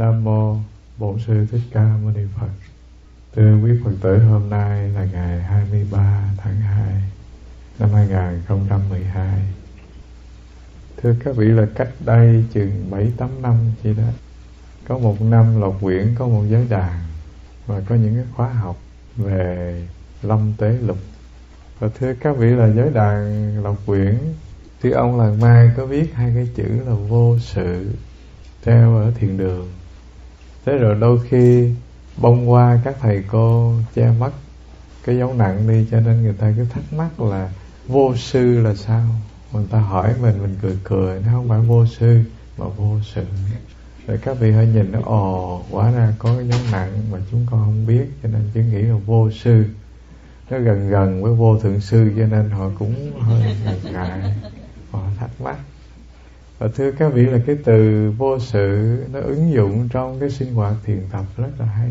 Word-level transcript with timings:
Nam 0.00 0.24
Mô 0.24 0.56
Bổn 0.98 1.18
Sư 1.26 1.46
Thích 1.50 1.60
Ca 1.72 1.96
Mâu 2.02 2.10
Ni 2.10 2.22
Phật. 2.40 2.48
Thưa 3.36 3.58
quý 3.64 3.70
Phật 3.84 3.90
tử, 4.00 4.18
hôm 4.18 4.50
nay 4.50 4.88
là 4.88 5.04
ngày 5.12 5.42
23 5.42 6.22
tháng 6.36 6.60
2 6.60 7.02
năm 7.78 7.90
2012 7.92 9.42
Thưa 10.96 11.14
các 11.24 11.36
vị, 11.36 11.46
là 11.46 11.66
cách 11.74 11.88
đây 12.04 12.44
chừng 12.52 12.90
7-8 12.90 13.28
năm 13.42 13.54
chỉ 13.82 13.94
đó, 13.94 14.02
Có 14.88 14.98
một 14.98 15.22
năm 15.22 15.60
Lộc 15.60 15.76
Quyển 15.80 16.14
có 16.18 16.26
một 16.26 16.44
giới 16.50 16.66
đàn 16.70 16.98
Và 17.66 17.80
có 17.88 17.94
những 17.94 18.14
cái 18.14 18.24
khóa 18.36 18.48
học 18.48 18.76
về 19.16 19.86
lâm 20.22 20.52
tế 20.58 20.72
lục. 20.72 20.98
Và 21.78 21.88
thưa 21.98 22.14
các 22.14 22.36
vị, 22.36 22.48
là 22.50 22.68
giới 22.68 22.90
đàn 22.90 23.54
Lộc 23.62 23.76
Quyển 23.86 24.18
Thưa 24.82 24.90
ông 24.90 25.20
Làng 25.20 25.40
Mai 25.40 25.70
có 25.76 25.86
viết 25.86 26.14
hai 26.14 26.32
cái 26.34 26.48
chữ 26.54 26.68
là 26.86 26.94
vô 26.94 27.38
sự 27.38 27.90
treo 28.64 28.96
ở 28.96 29.10
thiền 29.10 29.36
đường 29.36 29.68
thế 30.64 30.72
rồi 30.72 30.94
đôi 31.00 31.18
khi 31.28 31.70
bông 32.16 32.50
qua 32.50 32.80
các 32.84 32.96
thầy 33.00 33.24
cô 33.30 33.74
che 33.94 34.10
mất 34.18 34.30
cái 35.04 35.18
dấu 35.18 35.34
nặng 35.34 35.68
đi, 35.68 35.86
cho 35.90 36.00
nên 36.00 36.22
người 36.22 36.32
ta 36.32 36.52
cứ 36.56 36.64
thắc 36.64 36.92
mắc 36.92 37.20
là 37.20 37.50
vô 37.86 38.16
sư 38.16 38.60
là 38.60 38.74
sao? 38.74 39.06
Người 39.52 39.66
ta 39.70 39.78
hỏi 39.78 40.14
mình 40.22 40.42
mình 40.42 40.56
cười 40.62 40.78
cười, 40.84 41.20
nó 41.26 41.32
không 41.32 41.48
phải 41.48 41.60
vô 41.60 41.86
sư, 41.86 42.22
mà 42.58 42.66
vô 42.76 42.96
sự. 43.14 43.24
Rồi 44.06 44.18
các 44.22 44.38
vị 44.40 44.52
hơi 44.52 44.66
nhìn 44.66 44.92
nó, 44.92 44.98
ồ, 45.04 45.62
quả 45.70 45.90
ra 45.90 46.14
có 46.18 46.36
cái 46.36 46.48
dấu 46.48 46.60
nặng 46.72 46.92
mà 47.12 47.18
chúng 47.30 47.46
con 47.50 47.60
không 47.60 47.86
biết, 47.86 48.06
cho 48.22 48.28
nên 48.28 48.42
chỉ 48.54 48.60
nghĩ 48.60 48.82
là 48.82 48.96
vô 49.06 49.30
sư. 49.30 49.64
Nó 50.50 50.58
gần 50.58 50.90
gần 50.90 51.22
với 51.22 51.34
vô 51.34 51.58
thượng 51.58 51.80
sư, 51.80 52.12
cho 52.18 52.26
nên 52.26 52.50
họ 52.50 52.70
cũng 52.78 53.20
hơi 53.20 53.56
ngại, 53.92 54.34
họ 54.90 55.02
thắc 55.18 55.30
mắc 55.40 55.56
và 56.60 56.68
thưa 56.74 56.92
các 56.92 57.12
vị 57.14 57.26
là 57.26 57.38
cái 57.46 57.56
từ 57.64 58.10
vô 58.18 58.38
sự 58.38 58.98
nó 59.12 59.20
ứng 59.20 59.52
dụng 59.52 59.88
trong 59.88 60.20
cái 60.20 60.30
sinh 60.30 60.54
hoạt 60.54 60.74
thiền 60.84 61.02
tập 61.12 61.24
rất 61.36 61.50
là 61.58 61.66
hay. 61.66 61.90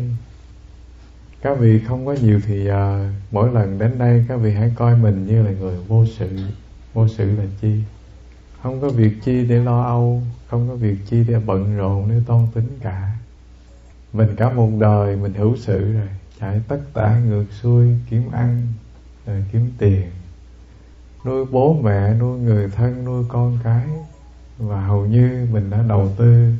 Các 1.42 1.58
vị 1.58 1.80
không 1.88 2.06
có 2.06 2.16
nhiều 2.22 2.40
thì 2.46 2.64
giờ 2.64 3.10
mỗi 3.30 3.52
lần 3.52 3.78
đến 3.78 3.98
đây 3.98 4.24
các 4.28 4.36
vị 4.36 4.52
hãy 4.52 4.72
coi 4.76 4.96
mình 4.96 5.26
như 5.26 5.42
là 5.42 5.50
người 5.50 5.76
vô 5.88 6.06
sự. 6.06 6.28
Vô 6.94 7.08
sự 7.08 7.36
là 7.36 7.44
chi? 7.60 7.82
Không 8.62 8.80
có 8.80 8.88
việc 8.88 9.12
chi 9.24 9.46
để 9.46 9.56
lo 9.56 9.82
âu, 9.82 10.22
không 10.46 10.68
có 10.68 10.74
việc 10.74 10.96
chi 11.06 11.24
để 11.28 11.38
bận 11.46 11.76
rộn, 11.76 12.08
để 12.10 12.16
toan 12.26 12.46
tính 12.54 12.68
cả. 12.82 13.16
Mình 14.12 14.36
cả 14.36 14.52
một 14.52 14.70
đời 14.78 15.16
mình 15.16 15.34
hữu 15.34 15.56
sự 15.56 15.92
rồi, 15.92 16.08
chạy 16.40 16.60
tất 16.68 16.80
tả 16.94 17.18
ngược 17.18 17.44
xuôi, 17.62 17.88
kiếm 18.10 18.30
ăn, 18.32 18.66
rồi 19.26 19.44
kiếm 19.52 19.70
tiền. 19.78 20.10
Nuôi 21.24 21.44
bố 21.50 21.80
mẹ, 21.82 22.14
nuôi 22.14 22.38
người 22.38 22.70
thân, 22.70 23.04
nuôi 23.04 23.24
con 23.28 23.58
cái 23.64 23.86
và 24.60 24.80
hầu 24.80 25.06
như 25.06 25.46
mình 25.52 25.70
đã 25.70 25.84
đầu 25.88 26.12
tư 26.18 26.52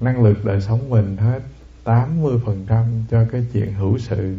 năng 0.00 0.22
lực 0.22 0.44
đời 0.44 0.60
sống 0.60 0.90
mình 0.90 1.16
hết 1.16 1.40
80% 1.84 2.84
cho 3.10 3.24
cái 3.32 3.46
chuyện 3.52 3.72
hữu 3.72 3.98
sự. 3.98 4.36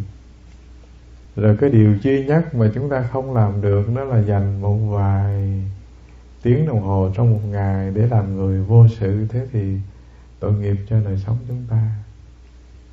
Rồi 1.35 1.57
cái 1.61 1.69
điều 1.69 1.95
duy 2.01 2.25
nhất 2.25 2.55
mà 2.55 2.71
chúng 2.75 2.89
ta 2.89 3.07
không 3.11 3.33
làm 3.33 3.61
được 3.61 3.95
đó 3.95 4.03
là 4.03 4.19
dành 4.19 4.61
một 4.61 4.77
vài 4.77 5.63
tiếng 6.41 6.67
đồng 6.67 6.81
hồ 6.81 7.11
trong 7.15 7.33
một 7.33 7.41
ngày 7.49 7.91
để 7.95 8.07
làm 8.07 8.35
người 8.35 8.61
vô 8.61 8.87
sự. 8.99 9.27
Thế 9.29 9.47
thì 9.53 9.77
tội 10.39 10.53
nghiệp 10.53 10.77
cho 10.89 10.99
đời 10.99 11.17
sống 11.25 11.37
chúng 11.47 11.63
ta. 11.69 11.89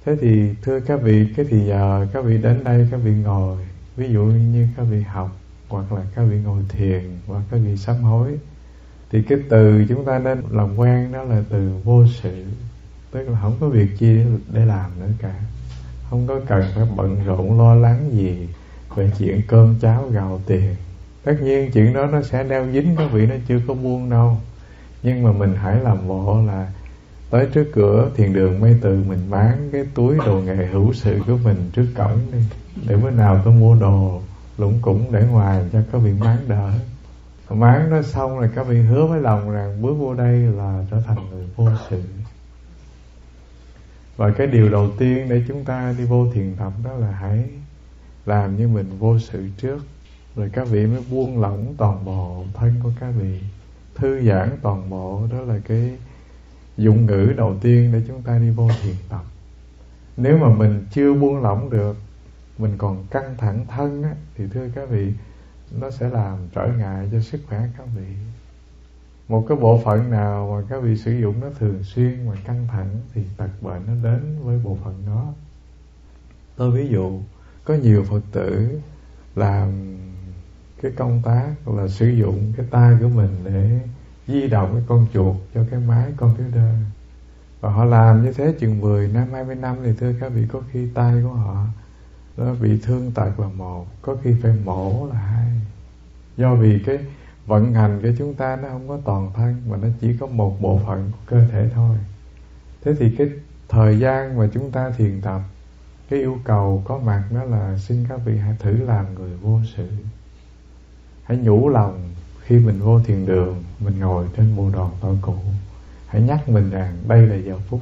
Thế 0.05 0.17
thì, 0.21 0.55
thưa 0.63 0.81
các 0.81 1.03
vị, 1.03 1.27
cái 1.37 1.47
thì 1.49 1.67
giờ 1.67 2.07
các 2.13 2.25
vị 2.25 2.39
đến 2.39 2.65
đây, 2.65 2.89
các 2.91 3.01
vị 3.05 3.13
ngồi. 3.13 3.57
Ví 3.97 4.13
dụ 4.13 4.23
như 4.25 4.69
các 4.77 4.83
vị 4.83 5.03
học, 5.03 5.37
hoặc 5.69 5.93
là 5.93 6.03
các 6.15 6.23
vị 6.23 6.39
ngồi 6.45 6.63
thiền, 6.69 7.03
hoặc 7.27 7.43
các 7.51 7.57
vị 7.65 7.77
sám 7.77 7.97
hối 7.97 8.39
thì 9.13 9.23
cái 9.23 9.39
từ 9.49 9.85
chúng 9.89 10.05
ta 10.05 10.19
nên 10.19 10.43
làm 10.51 10.77
quen 10.77 11.13
đó 11.13 11.23
là 11.23 11.43
từ 11.51 11.73
vô 11.85 12.05
sự. 12.23 12.45
Tức 13.11 13.29
là 13.29 13.39
không 13.43 13.57
có 13.61 13.69
việc 13.69 13.89
chi 13.99 14.21
để, 14.53 14.65
làm 14.65 14.91
nữa 15.01 15.09
cả. 15.19 15.35
Không 16.11 16.27
có 16.27 16.41
cần 16.49 16.65
phải 16.75 16.85
bận 16.97 17.25
rộn 17.27 17.59
lo 17.59 17.75
lắng 17.75 18.11
gì 18.13 18.49
về 18.97 19.11
chuyện 19.19 19.41
cơm 19.49 19.75
cháo 19.81 20.09
gạo 20.09 20.41
tiền. 20.47 20.75
Tất 21.25 21.35
nhiên 21.43 21.71
chuyện 21.73 21.93
đó 21.93 22.07
nó 22.07 22.23
sẽ 22.23 22.45
đeo 22.45 22.67
dính 22.73 22.97
các 22.99 23.13
vị 23.13 23.27
nó 23.27 23.35
chưa 23.49 23.61
có 23.69 23.75
buông 23.75 24.11
đâu. 24.11 24.37
Nhưng 25.03 25.23
mà 25.23 25.33
mình 25.33 25.55
hãy 25.57 25.81
làm 25.81 26.09
bộ 26.09 26.43
là 26.47 26.73
tới 27.31 27.47
trước 27.55 27.65
cửa 27.75 28.11
thiền 28.17 28.33
đường 28.33 28.61
mây 28.61 28.77
từ 28.81 29.05
mình 29.09 29.31
bán 29.31 29.69
cái 29.73 29.85
túi 29.95 30.17
đồ 30.27 30.41
nghề 30.41 30.67
hữu 30.67 30.93
sự 30.93 31.21
của 31.27 31.39
mình 31.45 31.71
trước 31.73 31.87
cổng 31.97 32.19
đi. 32.33 32.39
Để 32.89 32.97
bữa 32.97 33.11
nào 33.11 33.41
tôi 33.45 33.55
mua 33.55 33.75
đồ 33.75 34.21
lũng 34.59 34.79
củng 34.83 35.13
để 35.13 35.25
ngoài 35.31 35.65
cho 35.73 35.79
các 35.93 35.99
vị 35.99 36.13
bán 36.21 36.37
đỡ 36.49 36.73
mãn 37.55 37.91
nó 37.91 38.03
xong 38.03 38.39
rồi 38.39 38.51
các 38.55 38.67
vị 38.67 38.81
hứa 38.83 39.07
với 39.07 39.21
lòng 39.21 39.51
rằng 39.51 39.83
bước 39.83 39.95
vô 39.95 40.15
đây 40.15 40.39
là 40.39 40.85
trở 40.91 41.01
thành 41.07 41.31
người 41.31 41.47
vô 41.57 41.69
sự 41.91 42.03
và 44.17 44.31
cái 44.31 44.47
điều 44.47 44.71
đầu 44.71 44.91
tiên 44.99 45.29
để 45.29 45.43
chúng 45.49 45.65
ta 45.65 45.95
đi 45.99 46.05
vô 46.05 46.27
thiền 46.33 46.55
tập 46.59 46.73
đó 46.85 46.93
là 46.93 47.11
hãy 47.11 47.45
làm 48.27 48.57
như 48.57 48.69
mình 48.69 48.99
vô 48.99 49.19
sự 49.19 49.49
trước 49.59 49.79
rồi 50.37 50.51
các 50.53 50.69
vị 50.69 50.87
mới 50.87 51.03
buông 51.11 51.41
lỏng 51.41 51.75
toàn 51.77 52.05
bộ 52.05 52.45
thân 52.55 52.75
của 52.83 52.91
các 53.01 53.11
vị. 53.11 53.41
Thư 53.95 54.23
giãn 54.29 54.51
toàn 54.63 54.91
bộ 54.91 55.23
đó 55.33 55.41
là 55.41 55.59
cái 55.69 55.97
dụng 56.77 57.07
ngữ 57.07 57.33
đầu 57.37 57.57
tiên 57.61 57.91
để 57.93 58.03
chúng 58.09 58.23
ta 58.23 58.39
đi 58.39 58.51
vô 58.51 58.69
thiền 58.83 58.95
tập. 59.09 59.23
Nếu 60.17 60.39
mà 60.39 60.49
mình 60.49 60.87
chưa 60.91 61.15
buông 61.15 61.43
lỏng 61.43 61.71
được 61.71 61.97
mình 62.59 62.75
còn 62.79 63.07
căng 63.11 63.35
thẳng 63.39 63.67
thân 63.69 64.03
á, 64.03 64.15
thì 64.37 64.45
thưa 64.53 64.69
các 64.75 64.89
vị 64.89 65.13
nó 65.81 65.91
sẽ 65.91 66.09
làm 66.09 66.39
trở 66.55 66.69
ngại 66.79 67.09
cho 67.13 67.21
sức 67.21 67.41
khỏe 67.49 67.69
các 67.79 67.87
vị. 67.97 68.15
Một 69.29 69.47
cái 69.49 69.59
bộ 69.59 69.81
phận 69.85 70.11
nào 70.11 70.51
mà 70.53 70.67
các 70.71 70.83
vị 70.83 70.97
sử 70.97 71.13
dụng 71.13 71.41
nó 71.41 71.47
thường 71.59 71.85
xuyên 71.85 72.27
mà 72.27 72.35
căng 72.45 72.67
thẳng 72.71 73.01
thì 73.15 73.23
tật 73.37 73.49
bệnh 73.61 73.83
nó 73.87 74.11
đến 74.11 74.39
với 74.43 74.61
bộ 74.65 74.79
phận 74.85 75.03
đó. 75.07 75.33
Tôi 76.57 76.71
ví 76.71 76.89
dụ, 76.89 77.21
có 77.65 77.75
nhiều 77.75 78.05
phật 78.11 78.21
tử 78.33 78.81
làm 79.35 79.97
cái 80.83 80.93
công 80.97 81.23
tác 81.25 81.69
là 81.69 81.89
sử 81.89 82.09
dụng 82.09 82.53
cái 82.57 82.67
tay 82.71 82.97
của 83.01 83.09
mình 83.09 83.37
để 83.45 83.81
di 84.29 84.49
động 84.49 84.71
cái 84.73 84.83
con 84.89 85.07
chuột 85.15 85.37
cho 85.55 85.65
cái 85.71 85.81
máy 85.81 86.13
computer. 86.17 86.75
Và 87.61 87.71
họ 87.71 87.85
làm 87.85 88.25
như 88.25 88.33
thế 88.33 88.55
chừng 88.59 88.81
10 88.81 89.09
năm 89.09 89.29
20 89.33 89.55
năm 89.55 89.77
thì 89.85 89.93
thưa 90.01 90.13
các 90.21 90.33
vị, 90.33 90.47
có 90.53 90.61
khi 90.73 90.89
tay 90.95 91.23
của 91.23 91.35
họ 91.35 91.67
nó 92.37 92.55
bị 92.55 92.79
thương 92.83 93.11
tật 93.11 93.41
là 93.41 93.49
một, 93.49 93.87
có 94.03 94.17
khi 94.23 94.35
phải 94.43 94.53
mổ 94.65 95.07
là 95.07 95.19
hai. 95.19 95.61
Do 96.37 96.55
vì 96.55 96.79
cái 96.87 96.99
vận 97.47 97.75
hành 97.75 98.03
của 98.03 98.09
chúng 98.19 98.35
ta 98.35 98.57
nó 98.63 98.69
không 98.69 98.89
có 98.89 98.99
toàn 99.05 99.31
thân 99.35 99.63
mà 99.69 99.77
nó 99.77 99.89
chỉ 100.01 100.17
có 100.17 100.27
một 100.27 100.61
bộ 100.61 100.81
phận 100.87 101.11
của 101.13 101.19
cơ 101.27 101.49
thể 101.49 101.71
thôi. 101.75 101.97
Thế 102.85 102.95
thì 102.99 103.15
cái 103.19 103.29
thời 103.69 103.99
gian 103.99 104.39
mà 104.39 104.49
chúng 104.53 104.71
ta 104.71 104.91
thiền 104.91 105.21
tập, 105.21 105.41
cái 106.11 106.19
yêu 106.19 106.39
cầu 106.45 106.83
có 106.85 106.99
mặt 106.99 107.25
đó 107.31 107.45
là 107.45 107.79
xin 107.79 108.05
các 108.09 108.21
vị 108.25 108.37
hãy 108.37 108.57
thử 108.59 108.73
làm 108.73 109.15
người 109.15 109.37
vô 109.43 109.61
sự. 109.77 109.89
Hãy 111.23 111.39
nhủ 111.39 111.69
lòng 111.69 112.11
khi 112.41 112.59
mình 112.59 112.81
vô 112.81 113.01
thiền 113.01 113.27
đường, 113.27 113.65
mình 113.81 114.01
ngồi 114.01 114.27
trên 114.37 114.57
bộ 114.57 114.71
đoàn 114.71 114.91
tội 115.01 115.19
cụ 115.23 115.37
hãy 116.13 116.23
nhắc 116.23 116.49
mình 116.49 116.71
rằng 116.71 116.97
đây 117.09 117.27
là 117.27 117.37
giờ 117.37 117.59
phút 117.69 117.81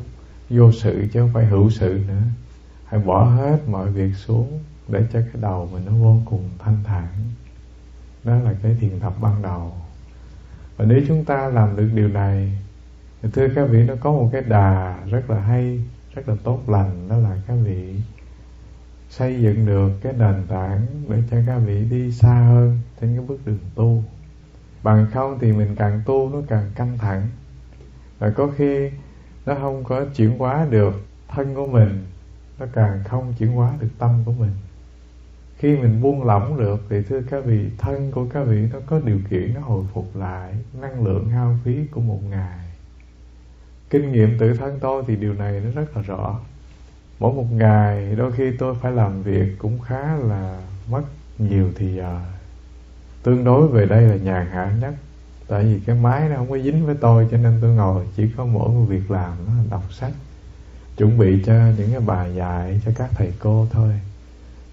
vô 0.51 0.73
sự 0.73 1.07
chứ 1.13 1.21
không 1.21 1.31
phải 1.35 1.47
hữu 1.47 1.71
sự 1.71 2.01
nữa 2.09 2.23
hãy 2.91 3.01
bỏ 3.01 3.25
hết 3.25 3.59
mọi 3.69 3.91
việc 3.91 4.15
xuống 4.15 4.61
để 4.89 5.07
cho 5.13 5.21
cái 5.21 5.43
đầu 5.43 5.69
mình 5.73 5.83
nó 5.87 5.93
vô 5.93 6.17
cùng 6.25 6.51
thanh 6.59 6.79
thản. 6.85 7.09
Đó 8.25 8.35
là 8.35 8.55
cái 8.63 8.77
thiền 8.81 9.01
tập 9.01 9.13
ban 9.21 9.43
đầu. 9.43 9.73
Và 10.77 10.85
nếu 10.85 11.03
chúng 11.09 11.25
ta 11.25 11.49
làm 11.49 11.77
được 11.77 11.91
điều 11.95 12.09
này, 12.09 12.59
thì 13.23 13.29
thưa 13.33 13.49
các 13.55 13.69
vị, 13.71 13.85
nó 13.85 13.95
có 14.01 14.13
một 14.13 14.29
cái 14.33 14.43
đà 14.43 14.99
rất 15.11 15.31
là 15.31 15.41
hay, 15.41 15.81
rất 16.15 16.29
là 16.29 16.35
tốt 16.45 16.69
lành, 16.69 17.09
đó 17.09 17.17
là 17.17 17.37
các 17.47 17.57
vị 17.65 18.01
xây 19.11 19.43
dựng 19.43 19.67
được 19.67 19.91
cái 20.03 20.13
nền 20.19 20.47
tảng 20.49 20.87
để 21.09 21.23
cho 21.31 21.37
các 21.47 21.59
vị 21.59 21.85
đi 21.91 22.13
xa 22.13 22.35
hơn 22.35 22.81
trên 23.01 23.17
cái 23.17 23.25
bước 23.27 23.47
đường 23.47 23.59
tu. 23.75 24.05
Bằng 24.83 25.07
không 25.13 25.39
thì 25.41 25.53
mình 25.53 25.77
càng 25.77 26.03
tu 26.07 26.31
nó 26.33 26.39
càng 26.49 26.71
căng 26.75 26.99
thẳng. 26.99 27.29
Và 28.19 28.31
có 28.31 28.51
khi 28.57 28.91
nó 29.47 29.55
không 29.55 29.85
có 29.85 30.05
chuyển 30.17 30.39
hóa 30.39 30.67
được 30.71 31.07
thân 31.29 31.55
của 31.55 31.67
mình 31.67 32.07
nó 32.61 32.67
càng 32.73 33.05
không 33.05 33.35
chuyển 33.39 33.53
hóa 33.53 33.73
được 33.81 33.89
tâm 33.99 34.23
của 34.25 34.33
mình. 34.33 34.53
Khi 35.59 35.77
mình 35.77 36.03
buông 36.03 36.25
lỏng 36.25 36.59
được 36.59 36.81
thì 36.91 37.03
thưa 37.03 37.23
các 37.31 37.45
vị, 37.45 37.71
thân 37.79 38.11
của 38.11 38.27
các 38.33 38.43
vị 38.43 38.69
nó 38.73 38.79
có 38.87 39.01
điều 39.05 39.19
kiện 39.31 39.55
nó 39.55 39.61
hồi 39.61 39.85
phục 39.95 40.17
lại 40.17 40.55
năng 40.81 41.05
lượng 41.05 41.31
hao 41.31 41.57
phí 41.65 41.87
của 41.91 42.01
một 42.01 42.21
ngày. 42.31 42.59
Kinh 43.91 44.13
nghiệm 44.13 44.39
tự 44.39 44.55
thân 44.55 44.79
tôi 44.81 45.03
thì 45.07 45.17
điều 45.17 45.35
này 45.35 45.61
nó 45.65 45.71
rất 45.81 45.97
là 45.97 46.03
rõ. 46.03 46.41
Mỗi 47.19 47.35
một 47.35 47.47
ngày 47.53 48.15
đôi 48.17 48.33
khi 48.33 48.51
tôi 48.59 48.75
phải 48.83 48.93
làm 48.93 49.23
việc 49.23 49.59
cũng 49.59 49.81
khá 49.81 50.17
là 50.17 50.61
mất 50.91 51.03
nhiều 51.39 51.73
thì 51.77 51.97
giờ. 51.97 52.21
Tương 53.23 53.45
đối 53.45 53.69
về 53.69 53.87
đây 53.87 54.03
là 54.03 54.17
nhàn 54.17 54.47
hạ 54.47 54.77
nhất, 54.81 54.95
tại 55.49 55.65
vì 55.65 55.81
cái 55.87 55.97
máy 55.97 56.29
nó 56.29 56.37
không 56.37 56.51
có 56.51 56.59
dính 56.59 56.87
với 56.87 56.95
tôi 57.01 57.29
cho 57.31 57.37
nên 57.37 57.59
tôi 57.63 57.71
ngồi, 57.71 58.07
chỉ 58.17 58.31
có 58.37 58.45
mỗi 58.45 58.69
một 58.69 58.85
việc 58.89 59.11
làm 59.11 59.33
đó 59.47 59.53
là 59.57 59.65
đọc 59.71 59.93
sách 59.93 60.13
chuẩn 61.01 61.19
bị 61.19 61.43
cho 61.47 61.55
những 61.79 61.91
cái 61.91 62.01
bài 62.01 62.35
dạy 62.35 62.81
cho 62.85 62.93
các 62.95 63.11
thầy 63.15 63.33
cô 63.39 63.67
thôi. 63.73 63.93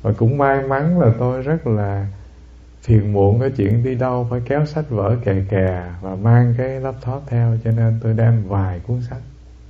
Và 0.01 0.13
cũng 0.17 0.37
may 0.37 0.61
mắn 0.61 0.99
là 0.99 1.13
tôi 1.19 1.41
rất 1.41 1.67
là 1.67 2.07
phiền 2.81 3.13
muộn 3.13 3.39
cái 3.39 3.51
chuyện 3.57 3.83
đi 3.83 3.95
đâu 3.95 4.27
phải 4.29 4.41
kéo 4.45 4.65
sách 4.65 4.89
vở 4.89 5.15
kè 5.23 5.35
kè 5.49 5.83
và 6.01 6.15
mang 6.15 6.53
cái 6.57 6.69
laptop 6.69 7.23
theo, 7.27 7.57
cho 7.63 7.71
nên 7.71 7.99
tôi 8.03 8.13
đem 8.13 8.43
vài 8.47 8.79
cuốn 8.79 9.01
sách. 9.01 9.21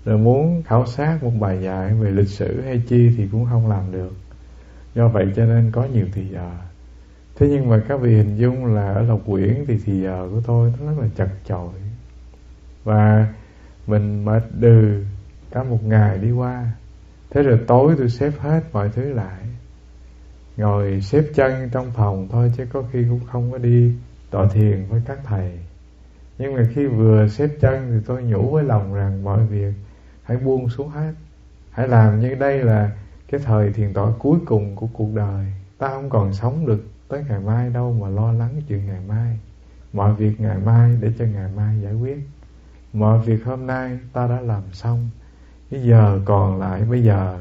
Rồi 0.06 0.18
muốn 0.18 0.64
khảo 0.66 0.86
sát 0.86 1.24
một 1.24 1.32
bài 1.40 1.60
dạy 1.64 1.94
về 1.94 2.12
lịch 2.12 2.30
sử 2.30 2.62
hay 2.62 2.82
chi 2.88 3.14
thì 3.18 3.28
cũng 3.32 3.48
không 3.50 3.70
làm 3.70 3.92
được. 3.92 4.14
Do 4.96 5.08
vậy 5.08 5.26
cho 5.36 5.46
nên 5.46 5.72
có 5.72 5.88
nhiều 5.94 6.06
thì 6.14 6.28
giờ. 6.28 6.52
Thế 7.40 7.48
nhưng 7.50 7.70
mà 7.70 7.82
các 7.88 8.02
vị 8.02 8.16
hình 8.16 8.38
dung 8.38 8.66
là 8.66 8.94
ở 8.94 9.02
lộc 9.02 9.22
quyển 9.26 9.66
thì 9.68 9.80
thì 9.86 10.02
giờ 10.02 10.30
của 10.32 10.42
tôi 10.48 10.74
nó 10.80 10.92
rất 10.92 11.02
là 11.02 11.08
chật 11.16 11.30
chội. 11.48 11.74
Và 12.84 13.28
mình 13.88 14.26
mệt 14.26 14.44
đừ 14.60 15.04
cả 15.52 15.64
một 15.64 15.84
ngày 15.84 16.18
đi 16.18 16.32
qua. 16.32 16.72
Thế 17.30 17.44
rồi 17.44 17.60
tối 17.68 17.96
tôi 17.98 18.10
xếp 18.10 18.32
hết 18.40 18.62
mọi 18.74 18.90
thứ 18.90 19.14
lại. 19.14 19.44
Ngồi 20.58 21.02
xếp 21.02 21.24
chân 21.36 21.70
trong 21.72 21.92
phòng 21.92 22.28
thôi 22.32 22.52
chứ 22.58 22.66
có 22.74 22.84
khi 22.92 23.06
cũng 23.10 23.20
không 23.32 23.52
có 23.52 23.58
đi 23.58 23.94
tọa 24.32 24.48
thiền 24.54 24.86
với 24.90 25.02
các 25.06 25.20
thầy. 25.24 25.60
Nhưng 26.38 26.56
mà 26.56 26.64
khi 26.74 26.86
vừa 26.86 27.28
xếp 27.28 27.50
chân 27.62 27.88
thì 27.92 28.06
tôi 28.06 28.24
nhủ 28.24 28.52
với 28.52 28.64
lòng 28.64 28.94
rằng 28.94 29.24
mọi 29.24 29.46
việc 29.46 29.74
hãy 30.24 30.38
buông 30.38 30.70
xuống 30.70 30.90
hết. 30.90 31.14
Hãy 31.72 31.88
làm 31.88 32.20
như 32.20 32.36
đây 32.36 32.64
là 32.64 32.92
cái 33.32 33.42
thời 33.44 33.74
thiền 33.74 33.94
tọa 33.94 34.12
cuối 34.20 34.40
cùng 34.46 34.76
của 34.76 34.88
cuộc 34.94 35.10
đời. 35.16 35.46
Ta 35.78 35.90
không 35.90 36.10
còn 36.10 36.34
sống 36.34 36.66
được 36.66 36.84
tới 37.08 37.24
ngày 37.30 37.40
mai 37.40 37.70
đâu 37.70 37.94
mà 38.02 38.10
lo 38.10 38.32
lắng 38.32 38.62
chuyện 38.68 38.86
ngày 38.86 39.02
mai. 39.08 39.40
Mọi 39.94 40.14
việc 40.14 40.42
ngày 40.42 40.58
mai 40.66 40.98
để 41.02 41.12
cho 41.20 41.26
ngày 41.26 41.52
mai 41.56 41.80
giải 41.84 41.94
quyết. 41.94 42.18
Mọi 42.94 43.20
việc 43.20 43.46
hôm 43.46 43.68
nay 43.68 44.00
ta 44.14 44.28
đã 44.28 44.42
làm 44.42 44.62
xong 44.72 45.10
cái 45.72 45.82
giờ 45.84 46.20
còn 46.26 46.60
lại, 46.60 46.82
bây 46.82 47.04
giờ 47.04 47.40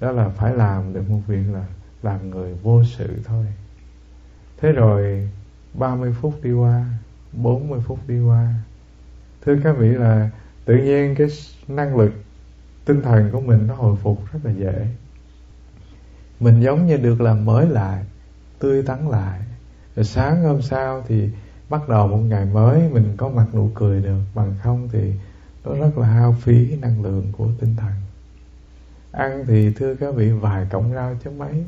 đó 0.00 0.12
là 0.12 0.28
phải 0.28 0.54
làm 0.54 0.92
được 0.92 1.10
một 1.10 1.20
việc 1.26 1.44
là 1.52 1.64
làm 2.02 2.30
người 2.30 2.54
vô 2.62 2.84
sự 2.84 3.20
thôi. 3.24 3.46
Thế 4.60 4.72
rồi 4.72 5.28
30 5.74 6.14
phút 6.20 6.34
đi 6.42 6.52
qua 6.52 6.86
40 7.32 7.80
phút 7.80 7.98
đi 8.06 8.20
qua. 8.20 8.54
Thưa 9.44 9.56
các 9.64 9.76
vị 9.78 9.88
là 9.88 10.30
tự 10.64 10.76
nhiên 10.76 11.14
cái 11.14 11.26
năng 11.68 11.96
lực 11.96 12.12
tinh 12.84 13.02
thần 13.02 13.30
của 13.32 13.40
mình 13.40 13.66
nó 13.66 13.74
hồi 13.74 13.96
phục 13.96 14.32
rất 14.32 14.40
là 14.44 14.50
dễ. 14.50 14.88
Mình 16.40 16.60
giống 16.60 16.86
như 16.86 16.96
được 16.96 17.20
làm 17.20 17.44
mới 17.44 17.68
lại, 17.68 18.04
tươi 18.58 18.82
tắn 18.82 19.08
lại. 19.08 19.40
Rồi 19.96 20.04
sáng 20.04 20.42
hôm 20.42 20.62
sau 20.62 21.04
thì 21.08 21.30
bắt 21.68 21.88
đầu 21.88 22.08
một 22.08 22.16
ngày 22.16 22.44
mới, 22.44 22.88
mình 22.92 23.14
có 23.16 23.28
mặt 23.28 23.46
nụ 23.54 23.70
cười 23.74 24.02
được. 24.02 24.20
Bằng 24.34 24.54
không 24.62 24.88
thì 24.92 25.12
nó 25.64 25.74
rất 25.74 25.98
là 25.98 26.06
hao 26.06 26.36
phí 26.40 26.76
năng 26.76 27.02
lượng 27.02 27.26
của 27.32 27.48
tinh 27.60 27.76
thần. 27.76 27.92
Ăn 29.12 29.44
thì 29.46 29.72
thưa 29.72 29.94
các 29.94 30.14
vị, 30.14 30.30
vài 30.30 30.66
cọng 30.70 30.94
rau 30.94 31.16
chứ 31.24 31.30
mấy. 31.30 31.64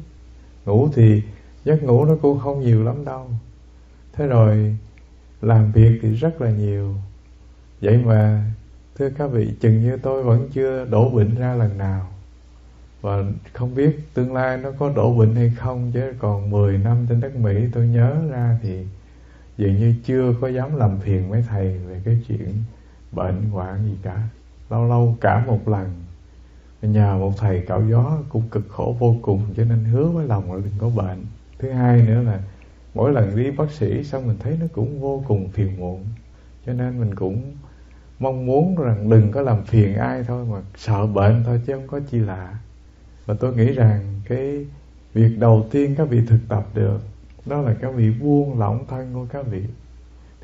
Ngủ 0.64 0.88
thì 0.94 1.22
giấc 1.64 1.82
ngủ 1.82 2.04
nó 2.04 2.16
cũng 2.22 2.38
không 2.38 2.60
nhiều 2.60 2.84
lắm 2.84 3.04
đâu. 3.04 3.30
Thế 4.12 4.26
rồi, 4.26 4.76
làm 5.42 5.72
việc 5.72 5.98
thì 6.02 6.14
rất 6.14 6.40
là 6.40 6.50
nhiều. 6.50 6.94
Vậy 7.80 7.98
mà, 8.04 8.50
thưa 8.98 9.10
các 9.10 9.26
vị, 9.26 9.54
chừng 9.60 9.82
như 9.82 9.96
tôi 9.96 10.22
vẫn 10.22 10.48
chưa 10.52 10.84
đổ 10.84 11.10
bệnh 11.10 11.34
ra 11.34 11.54
lần 11.54 11.78
nào. 11.78 12.10
Và 13.00 13.22
không 13.52 13.74
biết 13.74 14.14
tương 14.14 14.34
lai 14.34 14.56
nó 14.56 14.70
có 14.78 14.92
đổ 14.96 15.18
bệnh 15.18 15.34
hay 15.34 15.52
không, 15.56 15.90
chứ 15.94 16.12
còn 16.18 16.50
10 16.50 16.78
năm 16.78 17.06
trên 17.08 17.20
đất 17.20 17.36
Mỹ 17.36 17.66
tôi 17.72 17.86
nhớ 17.86 18.16
ra 18.30 18.58
thì 18.62 18.86
dường 19.58 19.76
như 19.76 19.94
chưa 20.04 20.34
có 20.40 20.48
dám 20.48 20.76
làm 20.76 20.98
phiền 21.00 21.30
mấy 21.30 21.44
thầy 21.48 21.78
về 21.78 22.00
cái 22.04 22.22
chuyện 22.28 22.54
bệnh 23.14 23.50
hoạn 23.50 23.84
gì 23.84 23.96
cả. 24.02 24.28
Lâu 24.70 24.88
lâu 24.88 25.16
cả 25.20 25.44
một 25.46 25.68
lần, 25.68 26.02
nhờ 26.82 27.18
một 27.18 27.32
thầy 27.38 27.64
cạo 27.66 27.82
gió 27.90 28.18
cũng 28.28 28.48
cực 28.50 28.68
khổ 28.68 28.96
vô 28.98 29.16
cùng, 29.22 29.42
cho 29.56 29.64
nên 29.64 29.84
hứa 29.84 30.06
với 30.06 30.26
lòng 30.26 30.52
là 30.52 30.60
đừng 30.64 30.74
có 30.78 30.88
bệnh. 30.88 31.24
Thứ 31.58 31.70
hai 31.70 32.02
nữa 32.02 32.22
là 32.22 32.40
mỗi 32.94 33.12
lần 33.12 33.36
đi 33.36 33.50
bác 33.50 33.70
sĩ 33.70 34.04
xong 34.04 34.26
mình 34.26 34.36
thấy 34.40 34.56
nó 34.60 34.66
cũng 34.72 35.00
vô 35.00 35.24
cùng 35.28 35.48
phiền 35.48 35.80
muộn. 35.80 36.04
Cho 36.66 36.72
nên 36.72 37.00
mình 37.00 37.14
cũng 37.14 37.56
mong 38.18 38.46
muốn 38.46 38.76
rằng 38.76 39.10
đừng 39.10 39.32
có 39.32 39.42
làm 39.42 39.64
phiền 39.64 39.94
ai 39.94 40.24
thôi, 40.24 40.46
mà 40.50 40.58
sợ 40.76 41.06
bệnh 41.06 41.42
thôi 41.44 41.60
chứ 41.66 41.72
không 41.72 41.86
có 41.86 42.00
chi 42.10 42.18
lạ. 42.18 42.58
Và 43.26 43.34
tôi 43.40 43.56
nghĩ 43.56 43.66
rằng 43.66 44.20
cái 44.28 44.66
việc 45.14 45.38
đầu 45.38 45.66
tiên 45.70 45.94
các 45.98 46.08
vị 46.08 46.22
thực 46.26 46.40
tập 46.48 46.66
được, 46.74 47.00
đó 47.46 47.60
là 47.60 47.74
các 47.80 47.94
vị 47.94 48.10
buông 48.10 48.58
lỏng 48.58 48.84
thân 48.88 49.14
của 49.14 49.26
các 49.32 49.46
vị, 49.46 49.62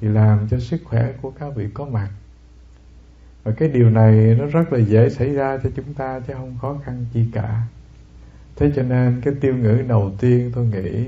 thì 0.01 0.09
làm 0.09 0.49
cho 0.51 0.59
sức 0.59 0.81
khỏe 0.85 1.13
của 1.23 1.31
các 1.31 1.55
vị 1.57 1.69
có 1.75 1.85
mặt 1.85 2.11
và 3.45 3.53
cái 3.53 3.69
điều 3.69 3.91
này 3.91 4.37
nó 4.39 4.47
rất 4.47 4.73
là 4.73 4.79
dễ 4.79 5.11
xảy 5.11 5.35
ra 5.35 5.59
cho 5.63 5.71
chúng 5.77 5.95
ta 5.95 6.21
chứ 6.21 6.35
không 6.35 6.59
khó 6.61 6.79
khăn 6.85 7.07
chi 7.13 7.25
cả. 7.33 7.63
Thế 8.57 8.73
cho 8.77 8.83
nên 8.83 9.21
cái 9.25 9.35
tiêu 9.41 9.57
ngữ 9.57 9.83
đầu 9.89 10.13
tiên 10.21 10.51
tôi 10.55 10.67
nghĩ 10.67 11.07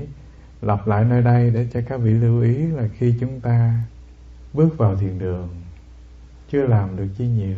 lặp 0.61 0.87
lại 0.87 1.05
nơi 1.05 1.21
đây 1.21 1.51
để 1.53 1.67
cho 1.73 1.81
các 1.87 1.97
vị 1.97 2.11
lưu 2.11 2.41
ý 2.41 2.55
là 2.55 2.87
khi 2.97 3.15
chúng 3.19 3.39
ta 3.39 3.83
bước 4.53 4.77
vào 4.77 4.95
thiền 4.95 5.19
đường, 5.19 5.49
chưa 6.49 6.67
làm 6.67 6.97
được 6.97 7.07
chi 7.17 7.27
nhiều, 7.27 7.57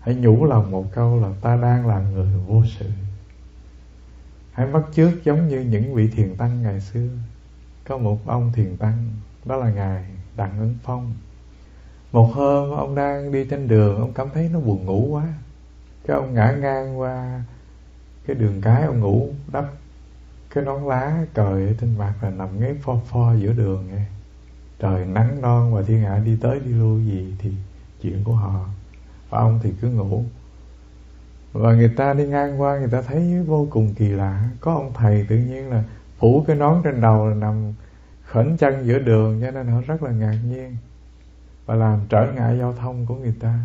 hãy 0.00 0.14
nhủ 0.14 0.44
lòng 0.44 0.70
một 0.70 0.94
câu 0.94 1.20
là 1.20 1.28
ta 1.40 1.56
đang 1.56 1.86
là 1.86 2.00
người 2.00 2.38
vô 2.46 2.62
sự. 2.78 2.86
Hãy 4.52 4.66
bắt 4.66 4.82
chước 4.92 5.24
giống 5.24 5.48
như 5.48 5.60
những 5.60 5.94
vị 5.94 6.08
thiền 6.08 6.36
tăng 6.36 6.62
ngày 6.62 6.80
xưa. 6.80 7.08
Có 7.88 7.98
một 7.98 8.26
ông 8.26 8.52
thiền 8.52 8.76
tăng, 8.76 9.08
đó 9.44 9.56
là 9.56 9.70
ngài 9.70 10.04
đặng 10.36 10.58
ứng 10.58 10.74
phong 10.82 11.14
một 12.16 12.34
hôm 12.34 12.70
ông 12.70 12.94
đang 12.94 13.32
đi 13.32 13.44
trên 13.50 13.68
đường, 13.68 14.00
ông 14.00 14.12
cảm 14.12 14.28
thấy 14.34 14.50
nó 14.52 14.60
buồn 14.60 14.84
ngủ 14.84 15.08
quá. 15.10 15.24
Cái 16.06 16.16
ông 16.16 16.34
ngã 16.34 16.56
ngang 16.60 17.00
qua 17.00 17.42
cái 18.26 18.36
đường 18.36 18.60
cái 18.60 18.82
ông 18.82 19.00
ngủ, 19.00 19.28
đắp 19.52 19.64
cái 20.50 20.64
nón 20.64 20.82
lá 20.82 21.24
trời 21.34 21.66
ở 21.66 21.72
trên 21.80 21.98
mặt 21.98 22.14
là 22.22 22.30
nằm 22.30 22.60
ngay 22.60 22.74
pho 22.82 22.96
pho 23.06 23.34
giữa 23.34 23.52
đường 23.52 23.88
nghe. 23.90 24.04
Trời 24.78 25.06
nắng 25.06 25.40
non 25.40 25.74
và 25.74 25.82
thiên 25.82 26.00
hạ 26.00 26.18
đi 26.24 26.38
tới 26.40 26.60
đi 26.60 26.72
lui 26.72 27.04
gì 27.04 27.34
thì 27.38 27.52
chuyện 28.02 28.24
của 28.24 28.34
họ. 28.34 28.68
Và 29.30 29.38
ông 29.38 29.60
thì 29.62 29.72
cứ 29.80 29.88
ngủ. 29.88 30.24
Và 31.52 31.72
người 31.72 31.92
ta 31.96 32.12
đi 32.12 32.26
ngang 32.26 32.60
qua, 32.60 32.78
người 32.78 32.90
ta 32.90 33.02
thấy 33.02 33.42
vô 33.46 33.66
cùng 33.70 33.94
kỳ 33.94 34.08
lạ. 34.08 34.48
Có 34.60 34.74
ông 34.74 34.92
thầy 34.94 35.26
tự 35.28 35.36
nhiên 35.36 35.70
là 35.70 35.84
phủ 36.18 36.44
cái 36.46 36.56
nón 36.56 36.80
trên 36.84 37.00
đầu 37.00 37.28
là 37.28 37.34
nằm 37.34 37.72
khẩn 38.24 38.56
chân 38.56 38.86
giữa 38.86 38.98
đường, 38.98 39.40
cho 39.42 39.50
nên 39.50 39.66
họ 39.66 39.80
rất 39.86 40.02
là 40.02 40.10
ngạc 40.10 40.36
nhiên 40.50 40.76
và 41.66 41.74
làm 41.74 42.00
trở 42.08 42.32
ngại 42.32 42.58
giao 42.58 42.72
thông 42.72 43.06
của 43.06 43.14
người 43.14 43.34
ta. 43.40 43.58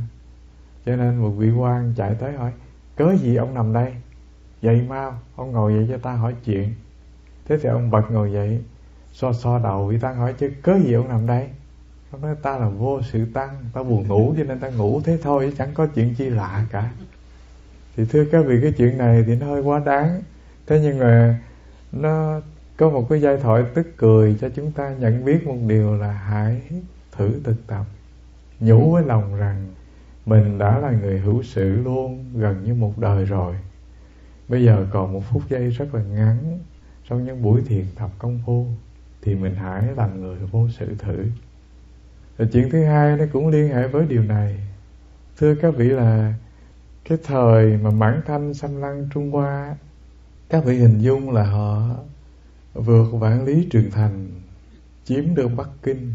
Cho 0.85 0.95
nên 0.95 1.17
một 1.17 1.29
vị 1.29 1.51
quan 1.51 1.93
chạy 1.97 2.15
tới 2.15 2.33
hỏi, 2.33 2.51
cớ 2.95 3.15
gì 3.21 3.35
ông 3.35 3.53
nằm 3.53 3.73
đây? 3.73 3.93
Dậy 4.61 4.85
mau, 4.89 5.19
ông 5.35 5.51
ngồi 5.51 5.73
dậy 5.73 5.87
cho 5.89 5.97
ta 5.97 6.13
hỏi 6.13 6.35
chuyện. 6.45 6.73
Thế 7.47 7.57
thì 7.61 7.69
ông 7.69 7.91
bật 7.91 8.11
ngồi 8.11 8.31
dậy, 8.31 8.61
so 9.13 9.33
so 9.33 9.59
đầu 9.59 9.87
vị 9.87 9.99
tăng 9.99 10.15
hỏi, 10.15 10.33
chứ 10.33 10.51
cớ 10.61 10.79
gì 10.85 10.93
ông 10.93 11.09
nằm 11.09 11.27
đây? 11.27 11.49
Ông 12.11 12.21
nói, 12.21 12.35
ta 12.41 12.57
là 12.57 12.69
vô 12.69 13.01
sự 13.11 13.25
tăng, 13.33 13.49
ta 13.73 13.83
buồn 13.83 14.07
ngủ 14.07 14.33
cho 14.37 14.43
nên 14.43 14.59
ta 14.59 14.69
ngủ 14.69 15.01
thế 15.03 15.17
thôi, 15.23 15.53
chẳng 15.57 15.69
có 15.73 15.87
chuyện 15.87 16.15
chi 16.15 16.29
lạ 16.29 16.65
cả. 16.71 16.91
Thì 17.97 18.05
thưa 18.05 18.25
các 18.31 18.45
vị, 18.45 18.59
cái 18.61 18.71
chuyện 18.77 18.97
này 18.97 19.23
thì 19.27 19.35
nó 19.35 19.45
hơi 19.45 19.61
quá 19.61 19.81
đáng. 19.85 20.21
Thế 20.67 20.79
nhưng 20.83 20.99
mà 20.99 21.39
nó 21.91 22.41
có 22.77 22.89
một 22.89 23.09
cái 23.09 23.21
giai 23.21 23.37
thoại 23.37 23.63
tức 23.73 23.87
cười 23.97 24.37
cho 24.41 24.49
chúng 24.55 24.71
ta 24.71 24.95
nhận 24.99 25.25
biết 25.25 25.47
một 25.47 25.57
điều 25.67 25.95
là 25.95 26.11
hãy 26.11 26.61
thử 27.11 27.41
thực 27.43 27.67
tập 27.67 27.85
nhủ 28.59 28.91
với 28.91 29.03
lòng 29.03 29.35
rằng 29.35 29.67
mình 30.25 30.57
đã 30.57 30.79
là 30.79 30.91
người 30.91 31.19
hữu 31.19 31.43
sự 31.43 31.75
luôn, 31.75 32.25
gần 32.35 32.63
như 32.63 32.73
một 32.73 32.97
đời 32.99 33.25
rồi. 33.25 33.55
Bây 34.47 34.65
giờ 34.65 34.87
còn 34.91 35.13
một 35.13 35.23
phút 35.29 35.49
giây 35.49 35.69
rất 35.69 35.95
là 35.95 36.03
ngắn 36.03 36.59
trong 37.09 37.25
những 37.25 37.41
buổi 37.41 37.61
thiền 37.67 37.85
tập 37.95 38.09
công 38.19 38.39
phu, 38.45 38.67
thì 39.21 39.35
mình 39.35 39.55
hãy 39.55 39.83
làm 39.97 40.21
người 40.21 40.37
vô 40.51 40.67
sự 40.79 40.95
thử. 40.99 41.25
Và 42.37 42.45
chuyện 42.53 42.69
thứ 42.69 42.83
hai 42.83 43.17
nó 43.17 43.25
cũng 43.33 43.47
liên 43.47 43.69
hệ 43.69 43.87
với 43.87 44.05
điều 44.05 44.23
này. 44.23 44.59
Thưa 45.37 45.55
các 45.55 45.75
vị 45.77 45.89
là 45.89 46.33
cái 47.09 47.17
thời 47.23 47.77
mà 47.77 47.89
mãn 47.89 48.21
thanh 48.25 48.53
xâm 48.53 48.81
lăng, 48.81 49.09
trung 49.13 49.31
hoa, 49.31 49.75
các 50.49 50.65
vị 50.65 50.77
hình 50.77 50.99
dung 50.99 51.31
là 51.31 51.43
họ 51.43 51.95
vượt 52.73 53.11
vạn 53.13 53.45
lý 53.45 53.67
trường 53.71 53.91
thành, 53.91 54.29
chiếm 55.05 55.35
được 55.35 55.47
bắc 55.57 55.69
kinh 55.83 56.13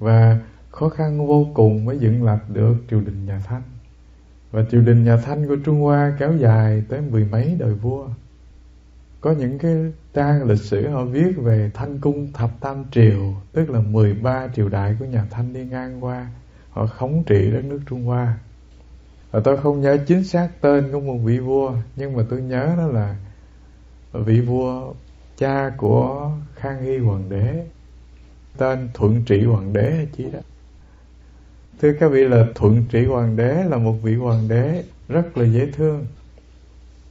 và 0.00 0.38
khó 0.70 0.88
khăn 0.88 1.26
vô 1.26 1.46
cùng 1.54 1.84
mới 1.84 1.98
dựng 1.98 2.24
lập 2.24 2.38
được 2.48 2.74
triều 2.90 3.00
đình 3.00 3.26
nhà 3.26 3.40
thanh. 3.46 3.62
Và 4.50 4.64
triều 4.70 4.80
đình 4.80 5.04
nhà 5.04 5.16
thanh 5.16 5.48
của 5.48 5.56
trung 5.64 5.80
hoa 5.80 6.16
kéo 6.18 6.36
dài 6.36 6.82
tới 6.88 7.00
mười 7.00 7.24
mấy 7.24 7.56
đời 7.58 7.74
vua. 7.74 8.08
Có 9.20 9.32
những 9.32 9.58
cái 9.58 9.92
trang 10.14 10.44
lịch 10.44 10.60
sử 10.60 10.88
họ 10.88 11.04
viết 11.04 11.32
về 11.36 11.70
thanh 11.74 11.98
cung 12.00 12.32
thập 12.32 12.50
tam 12.60 12.84
triều, 12.90 13.34
tức 13.52 13.70
là 13.70 13.80
13 13.80 14.48
triều 14.56 14.68
đại 14.68 14.96
của 14.98 15.04
nhà 15.04 15.26
thanh 15.30 15.52
đi 15.52 15.64
ngang 15.64 16.04
qua, 16.04 16.26
họ 16.70 16.86
khống 16.86 17.22
trị 17.26 17.50
đất 17.50 17.64
nước 17.64 17.80
trung 17.88 18.04
hoa. 18.04 18.38
Và 19.30 19.40
tôi 19.44 19.56
không 19.56 19.80
nhớ 19.80 19.96
chính 20.06 20.24
xác 20.24 20.48
tên 20.60 20.92
của 20.92 21.00
một 21.00 21.18
vị 21.24 21.38
vua, 21.38 21.74
nhưng 21.96 22.16
mà 22.16 22.22
tôi 22.30 22.42
nhớ 22.42 22.74
đó 22.76 22.86
là 22.86 23.16
vị 24.12 24.40
vua 24.40 24.92
cha 25.36 25.70
của 25.76 26.32
khang 26.54 26.82
hy 26.82 26.98
hoàng 26.98 27.28
đế 27.28 27.66
tên 28.60 28.88
thuận 28.94 29.22
trị 29.24 29.44
hoàng 29.44 29.72
đế 29.72 29.92
hay 29.96 30.06
chi 30.16 30.24
đó. 30.32 30.38
Thưa 31.80 31.92
các 32.00 32.08
vị 32.08 32.24
là 32.24 32.46
thuận 32.54 32.84
trị 32.90 33.04
hoàng 33.04 33.36
đế 33.36 33.64
là 33.64 33.76
một 33.76 33.96
vị 34.02 34.14
hoàng 34.14 34.48
đế 34.48 34.84
rất 35.08 35.38
là 35.38 35.44
dễ 35.44 35.70
thương. 35.70 36.06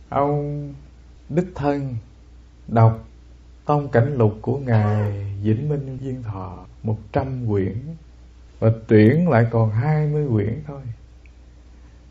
Ông 0.09 0.73
đích 1.29 1.47
thân 1.55 1.95
đọc 2.67 3.07
tông 3.65 3.89
cảnh 3.89 4.17
lục 4.17 4.37
của 4.41 4.57
ngài 4.57 5.25
vĩnh 5.43 5.69
minh 5.69 5.97
viên 5.97 6.23
thọ 6.23 6.65
một 6.83 6.97
trăm 7.11 7.47
quyển 7.47 7.77
và 8.59 8.71
tuyển 8.87 9.29
lại 9.29 9.45
còn 9.51 9.71
hai 9.71 10.07
mươi 10.07 10.27
quyển 10.31 10.61
thôi. 10.67 10.81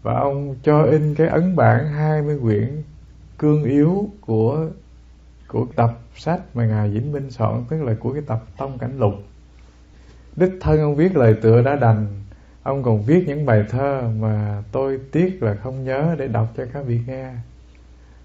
Và 0.02 0.14
ông 0.14 0.56
cho 0.62 0.82
in 0.82 1.14
cái 1.14 1.28
ấn 1.28 1.56
bản 1.56 1.88
20 1.88 2.38
quyển 2.42 2.82
cương 3.38 3.64
yếu 3.64 4.10
của 4.20 4.68
của 5.48 5.66
tập 5.76 5.98
sách 6.18 6.40
mà 6.54 6.66
ngài 6.66 6.88
Vĩnh 6.88 7.12
Minh 7.12 7.30
soạn, 7.30 7.64
tức 7.70 7.82
là 7.82 7.94
của 8.00 8.12
cái 8.12 8.22
tập 8.26 8.44
Tông 8.58 8.78
Cảnh 8.78 8.98
Lục. 8.98 9.14
Đích 10.36 10.52
thân 10.60 10.80
ông 10.80 10.94
viết 10.94 11.16
lời 11.16 11.34
tựa 11.42 11.62
đã 11.62 11.76
đành, 11.76 12.06
ông 12.62 12.82
còn 12.82 13.02
viết 13.02 13.24
những 13.26 13.46
bài 13.46 13.64
thơ 13.70 14.10
mà 14.20 14.62
tôi 14.72 15.00
tiếc 15.12 15.42
là 15.42 15.54
không 15.54 15.84
nhớ 15.84 16.14
để 16.18 16.28
đọc 16.28 16.48
cho 16.56 16.64
các 16.72 16.86
vị 16.86 17.00
nghe. 17.06 17.32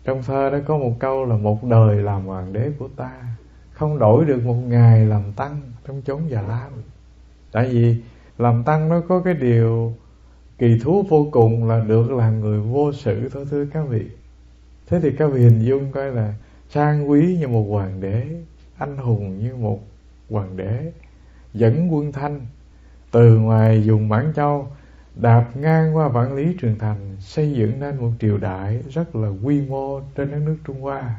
Trong 0.04 0.24
thơ 0.24 0.50
đó 0.50 0.58
có 0.66 0.78
một 0.78 0.96
câu 1.00 1.26
là 1.26 1.36
một 1.36 1.64
đời 1.64 1.96
làm 1.96 2.26
hoàng 2.26 2.54
đế 2.54 2.72
của 2.80 2.88
ta, 2.96 3.12
không 3.72 4.00
đổi 4.00 4.26
được 4.26 4.46
một 4.46 4.58
ngày 4.68 5.06
làm 5.06 5.34
tăng 5.36 5.62
trong 5.88 6.02
chốn 6.02 6.22
già 6.30 6.42
lam. 6.42 6.72
Tại 7.52 7.70
vì 7.70 7.96
làm 8.38 8.64
tăng 8.64 8.90
nó 8.90 9.02
có 9.08 9.20
cái 9.20 9.34
điều 9.34 9.94
kỳ 10.58 10.80
thú 10.84 11.06
vô 11.10 11.28
cùng 11.32 11.70
là 11.70 11.84
được 11.88 12.12
làm 12.12 12.40
người 12.40 12.60
vô 12.60 12.92
sự 12.94 13.30
thôi, 13.30 13.46
thưa 13.52 13.66
các 13.66 13.88
vị. 13.90 14.06
Thế 14.88 15.00
thì 15.00 15.12
các 15.18 15.28
vị 15.28 15.42
hình 15.42 15.60
dung 15.60 15.92
coi 15.92 16.12
là 16.12 16.34
sang 16.74 17.10
quý 17.10 17.38
như 17.40 17.48
một 17.48 17.66
hoàng 17.70 18.02
đế, 18.02 18.26
anh 18.78 18.98
hùng 18.98 19.40
như 19.40 19.56
một 19.56 19.80
hoàng 20.30 20.58
đế, 20.58 20.92
dẫn 21.54 21.94
quân 21.94 22.12
thanh, 22.12 22.42
từ 23.12 23.38
ngoài 23.38 23.84
dùng 23.84 24.10
Mãn 24.10 24.34
Châu, 24.36 24.68
đạp 25.16 25.46
ngang 25.56 25.96
qua 25.96 26.08
vạn 26.08 26.36
lý 26.36 26.56
trường 26.62 26.80
thành, 26.80 27.18
xây 27.20 27.52
dựng 27.52 27.80
nên 27.80 27.98
một 27.98 28.10
triều 28.20 28.38
đại 28.38 28.84
rất 28.90 29.16
là 29.16 29.30
quy 29.44 29.62
mô 29.62 30.00
trên 30.16 30.32
đất 30.32 30.40
nước 30.46 30.58
Trung 30.66 30.82
Hoa. 30.82 31.16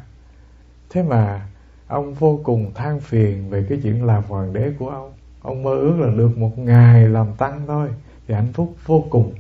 Thế 0.91 1.03
mà, 1.03 1.47
ông 1.87 2.15
vô 2.15 2.41
cùng 2.45 2.71
than 2.75 3.01
phiền 3.01 3.51
về 3.51 3.67
cái 3.69 3.81
chuyện 3.83 4.05
làm 4.05 4.23
hoàng 4.29 4.53
đế 4.53 4.73
của 4.79 4.89
ông. 4.89 5.13
Ông 5.43 5.63
mơ 5.63 5.77
ước 5.77 5.97
là 5.99 6.15
được 6.17 6.39
một 6.39 6.59
ngày 6.59 7.09
làm 7.09 7.27
tăng 7.39 7.61
thôi, 7.67 7.89
thì 8.29 8.35
hạnh 8.35 8.53
phúc 8.53 8.75
vô 8.87 9.05
cùng. 9.11 9.35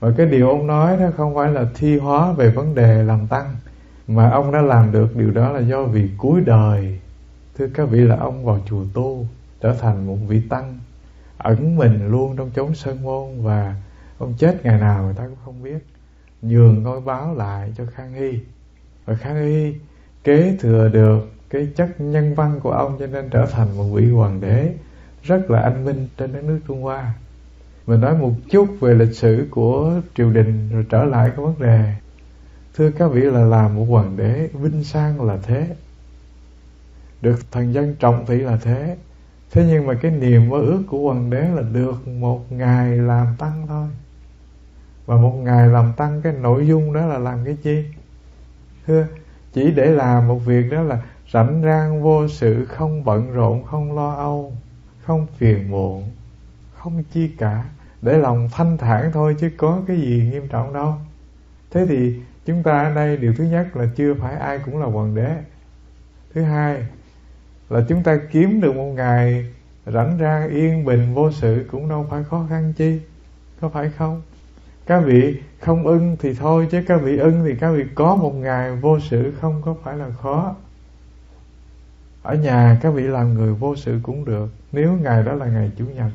Và 0.00 0.12
cái 0.16 0.26
điều 0.26 0.48
ông 0.48 0.66
nói 0.66 0.96
đó 0.96 1.10
không 1.16 1.34
phải 1.34 1.52
là 1.52 1.66
thi 1.74 1.98
hóa 1.98 2.32
về 2.32 2.50
vấn 2.50 2.74
đề 2.74 3.02
làm 3.02 3.26
tăng 3.26 3.54
mà 4.08 4.30
ông 4.30 4.52
đã 4.52 4.62
làm 4.62 4.92
được 4.92 5.16
điều 5.16 5.30
đó 5.30 5.52
là 5.52 5.60
do 5.60 5.82
vì 5.82 6.10
cuối 6.18 6.40
đời 6.40 7.00
thưa 7.58 7.66
các 7.74 7.88
vị 7.90 8.00
là 8.00 8.16
ông 8.16 8.44
vào 8.44 8.60
chùa 8.66 8.84
tu, 8.94 9.26
trở 9.60 9.74
thành 9.80 10.06
một 10.06 10.16
vị 10.28 10.40
tăng, 10.48 10.78
ẩn 11.38 11.76
mình 11.76 12.08
luôn 12.10 12.36
trong 12.36 12.50
chốn 12.50 12.74
sơn 12.74 13.02
môn 13.02 13.42
và 13.42 13.74
ông 14.18 14.34
chết 14.38 14.64
ngày 14.64 14.80
nào 14.80 15.04
người 15.04 15.14
ta 15.14 15.26
cũng 15.26 15.38
không 15.44 15.62
biết 15.62 15.86
nhường 16.42 16.82
ngôi 16.82 17.00
báo 17.00 17.34
lại 17.34 17.72
cho 17.76 17.84
khang 17.94 18.12
hy 18.12 18.38
và 19.04 19.14
khang 19.14 19.36
hy 19.36 19.74
kế 20.24 20.56
thừa 20.60 20.88
được 20.88 21.30
cái 21.50 21.68
chất 21.76 22.00
nhân 22.00 22.34
văn 22.34 22.60
của 22.62 22.70
ông 22.70 22.96
cho 22.98 23.06
nên 23.06 23.28
trở 23.30 23.46
thành 23.46 23.76
một 23.76 23.84
vị 23.84 24.10
hoàng 24.10 24.40
đế 24.40 24.74
rất 25.22 25.50
là 25.50 25.60
anh 25.60 25.84
minh 25.84 26.08
trên 26.16 26.32
đất 26.32 26.44
nước 26.44 26.60
Trung 26.68 26.82
Hoa. 26.82 27.14
Mình 27.86 28.00
nói 28.00 28.18
một 28.18 28.32
chút 28.50 28.68
về 28.80 28.94
lịch 28.94 29.14
sử 29.14 29.46
của 29.50 30.00
triều 30.16 30.30
đình 30.30 30.68
rồi 30.72 30.86
trở 30.88 31.04
lại 31.04 31.30
cái 31.36 31.44
vấn 31.44 31.54
đề. 31.58 31.94
Thưa 32.76 32.90
các 32.90 33.08
vị 33.08 33.20
là 33.20 33.44
làm 33.44 33.76
một 33.76 33.84
hoàng 33.88 34.16
đế 34.16 34.48
vinh 34.52 34.84
sang 34.84 35.22
là 35.22 35.38
thế. 35.42 35.76
Được 37.20 37.50
thần 37.50 37.74
dân 37.74 37.94
trọng 37.98 38.26
thị 38.26 38.38
là 38.38 38.58
thế. 38.62 38.96
Thế 39.50 39.66
nhưng 39.68 39.86
mà 39.86 39.94
cái 39.94 40.10
niềm 40.10 40.48
mơ 40.48 40.58
ước 40.58 40.82
của 40.88 40.98
hoàng 40.98 41.30
đế 41.30 41.48
là 41.48 41.62
được 41.62 42.08
một 42.08 42.52
ngày 42.52 42.96
làm 42.96 43.26
tăng 43.38 43.66
thôi. 43.68 43.88
Và 45.06 45.16
một 45.16 45.34
ngày 45.42 45.68
làm 45.68 45.92
tăng 45.96 46.22
cái 46.22 46.32
nội 46.32 46.66
dung 46.66 46.92
đó 46.92 47.06
là 47.06 47.18
làm 47.18 47.44
cái 47.44 47.56
chi? 47.62 47.84
Thưa, 48.86 49.06
chỉ 49.52 49.70
để 49.70 49.86
làm 49.86 50.28
một 50.28 50.38
việc 50.38 50.70
đó 50.70 50.82
là 50.82 51.02
rảnh 51.32 51.62
rang 51.64 52.02
vô 52.02 52.28
sự 52.28 52.64
không 52.64 53.04
bận 53.04 53.32
rộn 53.32 53.64
không 53.64 53.96
lo 53.96 54.14
âu 54.14 54.52
không 55.02 55.26
phiền 55.38 55.70
muộn 55.70 56.10
không 56.74 57.02
chi 57.12 57.30
cả 57.38 57.64
để 58.02 58.18
lòng 58.18 58.48
thanh 58.52 58.78
thản 58.78 59.12
thôi 59.12 59.36
chứ 59.40 59.50
có 59.56 59.82
cái 59.86 59.96
gì 59.96 60.28
nghiêm 60.32 60.48
trọng 60.48 60.72
đâu 60.72 60.94
thế 61.70 61.86
thì 61.86 62.20
chúng 62.46 62.62
ta 62.62 62.82
ở 62.82 62.94
đây 62.94 63.16
điều 63.16 63.34
thứ 63.34 63.44
nhất 63.44 63.76
là 63.76 63.86
chưa 63.96 64.14
phải 64.14 64.36
ai 64.36 64.58
cũng 64.58 64.80
là 64.80 64.86
hoàng 64.86 65.14
đế. 65.14 65.36
Thứ 66.34 66.42
hai 66.42 66.86
là 67.70 67.80
chúng 67.88 68.02
ta 68.02 68.18
kiếm 68.30 68.60
được 68.60 68.76
một 68.76 68.92
ngày 68.96 69.52
rảnh 69.86 70.18
rang, 70.20 70.50
yên 70.50 70.84
bình, 70.84 71.14
vô 71.14 71.32
sự 71.32 71.68
cũng 71.70 71.88
đâu 71.88 72.06
phải 72.10 72.24
khó 72.24 72.46
khăn 72.50 72.72
chi. 72.72 73.00
Có 73.60 73.68
phải 73.68 73.90
không? 73.90 74.22
Các 74.86 75.00
vị 75.00 75.40
không 75.60 75.86
ưng 75.86 76.16
thì 76.20 76.34
thôi, 76.34 76.68
chứ 76.70 76.82
các 76.88 77.00
vị 77.02 77.18
ưng 77.18 77.44
thì 77.46 77.54
các 77.60 77.70
vị 77.70 77.84
có 77.94 78.16
một 78.16 78.34
ngày 78.34 78.76
vô 78.76 79.00
sự 79.00 79.32
không 79.40 79.62
có 79.64 79.76
phải 79.82 79.96
là 79.96 80.10
khó. 80.22 80.56
Ở 82.22 82.34
nhà 82.34 82.78
các 82.82 82.90
vị 82.90 83.02
làm 83.02 83.34
người 83.34 83.54
vô 83.54 83.76
sự 83.76 84.00
cũng 84.02 84.24
được, 84.24 84.50
nếu 84.72 84.92
ngày 84.92 85.22
đó 85.22 85.32
là 85.32 85.46
ngày 85.46 85.70
chủ 85.78 85.84
nhật. 85.84 86.10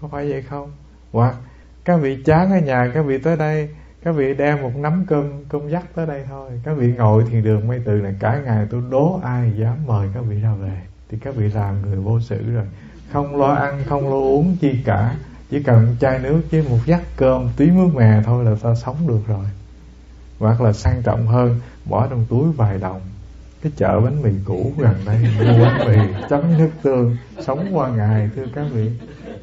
Có 0.00 0.08
phải 0.08 0.30
vậy 0.30 0.42
không? 0.42 0.72
Hoặc 1.12 1.36
các 1.84 1.96
vị 1.96 2.22
chán 2.24 2.52
ở 2.52 2.58
nhà 2.58 2.90
các 2.94 3.02
vị 3.02 3.18
tới 3.18 3.36
đây 3.36 3.68
các 4.06 4.12
vị 4.12 4.34
đem 4.34 4.62
một 4.62 4.76
nắm 4.76 5.04
cơm 5.08 5.44
cơm 5.48 5.68
dắt 5.68 5.84
tới 5.94 6.06
đây 6.06 6.24
thôi. 6.28 6.50
Các 6.64 6.76
vị 6.76 6.92
ngồi 6.96 7.24
thiền 7.30 7.42
đường 7.42 7.68
mây 7.68 7.80
từ 7.84 7.92
này, 7.92 8.14
cả 8.20 8.40
ngày 8.44 8.66
tôi 8.70 8.82
đố 8.90 9.20
ai 9.24 9.52
dám 9.56 9.86
mời 9.86 10.08
các 10.14 10.20
vị 10.20 10.40
ra 10.40 10.54
về, 10.54 10.80
thì 11.10 11.18
các 11.18 11.34
vị 11.36 11.48
làm 11.54 11.82
người 11.82 11.96
vô 11.96 12.20
sự 12.20 12.54
rồi. 12.54 12.64
Không 13.12 13.36
lo 13.36 13.46
ăn, 13.46 13.82
không 13.88 14.08
lo 14.08 14.16
uống 14.16 14.56
chi 14.60 14.82
cả. 14.84 15.16
Chỉ 15.50 15.62
cần 15.62 15.86
một 15.86 15.92
chai 16.00 16.18
nước 16.18 16.42
với 16.50 16.62
một 16.62 16.78
dắt 16.86 17.00
cơm 17.16 17.48
tí 17.56 17.70
mướt 17.70 17.94
mè 17.94 18.22
thôi 18.24 18.44
là 18.44 18.56
ta 18.62 18.74
sống 18.74 18.96
được 19.08 19.20
rồi. 19.26 19.44
Hoặc 20.38 20.60
là 20.60 20.72
sang 20.72 21.02
trọng 21.02 21.26
hơn, 21.26 21.60
bỏ 21.84 22.06
trong 22.10 22.26
túi 22.28 22.52
vài 22.52 22.78
đồng. 22.78 23.00
Cái 23.62 23.72
chợ 23.76 24.00
bánh 24.00 24.22
mì 24.22 24.30
cũ 24.44 24.72
gần 24.78 24.94
đây, 25.06 25.18
mua 25.38 25.64
bánh 25.64 25.86
mì, 25.86 26.14
chấm 26.30 26.58
nước 26.58 26.70
tương, 26.82 27.16
sống 27.40 27.68
qua 27.72 27.88
ngày 27.88 28.30
thưa 28.36 28.46
các 28.54 28.66
vị. 28.72 28.90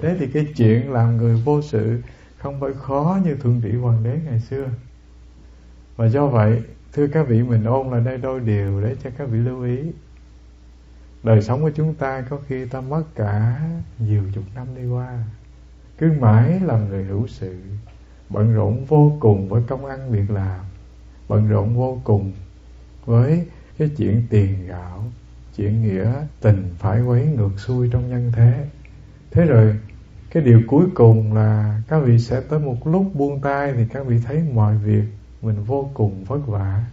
Thế 0.01 0.15
thì 0.19 0.27
cái 0.27 0.45
chuyện 0.55 0.91
làm 0.91 1.17
người 1.17 1.41
vô 1.45 1.61
sự 1.61 2.01
không 2.43 2.59
phải 2.59 2.73
khó 2.73 3.19
như 3.25 3.35
thượng 3.35 3.61
trị 3.61 3.71
hoàng 3.71 4.03
đế 4.03 4.19
ngày 4.25 4.39
xưa. 4.39 4.69
Và 5.95 6.05
do 6.05 6.27
vậy, 6.27 6.61
thưa 6.93 7.07
các 7.07 7.27
vị, 7.27 7.43
mình 7.43 7.63
ôn 7.63 7.89
lại 7.89 8.01
đây 8.01 8.17
đôi 8.17 8.39
điều 8.39 8.81
để 8.81 8.95
cho 9.03 9.09
các 9.17 9.29
vị 9.29 9.37
lưu 9.37 9.63
ý. 9.63 9.77
Đời 11.23 11.41
sống 11.41 11.61
của 11.61 11.71
chúng 11.75 11.93
ta 11.93 12.21
có 12.29 12.39
khi 12.47 12.65
ta 12.65 12.81
mất 12.81 13.03
cả 13.15 13.61
nhiều 13.99 14.23
chục 14.35 14.43
năm 14.55 14.67
đi 14.75 14.85
qua. 14.85 15.23
Cứ 15.97 16.11
mãi 16.19 16.59
làm 16.65 16.89
người 16.89 17.03
hữu 17.03 17.27
sự, 17.27 17.57
bận 18.29 18.53
rộn 18.53 18.85
vô 18.85 19.17
cùng 19.19 19.49
với 19.49 19.63
công 19.67 19.85
ăn 19.85 20.11
việc 20.11 20.31
làm, 20.31 20.59
bận 21.27 21.47
rộn 21.47 21.75
vô 21.75 22.01
cùng 22.03 22.31
với 23.05 23.47
cái 23.77 23.89
chuyện 23.97 24.23
tiền 24.29 24.67
gạo, 24.67 25.03
chuyện 25.55 25.81
nghĩa 25.81 26.13
tình 26.41 26.69
phải 26.79 27.01
quấy 27.01 27.25
ngược 27.25 27.59
xuôi 27.59 27.89
trong 27.91 28.09
nhân 28.09 28.31
thế. 28.35 28.67
Thế 29.31 29.45
rồi 29.45 29.79
cái 30.33 30.43
điều 30.43 30.61
cuối 30.67 30.85
cùng 30.95 31.33
là 31.33 31.81
các 31.87 31.99
vị 31.99 32.19
sẽ 32.19 32.41
tới 32.41 32.59
một 32.59 32.87
lúc 32.87 33.11
buông 33.13 33.41
tay 33.41 33.73
thì 33.73 33.85
các 33.93 34.05
vị 34.05 34.19
thấy 34.25 34.43
mọi 34.53 34.77
việc 34.77 35.03
mình 35.41 35.63
vô 35.63 35.89
cùng 35.93 36.23
vất 36.23 36.47
vả. 36.47 36.85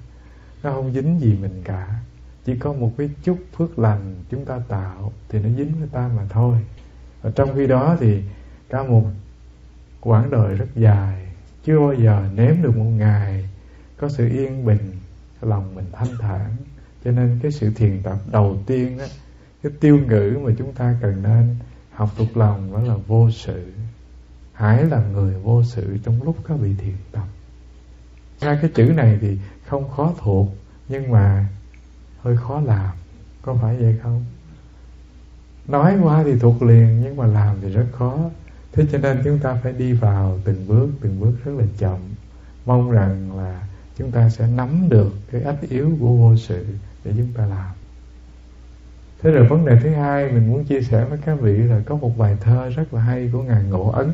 Nó 0.62 0.72
không 0.72 0.92
dính 0.92 1.20
gì 1.20 1.38
mình 1.42 1.62
cả. 1.64 2.00
Chỉ 2.44 2.56
có 2.56 2.72
một 2.72 2.92
cái 2.98 3.10
chút 3.22 3.38
phước 3.56 3.78
lành 3.78 4.14
chúng 4.30 4.44
ta 4.44 4.60
tạo 4.68 5.12
thì 5.28 5.38
nó 5.38 5.48
dính 5.48 5.72
với 5.78 5.88
ta 5.92 6.10
mà 6.16 6.22
thôi. 6.28 6.56
Ở 7.22 7.30
trong 7.34 7.54
khi 7.54 7.66
đó 7.66 7.96
thì 8.00 8.22
cả 8.68 8.82
một 8.82 9.04
quãng 10.00 10.30
đời 10.30 10.54
rất 10.54 10.68
dài, 10.76 11.26
chưa 11.64 11.78
bao 11.78 11.94
giờ 11.94 12.24
nếm 12.34 12.62
được 12.62 12.76
một 12.76 12.90
ngày 12.98 13.48
có 13.96 14.08
sự 14.08 14.28
yên 14.28 14.64
bình, 14.64 14.92
lòng 15.40 15.74
mình 15.74 15.86
thanh 15.92 16.16
thản. 16.20 16.56
Cho 17.04 17.10
nên 17.10 17.38
cái 17.42 17.52
sự 17.52 17.70
thiền 17.76 18.02
tập 18.02 18.18
đầu 18.32 18.58
tiên 18.66 18.98
đó 18.98 19.04
cái 19.62 19.72
tiêu 19.80 19.98
ngữ 20.08 20.38
mà 20.44 20.50
chúng 20.58 20.72
ta 20.72 20.94
cần 21.00 21.22
nên 21.22 21.56
học 21.94 22.10
thuộc 22.16 22.36
lòng 22.36 22.72
đó 22.72 22.82
là 22.82 22.94
vô 23.06 23.30
sự. 23.30 23.72
Hãy 24.52 24.84
là 24.84 25.04
người 25.12 25.34
vô 25.34 25.62
sự 25.64 25.98
trong 26.04 26.22
lúc 26.22 26.36
các 26.48 26.54
vị 26.58 26.74
thiền 26.78 26.94
tập. 27.12 27.26
Hai 28.40 28.58
cái 28.62 28.70
chữ 28.74 28.84
này 28.84 29.18
thì 29.20 29.38
không 29.66 29.90
khó 29.90 30.12
thuộc, 30.18 30.48
nhưng 30.88 31.10
mà 31.10 31.48
hơi 32.22 32.36
khó 32.36 32.60
làm. 32.60 32.94
Có 33.42 33.54
phải 33.54 33.76
vậy 33.76 33.98
không? 34.02 34.24
Nói 35.68 35.98
qua 36.02 36.22
thì 36.24 36.38
thuộc 36.38 36.62
liền, 36.62 37.00
nhưng 37.04 37.16
mà 37.16 37.26
làm 37.26 37.56
thì 37.62 37.68
rất 37.68 37.86
khó. 37.92 38.18
Thế 38.72 38.86
cho 38.92 38.98
nên 38.98 39.20
chúng 39.24 39.38
ta 39.38 39.54
phải 39.62 39.72
đi 39.72 39.92
vào 39.92 40.38
từng 40.44 40.68
bước 40.68 40.88
từng 41.00 41.20
bước 41.20 41.32
rất 41.44 41.52
là 41.58 41.64
chậm. 41.78 41.98
Mong 42.66 42.90
rằng 42.90 43.36
là 43.36 43.68
chúng 43.96 44.10
ta 44.10 44.30
sẽ 44.30 44.46
nắm 44.46 44.88
được 44.88 45.12
cái 45.32 45.42
ách 45.42 45.60
yếu 45.68 45.96
của 46.00 46.16
vô 46.16 46.36
sự 46.36 46.66
để 47.04 47.12
chúng 47.16 47.32
ta 47.36 47.46
làm 47.46 47.74
thế 49.22 49.30
rồi 49.30 49.46
vấn 49.46 49.64
đề 49.64 49.78
thứ 49.82 49.88
hai 49.88 50.32
mình 50.32 50.48
muốn 50.50 50.64
chia 50.64 50.80
sẻ 50.80 51.04
với 51.04 51.18
các 51.26 51.40
vị 51.40 51.52
là 51.52 51.80
có 51.86 51.96
một 51.96 52.18
bài 52.18 52.36
thơ 52.40 52.68
rất 52.68 52.94
là 52.94 53.00
hay 53.00 53.30
của 53.32 53.42
ngài 53.42 53.64
ngộ 53.64 53.90
ấn. 53.90 54.10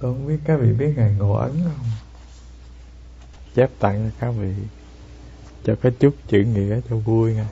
Tôi 0.00 0.14
không 0.14 0.26
biết 0.26 0.38
các 0.44 0.56
vị 0.60 0.72
biết 0.72 0.92
ngài 0.96 1.14
ngộ 1.18 1.32
ấn 1.32 1.52
không? 1.64 1.86
Chép 3.54 3.70
tặng 3.78 4.10
cho 4.10 4.16
các 4.20 4.30
vị, 4.30 4.52
cho 5.64 5.74
cái 5.82 5.92
chút 6.00 6.14
chữ 6.28 6.40
nghĩa 6.40 6.80
cho 6.90 6.96
vui 6.96 7.34
nha. 7.34 7.46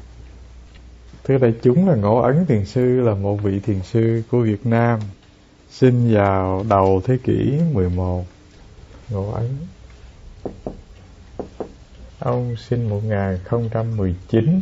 Thưa 1.25 1.39
đại 1.39 1.55
chúng 1.63 1.89
là 1.89 1.95
ngộ 1.95 2.19
ấn 2.19 2.47
thiền 2.47 2.65
sư 2.65 3.01
là 3.01 3.15
một 3.15 3.37
vị 3.43 3.61
thiền 3.61 3.83
sư 3.83 4.23
của 4.31 4.41
việt 4.41 4.67
nam, 4.67 5.01
sinh 5.71 6.15
vào 6.15 6.65
đầu 6.69 7.03
thế 7.05 7.19
kỷ 7.25 7.61
11 7.73 8.25
ngộ 9.11 9.31
ấn. 9.31 9.49
Ông 12.19 12.57
sinh 12.57 12.89
1019 12.89 14.61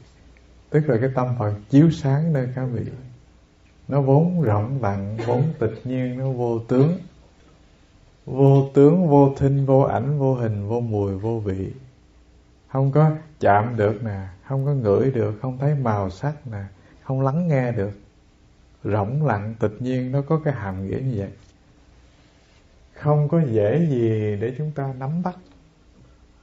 Tức 0.70 0.90
là 0.90 0.98
cái 1.02 1.10
tâm 1.16 1.28
phật 1.40 1.54
chiếu 1.70 1.92
sáng 1.92 2.34
nơi 2.34 2.48
các 2.56 2.66
vị. 2.66 2.82
Nó 3.88 4.02
vốn 4.02 4.42
rộng 4.42 4.82
lặng, 4.82 5.18
vốn 5.26 5.44
tịch 5.60 5.82
nhiên, 5.84 6.18
nó 6.18 6.32
vô 6.32 6.60
tướng. 6.60 6.98
Vô 8.26 8.70
tướng, 8.74 9.08
vô 9.08 9.36
thinh, 9.38 9.66
vô 9.66 9.82
ảnh, 9.82 10.20
vô 10.20 10.36
hình, 10.36 10.68
vô 10.68 10.80
mùi, 10.80 11.16
vô 11.16 11.40
vị. 11.40 11.72
Không 12.68 12.92
có 12.92 13.12
chạm 13.40 13.78
được 13.78 14.04
nè, 14.04 14.28
không 14.48 14.66
có 14.66 14.74
ngửi 14.74 15.12
được, 15.12 15.40
không 15.42 15.58
thấy 15.58 15.76
màu 15.76 16.10
sắc 16.10 16.48
nè, 16.48 16.64
không 17.04 17.22
lắng 17.22 17.48
nghe 17.48 17.72
được. 17.72 17.92
Rỗng 18.84 19.26
lặng, 19.26 19.56
tịch 19.60 19.76
nhiên, 19.80 20.12
nó 20.12 20.22
có 20.22 20.42
cái 20.44 20.54
hàm 20.54 20.88
nghĩa 20.88 21.00
như 21.00 21.14
vậy. 21.18 21.30
Không 22.94 23.30
có 23.30 23.42
dễ 23.50 23.88
gì 23.90 24.38
để 24.42 24.54
chúng 24.58 24.72
ta 24.72 24.94
nắm 25.00 25.24
bắt 25.24 25.36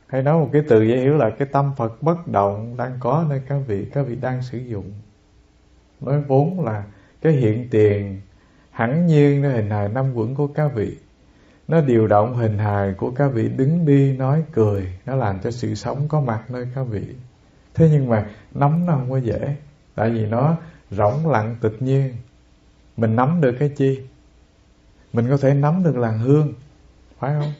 hay 0.08 0.22
nói 0.22 0.38
một 0.38 0.50
cái 0.52 0.62
từ 0.68 0.82
dễ 0.82 0.98
hiểu 0.98 1.16
là 1.16 1.30
cái 1.30 1.48
tâm 1.52 1.72
Phật 1.76 2.02
bất 2.02 2.28
động 2.28 2.76
đang 2.76 2.92
có 3.00 3.26
nơi 3.28 3.40
các 3.48 3.58
vị 3.66 3.86
các 3.92 4.02
vị 4.02 4.16
đang 4.16 4.42
sử 4.42 4.58
dụng. 4.58 4.92
Nói 6.00 6.22
vốn 6.22 6.64
là 6.64 6.84
cái 7.22 7.32
hiện 7.32 7.68
tiền, 7.70 8.20
hẳn 8.70 9.06
nhiên 9.06 9.42
nó 9.42 9.48
hình 9.48 9.70
hài 9.70 9.88
năm 9.88 10.14
quẩn 10.14 10.34
của 10.34 10.46
các 10.46 10.68
vị. 10.74 10.96
Nó 11.68 11.80
điều 11.80 12.06
động 12.06 12.34
hình 12.34 12.58
hài 12.58 12.92
của 12.92 13.10
các 13.10 13.28
vị 13.28 13.48
đứng 13.48 13.86
đi 13.86 14.16
nói 14.16 14.42
cười, 14.52 14.92
nó 15.06 15.16
làm 15.16 15.40
cho 15.40 15.50
sự 15.50 15.74
sống 15.74 16.08
có 16.08 16.20
mặt 16.20 16.50
nơi 16.50 16.66
các 16.74 16.82
vị. 16.82 17.02
Thế 17.74 17.88
nhưng 17.92 18.08
mà 18.08 18.26
nắm 18.54 18.86
nó 18.86 18.92
không 18.92 19.10
có 19.10 19.16
dễ, 19.16 19.56
tại 19.94 20.10
vì 20.10 20.26
nó 20.26 20.56
rỗng 20.90 21.30
lặng 21.30 21.56
tịch 21.60 21.76
nhiên. 21.80 22.14
Mình 22.96 23.16
nắm 23.16 23.40
được 23.40 23.56
cái 23.58 23.68
chi? 23.68 24.00
Mình 25.12 25.28
có 25.28 25.36
thể 25.36 25.54
nắm 25.54 25.82
được 25.84 25.96
làn 25.96 26.18
hương, 26.18 26.52
phải 27.18 27.34
không? 27.40 27.52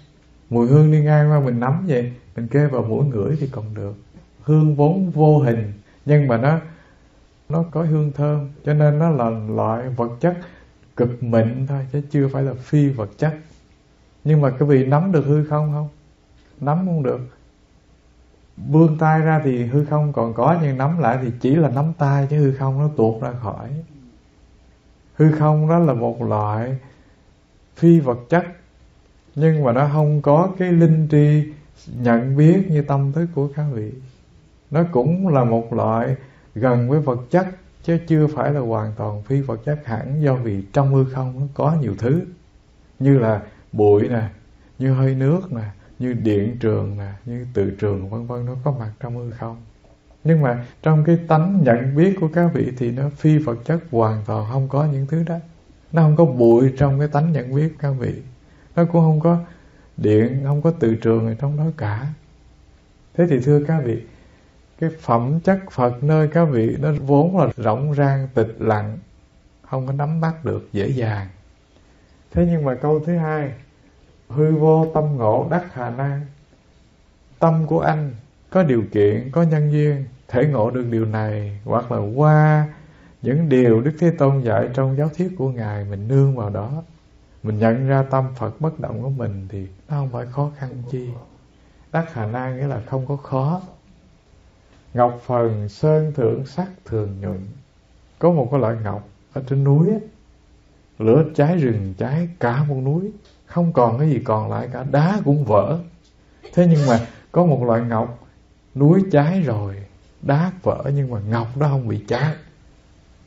Mùi 0.50 0.68
hương 0.68 0.92
đi 0.92 1.00
ngang 1.00 1.30
qua 1.30 1.40
mình 1.40 1.61
nắm 1.61 1.84
vậy 1.88 2.12
mình 2.38 2.48
kê 2.48 2.66
vào 2.66 2.83
mũi 2.83 3.05
ngửi 3.05 3.37
thì 3.40 3.48
còn 3.53 3.74
được. 3.74 3.94
Hương 4.42 4.74
vốn 4.74 5.11
vô 5.11 5.38
hình, 5.38 5.72
nhưng 6.07 6.29
mà 6.29 6.37
nó 6.37 6.61
nó 7.48 7.64
có 7.70 7.83
hương 7.83 8.12
thơm, 8.12 8.48
cho 8.64 8.74
nên 8.74 8.98
nó 8.98 9.11
là 9.11 9.31
loại 9.31 9.88
vật 9.88 10.11
chất 10.20 10.38
cực 10.96 11.22
mịn 11.22 11.66
thôi, 11.66 11.87
chứ 11.92 12.03
chưa 12.11 12.29
phải 12.29 12.42
là 12.42 12.53
phi 12.55 12.88
vật 12.88 13.11
chất. 13.18 13.35
Nhưng 14.24 14.40
mà 14.40 14.51
cái 14.51 14.68
vị 14.68 14.87
nắm 14.87 15.12
được 15.12 15.24
hư 15.27 15.44
không 15.44 15.72
không? 15.72 15.88
Nắm 16.61 16.79
không 16.87 17.03
được. 17.03 17.20
Vươn 18.57 18.98
tay 18.98 19.20
ra 19.20 19.40
thì 19.44 19.64
hư 19.64 19.85
không, 19.85 20.12
còn 20.12 20.35
có, 20.35 20.59
nhưng 20.62 20.79
nắm 20.79 20.98
lại 20.98 21.18
thì 21.22 21.29
chỉ 21.40 21.57
là 21.57 21.68
nắm 21.68 21.92
tay 21.98 22.27
chứ 22.31 22.38
hư 22.38 22.53
không 22.53 22.79
nó 22.79 22.90
tuột 22.96 23.22
ra 23.22 23.33
khỏi. 23.33 23.70
Hư 25.14 25.33
không 25.33 25.68
đó 25.68 25.79
là 25.79 25.92
một 25.92 26.22
loại 26.22 26.79
phi 27.77 28.01
vật 28.01 28.18
chất, 28.29 28.46
nhưng 29.35 29.64
mà 29.64 29.72
nó 29.72 29.88
không 29.92 30.22
có 30.22 30.51
cái 30.59 30.72
linh 30.72 31.09
tri 31.11 31.53
nhận 31.86 32.36
biết 32.36 32.66
như 32.70 32.82
tâm 32.82 33.12
thức 33.12 33.26
của 33.34 33.48
các 33.56 33.66
vị. 33.72 33.92
Nó 34.70 34.84
cũng 34.92 35.28
là 35.28 35.44
một 35.44 35.72
loại 35.72 36.16
gần 36.54 36.88
với 36.88 37.00
vật 37.00 37.20
chất, 37.30 37.46
chứ 37.82 37.98
chưa 38.06 38.26
phải 38.26 38.52
là 38.52 38.60
hoàn 38.60 38.92
toàn 38.96 39.22
phi 39.22 39.40
vật 39.40 39.60
chất 39.64 39.86
hẳn, 39.86 40.22
do 40.22 40.34
vì 40.34 40.62
trong 40.72 40.94
hư 40.94 41.04
không 41.04 41.40
nó 41.40 41.46
có 41.54 41.76
nhiều 41.80 41.94
thứ. 41.98 42.20
Như 42.98 43.18
là 43.18 43.42
bụi 43.72 44.08
nè, 44.08 44.22
như 44.78 44.92
hơi 44.92 45.14
nước 45.14 45.52
nè, 45.52 45.64
như 45.98 46.12
điện 46.12 46.56
trường 46.60 46.98
nè, 46.98 47.12
như 47.24 47.46
từ 47.54 47.70
trường, 47.70 48.10
vân 48.10 48.26
vân, 48.26 48.46
nó 48.46 48.52
có 48.64 48.74
mặt 48.78 48.90
trong 49.00 49.16
hư 49.16 49.30
không. 49.30 49.56
Nhưng 50.24 50.42
mà 50.42 50.64
trong 50.82 51.04
cái 51.04 51.18
tánh 51.28 51.60
nhận 51.64 51.96
biết 51.96 52.16
của 52.20 52.28
các 52.34 52.50
vị 52.54 52.72
thì 52.78 52.90
nó 52.92 53.10
phi 53.16 53.38
vật 53.38 53.58
chất 53.64 53.80
hoàn 53.90 54.22
toàn 54.26 54.46
không 54.52 54.68
có 54.68 54.86
những 54.92 55.06
thứ 55.06 55.22
đó. 55.22 55.38
Nó 55.92 56.02
không 56.02 56.16
có 56.16 56.24
bụi 56.24 56.72
trong 56.78 56.98
cái 56.98 57.08
tánh 57.08 57.32
nhận 57.32 57.54
biết 57.54 57.68
của 57.68 57.78
các 57.78 57.90
vị. 57.98 58.22
Nó 58.76 58.84
cũng 58.84 59.02
không 59.02 59.20
có 59.20 59.38
điện, 59.98 60.40
không 60.44 60.62
có 60.62 60.72
từ 60.80 60.94
trường 60.94 61.26
ở 61.26 61.34
trong 61.34 61.56
đó 61.56 61.64
cả. 61.76 62.06
Thế 63.14 63.26
thì 63.30 63.40
thưa 63.40 63.64
các 63.64 63.80
vị, 63.84 64.02
cái 64.80 64.90
phẩm 65.00 65.40
chất 65.40 65.58
phật 65.70 66.04
nơi 66.04 66.28
các 66.28 66.44
vị, 66.44 66.76
nó 66.80 66.92
vốn 67.00 67.38
là 67.38 67.48
rộng 67.56 67.94
rang, 67.94 68.28
tịch 68.34 68.54
lặng, 68.58 68.98
không 69.62 69.87
có 69.87 69.92
nắm 69.92 70.20
bắt 70.20 70.44
được, 70.44 70.68
dễ 70.72 70.88
dàng. 70.88 71.28
Thế 72.32 72.46
nhưng 72.50 72.64
mà 72.64 72.74
câu 72.74 73.00
thứ 73.06 73.16
hai, 73.16 73.52
hư 74.28 74.54
vô 74.54 74.87
tâm 74.94 75.16
ngộ 75.16 75.48
đắc 75.50 75.74
hà 75.74 75.90
nan. 75.90 76.20
Tâm 77.38 77.66
của 77.66 77.80
anh 77.80 78.14
có 78.50 78.62
điều 78.62 78.82
kiện, 78.92 79.30
có 79.32 79.42
nhân 79.42 79.72
duyên, 79.72 80.04
thể 80.28 80.44
ngộ 80.46 80.70
được 80.70 80.87
điều 80.90 81.04
này, 81.04 81.61
hoặc 81.64 81.92
là 81.92 81.98
qua 81.98 82.68
những 83.22 83.48
điều 83.48 83.80
đức 83.80 83.92
thế 83.98 84.11
tôn 84.11 84.40
dạy 84.40 84.68
trong 84.74 84.96
giáo 84.96 85.08
thuyết 85.16 85.28
của 85.38 85.50
ngài 85.50 85.84
mình 85.84 86.08
nương 86.08 86.37
vào 86.37 86.50
đó 86.50 86.82
mình 87.42 87.59
nhận 87.59 87.88
ra 87.88 88.03
tâm 88.03 88.24
phật 88.37 88.61
bất 88.61 88.81
động 88.81 89.03
của 89.03 89.11
mình 89.11 89.46
thì 89.48 89.66
nó 89.88 89.96
không 89.96 90.11
phải 90.11 90.27
khó 90.27 90.51
khăn 90.57 90.70
chi. 90.90 91.09
Đắc 91.92 92.14
hà 92.14 92.27
nan 92.27 92.57
nghĩa 92.57 92.66
là 92.66 92.81
không 92.87 93.07
có 93.07 93.16
khó. 93.16 93.61
Ngọc 94.94 95.20
phần 95.27 95.68
sơn 95.68 96.12
thượng 96.14 96.46
sắc 96.46 96.68
thường 96.85 97.20
nhuận. 97.20 97.46
Có 98.18 98.31
một 98.31 98.48
cái 98.51 98.61
loại 98.61 98.77
ngọc 98.85 99.09
ở 99.33 99.42
trên 99.48 99.64
núi 99.64 99.88
ấy, 99.88 100.01
lửa 100.98 101.24
cháy 101.35 101.57
rừng 101.57 101.94
cháy 101.98 102.29
cả 102.40 102.64
một 102.64 102.81
núi. 102.85 103.12
Không 103.46 103.72
còn 103.72 103.98
cái 103.98 104.11
gì 104.11 104.20
còn 104.24 104.51
lại 104.51 104.68
cả 104.72 104.85
đá 104.90 105.20
cũng 105.24 105.44
vỡ. 105.44 105.79
Thế 106.53 106.66
nhưng 106.70 106.87
mà 106.87 107.07
có 107.33 107.46
một 107.46 107.62
loại 107.64 107.81
ngọc 107.81 108.29
núi 108.74 109.05
cháy 109.12 109.40
rồi 109.40 109.83
đá 110.22 110.53
vỡ 110.62 110.85
nhưng 110.94 111.11
mà 111.11 111.20
ngọc 111.29 111.57
nó 111.57 111.68
không 111.68 111.88
bị 111.88 112.05
cháy. 112.09 112.35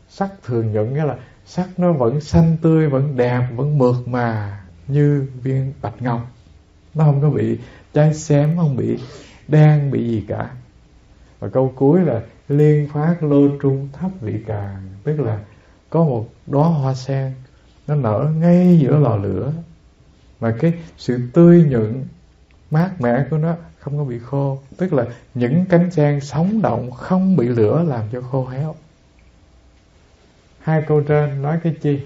Sắc 0.09 0.29
thường 0.43 0.71
nhuận 0.71 0.93
nghĩa 0.93 1.05
là 1.05 1.17
sắc 1.45 1.79
nó 1.79 1.91
vẫn 1.91 2.21
xanh 2.21 2.57
tươi, 2.61 2.89
vẫn 2.89 3.17
đẹp, 3.17 3.47
vẫn 3.55 3.77
mượt 3.77 4.07
mà 4.07 4.59
như 4.87 5.27
viên 5.43 5.73
bạch 5.81 6.01
ngọc. 6.01 6.21
Nó 6.93 7.03
không 7.03 7.21
có 7.21 7.29
bị 7.29 7.57
cháy 7.93 8.13
xém 8.13 8.57
không 8.57 8.75
bị 8.75 8.99
đen, 9.47 9.91
bị 9.91 10.07
gì 10.07 10.25
cả. 10.27 10.49
Và 11.39 11.47
câu 11.47 11.73
cuối 11.75 12.01
là 12.01 12.21
liên 12.49 12.87
phát 12.93 13.23
lô 13.23 13.47
trung 13.61 13.89
thấp 13.93 14.11
vị 14.21 14.43
càng, 14.47 14.89
tức 15.03 15.19
là 15.19 15.39
có 15.89 16.03
một 16.03 16.29
đóa 16.47 16.67
hoa 16.67 16.93
sen, 16.93 17.33
nó 17.87 17.95
nở 17.95 18.31
ngay 18.37 18.79
giữa 18.81 18.99
lò 18.99 19.15
lửa. 19.15 19.53
Mà 20.39 20.55
cái 20.59 20.73
sự 20.97 21.19
tươi 21.33 21.63
nhuận, 21.63 22.05
mát 22.71 23.01
mẻ 23.01 23.25
của 23.29 23.37
nó 23.37 23.55
không 23.79 23.97
có 23.97 24.03
bị 24.03 24.19
khô, 24.19 24.59
tức 24.77 24.93
là 24.93 25.05
những 25.33 25.65
cánh 25.69 25.91
sen 25.91 26.19
sống 26.21 26.61
động 26.61 26.91
không 26.91 27.35
bị 27.35 27.47
lửa 27.47 27.83
làm 27.87 28.05
cho 28.11 28.21
khô 28.21 28.47
héo 28.47 28.75
hai 30.61 30.83
câu 30.87 31.01
trên 31.01 31.41
nói 31.41 31.59
cái 31.63 31.75
chi? 31.81 31.99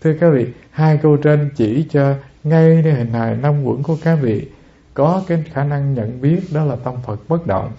Thưa 0.00 0.12
các 0.20 0.30
vị, 0.30 0.46
hai 0.70 0.98
câu 1.02 1.16
trên 1.16 1.50
chỉ 1.56 1.86
cho 1.90 2.14
ngay 2.44 2.82
hình 2.82 3.12
hài 3.12 3.36
năm 3.36 3.64
quẩn 3.64 3.82
của 3.82 3.96
các 4.02 4.16
vị. 4.16 4.48
Có 4.94 5.24
cái 5.26 5.44
khả 5.52 5.64
năng 5.64 5.94
nhận 5.94 6.20
biết 6.20 6.40
đó 6.52 6.64
là 6.64 6.76
tâm 6.76 6.94
Phật 7.06 7.20
bất 7.28 7.46
động. 7.46 7.72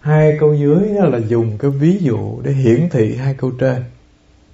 Hai 0.00 0.36
câu 0.40 0.54
dưới 0.54 0.94
đó 0.94 1.04
là 1.04 1.18
dùng 1.18 1.58
cái 1.58 1.70
ví 1.70 1.98
dụ 2.00 2.40
để 2.42 2.52
hiển 2.52 2.88
thị 2.90 3.16
hai 3.16 3.34
câu 3.34 3.50
trên. 3.58 3.84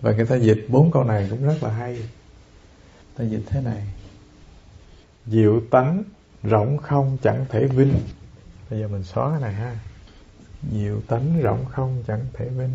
Và 0.01 0.13
người 0.13 0.27
ta 0.27 0.37
dịch 0.37 0.67
bốn 0.69 0.91
câu 0.91 1.05
này 1.05 1.27
cũng 1.31 1.47
rất 1.47 1.63
là 1.63 1.71
hay. 1.71 2.03
Ta 3.17 3.25
dịch 3.25 3.43
thế 3.47 3.61
này. 3.61 3.83
Diệu 5.27 5.61
tánh 5.71 6.03
rộng 6.43 6.79
không 6.79 7.19
chẳng 7.23 7.45
thể 7.49 7.67
vinh. 7.67 7.95
Bây 8.71 8.81
giờ 8.81 8.89
mình 8.89 9.03
xóa 9.03 9.31
cái 9.31 9.41
này 9.41 9.53
ha. 9.53 9.77
Diệu 10.73 11.01
tánh 11.09 11.41
rộng 11.43 11.65
không 11.65 12.03
chẳng 12.07 12.27
thể 12.33 12.49
vinh 12.49 12.71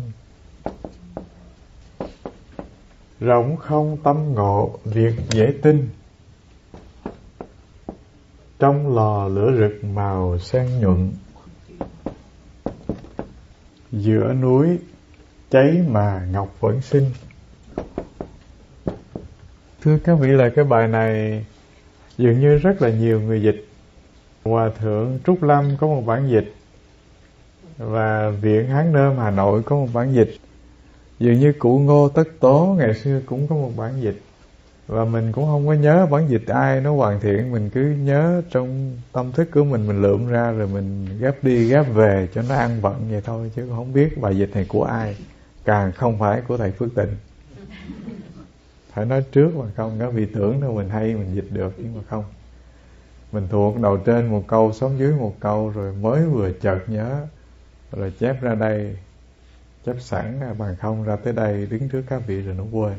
rộng 3.24 3.56
không 3.56 3.96
tâm 4.02 4.34
ngộ 4.34 4.78
việc 4.84 5.14
dễ 5.30 5.52
tin. 5.62 5.88
Trong 8.58 8.94
lò 8.94 9.28
lửa 9.28 9.52
rực 9.58 9.84
màu 9.84 10.38
sen 10.38 10.80
nhuận, 10.80 11.12
giữa 13.92 14.34
núi 14.42 14.78
cháy 15.50 15.84
mà 15.88 16.26
ngọc 16.32 16.56
vẫn 16.60 16.80
sinh. 16.80 17.10
Thưa 19.82 19.98
các 20.04 20.14
vị 20.14 20.28
là 20.28 20.48
cái 20.56 20.64
bài 20.64 20.88
này 20.88 21.44
dường 22.18 22.40
như 22.40 22.56
rất 22.56 22.82
là 22.82 22.90
nhiều 22.90 23.20
người 23.20 23.42
dịch. 23.42 23.66
Hòa 24.44 24.70
thượng 24.78 25.18
trúc 25.26 25.42
lâm 25.42 25.76
có 25.80 25.86
một 25.86 26.02
bản 26.06 26.28
dịch 26.30 26.54
và 27.78 28.30
viện 28.30 28.68
hán 28.68 28.92
nôm 28.92 29.18
hà 29.18 29.30
nội 29.30 29.62
có 29.62 29.76
một 29.76 29.88
bản 29.92 30.14
dịch 30.14 30.36
dường 31.24 31.40
như 31.40 31.52
cụ 31.58 31.78
ngô 31.78 32.08
tất 32.08 32.28
tố 32.40 32.74
ngày 32.78 32.94
xưa 32.94 33.20
cũng 33.26 33.46
có 33.46 33.54
một 33.56 33.70
bản 33.76 34.02
dịch. 34.02 34.20
Và 34.86 35.04
mình 35.04 35.32
cũng 35.32 35.44
không 35.44 35.66
có 35.66 35.72
nhớ 35.72 36.06
bản 36.10 36.28
dịch 36.28 36.46
ai 36.46 36.80
nó 36.80 36.94
hoàn 36.94 37.20
thiện. 37.20 37.52
Mình 37.52 37.70
cứ 37.70 37.80
nhớ 37.80 38.42
trong 38.50 38.98
tâm 39.12 39.32
thức 39.32 39.48
của 39.54 39.64
mình 39.64 39.86
mình 39.86 40.02
lượm 40.02 40.26
ra 40.26 40.50
rồi 40.50 40.68
mình 40.68 41.06
ghép 41.20 41.44
đi 41.44 41.68
ghép 41.68 41.86
về 41.94 42.28
cho 42.34 42.42
nó 42.48 42.54
ăn 42.54 42.80
vận 42.80 43.10
vậy 43.10 43.20
thôi, 43.24 43.50
chứ 43.56 43.68
không 43.70 43.92
biết 43.92 44.20
bài 44.20 44.38
dịch 44.38 44.50
này 44.54 44.66
của 44.68 44.84
ai. 44.84 45.16
Càng 45.64 45.92
không 45.92 46.18
phải 46.18 46.40
của 46.48 46.56
thầy 46.56 46.70
phước 46.70 46.94
tịnh. 46.94 47.16
Phải 48.92 49.04
nói 49.04 49.24
trước 49.32 49.56
mà 49.56 49.64
không 49.76 49.96
có 50.00 50.10
vì 50.10 50.26
tưởng 50.26 50.60
đâu 50.60 50.74
mình 50.74 50.88
hay 50.88 51.14
mình 51.14 51.34
dịch 51.34 51.48
được, 51.50 51.74
nhưng 51.78 51.94
mà 51.96 52.00
không. 52.08 52.24
Mình 53.32 53.48
thuộc 53.50 53.80
đầu 53.80 53.96
trên 53.96 54.26
một 54.26 54.44
câu, 54.46 54.72
sống 54.72 54.98
dưới 54.98 55.12
một 55.12 55.34
câu, 55.40 55.72
rồi 55.74 55.92
mới 55.92 56.26
vừa 56.26 56.50
chợt 56.50 56.78
nhớ, 56.86 57.20
rồi 57.92 58.12
chép 58.18 58.42
ra 58.42 58.54
đây 58.54 58.96
chấp 59.84 60.00
sẵn 60.00 60.40
bằng 60.58 60.76
không 60.76 61.04
ra 61.04 61.16
tới 61.16 61.32
đây 61.32 61.66
đứng 61.66 61.88
trước 61.88 62.02
các 62.08 62.22
vị 62.26 62.40
rồi 62.40 62.54
nó 62.54 62.64
quên. 62.72 62.94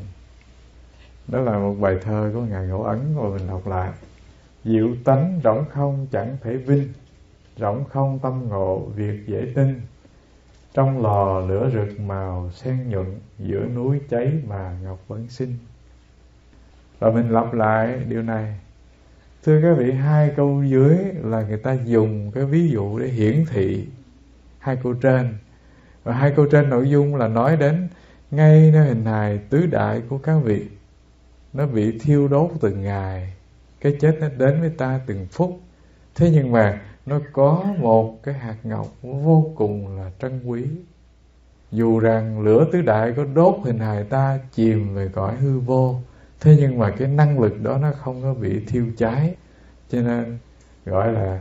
Đó 1.28 1.40
là 1.40 1.58
một 1.58 1.74
bài 1.80 1.98
thơ 2.02 2.30
của 2.34 2.40
ngài 2.40 2.66
ngẫu 2.66 2.82
ấn 2.82 3.16
rồi 3.16 3.38
mình 3.38 3.48
đọc 3.48 3.66
lại. 3.66 3.90
Diệu 4.64 4.88
tánh 5.04 5.40
rỗng 5.44 5.64
không 5.70 6.06
chẳng 6.12 6.36
thể 6.42 6.56
vinh, 6.56 6.88
rỗng 7.56 7.84
không 7.84 8.18
tâm 8.18 8.48
ngộ 8.48 8.78
việc 8.78 9.26
dễ 9.26 9.52
tin. 9.54 9.80
Trong 10.74 11.02
lò 11.02 11.40
lửa 11.40 11.70
rực 11.74 12.00
màu 12.00 12.50
sen 12.50 12.90
nhuận, 12.90 13.20
giữa 13.38 13.66
núi 13.74 14.00
cháy 14.10 14.32
mà 14.46 14.78
ngọc 14.82 14.98
vẫn 15.08 15.28
sinh 15.28 15.54
và 16.98 17.10
mình 17.10 17.30
lặp 17.30 17.54
lại 17.54 18.00
điều 18.08 18.22
này. 18.22 18.60
Thưa 19.44 19.62
các 19.62 19.74
vị, 19.78 19.92
hai 19.92 20.32
câu 20.36 20.62
dưới 20.62 20.96
là 21.22 21.42
người 21.42 21.58
ta 21.58 21.72
dùng 21.84 22.30
cái 22.34 22.44
ví 22.44 22.68
dụ 22.68 22.98
để 22.98 23.06
hiển 23.06 23.44
thị 23.50 23.86
hai 24.58 24.76
câu 24.82 24.94
trên 24.94 25.34
và 26.06 26.14
hai 26.14 26.32
câu 26.36 26.46
trên 26.46 26.70
nội 26.70 26.90
dung 26.90 27.16
là 27.16 27.28
nói 27.28 27.56
đến 27.56 27.88
ngay 28.30 28.70
nơi 28.72 28.86
hình 28.86 29.04
hài 29.04 29.38
tứ 29.38 29.66
đại 29.66 30.02
của 30.08 30.18
các 30.18 30.36
vị. 30.44 30.66
Nó 31.52 31.66
bị 31.66 31.98
thiêu 31.98 32.28
đốt 32.28 32.50
từng 32.60 32.82
ngày 32.82 33.32
cái 33.80 33.96
chết 34.00 34.16
nó 34.20 34.28
đến 34.38 34.60
với 34.60 34.70
ta 34.70 35.00
từng 35.06 35.26
phút. 35.30 35.60
Thế 36.14 36.30
nhưng 36.30 36.52
mà 36.52 36.80
nó 37.06 37.20
có 37.32 37.64
một 37.78 38.22
cái 38.22 38.34
hạt 38.34 38.56
ngọc 38.64 38.86
vô 39.02 39.52
cùng 39.56 39.98
là 39.98 40.10
trân 40.20 40.40
quý. 40.46 40.64
Dù 41.72 41.98
rằng 41.98 42.40
lửa 42.40 42.66
tứ 42.72 42.82
đại 42.82 43.12
có 43.16 43.24
đốt 43.34 43.56
hình 43.64 43.78
hài 43.78 44.04
ta 44.04 44.38
chìm 44.52 44.94
về 44.94 45.08
cõi 45.14 45.36
hư 45.36 45.58
vô, 45.58 45.96
thế 46.40 46.56
nhưng 46.58 46.78
mà 46.78 46.90
cái 46.90 47.08
năng 47.08 47.38
lực 47.40 47.62
đó 47.62 47.78
nó 47.78 47.92
không 47.92 48.22
có 48.22 48.34
bị 48.34 48.64
thiêu 48.66 48.86
cháy. 48.96 49.34
Cho 49.90 50.00
nên 50.00 50.38
gọi 50.84 51.12
là 51.12 51.40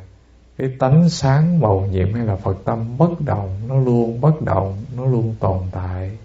cái 0.57 0.69
tánh 0.79 1.09
sáng 1.09 1.59
màu 1.59 1.87
nhiệm 1.91 2.13
hay 2.13 2.25
là 2.25 2.35
phật 2.35 2.57
tâm 2.65 2.97
bất 2.97 3.21
động, 3.21 3.61
nó 3.67 3.79
luôn 3.79 4.21
bất 4.21 4.41
động, 4.41 4.85
nó 4.95 5.05
luôn 5.05 5.35
tồn 5.39 5.59
tại, 5.71 6.17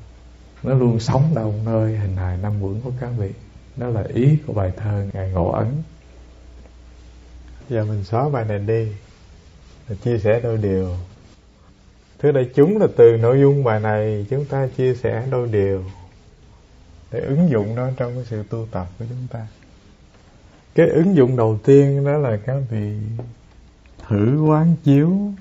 nó 0.63 0.75
luôn 0.75 1.01
sống 1.01 1.23
đồng 1.35 1.65
nơi 1.65 1.97
hình 1.97 2.17
hài 2.17 2.37
năm 2.37 2.63
quẩn 2.63 2.81
của 2.81 2.93
các 3.01 3.11
vị. 3.19 3.31
Đó 3.77 3.89
là 3.89 4.05
ý 4.15 4.37
của 4.47 4.53
bài 4.53 4.73
thơ 4.77 5.07
ngài 5.13 5.31
ngộ 5.31 5.51
ấn. 5.51 5.67
Giờ 7.69 7.85
mình 7.85 8.05
xóa 8.05 8.29
bài 8.29 8.45
này 8.45 8.59
đi 8.59 8.89
và 9.89 9.97
chia 10.05 10.19
sẻ 10.19 10.41
đôi 10.43 10.57
điều. 10.57 10.97
Thứ 12.19 12.33
đại 12.33 12.51
chúng, 12.55 12.79
là 12.79 12.87
từ 12.97 13.17
nội 13.17 13.41
dung 13.41 13.65
bài 13.65 13.81
này 13.81 14.27
chúng 14.31 14.45
ta 14.45 14.69
chia 14.77 14.95
sẻ 14.95 15.27
đôi 15.31 15.49
điều 15.49 15.85
để 17.13 17.21
ứng 17.21 17.51
dụng 17.51 17.75
nó 17.75 17.91
trong 17.97 18.15
cái 18.15 18.25
sự 18.25 18.43
tu 18.51 18.67
tập 18.71 18.87
của 18.99 19.05
chúng 19.09 19.27
ta. 19.31 19.47
Cái 20.75 20.89
ứng 20.89 21.17
dụng 21.17 21.37
đầu 21.37 21.59
tiên 21.65 22.05
đó 22.05 22.19
là 22.19 22.39
các 22.47 22.63
vị 22.71 22.95
thử 24.11 24.43
quán 24.43 24.77
chiếu. 24.85 25.33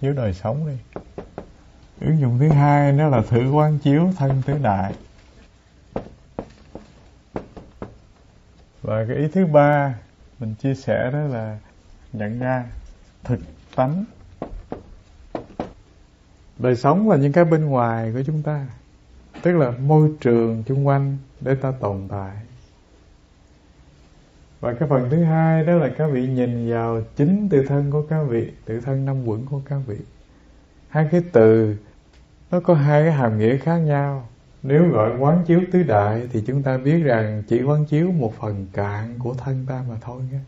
Chiếu 0.00 0.12
đời 0.12 0.34
sống 0.34 0.66
đi. 0.66 1.02
Ứng 2.00 2.20
dụng 2.20 2.38
thứ 2.38 2.48
hai 2.48 2.92
nó 2.92 3.08
là 3.08 3.22
thử 3.28 3.50
quán 3.50 3.78
chiếu 3.78 4.10
thân 4.16 4.42
tứ 4.46 4.58
đại. 4.62 4.94
Và 8.82 9.04
cái 9.08 9.16
ý 9.16 9.28
thứ 9.28 9.46
ba 9.46 9.94
mình 10.38 10.54
chia 10.54 10.74
sẻ 10.74 11.10
đó 11.12 11.18
là 11.18 11.58
nhận 12.12 12.38
ra 12.38 12.66
thực 13.24 13.40
tánh. 13.76 14.04
Đời 16.58 16.76
sống 16.76 17.10
là 17.10 17.16
những 17.16 17.32
cái 17.32 17.44
bên 17.44 17.64
ngoài 17.64 18.12
của 18.12 18.22
chúng 18.26 18.42
ta, 18.42 18.66
tức 19.42 19.52
là 19.52 19.70
môi 19.70 20.10
trường 20.20 20.62
chung 20.66 20.86
quanh 20.86 21.18
để 21.40 21.54
ta 21.54 21.72
tồn 21.80 22.08
tại 22.08 22.36
và 24.62 24.74
cái 24.74 24.88
phần 24.88 25.10
thứ 25.10 25.22
hai 25.22 25.64
đó 25.64 25.72
là 25.74 25.88
các 25.98 26.06
vị 26.06 26.26
nhìn 26.26 26.70
vào 26.70 27.00
chính 27.16 27.48
tự 27.48 27.64
thân 27.66 27.90
của 27.90 28.02
các 28.02 28.22
vị, 28.22 28.52
tự 28.64 28.80
thân 28.80 29.04
năm 29.04 29.28
quẩn 29.28 29.46
của 29.46 29.60
các 29.64 29.78
vị 29.86 29.96
hai 30.88 31.08
cái 31.10 31.22
từ, 31.32 31.76
nó 32.50 32.60
có 32.60 32.74
hai 32.74 33.02
cái 33.02 33.12
hàm 33.12 33.38
nghĩa 33.38 33.56
khác 33.56 33.78
nhau 33.78 34.28
nếu 34.62 34.88
gọi 34.88 35.10
quán 35.18 35.44
chiếu 35.46 35.60
tứ 35.72 35.82
đại 35.82 36.22
thì 36.32 36.42
chúng 36.46 36.62
ta 36.62 36.78
biết 36.78 37.02
rằng 37.02 37.42
chỉ 37.48 37.62
quán 37.62 37.84
chiếu 37.84 38.12
một 38.12 38.34
phần 38.40 38.66
cạn 38.72 39.14
của 39.18 39.34
thân 39.34 39.66
ta 39.68 39.84
mà 39.88 39.96
thôi 40.00 40.20
nhé. 40.32 40.38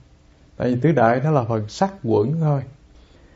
Tại 0.57 0.71
vì 0.71 0.81
tứ 0.81 0.93
đại 0.93 1.21
nó 1.25 1.31
là 1.31 1.45
phần 1.45 1.69
sắc 1.69 1.93
quẩn 2.05 2.41
thôi. 2.41 2.63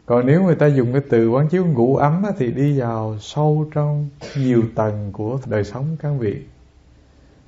Còn 0.06 0.26
nếu 0.26 0.42
người 0.42 0.54
ta 0.54 0.66
dùng 0.66 0.92
cái 0.92 1.02
từ 1.10 1.30
quán 1.30 1.48
chiếu 1.48 1.66
ngũ 1.66 1.96
ấm 1.96 2.22
thì 2.38 2.52
đi 2.52 2.80
vào 2.80 3.16
sâu 3.20 3.66
trong 3.74 4.08
nhiều 4.36 4.62
tầng 4.74 5.10
của 5.12 5.38
đời 5.46 5.64
sống 5.64 5.96
các 6.02 6.12
vị. 6.18 6.42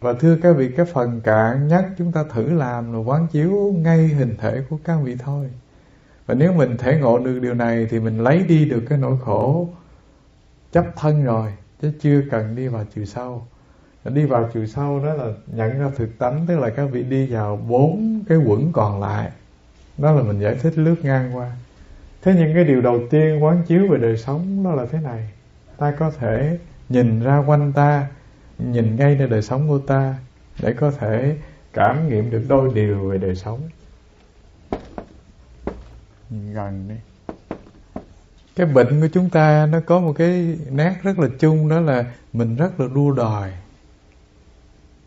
Và 0.00 0.12
thưa 0.12 0.36
các 0.42 0.52
vị, 0.52 0.70
cái 0.76 0.86
phần 0.86 1.20
cạn 1.20 1.68
nhất 1.68 1.84
chúng 1.98 2.12
ta 2.12 2.24
thử 2.34 2.52
làm 2.52 2.92
là 2.92 2.98
quán 2.98 3.26
chiếu 3.32 3.74
ngay 3.76 3.98
hình 3.98 4.36
thể 4.38 4.62
của 4.70 4.78
các 4.84 4.96
vị 5.02 5.16
thôi. 5.18 5.50
Và 6.26 6.34
nếu 6.34 6.52
mình 6.52 6.76
thể 6.76 6.98
ngộ 6.98 7.18
được 7.18 7.38
điều 7.38 7.54
này 7.54 7.86
thì 7.90 8.00
mình 8.00 8.18
lấy 8.18 8.42
đi 8.42 8.64
được 8.64 8.82
cái 8.88 8.98
nỗi 8.98 9.16
khổ 9.24 9.68
chấp 10.72 10.84
thân 10.96 11.24
rồi, 11.24 11.52
chứ 11.82 11.92
chưa 12.00 12.22
cần 12.30 12.56
đi 12.56 12.68
vào 12.68 12.84
chiều 12.94 13.04
sâu. 13.04 13.46
Đi 14.04 14.24
vào 14.24 14.48
chiều 14.52 14.66
sâu 14.66 15.00
đó 15.04 15.14
là 15.14 15.24
nhận 15.46 15.78
ra 15.78 15.90
thực 15.96 16.18
tánh, 16.18 16.44
tức 16.48 16.58
là 16.58 16.70
các 16.70 16.84
vị 16.84 17.02
đi 17.02 17.26
vào 17.26 17.56
bốn 17.56 18.22
cái 18.28 18.38
quẩn 18.38 18.72
còn 18.72 19.00
lại. 19.00 19.30
Đó 19.98 20.12
là 20.12 20.22
mình 20.22 20.40
giải 20.40 20.54
thích 20.54 20.78
lướt 20.78 20.96
ngang 21.02 21.36
qua. 21.36 21.50
Thế 22.22 22.34
nhưng 22.38 22.54
cái 22.54 22.64
điều 22.64 22.80
đầu 22.80 23.00
tiên 23.10 23.44
quán 23.44 23.62
chiếu 23.66 23.88
về 23.90 23.98
đời 23.98 24.16
sống 24.16 24.64
đó 24.64 24.72
là 24.72 24.86
thế 24.86 24.98
này. 25.00 25.30
Ta 25.76 25.90
có 25.98 26.10
thể 26.18 26.58
nhìn 26.88 27.20
ra 27.20 27.44
quanh 27.46 27.72
ta 27.72 28.06
nhìn 28.72 28.96
ngay 28.96 29.16
nơi 29.16 29.28
đời 29.28 29.42
sống 29.42 29.68
của 29.68 29.78
ta 29.78 30.14
để 30.62 30.72
có 30.72 30.90
thể 30.90 31.36
cảm 31.72 32.08
nghiệm 32.08 32.30
được 32.30 32.44
đôi 32.48 32.70
điều 32.74 33.08
về 33.08 33.18
đời 33.18 33.34
sống. 33.34 33.60
Nhìn 36.30 36.54
gần 36.54 36.88
đi. 36.88 36.94
Cái 38.56 38.66
bệnh 38.66 39.00
của 39.00 39.08
chúng 39.12 39.30
ta 39.30 39.66
nó 39.66 39.80
có 39.86 40.00
một 40.00 40.12
cái 40.12 40.58
nét 40.70 40.94
rất 41.02 41.18
là 41.18 41.28
chung, 41.38 41.68
đó 41.68 41.80
là 41.80 42.04
mình 42.32 42.56
rất 42.56 42.80
là 42.80 42.86
đua 42.94 43.12
đòi. 43.12 43.50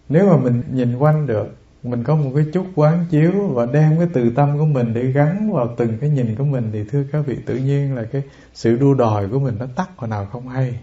Nếu 0.09 0.27
mà 0.29 0.37
mình 0.37 0.63
nhìn 0.71 0.97
quanh 0.97 1.27
được, 1.27 1.55
mình 1.83 2.03
có 2.03 2.15
một 2.15 2.31
cái 2.35 2.45
chút 2.53 2.65
quán 2.75 3.05
chiếu 3.09 3.31
và 3.31 3.65
đem 3.65 3.97
cái 3.97 4.07
từ 4.13 4.31
tâm 4.35 4.57
của 4.57 4.65
mình 4.65 4.93
để 4.93 5.03
gắn 5.03 5.53
vào 5.53 5.75
từng 5.77 5.97
cái 5.97 6.09
nhìn 6.09 6.35
của 6.35 6.43
mình, 6.43 6.69
thì 6.73 6.83
thưa 6.83 7.03
các 7.11 7.25
vị, 7.25 7.37
tự 7.45 7.55
nhiên 7.55 7.95
là 7.95 8.03
cái 8.03 8.21
sự 8.53 8.77
đua 8.77 8.93
đòi 8.93 9.29
của 9.29 9.39
mình 9.39 9.55
nó 9.59 9.65
tắt 9.75 9.89
hồi 9.95 10.09
nào 10.09 10.25
không 10.25 10.47
hay 10.47 10.79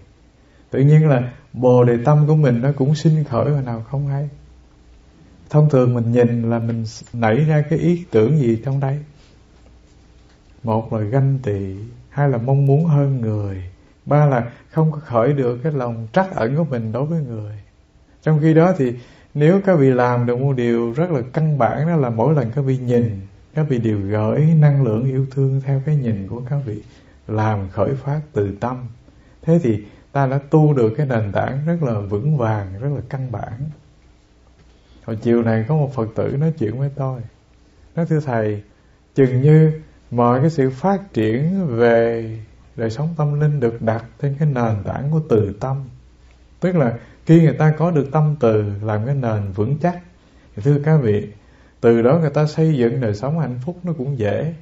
tự 0.70 0.80
nhiên 0.80 1.09
là 1.09 1.33
bồ 1.52 1.85
đề 1.85 1.98
tâm 2.04 2.26
của 2.26 2.37
mình 2.37 2.61
nó 2.62 2.72
cũng 2.76 2.94
sinh 2.94 3.24
khởi 3.24 3.50
hồi 3.50 3.62
nào 3.62 3.85
không 3.90 4.06
hay. 4.06 4.28
Thông 5.50 5.70
thường 5.70 5.94
mình 5.94 6.12
nhìn 6.12 6.50
là 6.50 6.59
mình 6.59 6.85
nảy 7.12 7.37
ra 7.37 7.64
cái 7.70 7.78
ý 7.78 8.04
tưởng 8.11 8.38
gì 8.38 8.62
trong 8.64 8.80
đây? 8.80 8.98
Một 10.62 10.92
là 10.92 11.00
ganh 11.00 11.38
tị, 11.42 11.76
hai 12.09 12.28
là 12.28 12.38
mong 12.38 12.66
muốn 12.66 12.85
hơn 12.85 13.20
người, 13.20 13.62
ba 14.06 14.26
là 14.26 14.50
không 14.70 14.92
có 14.92 14.98
khởi 14.98 15.33
được 15.33 15.59
cái 15.62 15.72
lòng 15.72 16.06
trắc 16.12 16.35
ẩn 16.35 16.56
của 16.56 16.64
mình 16.64 16.92
đối 16.92 17.06
với 17.06 17.20
người. 17.20 17.52
Trong 18.22 18.38
khi 18.40 18.54
đó 18.54 18.72
thì 18.78 18.94
nếu 19.35 19.61
các 19.66 19.78
vị 19.78 19.90
làm 19.90 20.26
được 20.26 20.40
một 20.40 20.52
điều 20.56 20.92
rất 20.92 21.11
là 21.11 21.20
căn 21.33 21.59
bản, 21.59 21.87
đó 21.87 21.96
là 21.96 22.11
mỗi 22.11 22.35
lần 22.35 22.50
các 22.50 22.62
vị 22.62 22.78
nhìn, 22.78 23.20
các 23.54 23.66
vị 23.68 23.78
đều 23.78 23.98
gửi 24.00 24.40
năng 24.40 24.83
lượng 24.83 25.04
yêu 25.04 25.26
thương 25.30 25.61
theo 25.64 25.83
cái 25.87 25.96
nhìn 25.96 26.28
của 26.28 26.42
các 26.50 26.59
vị 26.66 26.83
làm 27.28 27.68
khởi 27.68 27.94
phát 27.94 28.20
từ 28.33 28.56
tâm. 28.61 28.76
Thế 29.42 29.61
thì 29.62 29.85
ta 30.12 30.27
đã 30.27 30.38
tu 30.51 30.75
được 30.75 30.94
cái 30.96 31.07
nền 31.07 31.33
tảng 31.33 31.59
rất 31.66 31.83
là 31.83 32.01
vững 32.01 32.37
vàng, 32.37 32.66
rất 32.81 32.88
là 32.94 33.01
căn 33.09 33.33
bản. 33.33 33.53
Hồi 35.05 35.16
chiều 35.23 35.42
này 35.42 35.64
có 35.68 35.77
một 35.77 35.94
phật 35.94 36.09
tử 36.14 36.37
nói 36.40 36.53
chuyện 36.59 36.79
với 36.79 36.90
tôi. 36.96 37.20
Nói, 37.94 38.07
thưa 38.07 38.20
thầy, 38.20 38.62
chừng 39.14 39.42
như 39.42 39.73
mọi 40.11 40.40
cái 40.40 40.51
sự 40.51 40.70
phát 40.70 41.12
triển 41.12 41.66
về 41.66 42.38
đời 42.77 42.90
sống 42.90 43.14
tâm 43.16 43.40
linh 43.40 43.61
được 43.61 43.83
đặt 43.83 44.05
trên 44.23 44.37
cái 44.38 44.49
nền 44.49 44.85
tảng 44.85 45.11
của 45.11 45.20
từ 45.29 45.53
tâm. 45.61 45.85
Tức 46.61 46.77
là 46.77 46.99
khi 47.27 47.42
người 47.42 47.57
ta 47.59 47.75
có 47.79 47.90
được 47.90 48.09
tâm 48.12 48.37
từ 48.40 48.64
làm 48.83 49.07
cái 49.07 49.14
nền 49.14 49.53
vững 49.53 49.79
chắc, 49.79 50.01
thì 50.57 50.62
thưa 50.62 50.79
các 50.85 50.96
vị, 51.03 51.29
từ 51.81 52.03
đó 52.03 52.18
người 52.18 52.31
ta 52.31 52.46
xây 52.46 52.77
dựng 52.77 53.01
đời 53.01 53.14
sống 53.14 53.38
hạnh 53.38 53.59
phúc 53.64 53.79
nó 53.83 53.92
cũng 53.99 54.18
dễ. 54.18 54.55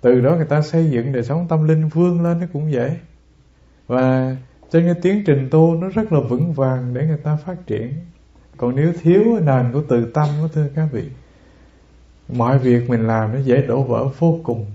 Từ 0.00 0.20
đó 0.20 0.36
người 0.36 0.46
ta 0.46 0.62
xây 0.62 0.90
dựng 0.90 1.12
đời 1.12 1.22
sống 1.22 1.46
tâm 1.48 1.68
linh 1.68 1.88
vươn 1.88 2.22
lên 2.22 2.40
nó 2.40 2.46
cũng 2.52 2.72
dễ. 2.72 2.96
Và 3.86 4.36
cho 4.72 4.80
nên 4.80 5.00
tiến 5.02 5.22
trình 5.26 5.48
tu 5.50 5.74
nó 5.74 5.88
rất 5.88 6.12
là 6.12 6.20
vững 6.20 6.52
vàng 6.52 6.94
để 6.94 7.06
người 7.06 7.16
ta 7.16 7.36
phát 7.36 7.66
triển. 7.66 7.92
Còn 8.56 8.76
nếu 8.76 8.92
thiếu 9.02 9.22
nền 9.42 9.72
của 9.72 9.82
từ 9.88 10.10
tâm 10.14 10.28
đó, 10.42 10.48
thưa 10.52 10.68
các 10.74 10.88
vị, 10.92 11.04
mọi 12.28 12.58
việc 12.58 12.90
mình 12.90 13.06
làm 13.06 13.32
nó 13.34 13.40
dễ 13.40 13.62
đổ 13.62 13.82
vỡ 13.82 14.08
vô 14.18 14.40
cùng. 14.42 14.66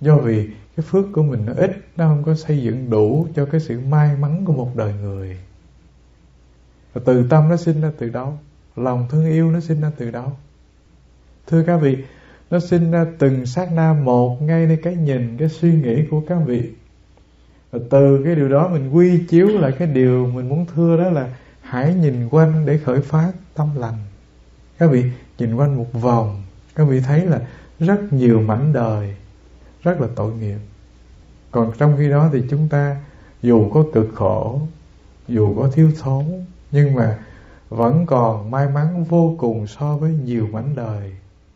Do 0.00 0.16
vì 0.16 0.48
cái 0.76 0.84
phước 0.88 1.04
của 1.12 1.22
mình 1.22 1.46
nó 1.46 1.52
ít, 1.56 1.70
nó 1.96 2.08
không 2.08 2.24
có 2.24 2.34
xây 2.34 2.62
dựng 2.62 2.90
đủ 2.90 3.26
cho 3.34 3.46
cái 3.46 3.60
sự 3.60 3.80
may 3.80 4.16
mắn 4.16 4.44
của 4.44 4.52
một 4.52 4.76
đời 4.76 4.92
người. 5.02 5.36
Và 6.92 7.00
từ 7.04 7.26
tâm 7.30 7.48
nó 7.48 7.56
sinh 7.56 7.80
ra 7.80 7.92
từ 7.98 8.08
đâu 8.08 8.38
lòng 8.76 9.06
thương 9.10 9.26
yêu 9.26 9.50
nó 9.50 9.60
sinh 9.60 9.80
ra 9.80 9.90
từ 9.96 10.10
đâu 10.10 10.32
thưa 11.46 11.62
các 11.62 11.76
vị, 11.76 11.96
nó 12.50 12.58
sinh 12.60 12.90
ra 12.90 13.06
từng 13.18 13.46
sát 13.46 13.72
na 13.72 13.92
một, 13.92 14.42
ngay 14.42 14.66
nơi 14.66 14.78
cái 14.82 14.96
nhìn, 14.96 15.36
cái 15.38 15.48
suy 15.48 15.72
nghĩ 15.72 16.04
của 16.10 16.22
các 16.28 16.38
vị 16.46 16.70
và 17.70 17.78
từ 17.90 18.22
cái 18.24 18.34
điều 18.34 18.48
đó 18.48 18.68
mình 18.68 18.90
quy 18.90 19.24
chiếu 19.28 19.46
lại 19.48 19.72
cái 19.78 19.88
điều 19.88 20.26
mình 20.26 20.48
muốn 20.48 20.66
thưa 20.74 20.96
đó 20.96 21.10
là 21.10 21.28
hãy 21.60 21.94
nhìn 21.94 22.28
quanh 22.28 22.66
để 22.66 22.78
khởi 22.78 23.00
phát 23.00 23.32
tâm 23.54 23.68
lành. 23.76 23.98
Các 24.78 24.90
vị 24.90 25.04
nhìn 25.38 25.54
quanh 25.54 25.76
một 25.76 25.92
vòng, 25.92 26.42
các 26.74 26.84
vị 26.84 27.00
thấy 27.00 27.26
là 27.26 27.40
rất 27.80 28.12
nhiều 28.12 28.40
mảnh 28.40 28.72
đời, 28.72 29.16
rất 29.82 30.00
là 30.00 30.08
tội 30.16 30.32
nghiệp. 30.34 30.58
Còn 31.50 31.72
trong 31.78 31.94
khi 31.98 32.08
đó 32.08 32.30
thì 32.32 32.42
chúng 32.50 32.68
ta 32.68 32.96
dù 33.42 33.70
có 33.70 33.84
cực 33.94 34.08
khổ, 34.14 34.60
dù 35.28 35.54
có 35.56 35.70
thiếu 35.72 35.90
thốn, 36.00 36.24
nhưng 36.70 36.94
mà 36.94 37.18
vẫn 37.68 38.06
còn 38.06 38.50
may 38.50 38.68
mắn 38.68 39.04
vô 39.04 39.34
cùng 39.38 39.66
so 39.66 39.96
với 39.96 40.10
nhiều 40.10 40.48
mảnh 40.52 40.76
đời 40.76 41.12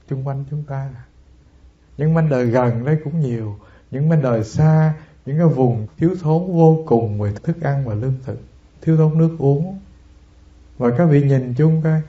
chung 0.08 0.26
quanh 0.28 0.44
chúng 0.50 0.62
ta. 0.62 0.88
Những 1.98 2.14
mảnh 2.14 2.28
đời 2.28 2.46
gần 2.46 2.84
đấy 2.84 2.98
cũng 3.04 3.20
nhiều, 3.20 3.56
những 3.90 4.08
mảnh 4.08 4.22
đời 4.22 4.44
xa 4.44 4.94
những 5.26 5.38
cái 5.38 5.46
vùng 5.46 5.86
thiếu 5.98 6.10
thốn 6.22 6.56
vô 6.56 6.82
cùng 6.86 7.20
về 7.20 7.32
thức 7.42 7.60
ăn 7.60 7.84
và 7.86 7.94
lương 7.94 8.14
thực, 8.24 8.40
thiếu 8.80 8.96
thốn 8.96 9.18
nước 9.18 9.36
uống. 9.38 9.78
Và 10.78 10.90
các 10.98 11.04
vị 11.04 11.22
nhìn 11.22 11.54
chung 11.54 11.82
coi, 11.84 12.00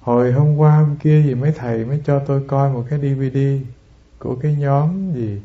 hồi 0.00 0.32
hôm 0.32 0.56
qua, 0.56 0.76
hôm 0.76 0.96
kia 0.96 1.22
gì 1.22 1.34
mấy 1.34 1.52
thầy 1.52 1.84
mới 1.84 2.00
cho 2.04 2.18
tôi 2.18 2.42
coi 2.46 2.72
một 2.72 2.84
cái 2.90 2.98
DVD 2.98 3.38
của 4.18 4.36
cái 4.42 4.54
nhóm 4.54 5.12
gì 5.14 5.40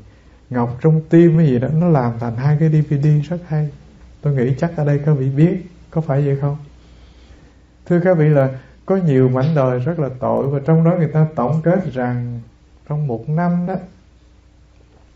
Ngọc 0.49 0.77
trong 0.81 1.01
tim 1.09 1.37
cái 1.37 1.47
gì 1.47 1.59
đó, 1.59 1.67
nó 1.73 1.87
làm 1.87 2.19
thành 2.19 2.35
hai 2.35 2.57
cái 2.59 2.69
DVD 2.69 3.29
rất 3.29 3.37
hay. 3.47 3.69
Tôi 4.21 4.35
nghĩ 4.35 4.55
chắc 4.57 4.77
ở 4.77 4.85
đây 4.85 4.99
các 5.05 5.13
vị 5.13 5.29
biết, 5.29 5.57
có 5.91 6.01
phải 6.01 6.21
vậy 6.21 6.37
không? 6.41 6.57
Thưa 7.85 7.99
các 7.99 8.17
vị 8.17 8.29
là, 8.29 8.49
có 8.85 8.95
nhiều 8.95 9.29
mảnh 9.29 9.55
đời 9.55 9.79
rất 9.79 9.99
là 9.99 10.09
tội 10.19 10.47
và 10.47 10.59
trong 10.65 10.83
đó 10.83 10.95
người 10.97 11.07
ta 11.07 11.27
tổng 11.35 11.61
kết 11.63 11.93
rằng 11.93 12.41
trong 12.89 13.07
một 13.07 13.29
năm 13.29 13.65
đó 13.67 13.75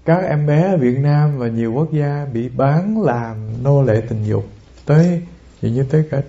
các 0.06 0.24
em 0.24 0.48
bé 0.48 0.72
ở 0.72 0.78
Việt 0.78 1.00
Nam 1.00 1.38
và 1.38 1.48
nhiều 1.48 1.74
quốc 1.74 1.94
gia 1.94 2.26
bị 2.34 2.50
bán 2.50 3.02
làm 3.02 3.64
nô 3.64 3.84
lệ 3.84 4.02
tình 4.10 4.24
dục 4.24 4.46
tới 4.86 5.22
chỉ 5.62 5.72
như 5.72 5.84
tới 5.84 6.08
cả 6.12 6.22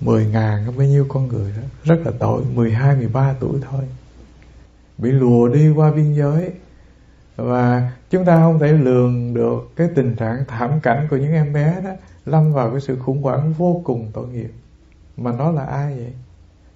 10 0.00 0.26
ngàn 0.26 0.76
bao 0.76 0.86
nhiêu 0.86 1.06
con 1.08 1.28
người 1.28 1.52
đó. 1.56 1.62
Rất 1.84 2.00
là 2.04 2.12
tội 2.18 2.44
12 2.54 2.96
13 2.96 3.34
tuổi 3.40 3.60
thôi. 3.70 3.84
Bị 4.98 5.10
lùa 5.10 5.48
đi 5.48 5.70
qua 5.70 5.92
biên 5.92 6.14
giới. 6.14 6.50
Và 7.36 7.92
chúng 8.10 8.24
ta 8.24 8.36
không 8.36 8.58
thể 8.58 8.72
lường 8.72 9.34
được 9.34 9.70
cái 9.76 9.88
tình 9.94 10.16
trạng 10.16 10.44
thảm 10.48 10.80
cảnh 10.80 11.06
của 11.10 11.16
những 11.16 11.32
em 11.32 11.52
bé 11.52 11.80
đó 11.84 11.90
lâm 12.26 12.52
vào 12.52 12.70
cái 12.70 12.80
sự 12.80 12.98
khủng 12.98 13.22
hoảng 13.22 13.52
vô 13.52 13.80
cùng 13.84 14.10
tội 14.12 14.28
nghiệp. 14.28 14.50
Mà 15.16 15.32
nó 15.32 15.50
là 15.50 15.64
ai 15.64 15.96
vậy? 15.96 16.12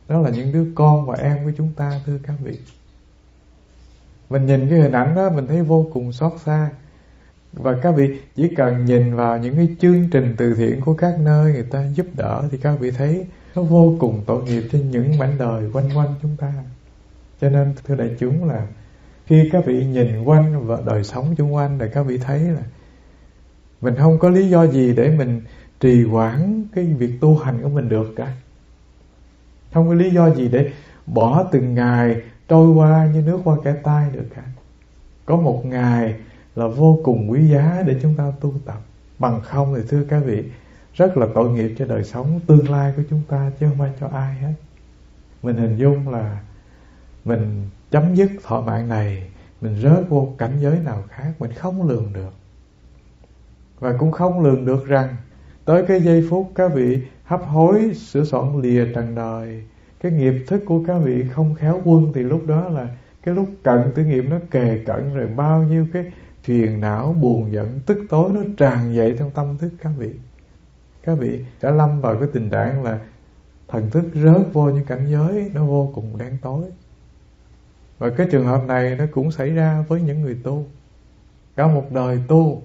Đó 0.09 0.21
là 0.21 0.31
những 0.31 0.53
đứa 0.53 0.65
con 0.75 1.07
và 1.07 1.17
em 1.17 1.45
của 1.45 1.53
chúng 1.57 1.73
ta, 1.77 2.01
thưa 2.07 2.19
các 2.23 2.35
vị 2.43 2.59
mình 4.33 4.47
nhìn 4.47 4.69
cái 4.71 4.79
hình 4.79 4.93
ảnh 4.93 5.15
đó, 5.15 5.31
mình 5.31 5.47
thấy 5.47 5.63
vô 5.63 5.87
cùng 5.93 6.13
xót 6.13 6.33
xa. 6.45 6.71
Và 7.53 7.79
các 7.83 7.91
vị 7.91 8.19
chỉ 8.37 8.55
cần 8.57 8.85
nhìn 8.85 9.15
vào 9.15 9.39
những 9.39 9.57
cái 9.57 9.69
chương 9.81 10.09
trình 10.11 10.35
từ 10.39 10.55
thiện 10.55 10.81
của 10.81 10.95
các 10.95 11.21
nơi 11.21 11.53
người 11.53 11.67
ta 11.71 11.87
giúp 11.95 12.07
đỡ 12.17 12.43
thì 12.51 12.59
các 12.59 12.77
vị 12.81 12.91
thấy 12.91 13.27
nó 13.55 13.63
vô 13.63 13.97
cùng 13.99 14.23
tội 14.27 14.43
nghiệp 14.43 14.63
trên 14.73 14.91
những 14.91 15.19
mảnh 15.19 15.35
đời 15.39 15.71
quanh 15.73 15.91
quanh 15.95 16.15
chúng 16.23 16.37
ta. 16.37 16.53
Cho 17.41 17.51
nên, 17.51 17.75
thưa 17.85 17.95
đại 17.95 18.11
chúng, 18.19 18.45
là 18.45 18.67
khi 19.27 19.49
các 19.53 19.67
vị 19.67 19.87
nhìn 19.87 20.25
quanh 20.25 20.67
và 20.67 20.79
đời 20.87 21.05
sống 21.05 21.35
chung 21.37 21.55
quanh 21.55 21.79
thì 21.79 21.87
các 21.95 22.03
vị 22.03 22.19
thấy 22.19 22.39
là 22.41 22.63
mình 23.81 23.95
không 23.99 24.19
có 24.19 24.31
lý 24.31 24.49
do 24.49 24.67
gì 24.67 24.95
để 24.97 25.11
mình 25.11 25.41
trì 25.81 26.05
hoãn 26.05 26.65
cái 26.75 26.85
việc 26.85 27.13
tu 27.21 27.39
hành 27.39 27.63
của 27.63 27.69
mình 27.69 27.89
được 27.89 28.13
cả. 28.17 28.33
Không 29.73 29.89
có 29.89 29.95
lý 29.95 30.11
do 30.11 30.35
gì 30.35 30.49
để 30.49 30.71
bỏ 31.07 31.49
từng 31.53 31.75
ngày 31.75 32.17
trôi 32.53 32.69
qua 32.69 33.07
như 33.15 33.23
nước 33.23 33.41
qua 33.45 33.57
kẻ 33.65 33.75
tay 33.83 34.11
được 34.13 34.27
cả. 34.35 34.43
Có 35.27 35.37
một 35.37 35.67
ngày 35.67 36.15
là 36.57 36.67
vô 36.67 36.99
cùng 37.05 37.31
quý 37.31 37.49
giá 37.49 37.83
để 37.87 37.97
chúng 38.03 38.15
ta 38.15 38.33
tu 38.41 38.55
tập. 38.65 38.81
Bằng 39.19 39.41
không 39.41 39.75
thì 39.77 39.83
thưa 39.89 40.05
các 40.09 40.23
vị, 40.27 40.45
rất 40.95 41.17
là 41.17 41.27
tội 41.35 41.51
nghiệp 41.51 41.75
cho 41.79 41.87
đời 41.87 42.05
sống 42.05 42.41
tương 42.47 42.71
lai 42.71 42.93
của 42.97 43.03
chúng 43.11 43.23
ta 43.29 43.51
chứ 43.61 43.67
không 43.69 43.79
phải 43.79 43.91
cho 44.01 44.09
ai 44.13 44.35
hết. 44.35 44.53
Mình 45.43 45.57
hình 45.57 45.77
dung 45.77 46.09
là 46.09 46.41
mình 47.25 47.69
chấm 47.91 48.15
dứt 48.15 48.31
thọ 48.43 48.61
mạng 48.61 48.89
này, 48.89 49.31
mình 49.61 49.81
rớt 49.83 50.09
vô 50.09 50.29
cảnh 50.39 50.59
giới 50.61 50.79
nào 50.79 51.03
khác, 51.09 51.33
mình 51.39 51.53
không 51.53 51.89
lường 51.89 52.13
được. 52.13 52.33
Và 53.81 53.97
cũng 53.99 54.13
không 54.13 54.41
lường 54.41 54.67
được 54.67 54.87
rằng, 54.87 55.17
tới 55.65 55.85
cái 55.89 56.01
giây 56.01 56.27
phút 56.31 56.53
các 56.55 56.73
vị 56.75 57.03
hấp 57.25 57.43
hối, 57.47 57.95
sửa 57.95 58.25
soạn 58.25 58.61
lìa 58.61 58.85
trần 58.95 59.15
đời 59.15 59.63
cái 60.03 60.13
nghiệp 60.13 60.45
thức 60.47 60.63
của 60.67 60.85
các 60.87 60.99
vị 60.99 61.25
không 61.33 61.55
khéo 61.55 61.81
quân 61.85 62.13
thì 62.15 62.23
lúc 62.23 62.47
đó 62.47 62.69
là 62.69 62.89
cái 63.23 63.35
lúc 63.35 63.49
cận 63.63 63.93
tử 63.95 64.05
nghiệp 64.05 64.25
nó 64.31 64.37
kề 64.51 64.79
cận 64.87 65.15
rồi 65.15 65.27
bao 65.27 65.63
nhiêu 65.63 65.87
cái 65.93 66.13
phiền 66.43 66.81
não, 66.81 67.13
buồn 67.13 67.53
giận, 67.53 67.81
tức 67.87 67.99
tối 68.09 68.31
nó 68.35 68.41
tràn 68.57 68.95
dậy 68.95 69.17
trong 69.19 69.31
tâm 69.31 69.59
thức 69.59 69.71
các 69.83 69.93
vị. 69.99 70.11
Các 71.03 71.15
vị 71.15 71.45
đã 71.63 71.71
lâm 71.71 72.01
vào 72.01 72.17
cái 72.17 72.29
tình 72.33 72.51
trạng 72.51 72.85
là 72.85 72.99
thần 73.69 73.91
thức 73.91 74.05
rớt 74.15 74.53
vô 74.53 74.71
những 74.71 74.85
cảnh 74.85 75.07
giới 75.11 75.51
nó 75.55 75.65
vô 75.65 75.91
cùng 75.95 76.19
đen 76.19 76.37
tối. 76.43 76.65
Và 77.99 78.11
cái 78.11 78.27
trường 78.31 78.47
hợp 78.47 78.63
này 78.67 78.97
nó 78.99 79.05
cũng 79.13 79.31
xảy 79.31 79.51
ra 79.51 79.85
với 79.89 80.01
những 80.01 80.23
người 80.23 80.39
tu. 80.43 80.65
Cả 81.57 81.67
một 81.67 81.93
đời 81.93 82.21
tu. 82.29 82.63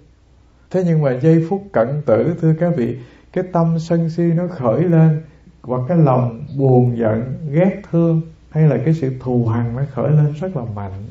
Thế 0.71 0.84
nhưng 0.86 1.02
mà 1.02 1.19
giây 1.19 1.45
phút 1.50 1.63
cận 1.73 2.02
tử, 2.06 2.36
thưa 2.41 2.54
các 2.60 2.73
vị, 2.78 2.97
cái 3.34 3.43
tâm 3.54 3.80
sân 3.80 4.10
si 4.10 4.23
nó 4.23 4.47
khởi 4.47 4.84
lên 4.84 5.21
hoặc 5.68 5.82
cái 5.88 5.98
lòng 5.98 6.46
buồn 6.58 6.98
giận 6.98 7.48
ghét 7.52 7.82
thương 7.92 8.22
hay 8.50 8.68
là 8.68 8.78
cái 8.86 8.94
sự 8.94 9.14
thù 9.20 9.46
hằn 9.48 9.76
nó 9.76 9.84
khởi 9.94 10.12
lên 10.12 10.34
rất 10.42 10.56
là 10.58 10.64
mạnh. 10.76 11.04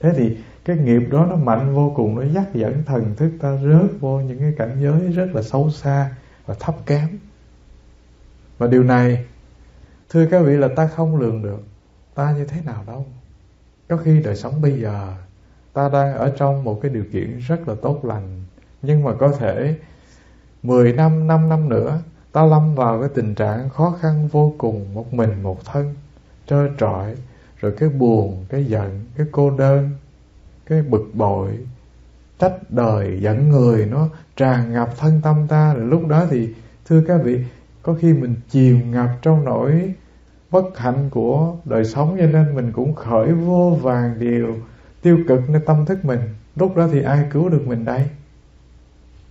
Thế 0.00 0.12
thì 0.16 0.36
cái 0.64 0.76
nghiệp 0.76 1.02
đó 1.10 1.26
nó 1.30 1.36
mạnh 1.36 1.74
vô 1.74 1.92
cùng 1.96 2.14
nó 2.14 2.22
dắt 2.22 2.54
dẫn 2.54 2.82
thần 2.86 3.14
thức 3.16 3.30
ta 3.40 3.56
rớt 3.56 4.00
vô 4.00 4.20
những 4.20 4.38
cái 4.38 4.52
cảnh 4.58 4.76
giới 4.80 5.12
rất 5.12 5.26
là 5.34 5.42
xấu 5.42 5.70
xa 5.70 6.10
và 6.46 6.54
thấp 6.60 6.74
kém. 6.86 7.08
Và 8.58 8.66
điều 8.66 8.82
này 8.82 9.24
thưa 10.08 10.26
các 10.26 10.42
vị 10.42 10.56
là 10.56 10.68
ta 10.76 10.86
không 10.86 11.16
lường 11.16 11.42
được. 11.42 11.62
Ta 12.14 12.32
như 12.32 12.44
thế 12.44 12.60
nào 12.64 12.84
đâu. 12.86 13.06
Có 13.88 13.96
khi 13.96 14.22
đời 14.22 14.36
sống 14.36 14.62
bây 14.62 14.80
giờ 14.80 15.14
ta 15.72 15.88
đang 15.88 16.14
ở 16.14 16.34
trong 16.38 16.64
một 16.64 16.80
cái 16.82 16.90
điều 16.90 17.04
kiện 17.12 17.38
rất 17.38 17.68
là 17.68 17.74
tốt 17.82 18.04
lành. 18.04 18.42
Nhưng 18.82 19.04
mà 19.04 19.12
có 19.18 19.32
thể 19.38 19.76
10 20.62 20.92
năm, 20.92 21.26
5 21.26 21.48
năm 21.48 21.68
nữa 21.68 22.00
ta 22.36 22.44
lâm 22.44 22.74
vào 22.74 23.00
cái 23.00 23.08
tình 23.14 23.34
trạng 23.34 23.68
khó 23.68 23.94
khăn 24.00 24.28
vô 24.32 24.54
cùng, 24.58 24.94
một 24.94 25.14
mình 25.14 25.42
một 25.42 25.64
thân, 25.64 25.94
trơ 26.46 26.68
trọi, 26.78 27.14
rồi 27.60 27.74
cái 27.78 27.88
buồn, 27.88 28.44
cái 28.48 28.64
giận, 28.64 29.04
cái 29.16 29.26
cô 29.32 29.50
đơn, 29.50 29.90
cái 30.66 30.82
bực 30.82 31.10
bội. 31.14 31.58
Trách 32.38 32.70
đời, 32.70 33.18
giận 33.20 33.50
người, 33.50 33.86
nó 33.86 34.08
tràn 34.36 34.72
ngập 34.72 34.98
thân 34.98 35.20
tâm 35.22 35.46
ta. 35.48 35.74
Rồi 35.74 35.86
lúc 35.86 36.06
đó 36.06 36.26
thì, 36.30 36.54
thưa 36.88 37.02
các 37.08 37.20
vị, 37.24 37.44
có 37.82 37.94
khi 38.00 38.12
mình 38.12 38.36
chìm 38.48 38.90
ngập 38.90 39.10
trong 39.22 39.44
nỗi 39.44 39.94
bất 40.50 40.78
hạnh 40.78 41.10
của 41.10 41.56
đời 41.64 41.84
sống, 41.84 42.16
cho 42.18 42.26
nên 42.26 42.54
mình 42.54 42.72
cũng 42.72 42.94
khởi 42.94 43.32
vô 43.32 43.78
vàng 43.82 44.18
điều 44.18 44.56
tiêu 45.02 45.18
cực 45.28 45.50
nơi 45.50 45.62
tâm 45.66 45.86
thức 45.86 46.04
mình. 46.04 46.20
Lúc 46.56 46.76
đó 46.76 46.88
thì 46.92 47.02
ai 47.02 47.24
cứu 47.32 47.48
được 47.48 47.62
mình 47.66 47.84
đây? 47.84 48.08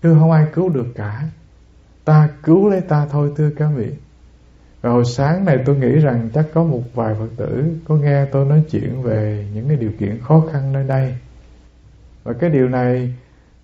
Thưa, 0.03 0.13
không 0.19 0.31
ai 0.31 0.47
cứu 0.53 0.69
được 0.69 0.87
cả 0.95 1.23
ta 2.05 2.29
cứu 2.43 2.69
lấy 2.69 2.81
ta 2.81 3.07
thôi 3.11 3.33
thưa 3.35 3.49
các 3.57 3.69
vị 3.75 3.91
và 4.85 4.91
hồi 4.91 5.05
sáng 5.05 5.45
này 5.45 5.57
tôi 5.65 5.75
nghĩ 5.75 5.99
rằng 5.99 6.29
chắc 6.33 6.45
có 6.53 6.63
một 6.63 6.81
vài 6.93 7.15
Phật 7.19 7.29
tử 7.37 7.63
có 7.87 7.95
nghe 7.95 8.25
tôi 8.25 8.45
nói 8.45 8.63
chuyện 8.71 9.01
về 9.01 9.47
những 9.53 9.67
cái 9.67 9.77
điều 9.77 9.91
kiện 9.99 10.19
khó 10.21 10.43
khăn 10.51 10.73
nơi 10.73 10.83
đây. 10.83 11.15
Và 12.23 12.33
cái 12.33 12.49
điều 12.49 12.69
này, 12.69 13.15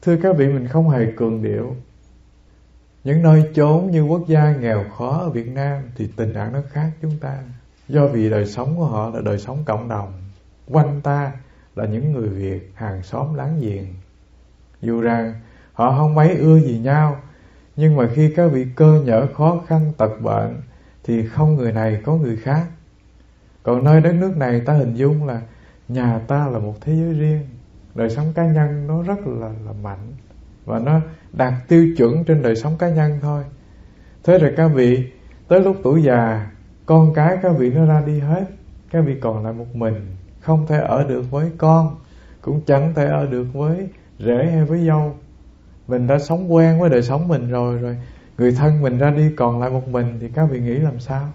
thưa 0.02 0.18
các 0.24 0.38
vị 0.38 0.48
mình 0.48 0.68
không 0.68 0.90
hề 0.90 1.06
cường 1.18 1.44
điệu. 1.44 1.76
Những 3.04 3.24
nơi 3.24 3.44
chốn 3.56 3.92
như 3.92 4.04
quốc 4.04 4.28
gia 4.28 4.56
nghèo 4.56 4.84
khó 4.98 5.18
ở 5.20 5.30
Việt 5.30 5.48
Nam 5.52 5.82
thì 5.96 6.10
tình 6.16 6.34
trạng 6.34 6.54
nó 6.54 6.60
khác 6.72 6.92
chúng 7.02 7.18
ta. 7.18 7.38
Do 7.88 8.08
vì 8.08 8.30
đời 8.30 8.46
sống 8.46 8.78
của 8.78 8.86
họ 8.86 9.10
là 9.10 9.22
đời 9.22 9.38
sống 9.38 9.64
cộng 9.66 9.90
đồng. 9.90 10.14
Quanh 10.68 11.02
ta 11.02 11.32
là 11.76 11.86
những 11.86 12.12
người 12.12 12.30
Việt, 12.30 12.72
hàng 12.76 13.04
xóm 13.04 13.34
láng 13.34 13.60
giềng. 13.62 13.86
Dù 14.82 15.02
rằng 15.02 15.34
họ 15.74 15.98
không 15.98 16.16
mấy 16.16 16.36
ưa 16.36 16.60
gì 16.60 16.80
nhau, 16.80 17.18
nhưng 17.76 17.96
mà 17.96 18.08
khi 18.14 18.34
các 18.36 18.48
vị 18.48 18.66
cơ 18.76 19.02
nhở 19.06 19.28
khó 19.34 19.62
khăn 19.68 19.92
tật 19.98 20.22
bệnh 20.22 20.62
thì 21.04 21.28
không 21.28 21.56
người 21.56 21.72
này 21.72 22.02
có 22.06 22.16
người 22.16 22.36
khác. 22.36 22.66
Còn 23.64 23.84
nơi 23.84 24.02
đất 24.02 24.14
nước 24.14 24.38
này 24.38 24.62
ta 24.66 24.74
hình 24.74 24.94
dung 24.94 25.26
là 25.26 25.42
nhà 25.88 26.20
ta 26.28 26.48
là 26.48 26.60
một 26.60 26.74
thế 26.82 26.96
giới 26.96 27.14
riêng. 27.14 27.48
Đời 27.96 28.10
sống 28.10 28.34
cá 28.36 28.48
nhân 28.48 28.88
nó 28.88 29.04
rất 29.04 29.28
là 29.28 29.50
là 29.66 29.72
mạnh 29.84 30.14
và 30.66 30.80
nó 30.80 31.02
đạt 31.34 31.54
tiêu 31.68 31.88
chuẩn 31.98 32.24
trên 32.24 32.42
đời 32.42 32.56
sống 32.56 32.78
cá 32.80 32.90
nhân 32.90 33.20
thôi. 33.22 33.44
Thế 34.24 34.38
rồi 34.40 34.54
các 34.58 34.68
vị, 34.68 35.12
tới 35.48 35.62
lúc 35.62 35.78
tuổi 35.84 36.04
già, 36.04 36.52
con 36.86 37.14
cái 37.14 37.38
các 37.42 37.52
vị 37.58 37.70
nó 37.70 37.86
ra 37.86 38.02
đi 38.06 38.20
hết. 38.20 38.46
Các 38.92 39.02
vị 39.06 39.16
còn 39.22 39.44
lại 39.44 39.54
một 39.54 39.76
mình, 39.76 40.16
không 40.40 40.68
thể 40.68 40.80
ở 40.80 41.06
được 41.10 41.32
với 41.32 41.52
con, 41.58 41.96
cũng 42.42 42.62
chẳng 42.66 42.94
thể 42.96 43.06
ở 43.06 43.26
được 43.26 43.46
với 43.54 43.90
rể 44.20 44.50
hay 44.52 44.66
với 44.66 44.86
dâu 44.86 45.16
mình 45.92 46.08
đã 46.08 46.20
sống 46.20 46.54
quen 46.54 46.80
với 46.80 46.90
đời 46.90 47.02
sống 47.02 47.28
mình 47.28 47.50
rồi 47.50 47.78
rồi 47.78 47.98
người 48.38 48.52
thân 48.52 48.82
mình 48.82 48.98
ra 48.98 49.12
đi 49.12 49.32
còn 49.38 49.60
lại 49.60 49.70
một 49.70 49.88
mình 49.88 50.18
thì 50.22 50.28
các 50.34 50.50
vị 50.52 50.60
nghĩ 50.60 50.74
làm 50.74 51.00
sao? 51.00 51.28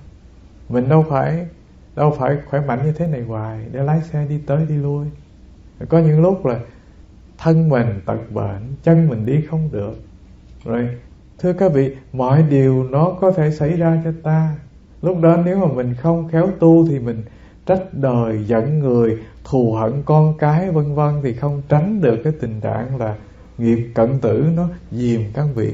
Mình 0.68 0.88
đâu 0.88 1.04
phải 1.08 1.46
đâu 1.96 2.14
phải 2.18 2.36
khỏe 2.50 2.60
mạnh 2.60 2.80
như 2.84 2.92
thế 2.92 3.06
này 3.06 3.22
hoài, 3.22 3.66
để 3.72 3.82
lái 3.82 4.00
xe 4.00 4.26
đi 4.28 4.38
tới 4.46 4.66
đi 4.68 4.74
lui. 4.74 5.06
Có 5.88 5.98
những 5.98 6.22
lúc 6.22 6.46
là 6.46 6.60
thân 7.38 7.68
mình 7.68 8.00
tật 8.06 8.18
bệnh, 8.30 8.74
chân 8.82 9.08
mình 9.08 9.26
đi 9.26 9.40
không 9.50 9.68
được. 9.72 9.94
Rồi, 10.64 10.88
thưa 11.38 11.52
các 11.52 11.72
vị, 11.72 11.96
mọi 12.12 12.42
điều 12.42 12.88
nó 12.90 13.16
có 13.20 13.32
thể 13.32 13.50
xảy 13.50 13.76
ra 13.76 14.02
cho 14.04 14.12
ta. 14.22 14.56
Lúc 15.02 15.20
đó 15.20 15.36
nếu 15.44 15.58
mà 15.58 15.74
mình 15.74 15.94
không 15.94 16.28
khéo 16.28 16.48
tu 16.58 16.86
thì 16.88 16.98
mình 16.98 17.22
trách 17.66 17.82
đời, 17.92 18.44
giận 18.46 18.78
người, 18.78 19.18
thù 19.44 19.72
hận 19.72 20.02
con 20.04 20.38
cái, 20.38 20.70
vân 20.70 20.94
vân 20.94 21.14
thì 21.22 21.34
không 21.34 21.62
tránh 21.68 22.00
được 22.00 22.16
cái 22.24 22.32
tình 22.40 22.60
trạng 22.60 22.96
là 22.96 23.16
nghiệp 23.58 23.90
cận 23.94 24.18
tử 24.18 24.44
nó 24.56 24.68
dìm 24.92 25.24
các 25.34 25.46
vị. 25.54 25.72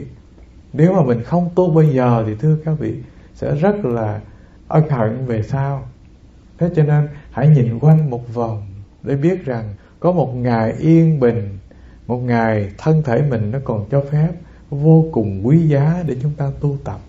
Nếu 0.72 0.92
mà 0.92 1.02
mình 1.02 1.22
không 1.22 1.50
tu 1.54 1.70
bây 1.70 1.88
giờ 1.88 2.24
thì 2.26 2.34
thưa 2.34 2.56
các 2.64 2.72
vị, 2.78 2.94
sẽ 3.34 3.54
rất 3.54 3.84
là 3.84 4.20
ân 4.68 4.88
hận 4.88 5.26
về 5.26 5.42
sau. 5.42 5.88
Thế 6.58 6.70
cho 6.76 6.82
nên 6.82 7.08
hãy 7.30 7.48
nhìn 7.48 7.78
quanh 7.78 8.10
một 8.10 8.34
vòng 8.34 8.66
để 9.02 9.16
biết 9.16 9.44
rằng 9.44 9.74
có 10.00 10.12
một 10.12 10.34
ngày 10.34 10.74
yên 10.78 11.20
bình, 11.20 11.58
một 12.06 12.18
ngày 12.18 12.72
thân 12.78 13.02
thể 13.02 13.22
mình 13.30 13.50
nó 13.50 13.58
còn 13.64 13.86
cho 13.90 14.04
phép, 14.10 14.28
vô 14.70 15.04
cùng 15.12 15.46
quý 15.46 15.68
giá 15.68 16.04
để 16.06 16.16
chúng 16.22 16.32
ta 16.36 16.50
tu 16.60 16.76
tập. 16.84 17.00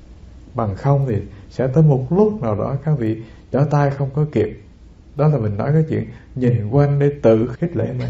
Bằng 0.55 0.75
không 0.75 1.05
thì 1.09 1.15
sẽ 1.49 1.67
tới 1.67 1.83
một 1.83 2.12
lúc 2.12 2.41
nào 2.41 2.55
đó 2.55 2.75
các 2.86 2.99
vị 2.99 3.17
trở 3.51 3.65
tay 3.71 3.91
không 3.91 4.09
có 4.15 4.25
kịp. 4.31 4.62
Đó 5.15 5.27
là 5.27 5.38
mình 5.38 5.57
nói 5.57 5.71
cái 5.73 5.83
chuyện 5.89 6.05
nhìn 6.36 6.69
quanh 6.69 6.99
để 6.99 7.12
tự 7.21 7.47
khích 7.47 7.75
lệ 7.75 7.88
mình 7.99 8.09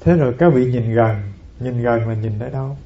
thế 0.00 0.16
rồi 0.16 0.34
các 0.38 0.52
vị 0.54 0.72
nhìn 0.72 0.94
gần 0.94 1.16
nhìn 1.60 1.82
gần 1.82 2.08
là 2.08 2.14
nhìn 2.14 2.38
ở 2.38 2.50
đâu? 2.50 2.76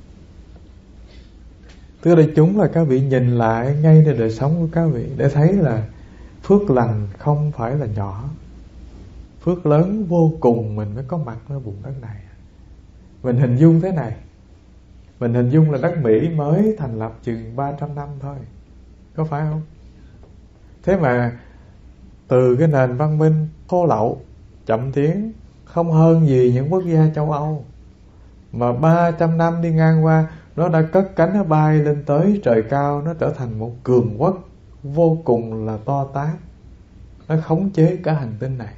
Tức 2.02 2.14
là 2.14 2.24
chúng 2.36 2.60
là 2.60 2.68
các 2.74 2.84
vị 2.84 3.00
nhìn 3.00 3.30
lại 3.30 3.76
ngay 3.82 4.04
đời 4.18 4.30
sống 4.30 4.56
của 4.60 4.68
các 4.72 4.86
vị 4.86 5.06
để 5.16 5.28
thấy 5.28 5.52
là 5.52 5.86
phước 6.42 6.70
lành 6.70 7.08
không 7.18 7.52
phải 7.52 7.76
là 7.76 7.86
nhỏ. 7.86 8.28
Phước 9.40 9.66
lớn 9.66 10.06
vô 10.08 10.32
cùng 10.40 10.76
mình 10.76 10.94
mới 10.94 11.04
có 11.08 11.18
mặt 11.18 11.36
ở 11.48 11.58
vùng 11.58 11.76
đất 11.82 11.92
này. 12.02 12.16
Mình 13.22 13.36
hình 13.36 13.56
dung 13.56 13.80
thế 13.80 13.92
này. 13.92 14.16
Mình 15.20 15.34
hình 15.34 15.50
dung 15.50 15.70
là 15.70 15.78
đất 15.82 15.98
Mỹ 16.02 16.28
mới 16.28 16.76
thành 16.78 16.98
lập 16.98 17.18
chừng 17.22 17.56
300 17.56 17.94
năm 17.94 18.08
thôi. 18.20 18.36
Có 19.16 19.24
phải 19.24 19.46
không? 19.50 19.62
Thế 20.82 20.96
mà 20.96 21.38
từ 22.28 22.56
cái 22.56 22.68
nền 22.68 22.96
văn 22.96 23.18
minh 23.18 23.48
thô 23.68 23.86
lậu, 23.86 24.20
chậm 24.66 24.92
tiến 24.92 25.32
không 25.74 25.92
hơn 25.92 26.26
gì 26.26 26.52
những 26.54 26.72
quốc 26.72 26.82
gia 26.86 27.10
châu 27.14 27.32
Âu. 27.32 27.64
Mà 28.52 28.72
300 28.72 29.38
năm 29.38 29.62
đi 29.62 29.70
ngang 29.70 30.04
qua, 30.04 30.26
nó 30.56 30.68
đã 30.68 30.82
cất 30.92 31.16
cánh 31.16 31.34
nó 31.34 31.44
bay 31.44 31.78
lên 31.78 32.04
tới 32.06 32.40
trời 32.44 32.62
cao, 32.70 33.02
nó 33.02 33.14
trở 33.14 33.32
thành 33.36 33.58
một 33.58 33.72
cường 33.84 34.14
quốc 34.18 34.48
vô 34.82 35.18
cùng 35.24 35.66
là 35.66 35.78
to 35.84 36.06
tát. 36.14 36.36
Nó 37.28 37.36
khống 37.44 37.70
chế 37.70 37.96
cả 38.02 38.12
hành 38.12 38.32
tinh 38.38 38.58
này. 38.58 38.74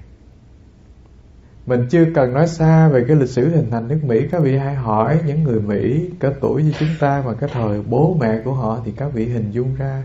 Mình 1.66 1.86
chưa 1.90 2.04
cần 2.14 2.34
nói 2.34 2.48
xa 2.48 2.88
về 2.88 3.04
cái 3.08 3.16
lịch 3.16 3.28
sử 3.28 3.48
hình 3.48 3.70
thành 3.70 3.88
nước 3.88 3.98
Mỹ. 4.02 4.26
Các 4.30 4.42
vị 4.42 4.56
hãy 4.56 4.74
hỏi 4.74 5.20
những 5.26 5.44
người 5.44 5.60
Mỹ 5.60 6.10
có 6.20 6.32
tuổi 6.40 6.62
như 6.62 6.72
chúng 6.78 6.88
ta 7.00 7.22
mà 7.26 7.32
cái 7.34 7.50
thời 7.52 7.82
bố 7.82 8.16
mẹ 8.20 8.40
của 8.44 8.52
họ 8.52 8.80
thì 8.84 8.92
các 8.96 9.12
vị 9.12 9.28
hình 9.28 9.50
dung 9.50 9.74
ra 9.74 10.02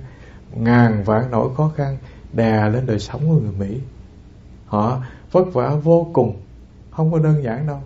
ngàn 0.56 1.04
vạn 1.04 1.32
nỗi 1.32 1.49
khó 1.58 1.71
khăn 1.75 1.97
đè 2.34 2.69
lên 2.69 2.86
đời 2.86 2.99
sống 2.99 3.21
của 3.30 3.39
người 3.41 3.54
Mỹ. 3.60 3.80
Họ 4.65 5.04
vất 5.32 5.54
vả 5.54 5.75
vô 5.84 6.08
cùng 6.13 6.36
không 7.01 7.11
có 7.11 7.19
đơn 7.19 7.43
giản 7.43 7.67
đâu. 7.67 7.79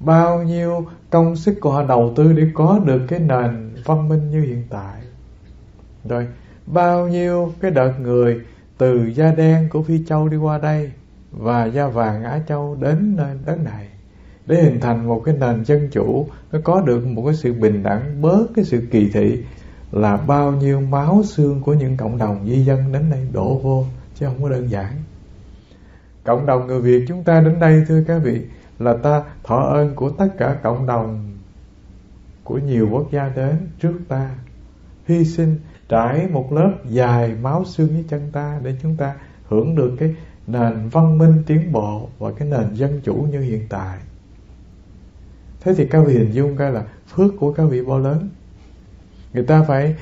Bao 0.00 0.42
nhiêu 0.42 0.86
công 1.10 1.36
sức 1.36 1.54
của 1.60 1.72
họ 1.72 1.82
đầu 1.82 2.12
tư 2.16 2.32
để 2.32 2.42
có 2.54 2.80
được 2.84 3.00
cái 3.08 3.18
nền 3.18 3.74
văn 3.84 4.08
minh 4.08 4.30
như 4.30 4.40
hiện 4.40 4.64
tại. 4.70 5.00
Rồi, 6.08 6.26
bao 6.66 7.08
nhiêu 7.08 7.52
cái 7.60 7.70
đợt 7.70 7.92
người 8.00 8.40
từ 8.78 9.10
da 9.14 9.32
đen 9.32 9.68
của 9.72 9.82
phi 9.82 10.04
châu 10.06 10.28
đi 10.28 10.36
qua 10.36 10.58
đây 10.58 10.92
và 11.30 11.64
da 11.64 11.86
vàng 11.86 12.24
Á 12.24 12.40
Châu 12.48 12.76
đến 12.80 13.16
nơi 13.16 13.36
đất 13.46 13.60
này 13.64 13.88
để 14.46 14.62
hình 14.62 14.80
thành 14.80 15.06
một 15.06 15.22
cái 15.24 15.34
nền 15.40 15.64
dân 15.64 15.88
chủ 15.92 16.26
nó 16.52 16.58
có 16.64 16.80
được 16.80 17.06
một 17.06 17.22
cái 17.26 17.34
sự 17.34 17.52
bình 17.52 17.82
đẳng 17.82 18.22
bớt 18.22 18.46
cái 18.54 18.64
sự 18.64 18.82
kỳ 18.90 19.10
thị 19.14 19.44
là 19.92 20.16
bao 20.16 20.52
nhiêu 20.52 20.80
máu 20.80 21.22
xương 21.24 21.60
của 21.62 21.74
những 21.74 21.96
cộng 21.96 22.18
đồng 22.18 22.46
di 22.46 22.64
dân 22.64 22.92
đến 22.92 23.10
đây 23.10 23.26
đổ 23.32 23.58
vô 23.58 23.84
chứ 24.14 24.26
không 24.26 24.42
có 24.42 24.48
đơn 24.48 24.70
giản 24.70 24.92
cộng 26.24 26.46
đồng 26.46 26.66
người 26.66 26.80
Việt 26.80 27.04
chúng 27.08 27.24
ta 27.24 27.40
đến 27.40 27.60
đây, 27.60 27.84
thưa 27.88 28.02
các 28.06 28.18
vị, 28.18 28.40
là 28.78 28.96
ta 29.02 29.22
thọ 29.44 29.56
ơn 29.56 29.94
của 29.94 30.10
tất 30.10 30.28
cả 30.38 30.56
cộng 30.62 30.86
đồng 30.86 31.36
của 32.44 32.58
nhiều 32.58 32.88
quốc 32.92 33.12
gia 33.12 33.28
đến 33.28 33.56
trước 33.80 33.94
ta. 34.08 34.30
Hy 35.06 35.24
sinh, 35.24 35.58
trải 35.88 36.28
một 36.32 36.52
lớp 36.52 36.72
dài 36.84 37.34
máu 37.42 37.64
xương 37.64 37.88
với 37.88 38.04
chân 38.08 38.30
ta 38.32 38.60
để 38.62 38.74
chúng 38.82 38.96
ta 38.96 39.14
hưởng 39.48 39.74
được 39.74 39.96
cái 39.98 40.14
nền 40.46 40.88
văn 40.88 41.18
minh 41.18 41.42
tiến 41.46 41.72
bộ 41.72 42.08
và 42.18 42.32
cái 42.38 42.48
nền 42.48 42.74
dân 42.74 43.00
chủ 43.04 43.14
như 43.14 43.40
hiện 43.40 43.66
tại. 43.68 43.98
Thế 45.60 45.74
thì 45.76 45.86
các 45.86 46.04
vị 46.06 46.14
hình 46.14 46.32
dung 46.32 46.56
coi 46.56 46.72
là 46.72 46.84
phước 47.08 47.34
của 47.40 47.52
các 47.52 47.64
vị 47.64 47.84
bao 47.84 47.98
lớn. 47.98 48.28
Người 49.32 49.44
ta 49.44 49.64
phải 49.68 49.96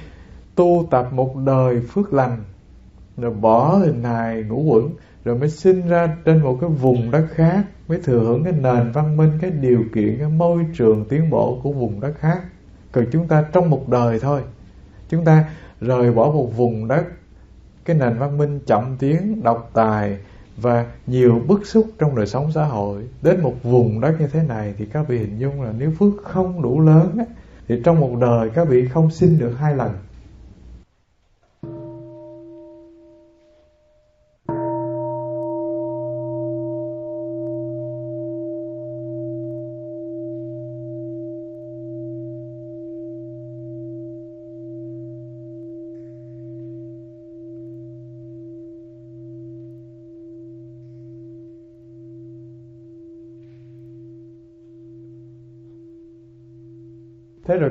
tu 0.54 0.88
tập 0.90 1.08
một 1.12 1.36
đời 1.36 1.80
phước 1.80 2.12
lành, 2.12 2.44
rồi 3.16 3.30
bỏ 3.30 3.76
hình 3.76 4.04
hài 4.04 4.42
ngũ 4.42 4.62
quẩn 4.62 4.90
rồi 5.24 5.38
mới 5.38 5.48
sinh 5.48 5.88
ra 5.88 6.16
trên 6.24 6.42
một 6.42 6.58
cái 6.60 6.70
vùng 6.70 7.10
đất 7.10 7.26
khác, 7.30 7.64
mới 7.88 7.98
thừa 8.04 8.18
hưởng 8.18 8.44
cái 8.44 8.52
nền 8.52 8.92
văn 8.92 9.16
minh, 9.16 9.30
cái 9.40 9.50
điều 9.50 9.84
kiện, 9.94 10.16
cái 10.18 10.28
môi 10.28 10.66
trường 10.74 11.04
tiến 11.08 11.30
bộ 11.30 11.60
của 11.62 11.72
vùng 11.72 12.00
đất 12.00 12.12
khác. 12.18 12.42
Còn 12.92 13.04
chúng 13.12 13.28
ta 13.28 13.44
trong 13.52 13.70
một 13.70 13.88
đời 13.88 14.18
thôi. 14.20 14.42
Chúng 15.08 15.24
ta 15.24 15.44
rời 15.80 16.12
bỏ 16.12 16.24
một 16.24 16.56
vùng 16.56 16.88
đất, 16.88 17.04
cái 17.84 17.96
nền 17.96 18.18
văn 18.18 18.38
minh 18.38 18.60
chậm 18.66 18.96
tiến, 18.98 19.42
độc 19.42 19.70
tài 19.74 20.18
và 20.56 20.86
nhiều 21.06 21.40
bức 21.46 21.66
xúc 21.66 21.86
trong 21.98 22.16
đời 22.16 22.26
sống 22.26 22.52
xã 22.52 22.64
hội. 22.64 23.02
Đến 23.22 23.40
một 23.40 23.54
vùng 23.62 24.00
đất 24.00 24.20
như 24.20 24.26
thế 24.26 24.42
này 24.42 24.74
thì 24.78 24.86
các 24.86 25.08
vị 25.08 25.18
hình 25.18 25.38
dung 25.38 25.62
là 25.62 25.72
nếu 25.78 25.92
phước 25.98 26.12
không 26.24 26.62
đủ 26.62 26.80
lớn 26.80 27.18
thì 27.68 27.80
trong 27.84 28.00
một 28.00 28.16
đời 28.20 28.50
các 28.54 28.68
vị 28.68 28.88
không 28.88 29.10
sinh 29.10 29.38
được 29.38 29.52
hai 29.58 29.76
lần. 29.76 29.90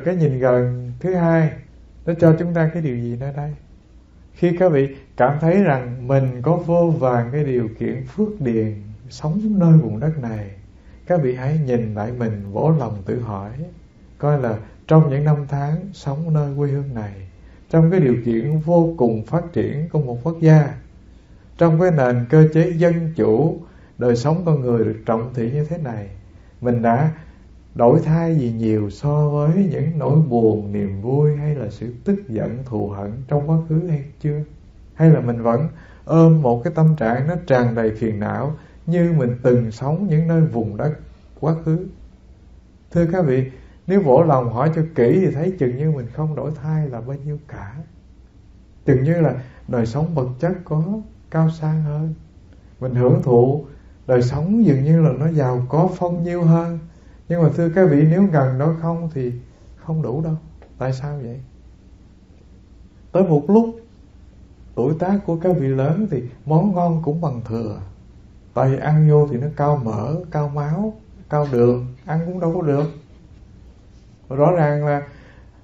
Cái 0.09 0.15
nhìn 0.15 0.39
gần 0.39 0.91
thứ 0.99 1.13
hai, 1.13 1.51
nó 2.05 2.13
cho 2.19 2.35
chúng 2.39 2.53
ta 2.53 2.69
cái 2.73 2.81
điều 2.81 2.97
gì 2.97 3.17
nữa 3.19 3.31
đây? 3.35 3.51
Khi 4.33 4.57
các 4.59 4.71
vị 4.71 4.95
cảm 5.17 5.37
thấy 5.41 5.63
rằng 5.63 6.07
mình 6.07 6.41
có 6.41 6.55
vô 6.55 6.93
vàng 6.99 7.29
cái 7.31 7.43
điều 7.43 7.69
kiện 7.79 8.03
phước 8.05 8.41
điền 8.41 8.73
sống 9.09 9.59
nơi 9.59 9.73
vùng 9.73 9.99
đất 9.99 10.17
này, 10.21 10.51
các 11.07 11.19
vị 11.23 11.35
hãy 11.35 11.59
nhìn 11.65 11.93
lại 11.95 12.11
mình 12.17 12.51
vỗ 12.51 12.73
lòng 12.79 13.03
tự 13.05 13.19
hỏi, 13.19 13.51
coi 14.17 14.41
là 14.41 14.57
trong 14.87 15.09
những 15.09 15.23
năm 15.23 15.35
tháng 15.49 15.75
sống 15.93 16.33
nơi 16.33 16.53
quê 16.57 16.69
hương 16.69 16.93
này, 16.93 17.13
trong 17.69 17.91
cái 17.91 17.99
điều 17.99 18.15
kiện 18.25 18.59
vô 18.59 18.93
cùng 18.97 19.25
phát 19.25 19.43
triển 19.53 19.89
của 19.89 19.99
một 19.99 20.17
quốc 20.23 20.35
gia, 20.41 20.73
trong 21.57 21.79
cái 21.79 21.91
nền 21.91 22.25
cơ 22.29 22.47
chế 22.53 22.71
dân 22.75 23.13
chủ, 23.15 23.59
đời 23.97 24.15
sống 24.15 24.41
con 24.45 24.61
người 24.61 24.85
được 24.85 24.97
trọng 25.05 25.33
thị 25.33 25.51
như 25.51 25.65
thế 25.65 25.77
này, 25.77 26.09
mình 26.61 26.81
đã 26.81 27.11
đổi 27.75 27.99
thay 27.99 28.35
gì 28.35 28.51
nhiều 28.51 28.89
so 28.89 29.29
với 29.29 29.69
những 29.71 29.99
nỗi 29.99 30.19
buồn, 30.21 30.71
niềm 30.71 31.01
vui 31.01 31.35
hay 31.37 31.55
là 31.55 31.69
sự 31.69 31.93
tức 32.05 32.29
giận, 32.29 32.57
thù 32.65 32.89
hận 32.89 33.11
trong 33.27 33.49
quá 33.49 33.57
khứ 33.69 33.87
hay 33.89 34.03
chưa? 34.19 34.39
Hay 34.93 35.09
là 35.09 35.19
mình 35.19 35.41
vẫn 35.41 35.67
ôm 36.05 36.41
một 36.41 36.63
cái 36.63 36.73
tâm 36.75 36.95
trạng 36.95 37.27
nó 37.27 37.35
tràn 37.47 37.75
đầy 37.75 37.91
phiền 37.95 38.19
não 38.19 38.53
như 38.85 39.13
mình 39.17 39.35
từng 39.43 39.71
sống 39.71 40.07
những 40.09 40.27
nơi 40.27 40.41
vùng 40.41 40.77
đất 40.77 40.93
quá 41.39 41.55
khứ? 41.65 41.87
Thưa 42.91 43.05
các 43.11 43.25
vị, 43.25 43.51
nếu 43.87 44.01
vỗ 44.01 44.23
lòng 44.23 44.53
hỏi 44.53 44.71
cho 44.75 44.81
kỹ 44.95 45.19
thì 45.25 45.31
thấy 45.31 45.53
chừng 45.59 45.77
như 45.77 45.91
mình 45.91 46.07
không 46.13 46.35
đổi 46.35 46.51
thay 46.63 46.89
là 46.89 47.01
bao 47.01 47.17
nhiêu 47.25 47.37
cả. 47.47 47.75
Chừng 48.85 49.03
như 49.03 49.21
là 49.21 49.35
đời 49.67 49.85
sống 49.85 50.15
vật 50.15 50.27
chất 50.39 50.53
có 50.63 50.83
cao 51.31 51.49
sang 51.49 51.83
hơn. 51.83 52.13
Mình 52.79 52.95
hưởng 52.95 53.21
thụ 53.23 53.65
đời 54.07 54.21
sống 54.21 54.65
dường 54.65 54.83
như 54.83 55.01
là 55.01 55.11
nó 55.19 55.31
giàu 55.31 55.65
có, 55.69 55.89
phong 55.95 56.23
nhiêu 56.23 56.43
hơn 56.43 56.79
nhưng 57.29 57.43
mà 57.43 57.49
thưa 57.55 57.69
các 57.69 57.89
vị, 57.89 58.07
nếu 58.09 58.23
gần 58.31 58.59
đó 58.59 58.75
không 58.81 59.09
thì 59.13 59.31
không 59.75 60.01
đủ 60.01 60.21
đâu. 60.21 60.35
Tại 60.77 60.93
sao 60.93 61.17
vậy? 61.17 61.39
Tới 63.11 63.23
một 63.23 63.49
lúc, 63.49 63.79
tuổi 64.75 64.93
tác 64.99 65.19
của 65.25 65.35
các 65.35 65.55
vị 65.59 65.67
lớn 65.67 66.07
thì 66.11 66.23
món 66.45 66.75
ngon 66.75 67.01
cũng 67.05 67.21
bằng 67.21 67.41
thừa. 67.45 67.79
Tại 68.53 68.69
vì 68.69 68.77
ăn 68.77 69.09
vô 69.09 69.27
thì 69.31 69.37
nó 69.37 69.47
cao 69.55 69.81
mỡ, 69.83 70.15
cao 70.31 70.49
máu, 70.49 70.93
cao 71.29 71.47
đường, 71.51 71.87
ăn 72.05 72.19
cũng 72.25 72.39
đâu 72.39 72.53
có 72.55 72.61
được. 72.61 72.85
Rõ 74.29 74.51
ràng 74.51 74.85
là 74.85 75.07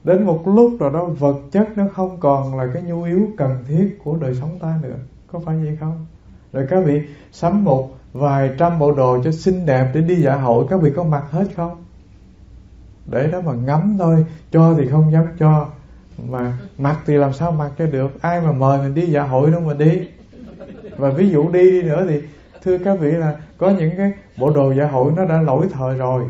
đến 0.03 0.25
một 0.25 0.43
lúc 0.45 0.77
rồi 0.79 0.93
đó, 0.93 1.05
vật 1.05 1.35
chất 1.51 1.67
nó 1.75 1.87
không 1.93 2.19
còn 2.19 2.57
là 2.57 2.67
cái 2.73 2.83
nhu 2.83 3.03
yếu 3.03 3.27
cần 3.37 3.63
thiết 3.67 3.99
của 4.03 4.17
đời 4.17 4.35
sống 4.35 4.59
ta 4.59 4.79
nữa. 4.81 4.95
Có 5.27 5.39
phải 5.39 5.57
vậy 5.57 5.77
không? 5.79 6.05
Rồi 6.53 6.67
các 6.69 6.85
vị, 6.85 7.01
sắm 7.31 7.63
một 7.63 7.89
vài 8.15 8.49
trăm 8.57 8.79
bộ 8.79 8.91
đồ 8.91 9.23
cho 9.23 9.31
xinh 9.31 9.65
đẹp 9.65 9.91
để 9.93 10.01
đi 10.01 10.15
dạ 10.15 10.35
hội, 10.35 10.65
các 10.69 10.81
vị 10.81 10.91
có 10.95 11.03
mặc 11.03 11.23
hết 11.31 11.45
không? 11.55 11.83
Để 13.05 13.27
đó 13.31 13.41
mà 13.41 13.53
ngắm 13.53 13.95
thôi, 13.99 14.25
cho 14.51 14.75
thì 14.77 14.87
không 14.91 15.11
dám 15.11 15.25
cho. 15.39 15.67
Mà 16.27 16.57
mặc 16.77 16.99
thì 17.05 17.13
làm 17.13 17.33
sao 17.33 17.51
mặc 17.51 17.71
cho 17.77 17.85
được? 17.85 18.21
Ai 18.21 18.41
mà 18.41 18.51
mời 18.51 18.79
mình 18.79 18.93
đi 18.93 19.05
dạ 19.05 19.23
hội 19.23 19.51
đâu 19.51 19.61
mà 19.61 19.73
đi. 19.73 20.07
Và 20.97 21.09
ví 21.09 21.29
dụ 21.29 21.51
đi 21.51 21.71
đi 21.71 21.81
nữa 21.81 22.05
thì, 22.09 22.21
thưa 22.63 22.77
các 22.77 22.99
vị 22.99 23.11
là 23.11 23.35
có 23.57 23.69
những 23.69 23.91
cái 23.97 24.11
bộ 24.37 24.53
đồ 24.53 24.73
dạ 24.73 24.87
hội 24.87 25.11
nó 25.15 25.25
đã 25.25 25.41
lỗi 25.41 25.67
thời 25.73 25.97
rồi. 25.97 26.23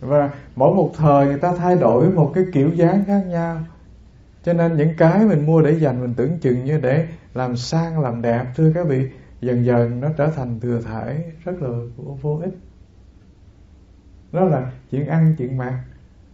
Và 0.00 0.30
mỗi 0.56 0.74
một 0.74 0.90
thời 0.96 1.26
người 1.26 1.38
ta 1.38 1.52
thay 1.58 1.76
đổi 1.76 2.10
một 2.10 2.32
cái 2.34 2.44
kiểu 2.52 2.70
dáng 2.74 3.04
khác 3.06 3.22
nhau. 3.26 3.56
Cho 4.44 4.52
nên 4.52 4.76
những 4.76 4.94
cái 4.98 5.24
mình 5.24 5.46
mua 5.46 5.62
để 5.62 5.78
dành, 5.78 6.00
mình 6.00 6.14
tưởng 6.14 6.38
chừng 6.38 6.64
như 6.64 6.78
để 6.80 7.06
làm 7.34 7.56
sang, 7.56 8.00
làm 8.00 8.22
đẹp, 8.22 8.44
thưa 8.56 8.72
các 8.74 8.86
vị 8.86 9.08
dần 9.40 9.64
dần 9.64 10.00
nó 10.00 10.08
trở 10.16 10.30
thành 10.30 10.60
thừa 10.60 10.80
thải 10.80 11.24
rất 11.44 11.62
là 11.62 11.68
vô 12.22 12.40
ích. 12.42 12.54
Đó 14.32 14.44
là 14.44 14.72
chuyện 14.90 15.06
ăn, 15.06 15.34
chuyện 15.38 15.56
mặc. 15.56 15.80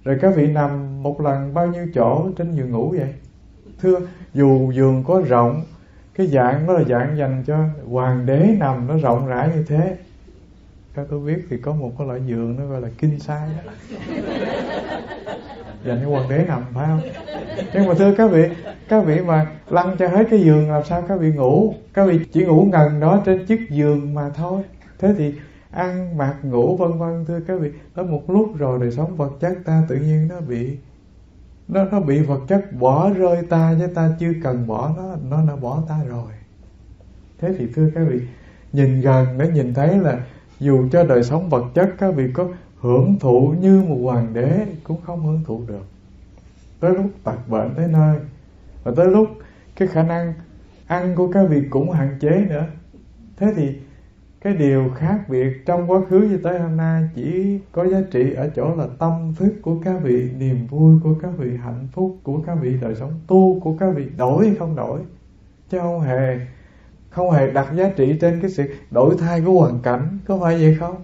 Rồi 0.05 0.19
các 0.21 0.37
vị 0.37 0.47
nằm 0.47 1.03
một 1.03 1.21
lần 1.21 1.55
bao 1.55 1.67
nhiêu 1.67 1.87
chỗ 1.95 2.31
trên 2.37 2.53
giường 2.53 2.71
ngủ 2.71 2.95
vậy? 2.99 3.15
Thưa, 3.81 4.01
dù 4.35 4.73
giường 4.73 5.05
có 5.07 5.23
rộng, 5.27 5.63
cái 6.15 6.27
dạng 6.27 6.67
đó 6.67 6.73
là 6.73 6.85
dạng 6.85 7.17
dành 7.17 7.43
cho 7.47 7.59
hoàng 7.89 8.27
đế 8.27 8.57
nằm 8.59 8.87
nó 8.87 8.97
rộng 8.99 9.27
rãi 9.27 9.51
như 9.55 9.65
thế 9.69 9.97
theo 10.95 11.07
tôi 11.11 11.21
biết 11.21 11.47
thì 11.51 11.57
có 11.57 11.73
một 11.73 11.93
cái 11.99 12.07
loại 12.07 12.21
giường 12.27 12.57
nó 12.59 12.67
gọi 12.67 12.81
là 12.81 12.89
kinh 12.99 13.21
sai 13.21 13.49
đó. 13.67 13.73
Dành 15.85 16.01
cho 16.03 16.09
hoàng 16.09 16.29
đế 16.29 16.45
nằm 16.49 16.63
phải 16.75 16.87
không? 16.87 17.01
Nhưng 17.75 17.89
mà 17.89 17.95
thưa 17.99 18.15
các 18.15 18.31
vị 18.31 18.49
các 18.89 19.05
vị 19.05 19.21
mà 19.21 19.47
lăn 19.71 19.97
cho 19.99 20.09
hết 20.09 20.27
cái 20.31 20.41
giường 20.41 20.71
làm 20.71 20.85
sao 20.85 21.03
các 21.09 21.21
vị 21.21 21.33
ngủ? 21.33 21.75
Các 21.95 22.05
vị 22.07 22.21
chỉ 22.33 22.45
ngủ 22.45 22.69
ngần 22.73 23.01
đó 23.01 23.23
trên 23.25 23.47
chiếc 23.47 23.71
giường 23.71 24.15
mà 24.15 24.31
thôi. 24.31 24.63
Thế 24.99 25.15
thì 25.19 25.35
ăn 25.71 26.17
mặc, 26.17 26.35
ngủ, 26.43 26.77
vân 26.77 26.99
vân, 26.99 27.25
thưa 27.25 27.41
các 27.41 27.61
vị 27.61 27.71
tới 27.95 28.05
một 28.05 28.31
lúc 28.31 28.59
rồi 28.59 28.79
đời 28.81 28.91
sống 28.91 29.17
vật 29.17 29.33
chất 29.41 29.59
ta 29.65 29.83
tự 29.89 29.97
nhiên 29.97 30.29
nó 30.29 30.41
bị, 30.41 30.77
nó 31.69 31.85
nó 31.85 32.01
bị 32.01 32.21
vật 32.21 32.41
chất 32.49 32.73
bỏ 32.73 33.11
rơi 33.11 33.43
ta 33.49 33.75
chứ 33.79 33.87
ta 33.87 34.11
chưa 34.21 34.33
cần 34.43 34.67
bỏ 34.67 34.95
nó 34.97 35.17
nó 35.31 35.45
đã 35.49 35.57
bỏ 35.57 35.83
ta 35.89 36.01
rồi. 36.09 36.33
Thế 37.41 37.55
thì 37.59 37.67
thưa 37.75 37.91
các 37.95 38.05
vị, 38.11 38.21
nhìn 38.73 39.01
gần 39.01 39.27
để 39.39 39.49
nhìn 39.49 39.75
thấy 39.75 39.99
là 39.99 40.19
dù 40.61 40.89
cho 40.93 41.05
đời 41.05 41.23
sống 41.23 41.49
vật 41.49 41.65
chất 41.75 41.95
các 41.99 42.15
vị 42.15 42.31
có 42.35 42.49
hưởng 42.81 43.19
thụ 43.21 43.55
như 43.61 43.83
một 43.89 43.99
hoàng 44.03 44.35
đế 44.35 44.67
cũng 44.85 45.01
không 45.01 45.27
hưởng 45.27 45.41
thụ 45.47 45.63
được. 45.67 45.85
Tới 46.81 46.95
lúc 46.95 47.07
tật 47.25 47.49
bệnh 47.49 47.75
tới 47.77 47.89
nơi, 47.89 48.19
và 48.85 48.93
tới 48.97 49.07
lúc 49.07 49.29
cái 49.77 49.89
khả 49.89 50.03
năng 50.03 50.35
ăn 50.87 51.15
của 51.17 51.33
các 51.33 51.47
vị 51.51 51.63
cũng 51.71 51.91
hạn 51.91 52.19
chế 52.21 52.47
nữa, 52.49 52.67
thế 53.37 53.53
thì 53.57 53.77
cái 54.41 54.55
điều 54.55 54.91
khác 54.97 55.29
biệt 55.29 55.67
trong 55.67 55.91
quá 55.91 56.01
khứ 56.09 56.29
cho 56.33 56.51
tới 56.51 56.59
hôm 56.59 56.77
nay 56.77 57.09
chỉ 57.15 57.59
có 57.73 57.89
giá 57.89 57.99
trị 58.11 58.33
ở 58.35 58.51
chỗ 58.57 58.75
là 58.75 58.87
tâm 58.99 59.35
thức 59.39 59.55
của 59.63 59.77
các 59.85 60.03
vị, 60.03 60.31
niềm 60.39 60.67
vui 60.67 61.01
của 61.03 61.15
các 61.23 61.31
vị, 61.39 61.57
hạnh 61.57 61.89
phúc 61.93 62.17
của 62.23 62.43
các 62.47 62.55
vị, 62.61 62.77
đời 62.81 62.95
sống 62.95 63.13
tu 63.27 63.61
của 63.61 63.77
các 63.81 63.95
vị 63.97 64.07
đổi 64.17 64.57
không 64.59 64.77
đổi, 64.77 65.01
chứ 65.71 65.79
không 65.79 66.01
hề 66.01 66.39
không 67.15 67.31
hề 67.31 67.51
đặt 67.51 67.67
giá 67.75 67.91
trị 67.97 68.17
trên 68.21 68.41
cái 68.41 68.51
sự 68.51 68.65
đổi 68.91 69.17
thay 69.19 69.41
của 69.41 69.61
hoàn 69.61 69.81
cảnh, 69.81 70.19
có 70.27 70.39
phải 70.43 70.55
vậy 70.55 70.77
không? 70.81 70.97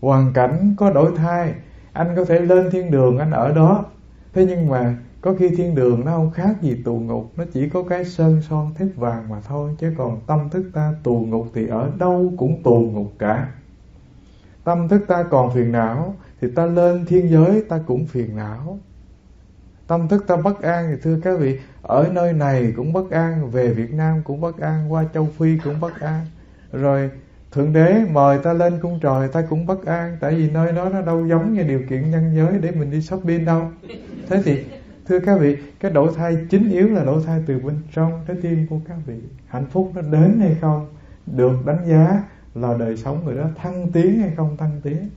Hoàn 0.00 0.32
cảnh 0.32 0.74
có 0.78 0.90
đổi 0.90 1.12
thay, 1.16 1.54
anh 1.92 2.16
có 2.16 2.24
thể 2.24 2.40
lên 2.40 2.70
thiên 2.70 2.90
đường 2.90 3.18
anh 3.18 3.30
ở 3.30 3.52
đó. 3.52 3.84
Thế 4.32 4.46
nhưng 4.46 4.68
mà 4.68 4.94
có 5.20 5.34
khi 5.38 5.48
thiên 5.48 5.74
đường 5.74 6.04
nó 6.04 6.12
không 6.12 6.30
khác 6.30 6.62
gì 6.62 6.82
tù 6.84 6.98
ngục, 6.98 7.32
nó 7.36 7.44
chỉ 7.52 7.68
có 7.68 7.82
cái 7.82 8.04
sơn 8.04 8.42
son 8.48 8.74
thép 8.74 8.88
vàng 8.96 9.28
mà 9.28 9.40
thôi, 9.48 9.70
chứ 9.78 9.94
còn 9.98 10.20
tâm 10.26 10.48
thức 10.50 10.70
ta 10.74 10.94
tù 11.02 11.26
ngục 11.28 11.46
thì 11.54 11.66
ở 11.66 11.90
đâu 11.98 12.32
cũng 12.36 12.62
tù 12.62 12.80
ngục 12.80 13.12
cả. 13.18 13.48
Tâm 14.64 14.88
thức 14.88 15.04
ta 15.08 15.22
còn 15.22 15.54
phiền 15.54 15.72
não 15.72 16.14
thì 16.40 16.48
ta 16.54 16.66
lên 16.66 17.06
thiên 17.06 17.30
giới 17.30 17.64
ta 17.68 17.80
cũng 17.86 18.06
phiền 18.06 18.36
não. 18.36 18.78
Tâm 19.86 20.08
thức 20.08 20.24
ta 20.26 20.36
bất 20.36 20.62
an 20.62 20.88
thì 20.90 21.00
thưa 21.02 21.20
các 21.22 21.38
vị 21.38 21.58
ở 21.90 22.10
nơi 22.12 22.32
này 22.32 22.72
cũng 22.76 22.92
bất 22.92 23.10
an, 23.10 23.50
về 23.50 23.72
Việt 23.72 23.94
Nam 23.94 24.22
cũng 24.24 24.40
bất 24.40 24.58
an, 24.58 24.92
qua 24.92 25.04
châu 25.14 25.28
Phi 25.38 25.58
cũng 25.64 25.80
bất 25.80 26.00
an. 26.00 26.26
Rồi, 26.72 27.10
Thượng 27.52 27.72
Đế 27.72 28.04
mời 28.12 28.38
ta 28.38 28.52
lên 28.52 28.80
cung 28.82 28.98
trời, 29.02 29.28
ta 29.28 29.42
cũng 29.50 29.66
bất 29.66 29.86
an, 29.86 30.16
Tại 30.20 30.34
vì 30.34 30.50
nơi 30.50 30.72
đó 30.72 30.88
nó 30.88 31.00
đâu 31.00 31.26
giống 31.26 31.52
như 31.52 31.62
điều 31.62 31.82
kiện 31.88 32.10
nhân 32.10 32.32
giới 32.36 32.58
để 32.58 32.70
mình 32.70 32.90
đi 32.90 33.02
shopping 33.02 33.44
đâu. 33.44 33.70
Thế 34.28 34.42
thì, 34.44 34.64
thưa 35.08 35.20
các 35.20 35.40
vị, 35.40 35.56
cái 35.80 35.90
đổi 35.90 36.12
thay 36.16 36.36
chính 36.50 36.70
yếu 36.70 36.88
là 36.88 37.04
đổi 37.04 37.22
thay 37.26 37.42
từ 37.46 37.58
bên 37.58 37.74
trong 37.94 38.24
trái 38.28 38.36
tim 38.42 38.66
của 38.66 38.78
các 38.88 38.96
vị. 39.06 39.20
Hạnh 39.46 39.66
phúc 39.70 39.92
nó 39.94 40.02
đến 40.02 40.40
hay 40.40 40.56
không, 40.60 40.86
được 41.26 41.66
đánh 41.66 41.86
giá 41.86 42.22
là 42.54 42.76
đời 42.78 42.96
sống 42.96 43.24
người 43.24 43.36
đó 43.36 43.44
thăng 43.56 43.92
tiến 43.92 44.20
hay 44.20 44.30
không 44.36 44.56
thăng 44.56 44.80
tiến. 44.82 45.10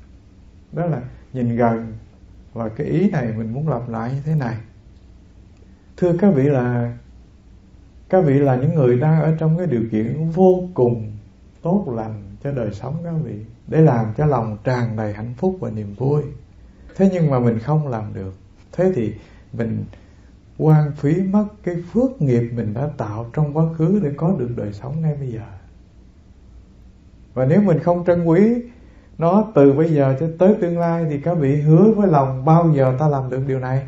Đó 0.71 0.85
là 0.85 1.01
nhìn 1.33 1.55
gần, 1.55 1.93
và 2.53 2.69
cái 2.69 2.87
ý 2.87 3.09
này 3.09 3.27
mình 3.37 3.53
muốn 3.53 3.69
lặp 3.69 3.89
lại 3.89 4.11
như 4.11 4.21
thế 4.25 4.35
này 4.35 4.55
thưa 6.03 6.13
các 6.17 6.33
vị 6.33 6.43
là, 6.43 6.93
các 8.09 8.21
vị 8.25 8.33
là 8.33 8.55
những 8.55 8.75
người 8.75 8.99
đang 8.99 9.21
ở 9.21 9.35
trong 9.39 9.57
cái 9.57 9.67
điều 9.67 9.83
kiện 9.91 10.29
vô 10.29 10.63
cùng 10.73 11.11
tốt 11.61 11.85
lành 11.95 12.23
cho 12.43 12.51
đời 12.51 12.71
sống 12.71 12.95
các 13.03 13.13
vị, 13.23 13.39
để 13.67 13.81
làm 13.81 14.05
cho 14.17 14.25
lòng 14.25 14.57
tràn 14.63 14.97
đầy 14.97 15.13
hạnh 15.13 15.33
phúc 15.37 15.57
và 15.59 15.69
niềm 15.69 15.95
vui. 15.97 16.21
Thế 16.95 17.09
nhưng 17.13 17.31
mà 17.31 17.39
mình 17.39 17.59
không 17.59 17.87
làm 17.87 18.13
được. 18.13 18.33
Thế 18.71 18.91
thì 18.95 19.13
mình 19.53 19.83
quan 20.57 20.91
phí 20.95 21.21
mất 21.21 21.45
cái 21.63 21.75
phước 21.93 22.21
nghiệp 22.21 22.51
mình 22.55 22.73
đã 22.73 22.89
tạo 22.97 23.25
trong 23.33 23.57
quá 23.57 23.65
khứ 23.77 23.99
để 24.03 24.11
có 24.17 24.35
được 24.39 24.49
đời 24.55 24.73
sống 24.73 25.01
ngay 25.01 25.15
bây 25.19 25.31
giờ. 25.31 25.45
Và 27.33 27.45
nếu 27.45 27.61
mình 27.61 27.79
không 27.79 28.03
trân 28.07 28.25
quý 28.25 28.55
nó 29.17 29.51
từ 29.55 29.73
bây 29.73 29.93
giờ 29.93 30.15
cho 30.19 30.27
tới 30.39 30.55
tương 30.61 30.79
lai 30.79 31.05
thì 31.09 31.19
các 31.19 31.33
vị 31.33 31.61
hứa 31.61 31.91
với 31.91 32.07
lòng 32.07 32.45
bao 32.45 32.71
giờ 32.75 32.95
ta 32.99 33.07
làm 33.07 33.29
được 33.29 33.41
điều 33.47 33.59
này? 33.59 33.87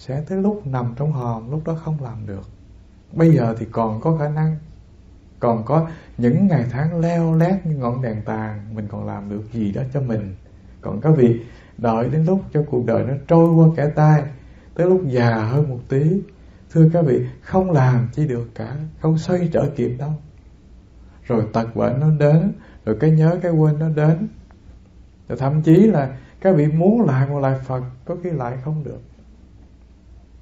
Sẽ 0.00 0.22
tới 0.28 0.38
lúc 0.38 0.66
nằm 0.66 0.94
trong 0.96 1.12
hòm, 1.12 1.50
lúc 1.50 1.62
đó 1.64 1.74
không 1.74 1.96
làm 2.02 2.26
được. 2.26 2.48
Bây 3.12 3.30
giờ 3.30 3.54
thì 3.58 3.66
còn 3.72 4.00
có 4.00 4.16
khả 4.16 4.28
năng, 4.28 4.56
còn 5.40 5.64
có 5.64 5.88
những 6.18 6.46
ngày 6.46 6.64
tháng 6.70 7.00
leo 7.00 7.34
lét 7.34 7.66
như 7.66 7.76
ngọn 7.76 8.02
đèn 8.02 8.22
tàn, 8.24 8.74
mình 8.74 8.88
còn 8.90 9.06
làm 9.06 9.30
được 9.30 9.42
gì 9.52 9.72
đó 9.72 9.82
cho 9.94 10.00
mình. 10.00 10.34
Còn 10.80 11.00
các 11.00 11.10
vị 11.16 11.40
đợi 11.78 12.08
đến 12.08 12.24
lúc 12.24 12.40
cho 12.52 12.62
cuộc 12.70 12.86
đời 12.86 13.04
nó 13.04 13.14
trôi 13.28 13.50
qua 13.50 13.68
kẻ 13.76 13.90
tay 13.94 14.22
tới 14.74 14.86
lúc 14.86 15.02
già 15.06 15.34
hơn 15.34 15.70
một 15.70 15.80
tí. 15.88 16.22
Thưa 16.70 16.88
các 16.92 17.04
vị, 17.06 17.26
không 17.42 17.70
làm 17.70 18.08
chi 18.12 18.28
được 18.28 18.48
cả, 18.54 18.76
không 19.00 19.18
xoay 19.18 19.48
trở 19.52 19.66
kịp 19.76 19.96
đâu. 19.98 20.12
Rồi 21.24 21.44
tật 21.52 21.76
bệnh 21.76 22.00
nó 22.00 22.10
đến, 22.18 22.52
rồi 22.84 22.96
cái 23.00 23.10
nhớ 23.10 23.38
cái 23.42 23.52
quên 23.52 23.78
nó 23.78 23.88
đến. 23.88 24.28
Rồi 25.28 25.38
thậm 25.38 25.62
chí 25.62 25.76
là 25.76 26.16
các 26.40 26.56
vị 26.56 26.66
muốn 26.66 27.02
lại 27.02 27.28
một 27.28 27.40
lại 27.40 27.58
Phật, 27.64 27.82
có 28.04 28.16
khi 28.22 28.30
lại 28.30 28.56
không 28.64 28.84
được 28.84 29.00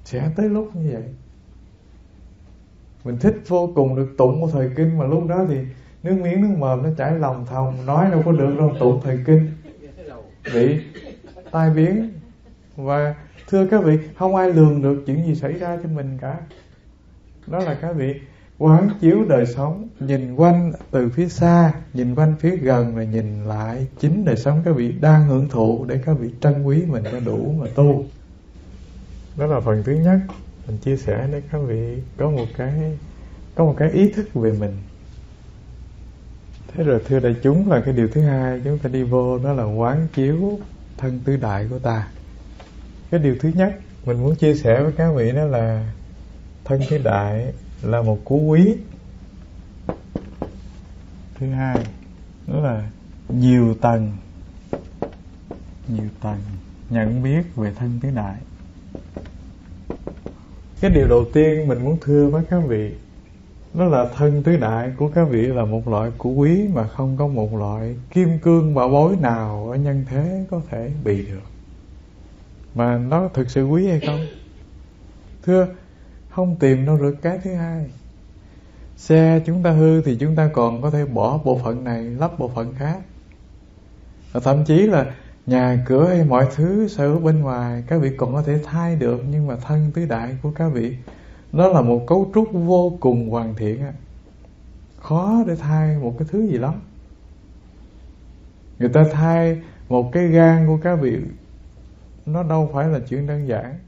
sẽ 0.05 0.31
tới 0.35 0.49
lúc 0.49 0.75
như 0.75 0.89
vậy. 0.93 1.03
Mình 3.03 3.17
thích 3.17 3.35
vô 3.47 3.71
cùng 3.75 3.95
được 3.95 4.15
tụng 4.17 4.39
một 4.39 4.49
thời 4.53 4.69
kinh 4.75 4.97
mà 4.97 5.05
lúc 5.05 5.27
đó 5.27 5.45
thì 5.49 5.57
nước 6.03 6.17
miếng, 6.23 6.41
nước 6.41 6.55
mồm 6.57 6.83
nó 6.83 6.89
chảy 6.97 7.19
lòng 7.19 7.45
thòng, 7.45 7.85
nói 7.85 8.11
đâu 8.11 8.21
có 8.25 8.31
được 8.31 8.55
đâu, 8.57 8.73
tụng 8.79 9.01
thời 9.03 9.19
kinh. 9.25 9.51
Bị 10.53 10.79
tai 11.51 11.69
biến. 11.69 12.09
Và 12.75 13.15
thưa 13.49 13.65
các 13.65 13.83
vị, 13.83 13.97
không 14.15 14.35
ai 14.35 14.53
lường 14.53 14.81
được 14.81 15.03
chuyện 15.05 15.25
gì 15.25 15.35
xảy 15.35 15.53
ra 15.53 15.77
cho 15.83 15.89
mình 15.89 16.17
cả. 16.21 16.39
Đó 17.47 17.59
là 17.59 17.77
các 17.81 17.95
vị 17.95 18.15
quán 18.57 18.89
chiếu 19.01 19.25
đời 19.29 19.45
sống, 19.45 19.87
nhìn 19.99 20.35
quanh 20.35 20.71
từ 20.91 21.09
phía 21.09 21.27
xa, 21.27 21.73
nhìn 21.93 22.15
quanh 22.15 22.35
phía 22.39 22.55
gần 22.55 22.95
rồi 22.95 23.07
nhìn 23.07 23.43
lại 23.43 23.87
chính 23.99 24.25
đời 24.25 24.35
sống 24.35 24.61
các 24.65 24.75
vị 24.75 24.91
đang 25.01 25.27
hưởng 25.27 25.49
thụ 25.49 25.85
để 25.85 26.01
các 26.05 26.13
vị 26.19 26.29
trân 26.41 26.63
quý 26.63 26.83
mình 26.87 27.03
cho 27.11 27.19
đủ 27.19 27.55
mà 27.59 27.67
tu 27.75 28.05
đó 29.39 29.45
là 29.45 29.59
phần 29.59 29.83
thứ 29.83 29.93
nhất. 29.93 30.19
Mình 30.67 30.77
chia 30.77 30.97
sẻ 30.97 31.27
để 31.31 31.41
các 31.51 31.57
vị 31.57 32.01
có 32.17 32.29
một 32.29 32.45
cái, 32.57 32.97
có 33.55 33.65
một 33.65 33.75
cái 33.77 33.91
ý 33.91 34.11
thức 34.11 34.33
về 34.33 34.51
mình. 34.51 34.77
Thế 36.67 36.83
rồi 36.83 37.01
thưa 37.07 37.19
đại 37.19 37.35
chúng, 37.43 37.71
là 37.71 37.81
cái 37.85 37.93
điều 37.93 38.07
thứ 38.07 38.21
hai, 38.21 38.61
chúng 38.63 38.79
ta 38.79 38.89
đi 38.89 39.03
vô 39.03 39.39
đó 39.39 39.53
là 39.53 39.63
quán 39.63 40.07
chiếu 40.13 40.59
thân 40.97 41.19
tứ 41.25 41.37
đại 41.37 41.67
của 41.69 41.79
ta. 41.79 42.07
Cái 43.11 43.19
điều 43.19 43.35
thứ 43.39 43.51
nhất 43.55 43.79
mình 44.05 44.21
muốn 44.21 44.35
chia 44.35 44.55
sẻ 44.55 44.83
với 44.83 44.91
các 44.91 45.11
vị 45.11 45.31
đó 45.31 45.43
là 45.43 45.93
thân 46.65 46.81
tứ 46.89 46.97
đại 46.97 47.53
là 47.81 48.01
một 48.01 48.19
cú 48.25 48.37
quý. 48.39 48.75
Thứ 51.39 51.49
hai, 51.49 51.85
đó 52.47 52.59
là 52.59 52.89
nhiều 53.29 53.73
tầng 53.81 54.17
nhiều 55.87 56.09
tầng 56.21 56.39
nhận 56.89 57.23
biết 57.23 57.55
về 57.55 57.73
thân 57.73 57.99
tứ 58.01 58.09
đại 58.15 58.35
cái 60.81 60.91
điều 60.91 61.07
đầu 61.07 61.25
tiên 61.33 61.67
mình 61.67 61.83
muốn 61.83 61.97
thưa 62.01 62.27
với 62.27 62.43
các 62.49 62.59
vị 62.67 62.91
nó 63.73 63.85
là 63.85 64.09
thân 64.15 64.43
tứ 64.43 64.57
đại 64.57 64.91
của 64.97 65.07
các 65.07 65.27
vị 65.29 65.41
là 65.41 65.65
một 65.65 65.87
loại 65.87 66.11
của 66.17 66.29
quý 66.29 66.67
mà 66.73 66.87
không 66.87 67.17
có 67.17 67.27
một 67.27 67.55
loại 67.55 67.95
kim 68.11 68.39
cương 68.39 68.75
bảo 68.75 68.89
bối 68.89 69.15
nào 69.21 69.69
ở 69.71 69.77
nhân 69.77 70.05
thế 70.09 70.45
có 70.51 70.61
thể 70.69 70.91
bị 71.03 71.25
được. 71.25 71.49
Mà 72.75 72.97
nó 72.97 73.29
thực 73.33 73.49
sự 73.49 73.65
quý 73.65 73.87
hay 73.87 73.99
không? 73.99 74.27
Thưa, 75.43 75.67
không 76.29 76.55
tìm 76.59 76.85
đâu 76.85 76.97
được 76.97 77.15
cái 77.21 77.39
thứ 77.43 77.53
hai. 77.53 77.85
Xe 78.97 79.41
chúng 79.45 79.63
ta 79.63 79.71
hư 79.71 80.01
thì 80.01 80.17
chúng 80.19 80.35
ta 80.35 80.49
còn 80.53 80.81
có 80.81 80.89
thể 80.89 81.05
bỏ 81.05 81.39
bộ 81.43 81.59
phận 81.63 81.83
này 81.83 82.03
lắp 82.03 82.39
bộ 82.39 82.51
phận 82.55 82.73
khác. 82.73 82.97
Và 84.31 84.39
thậm 84.39 84.65
chí 84.65 84.81
là 84.81 85.15
nhà 85.45 85.83
cửa 85.85 86.07
hay 86.07 86.23
mọi 86.23 86.47
thứ 86.55 86.87
sở 86.87 87.07
hữu 87.07 87.19
bên 87.19 87.39
ngoài. 87.39 87.83
Các 87.87 88.01
vị 88.01 88.09
còn 88.17 88.33
có 88.33 88.41
thể 88.41 88.59
thay 88.63 88.95
được, 88.95 89.23
nhưng 89.31 89.47
mà 89.47 89.55
thân 89.55 89.91
tứ 89.93 90.05
đại 90.05 90.37
của 90.41 90.51
các 90.51 90.69
vị 90.73 90.95
nó 91.51 91.67
là 91.67 91.81
một 91.81 92.07
cấu 92.07 92.31
trúc 92.33 92.49
vô 92.53 92.97
cùng 92.99 93.29
hoàn 93.29 93.55
thiện 93.55 93.83
khó 94.99 95.43
để 95.47 95.55
thay 95.55 95.97
một 95.97 96.15
cái 96.19 96.27
thứ 96.31 96.47
gì 96.47 96.57
lắm. 96.57 96.73
Người 98.79 98.89
ta 98.89 99.03
thay 99.11 99.61
một 99.89 100.11
cái 100.11 100.27
gan 100.27 100.67
của 100.67 100.77
các 100.83 100.95
vị, 100.95 101.17
nó 102.25 102.43
đâu 102.43 102.69
phải 102.73 102.87
là 102.87 102.99
chuyện 103.09 103.27
đơn 103.27 103.47
giản. 103.47 103.79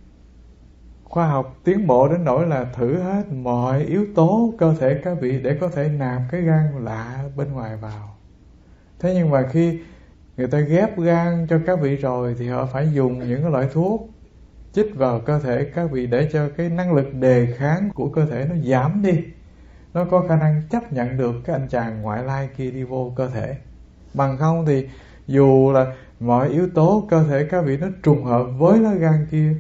Khoa 1.04 1.28
học 1.28 1.58
tiến 1.64 1.88
bộ 1.88 2.08
đến 2.08 2.24
nỗi 2.24 2.48
là 2.48 2.66
thử 2.76 2.98
hết 3.00 3.24
mọi 3.32 3.84
yếu 3.84 4.06
tố 4.16 4.54
cơ 4.58 4.76
thể 4.80 5.02
các 5.04 5.18
vị 5.22 5.40
để 5.44 5.58
có 5.62 5.70
thể 5.70 5.90
nạp 5.90 6.22
cái 6.32 6.42
gan 6.42 6.86
lạ 6.86 7.24
bên 7.36 7.54
ngoài 7.54 7.78
vào. 7.78 8.16
Thế 9.00 9.14
nhưng 9.14 9.30
mà 9.30 9.48
khi 9.52 9.80
người 10.42 10.50
ta 10.50 10.60
ghép 10.60 11.00
gan 11.00 11.48
cho 11.50 11.60
các 11.66 11.80
vị 11.82 11.96
rồi 11.96 12.36
thì 12.40 12.48
họ 12.48 12.66
phải 12.66 12.94
dùng 12.94 13.20
những 13.20 13.42
cái 13.42 13.52
loại 13.52 13.68
thuốc 13.74 14.10
chích 14.74 14.96
vào 14.96 15.20
cơ 15.20 15.40
thể 15.40 15.72
các 15.76 15.92
vị 15.92 16.08
để 16.08 16.30
cho 16.34 16.50
cái 16.58 16.70
năng 16.70 16.94
lực 16.94 17.14
đề 17.14 17.48
kháng 17.58 17.90
của 17.94 18.10
cơ 18.10 18.26
thể 18.26 18.48
nó 18.50 18.56
giảm 18.56 19.02
đi. 19.02 19.24
Nó 19.94 20.06
có 20.06 20.26
khả 20.30 20.36
năng 20.36 20.62
chấp 20.70 20.94
nhận 20.94 21.18
được 21.18 21.36
cái 21.46 21.56
anh 21.56 21.68
chàng 21.70 22.02
ngoại 22.02 22.24
lai 22.24 22.50
kia 22.58 22.72
đi 22.72 22.84
vô 22.84 23.14
cơ 23.16 23.30
thể. 23.30 23.56
Bằng 24.14 24.38
không 24.38 24.66
thì 24.66 24.88
dù 25.28 25.72
là 25.72 25.86
mọi 26.20 26.50
yếu 26.50 26.70
tố 26.76 27.08
cơ 27.10 27.24
thể 27.24 27.48
các 27.52 27.62
vị 27.66 27.78
nó 27.78 27.88
trùng 28.04 28.24
hợp 28.24 28.46
với 28.58 28.80
lá 28.80 28.94
gan 28.94 29.28
kia, 29.32 29.56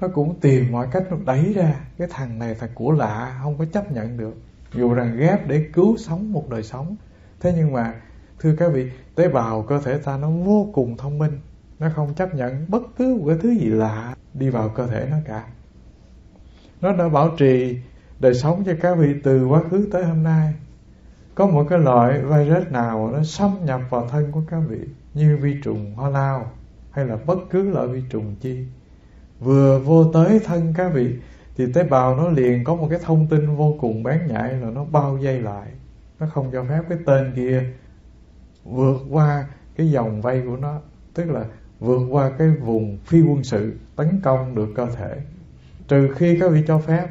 nó 0.00 0.08
cũng 0.08 0.40
tìm 0.40 0.72
mọi 0.72 0.86
cách 0.92 1.02
nó 1.10 1.16
đẩy 1.26 1.52
ra. 1.52 1.74
Cái 1.98 2.08
thằng 2.10 2.38
này, 2.38 2.54
thằng 2.60 2.70
của 2.74 2.92
lạ, 2.92 3.40
không 3.42 3.58
có 3.58 3.64
chấp 3.64 3.92
nhận 3.92 4.16
được. 4.16 4.34
Dù 4.74 4.94
rằng 4.94 5.16
ghép 5.18 5.48
để 5.48 5.64
cứu 5.72 5.96
sống 5.96 6.32
một 6.32 6.50
đời 6.50 6.62
sống. 6.62 6.96
Thế 7.40 7.52
nhưng 7.56 7.72
mà, 7.72 7.94
thưa 8.40 8.56
các 8.58 8.72
vị 8.72 8.90
tế 9.14 9.28
bào 9.28 9.62
cơ 9.62 9.80
thể 9.80 9.98
ta 9.98 10.16
nó 10.16 10.30
vô 10.30 10.70
cùng 10.72 10.96
thông 10.96 11.18
minh, 11.18 11.40
nó 11.78 11.88
không 11.94 12.14
chấp 12.14 12.34
nhận 12.34 12.66
bất 12.68 12.82
cứ 12.96 13.16
một 13.16 13.24
cái 13.28 13.36
thứ 13.42 13.50
gì 13.50 13.66
lạ 13.66 14.14
đi 14.34 14.50
vào 14.50 14.68
cơ 14.68 14.86
thể 14.86 15.08
nó 15.10 15.16
cả. 15.24 15.44
Nó 16.80 16.92
đã 16.92 17.08
bảo 17.08 17.30
trì 17.38 17.78
đời 18.20 18.34
sống 18.34 18.62
cho 18.66 18.72
các 18.80 18.94
vị 18.94 19.14
từ 19.22 19.46
quá 19.46 19.62
khứ 19.70 19.88
tới 19.92 20.04
hôm 20.04 20.22
nay. 20.22 20.54
Có 21.34 21.46
một 21.46 21.66
cái 21.70 21.78
loại 21.78 22.20
virus 22.22 22.68
nào 22.70 23.10
nó 23.12 23.22
xâm 23.22 23.50
nhập 23.64 23.80
vào 23.90 24.08
thân 24.08 24.32
của 24.32 24.42
các 24.50 24.60
vị 24.68 24.80
như 25.14 25.36
vi 25.36 25.56
trùng 25.62 25.94
hoa 25.94 26.10
lao 26.10 26.50
hay 26.90 27.06
là 27.06 27.16
bất 27.26 27.38
cứ 27.50 27.70
loại 27.70 27.88
vi 27.88 28.02
trùng 28.10 28.34
chi? 28.40 28.66
Vừa 29.40 29.78
vô 29.78 30.12
tới 30.12 30.40
thân 30.44 30.74
các 30.76 30.92
vị 30.94 31.16
thì 31.56 31.72
tế 31.72 31.84
bào 31.84 32.16
nó 32.16 32.28
liền 32.28 32.64
có 32.64 32.74
một 32.74 32.86
cái 32.90 32.98
thông 33.02 33.26
tin 33.26 33.56
vô 33.56 33.74
cùng 33.80 34.02
bán 34.02 34.26
nhạy 34.26 34.52
là 34.52 34.70
nó 34.70 34.84
bao 34.84 35.18
dây 35.18 35.40
lại. 35.40 35.66
Nó 36.20 36.26
không 36.26 36.50
cho 36.52 36.64
phép 36.64 36.82
cái 36.88 36.98
tên 37.06 37.32
kia 37.36 37.64
vượt 38.64 39.00
qua 39.10 39.46
cái 39.76 39.90
dòng 39.90 40.20
vây 40.20 40.42
của 40.46 40.56
nó, 40.56 40.80
tức 41.14 41.30
là 41.30 41.44
vượt 41.80 42.06
qua 42.10 42.30
cái 42.38 42.50
vùng 42.50 42.98
phi 43.06 43.20
quân 43.20 43.44
sự, 43.44 43.72
tấn 43.96 44.20
công 44.22 44.54
được 44.54 44.68
cơ 44.74 44.86
thể. 44.86 45.18
Trừ 45.88 46.08
khi 46.16 46.38
các 46.40 46.50
vị 46.50 46.64
cho 46.66 46.78
phép. 46.78 47.08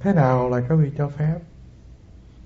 Thế 0.00 0.12
nào 0.12 0.50
là 0.50 0.60
các 0.68 0.74
vị 0.74 0.90
cho 0.98 1.08
phép? 1.08 1.34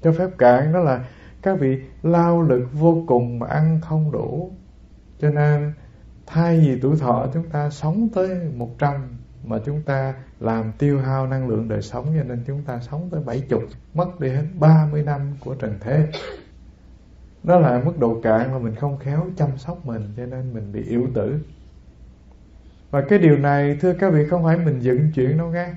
Cho 0.03 0.12
phép 0.12 0.29
cạn 0.39 0.72
đó 0.72 0.81
là 0.81 1.05
các 1.43 1.61
vị 1.61 1.83
lao 2.03 2.43
lực 2.43 2.68
vô 2.72 3.05
cùng 3.07 3.39
mà 3.39 3.47
ăn 3.47 3.81
không 3.81 4.12
đủ. 4.12 4.53
Cho 5.20 5.31
nên, 5.31 5.72
thay 6.27 6.61
vì 6.61 6.81
tuổi 6.81 6.97
thọ 6.97 7.27
chúng 7.35 7.49
ta 7.51 7.70
sống 7.70 8.09
tới 8.14 8.29
100 8.57 9.16
mà 9.45 9.59
chúng 9.64 9.83
ta 9.83 10.14
làm 10.41 10.72
tiêu 10.79 10.99
hao 10.99 11.27
năng 11.27 11.49
lượng 11.49 11.68
đời 11.68 11.83
sống, 11.83 12.07
cho 12.16 12.22
nên 12.25 12.45
chúng 12.47 12.62
ta 12.62 12.81
sống 12.81 13.09
tới 13.11 13.20
70 13.27 13.61
mất 13.95 14.20
đi 14.20 14.29
hết 14.29 14.45
30 14.59 15.03
năm 15.03 15.20
của 15.41 15.55
trần 15.55 15.79
thế 15.81 16.09
đó 17.45 17.59
là 17.59 17.83
mức 17.85 17.99
độ 17.99 18.21
cạn 18.23 18.53
mà 18.53 18.59
mình 18.59 18.75
không 18.75 18.99
khéo 18.99 19.27
chăm 19.37 19.59
sóc 19.59 19.87
mình, 19.87 20.03
cho 20.17 20.27
nên 20.27 20.55
mình 20.55 20.73
bị 20.73 20.83
yếu 20.83 21.09
tử. 21.15 21.39
Và 22.91 23.01
cái 23.01 23.19
điều 23.19 23.39
này, 23.39 23.79
thưa 23.81 23.93
các 23.93 24.13
vị, 24.13 24.27
không 24.27 24.45
phải 24.45 24.59
mình 24.59 24.81
dựng 24.81 25.11
chuyện 25.15 25.39
đâu 25.39 25.51
nghe 25.51 25.75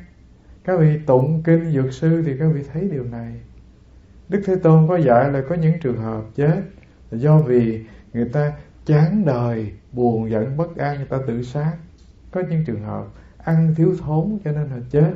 các 0.63 0.79
vị 0.79 0.99
tụng 1.05 1.43
kinh, 1.43 1.71
dược 1.71 1.93
sư 1.93 2.23
thì 2.25 2.37
các 2.39 2.47
vị 2.47 2.63
thấy 2.73 2.89
điều 2.91 3.03
này. 3.03 3.33
Đức 4.29 4.41
thế 4.45 4.55
tôn 4.55 4.87
có 4.87 4.97
dạy 4.97 5.31
là 5.31 5.43
có 5.49 5.55
những 5.55 5.79
trường 5.79 5.97
hợp 5.97 6.23
chết 6.35 6.61
là 7.11 7.17
do 7.17 7.39
vì 7.39 7.85
người 8.13 8.29
ta 8.29 8.53
chán 8.85 9.25
đời, 9.25 9.71
buồn, 9.91 10.29
giận, 10.29 10.57
bất 10.57 10.77
an, 10.77 10.97
người 10.97 11.05
ta 11.05 11.17
tự 11.27 11.43
sát. 11.43 11.73
Có 12.31 12.43
những 12.49 12.65
trường 12.65 12.81
hợp 12.81 13.05
ăn 13.37 13.73
thiếu 13.77 13.95
thốn 13.99 14.37
cho 14.45 14.51
nên 14.51 14.69
họ 14.69 14.77
chết. 14.89 15.13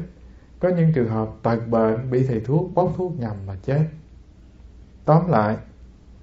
Có 0.59 0.69
những 0.69 0.93
trường 0.93 1.09
hợp 1.09 1.29
tật 1.43 1.67
bệnh, 1.69 2.11
bị 2.11 2.25
thầy 2.27 2.39
thuốc 2.39 2.71
bóc 2.73 2.93
thuốc 2.97 3.19
nhầm 3.19 3.35
mà 3.47 3.55
chết. 3.63 3.85
Tóm 5.05 5.29
lại 5.29 5.57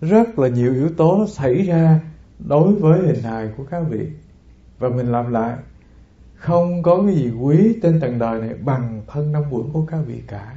rất 0.01 0.39
là 0.39 0.49
nhiều 0.49 0.75
yếu 0.75 0.89
tố 0.97 1.27
xảy 1.29 1.63
ra 1.63 2.01
đối 2.39 2.75
với 2.75 3.01
hình 3.01 3.23
hài 3.23 3.49
của 3.57 3.65
các 3.65 3.83
vị. 3.91 4.07
Và 4.79 4.89
mình 4.89 5.13
làm 5.13 5.33
lại, 5.33 5.57
không 6.35 6.83
có 6.83 7.03
cái 7.07 7.15
gì 7.15 7.31
quý 7.31 7.79
trên 7.83 8.01
trần 8.01 8.19
đời 8.19 8.41
này 8.41 8.55
bằng 8.55 9.03
thân 9.07 9.33
năm 9.33 9.43
quẩn 9.51 9.73
của 9.73 9.87
các 9.87 9.99
vị 10.07 10.23
cả. 10.27 10.57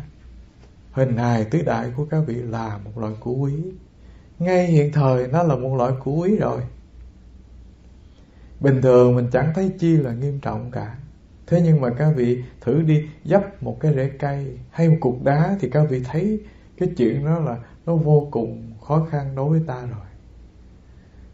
Hình 0.92 1.18
hài 1.18 1.46
tứ 1.46 1.62
đại 1.66 1.92
của 1.96 2.06
các 2.06 2.24
vị 2.28 2.36
là 2.36 2.80
một 2.86 3.00
loại 3.00 3.14
củ 3.20 3.36
quý. 3.36 3.54
Ngay 4.40 4.68
hiện 4.68 4.92
thời 4.92 5.28
nó 5.28 5.44
là 5.44 5.56
một 5.56 5.76
loại 5.76 5.92
củ 6.04 6.16
quý 6.16 6.36
rồi. 6.36 6.62
Bình 8.60 8.82
thường 8.82 9.16
mình 9.16 9.28
chẳng 9.32 9.52
thấy 9.56 9.72
chi 9.80 9.98
là 9.98 10.14
nghiêm 10.14 10.40
trọng 10.40 10.72
cả. 10.72 10.96
Thế 11.48 11.62
nhưng 11.66 11.82
mà 11.82 11.90
các 11.98 12.14
vị 12.16 12.44
thử 12.62 12.82
đi 12.82 13.08
dấp 13.26 13.64
một 13.64 13.80
cái 13.80 13.94
rễ 13.94 14.10
cây 14.20 14.58
hay 14.72 14.90
một 14.90 14.98
cục 15.00 15.24
đá 15.24 15.58
thì 15.60 15.70
các 15.70 15.86
vị 15.90 16.02
thấy 16.12 16.40
cái 16.78 16.90
chuyện 16.98 17.26
đó 17.26 17.40
là 17.40 17.58
nó 17.86 17.96
vô 17.96 18.28
cùng 18.32 18.74
khó 18.88 19.08
khăn 19.12 19.36
đối 19.36 19.50
với 19.50 19.62
ta 19.68 19.82
rồi. 19.82 20.06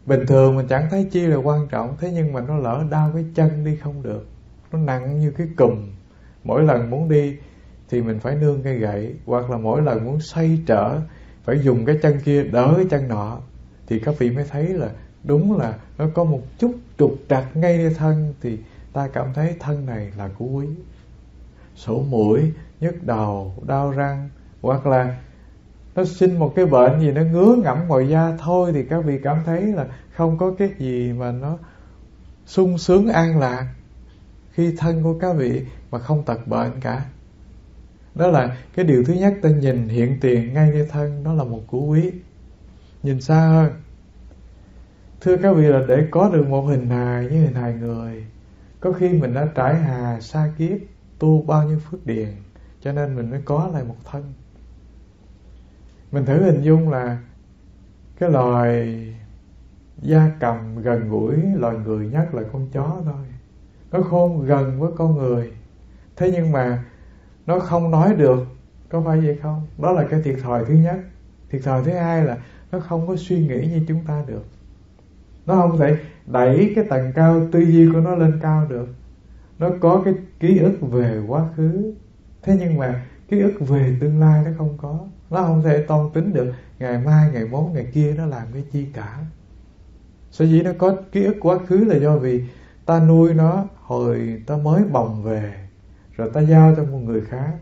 Bình 0.06 0.26
thường 0.26 0.56
mình 0.56 0.66
chẳng 0.68 0.88
thấy 0.90 1.08
chi 1.10 1.20
là 1.20 1.36
quan 1.36 1.68
trọng, 1.70 1.96
thế 2.00 2.10
nhưng 2.14 2.32
mà 2.32 2.40
nó 2.40 2.56
lỡ 2.56 2.84
đau 2.90 3.10
cái 3.14 3.24
chân 3.34 3.64
đi 3.64 3.76
không 3.76 4.02
được. 4.02 4.26
Nó 4.72 4.78
nặng 4.78 5.20
như 5.20 5.30
cái 5.30 5.48
cùm. 5.56 5.90
Mỗi 6.44 6.62
lần 6.62 6.90
muốn 6.90 7.08
đi 7.08 7.36
thì 7.88 8.02
mình 8.02 8.20
phải 8.20 8.34
nương 8.34 8.62
cây 8.62 8.78
gậy, 8.78 9.14
hoặc 9.26 9.50
là 9.50 9.58
mỗi 9.58 9.82
lần 9.82 10.04
muốn 10.04 10.20
xoay 10.20 10.58
trở, 10.66 11.00
phải 11.44 11.58
dùng 11.62 11.84
cái 11.84 11.98
chân 12.02 12.20
kia 12.24 12.42
đỡ 12.42 12.72
cái 12.76 12.86
chân 12.90 13.08
nọ. 13.08 13.38
Thì 13.86 13.98
các 13.98 14.14
vị 14.18 14.30
mới 14.30 14.44
thấy 14.50 14.68
là 14.68 14.90
đúng 15.24 15.58
là 15.58 15.78
nó 15.98 16.08
có 16.14 16.24
một 16.24 16.40
chút 16.58 16.74
trục 16.98 17.14
trặc 17.28 17.56
ngay 17.56 17.78
nơi 17.78 17.94
thân, 17.94 18.34
thì 18.40 18.58
ta 18.92 19.08
cảm 19.12 19.26
thấy 19.34 19.56
thân 19.60 19.86
này 19.86 20.12
là 20.16 20.28
của 20.38 20.46
quý. 20.46 20.66
Sổ 21.74 22.04
mũi, 22.08 22.52
nhức 22.80 23.04
đầu, 23.04 23.54
đau 23.66 23.90
răng, 23.90 24.28
hoặc 24.62 24.86
là 24.86 25.18
nó 25.98 26.04
sinh 26.04 26.38
một 26.38 26.52
cái 26.56 26.66
bệnh 26.66 27.00
gì 27.00 27.12
nó 27.12 27.22
ngứa 27.22 27.56
ngẫm 27.62 27.88
ngoài 27.88 28.08
da 28.08 28.36
thôi 28.38 28.70
thì 28.74 28.82
các 28.82 29.04
vị 29.04 29.18
cảm 29.22 29.38
thấy 29.46 29.62
là 29.62 29.86
không 30.12 30.38
có 30.38 30.54
cái 30.58 30.70
gì 30.78 31.12
mà 31.12 31.32
nó 31.32 31.58
sung 32.46 32.78
sướng, 32.78 33.08
an 33.08 33.38
lạc 33.38 33.74
khi 34.50 34.74
thân 34.78 35.02
của 35.02 35.18
các 35.20 35.36
vị 35.36 35.62
mà 35.90 35.98
không 35.98 36.24
tật 36.24 36.48
bệnh 36.48 36.80
cả. 36.80 37.04
Đó 38.14 38.26
là 38.26 38.56
cái 38.76 38.84
điều 38.84 39.04
thứ 39.04 39.14
nhất, 39.14 39.34
ta 39.42 39.48
nhìn 39.48 39.88
hiện 39.88 40.18
tiền 40.20 40.52
ngay 40.54 40.70
nơi 40.70 40.86
thân, 40.90 41.24
đó 41.24 41.32
là 41.32 41.44
một 41.44 41.60
củ 41.66 41.86
quý. 41.86 42.12
Nhìn 43.02 43.20
xa 43.20 43.48
hơn. 43.48 43.72
Thưa 45.20 45.36
các 45.36 45.56
vị 45.56 45.66
là 45.66 45.80
để 45.88 46.06
có 46.10 46.30
được 46.32 46.48
một 46.48 46.62
hình 46.62 46.90
hài 46.90 47.24
như 47.24 47.44
hình 47.44 47.54
hài 47.54 47.74
người, 47.74 48.26
có 48.80 48.92
khi 48.92 49.08
mình 49.08 49.34
đã 49.34 49.48
trải 49.54 49.74
hà 49.74 50.20
xa 50.20 50.52
kiếp, 50.58 50.78
tu 51.18 51.42
bao 51.42 51.68
nhiêu 51.68 51.78
phước 51.78 52.06
điền, 52.06 52.28
cho 52.80 52.92
nên 52.92 53.16
mình 53.16 53.30
mới 53.30 53.40
có 53.44 53.70
lại 53.72 53.84
một 53.84 53.96
thân 54.04 54.32
mình 56.12 56.24
thử 56.24 56.42
hình 56.42 56.62
dung 56.62 56.90
là 56.90 57.18
cái 58.18 58.30
loài 58.30 59.04
da 60.02 60.30
cầm 60.40 60.82
gần 60.82 61.08
gũi, 61.08 61.36
loài 61.54 61.76
người 61.84 62.08
nhất 62.08 62.34
là 62.34 62.42
con 62.52 62.68
chó 62.72 63.00
thôi. 63.04 63.26
Nó 63.90 64.02
khôn 64.02 64.46
gần 64.46 64.80
với 64.80 64.90
con 64.96 65.16
người. 65.16 65.52
Thế 66.16 66.30
nhưng 66.34 66.52
mà 66.52 66.84
nó 67.46 67.58
không 67.58 67.90
nói 67.90 68.14
được, 68.14 68.46
có 68.88 69.00
phải 69.00 69.20
vậy 69.20 69.38
không? 69.42 69.66
Đó 69.78 69.92
là 69.92 70.04
cái 70.10 70.22
thiệt 70.22 70.36
thòi 70.42 70.64
thứ 70.64 70.74
nhất. 70.74 70.96
Thiệt 71.50 71.62
thòi 71.64 71.84
thứ 71.84 71.92
hai 71.92 72.24
là 72.24 72.38
nó 72.72 72.80
không 72.80 73.08
có 73.08 73.16
suy 73.16 73.46
nghĩ 73.46 73.66
như 73.66 73.84
chúng 73.88 74.04
ta 74.04 74.24
được. 74.26 74.44
Nó 75.46 75.54
không 75.54 75.78
thể 75.78 75.96
đẩy 76.26 76.72
cái 76.76 76.84
tầng 76.84 77.12
cao 77.14 77.40
tư 77.52 77.60
duy 77.60 77.90
của 77.92 78.00
nó 78.00 78.14
lên 78.14 78.38
cao 78.42 78.66
được. 78.68 78.88
Nó 79.58 79.70
có 79.80 80.02
cái 80.04 80.14
ký 80.40 80.58
ức 80.58 80.78
về 80.80 81.22
quá 81.28 81.48
khứ. 81.56 81.94
Thế 82.42 82.56
nhưng 82.60 82.78
mà 82.78 83.06
ký 83.28 83.40
ức 83.40 83.54
về 83.68 83.96
tương 84.00 84.20
lai 84.20 84.42
nó 84.44 84.50
không 84.58 84.78
có 84.78 84.98
nó 85.30 85.42
không 85.42 85.62
thể 85.62 85.82
toan 85.82 86.10
tính 86.14 86.32
được. 86.32 86.52
Ngày 86.78 86.98
mai, 86.98 87.30
ngày 87.32 87.44
mốt, 87.44 87.64
ngày 87.72 87.86
kia 87.92 88.14
nó 88.18 88.26
làm 88.26 88.46
cái 88.52 88.64
chi 88.72 88.86
cả. 88.94 89.18
Sở 90.30 90.44
dĩ 90.44 90.62
nó 90.62 90.70
có 90.78 90.96
ký 91.12 91.24
ức 91.24 91.36
quá 91.40 91.58
khứ 91.66 91.84
là 91.84 91.96
do 91.96 92.16
vì 92.16 92.44
ta 92.86 93.00
nuôi 93.00 93.34
nó 93.34 93.64
hồi 93.82 94.42
ta 94.46 94.56
mới 94.56 94.82
bồng 94.84 95.22
về, 95.22 95.54
rồi 96.16 96.30
ta 96.34 96.40
giao 96.40 96.74
cho 96.76 96.84
một 96.84 96.98
người 96.98 97.20
khác. 97.20 97.52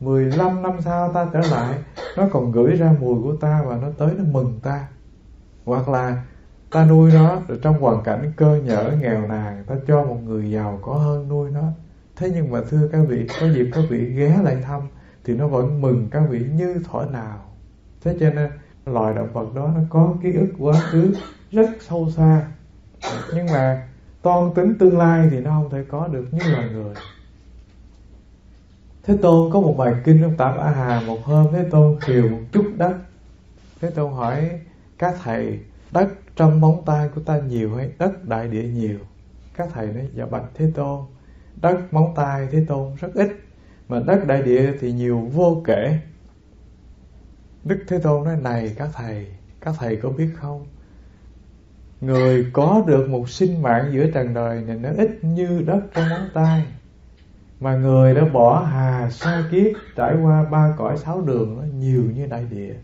15 0.00 0.62
năm 0.62 0.72
sau 0.84 1.12
ta 1.12 1.26
trở 1.32 1.40
lại, 1.50 1.78
nó 2.16 2.28
còn 2.32 2.52
gửi 2.52 2.76
ra 2.76 2.94
mùi 3.00 3.22
của 3.22 3.36
ta 3.36 3.62
và 3.66 3.76
nó 3.76 3.88
tới 3.98 4.10
nó 4.18 4.24
mừng 4.32 4.60
ta. 4.62 4.88
Hoặc 5.64 5.88
là 5.88 6.22
ta 6.70 6.84
nuôi 6.84 7.10
nó, 7.14 7.42
rồi 7.48 7.58
trong 7.62 7.80
hoàn 7.80 8.02
cảnh 8.02 8.32
cơ 8.36 8.60
nhở, 8.64 8.92
nghèo 9.00 9.26
nàn, 9.26 9.64
ta 9.66 9.74
cho 9.86 10.04
một 10.04 10.18
người 10.24 10.50
giàu 10.50 10.78
có 10.82 10.94
hơn 10.94 11.28
nuôi 11.28 11.50
nó. 11.50 11.62
Thế 12.16 12.30
nhưng 12.34 12.50
mà 12.50 12.60
thưa 12.70 12.88
các 12.92 13.00
vị, 13.08 13.26
có 13.40 13.46
dịp 13.46 13.70
các 13.72 13.84
vị 13.90 14.12
ghé 14.14 14.38
lại 14.44 14.56
thăm 14.62 14.82
thì 15.28 15.34
nó 15.34 15.46
vẫn 15.46 15.80
mừng 15.80 16.08
các 16.10 16.22
vị 16.30 16.46
như 16.54 16.82
thỏa 16.84 17.06
nào. 17.06 17.44
Thế 18.04 18.16
cho 18.20 18.30
nên, 18.30 18.50
loài 18.86 19.14
động 19.14 19.32
vật 19.32 19.54
đó 19.54 19.70
nó 19.74 19.80
có 19.90 20.14
ký 20.22 20.32
ức 20.32 20.48
quá 20.58 20.80
khứ 20.90 21.14
rất 21.52 21.70
sâu 21.80 22.10
xa. 22.10 22.46
Nhưng 23.34 23.46
mà, 23.46 23.88
toan 24.22 24.54
tính 24.54 24.74
tương 24.78 24.98
lai 24.98 25.28
thì 25.30 25.40
nó 25.40 25.50
không 25.50 25.70
thể 25.70 25.84
có 25.88 26.08
được 26.08 26.26
như 26.32 26.52
loài 26.52 26.68
người. 26.72 26.94
Thế 29.02 29.16
Tôn 29.22 29.52
có 29.52 29.60
một 29.60 29.74
bài 29.78 29.94
kinh 30.04 30.18
trong 30.22 30.36
Tạp 30.36 30.58
A 30.58 30.70
Hà, 30.70 31.00
Một 31.06 31.24
hôm 31.24 31.46
Thế 31.52 31.64
Tôn 31.70 32.00
khiều 32.00 32.28
một 32.28 32.40
chút 32.52 32.66
đất. 32.76 32.94
Thế 33.80 33.90
Tôn 33.90 34.12
hỏi, 34.12 34.60
các 34.98 35.14
thầy, 35.22 35.58
Đất 35.90 36.08
trong 36.36 36.60
móng 36.60 36.82
tay 36.86 37.08
của 37.14 37.20
ta 37.20 37.38
nhiều 37.38 37.76
hay 37.76 37.90
đất 37.98 38.24
đại 38.24 38.48
địa 38.48 38.62
nhiều? 38.62 38.98
Các 39.56 39.68
thầy 39.72 39.86
nói 39.86 40.08
dạ 40.14 40.26
bạch 40.26 40.44
Thế 40.54 40.72
Tôn, 40.74 41.00
Đất 41.56 41.78
móng 41.90 42.12
tay 42.16 42.48
Thế 42.50 42.64
Tôn 42.68 42.94
rất 43.00 43.14
ít. 43.14 43.47
Mà 43.88 44.00
đất 44.06 44.26
đại 44.26 44.42
địa 44.42 44.72
thì 44.80 44.92
nhiều 44.92 45.18
vô 45.32 45.62
kể. 45.66 45.98
Đức 47.64 47.78
Thế 47.88 47.98
Tôn 47.98 48.24
nói, 48.24 48.36
này 48.36 48.74
các 48.78 48.88
thầy 48.92 49.26
Các 49.60 49.74
thầy 49.78 49.96
có 49.96 50.10
biết 50.10 50.28
không? 50.34 50.66
Người 52.00 52.46
có 52.52 52.84
được 52.86 53.08
một 53.08 53.28
sinh 53.28 53.62
mạng 53.62 53.90
giữa 53.92 54.06
trần 54.14 54.34
đời 54.34 54.60
này 54.60 54.76
Nó 54.76 54.88
ít 54.96 55.10
như 55.22 55.62
đất 55.66 55.80
trong 55.94 56.08
ngón 56.08 56.28
tay. 56.34 56.66
Mà 57.60 57.76
người 57.76 58.14
đã 58.14 58.24
bỏ 58.32 58.60
hà, 58.60 59.10
sa 59.10 59.44
kiếp, 59.50 59.72
Trải 59.96 60.16
qua 60.22 60.44
ba 60.44 60.74
cõi 60.78 60.96
sáu 60.96 61.20
đường 61.20 61.56
Nó 61.56 61.62
nhiều 61.78 62.02
như 62.16 62.26
đại 62.26 62.46
địa. 62.50 62.74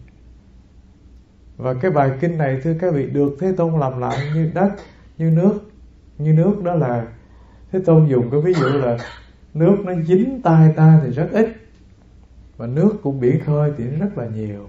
Và 1.56 1.74
cái 1.74 1.90
bài 1.90 2.10
kinh 2.20 2.38
này, 2.38 2.60
Thưa 2.62 2.74
các 2.80 2.94
vị, 2.94 3.10
được 3.10 3.36
Thế 3.40 3.52
Tôn 3.56 3.80
làm 3.80 4.00
lại 4.00 4.18
như 4.34 4.50
đất, 4.54 4.70
Như 5.18 5.30
nước. 5.30 5.60
Như 6.18 6.32
nước 6.32 6.62
đó 6.64 6.74
là 6.74 7.06
Thế 7.72 7.80
Tôn 7.86 8.06
dùng 8.08 8.30
cái 8.30 8.40
ví 8.40 8.54
dụ 8.54 8.66
là 8.66 8.98
Nước 9.54 9.76
nó 9.84 9.92
dính 10.06 10.40
tay 10.42 10.72
ta 10.76 11.00
thì 11.04 11.10
rất 11.10 11.28
ít. 11.32 11.48
Và 12.56 12.66
nước 12.66 12.90
của 13.02 13.12
biển 13.12 13.40
khơi 13.44 13.72
thì 13.78 13.84
rất 13.84 14.18
là 14.18 14.26
nhiều. 14.26 14.66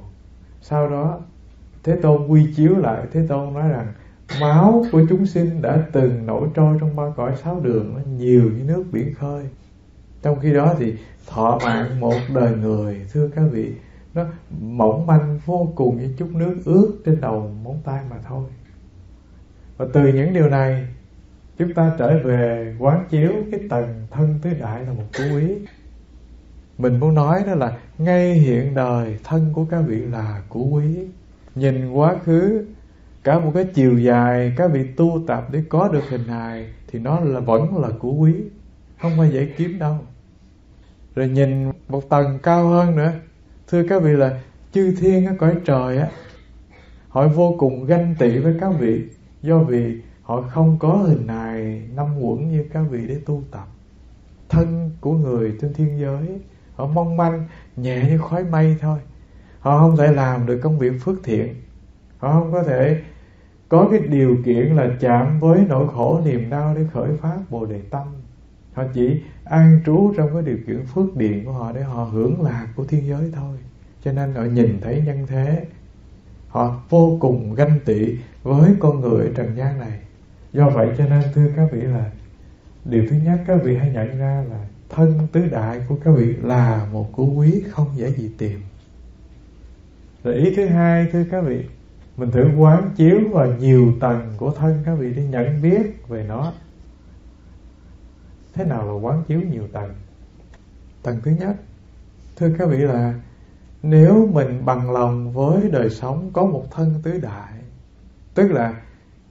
Sau 0.62 0.90
đó, 0.90 1.20
Thế 1.84 1.96
Tôn 1.96 2.28
quy 2.28 2.54
chiếu 2.56 2.78
lại. 2.78 3.06
Thế 3.12 3.26
Tôn 3.28 3.54
nói 3.54 3.70
rằng, 3.70 3.88
Máu 4.42 4.86
của 4.92 5.02
chúng 5.10 5.26
sinh 5.26 5.62
đã 5.62 5.84
từng 5.92 6.26
nổi 6.26 6.48
trôi 6.54 6.78
trong 6.80 6.96
ba 6.96 7.04
cõi 7.16 7.34
sáu 7.44 7.60
đường, 7.60 7.94
Nó 7.96 8.02
nhiều 8.18 8.52
như 8.58 8.64
nước 8.64 8.84
biển 8.92 9.14
khơi. 9.14 9.44
Trong 10.22 10.40
khi 10.40 10.54
đó 10.54 10.76
thì 10.80 10.94
thọ 11.28 11.60
mạng 11.64 12.00
một 12.00 12.20
đời 12.34 12.56
người, 12.56 13.06
Thưa 13.14 13.28
các 13.28 13.44
vị, 13.52 13.74
Nó 14.14 14.26
mỏng 14.62 15.08
manh 15.08 15.40
vô 15.46 15.72
cùng 15.76 15.98
như 15.98 16.14
chút 16.18 16.30
nước 16.34 16.56
ướt 16.66 17.02
trên 17.06 17.22
đầu 17.22 17.52
móng 17.64 17.80
tay 17.84 18.04
mà 18.10 18.16
thôi. 18.28 18.44
Và 19.78 19.86
từ 19.94 20.08
những 20.08 20.34
điều 20.34 20.50
này 20.50 20.88
Chúng 21.58 21.74
ta 21.74 21.92
trở 22.00 22.20
về 22.24 22.76
quán 22.80 23.06
chiếu 23.10 23.32
cái 23.52 23.60
tầng 23.70 24.08
thân 24.12 24.40
tứ 24.42 24.50
đại 24.60 24.86
là 24.86 24.94
một 24.94 25.04
cú 25.18 25.38
ý. 25.38 25.56
Mình 26.78 27.00
muốn 27.00 27.16
nói 27.16 27.44
đó 27.48 27.56
là 27.56 27.78
Ngay 27.98 28.34
hiện 28.34 28.76
đời 28.76 29.20
thân 29.24 29.50
của 29.54 29.66
các 29.66 29.82
vị 29.88 29.98
là 29.98 30.42
cú 30.50 30.70
quý 30.70 31.08
Nhìn 31.56 31.92
quá 31.92 32.16
khứ, 32.24 32.66
cả 33.24 33.40
một 33.40 33.52
cái 33.54 33.66
chiều 33.74 33.98
dài, 33.98 34.54
các 34.58 34.72
vị 34.72 34.84
tu 34.96 35.24
tập 35.28 35.48
để 35.52 35.64
có 35.70 35.88
được 35.88 36.10
hình 36.10 36.24
hài 36.24 36.68
thì 36.88 37.00
nó 37.00 37.20
là 37.20 37.40
vẫn 37.40 37.78
là 37.78 37.90
của 38.00 38.14
quý 38.14 38.34
không 39.02 39.12
phải 39.18 39.30
dễ 39.30 39.46
kiếm 39.58 39.80
đâu. 39.80 39.98
Rồi 41.16 41.30
nhìn 41.30 41.72
một 41.88 42.10
tầng 42.10 42.40
cao 42.44 42.68
hơn 42.68 42.96
nữa. 42.96 43.12
Thưa 43.68 43.84
các 43.90 44.04
vị 44.04 44.12
là 44.12 44.42
chư 44.72 44.96
thiên 45.00 45.26
ở 45.26 45.34
cõi 45.38 45.56
trời 45.66 45.98
á, 45.98 46.08
họ 47.10 47.28
vô 47.28 47.56
cùng 47.60 47.86
ganh 47.86 48.16
tị 48.20 48.38
với 48.38 48.56
các 48.62 48.72
vị 48.80 49.02
do 49.42 49.60
vì 49.60 50.02
họ 50.26 50.42
không 50.42 50.78
có 50.80 50.94
hình 50.94 51.28
hài 51.28 51.82
năm 51.96 52.20
quẩn 52.20 52.52
như 52.52 52.66
các 52.74 52.82
vị 52.90 53.08
để 53.08 53.18
tu 53.26 53.44
tập. 53.52 53.68
Thân 54.50 54.92
của 55.02 55.14
người 55.14 55.54
trên 55.62 55.74
thiên 55.74 56.00
giới, 56.00 56.40
họ 56.76 56.88
mong 56.88 57.18
manh, 57.18 57.48
nhẹ 57.76 58.06
như 58.10 58.18
khói 58.18 58.44
mây 58.44 58.78
thôi. 58.82 59.00
Họ 59.60 59.80
không 59.80 59.98
thể 59.98 60.12
làm 60.12 60.46
được 60.46 60.60
công 60.64 60.80
việc 60.80 60.94
phước 61.02 61.16
thiện. 61.24 61.56
Họ 62.18 62.32
không 62.32 62.52
có 62.52 62.64
thể 62.64 63.02
có 63.70 63.88
cái 63.92 64.00
điều 64.00 64.38
kiện 64.46 64.76
là 64.76 64.88
chạm 65.00 65.40
với 65.40 65.66
nỗi 65.68 65.88
khổ 65.88 66.22
niềm 66.26 66.50
đau 66.50 66.76
để 66.76 66.82
khởi 66.94 67.18
phát 67.18 67.38
bồ 67.50 67.66
đề 67.66 67.82
tâm. 67.90 68.08
Họ 68.74 68.84
chỉ 68.94 69.22
an 69.44 69.80
trú 69.86 70.14
trong 70.18 70.30
cái 70.34 70.42
điều 70.42 70.58
kiện 70.68 70.86
phước 70.86 71.16
điện 71.16 71.46
của 71.46 71.52
họ 71.52 71.72
để 71.72 71.84
họ 71.84 72.04
hưởng 72.04 72.42
lạc 72.42 72.68
của 72.76 72.84
thiên 72.86 73.08
giới 73.08 73.32
thôi. 73.36 73.58
Cho 74.04 74.12
nên 74.12 74.34
họ 74.34 74.44
nhìn 74.44 74.80
thấy 74.82 75.04
nhân 75.06 75.28
thế, 75.28 75.66
họ 76.48 76.82
vô 76.90 77.18
cùng 77.22 77.54
ganh 77.56 77.80
tị 77.86 78.18
với 78.44 78.76
con 78.80 79.02
người 79.02 79.32
trần 79.36 79.58
gian 79.58 79.80
này 79.80 80.00
do 80.56 80.70
vậy 80.70 80.90
cho 80.98 81.06
nên, 81.06 81.22
thưa 81.34 81.48
các 81.56 81.70
vị, 81.72 81.82
là 81.82 82.12
điều 82.86 83.06
thứ 83.10 83.16
nhất, 83.16 83.40
các 83.48 83.60
vị 83.64 83.78
hãy 83.78 83.92
nhận 83.92 84.20
ra 84.20 84.44
là 84.50 84.60
thân 84.90 85.28
tứ 85.32 85.46
đại 85.46 85.82
của 85.90 85.96
các 86.04 86.12
vị 86.12 86.36
là 86.42 86.88
một 86.92 87.10
của 87.12 87.26
quý, 87.26 87.64
không 87.70 87.88
dễ 87.96 88.12
gì 88.12 88.32
tìm. 88.38 88.60
Rồi 90.24 90.36
ý 90.36 90.56
thứ 90.56 90.66
hai, 90.66 91.08
thưa 91.12 91.24
các 91.32 91.42
vị, 91.42 91.66
mình 92.18 92.32
thử 92.32 92.50
quán 92.58 92.90
chiếu 92.96 93.20
vào 93.32 93.48
nhiều 93.48 93.94
tầng 94.00 94.34
của 94.38 94.52
thân 94.52 94.84
các 94.86 94.96
vị 94.96 95.14
để 95.16 95.24
nhận 95.24 95.62
biết 95.62 96.08
về 96.08 96.26
nó. 96.28 96.54
Thế 98.54 98.66
nào 98.66 98.88
là 98.88 98.94
quán 98.94 99.24
chiếu 99.28 99.42
nhiều 99.42 99.68
tầng? 99.74 99.94
Tầng 101.04 101.20
thứ 101.24 101.32
nhất, 101.40 101.56
thưa 102.36 102.50
các 102.58 102.70
vị, 102.70 102.78
là 102.78 103.14
nếu 103.84 104.30
mình 104.34 104.66
bằng 104.66 104.92
lòng 104.92 105.34
với 105.34 105.70
đời 105.72 105.90
sống 105.90 106.30
có 106.34 106.46
một 106.46 106.66
thân 106.72 106.94
tứ 107.04 107.20
đại, 107.20 107.54
tức 108.34 108.52
là 108.52 108.82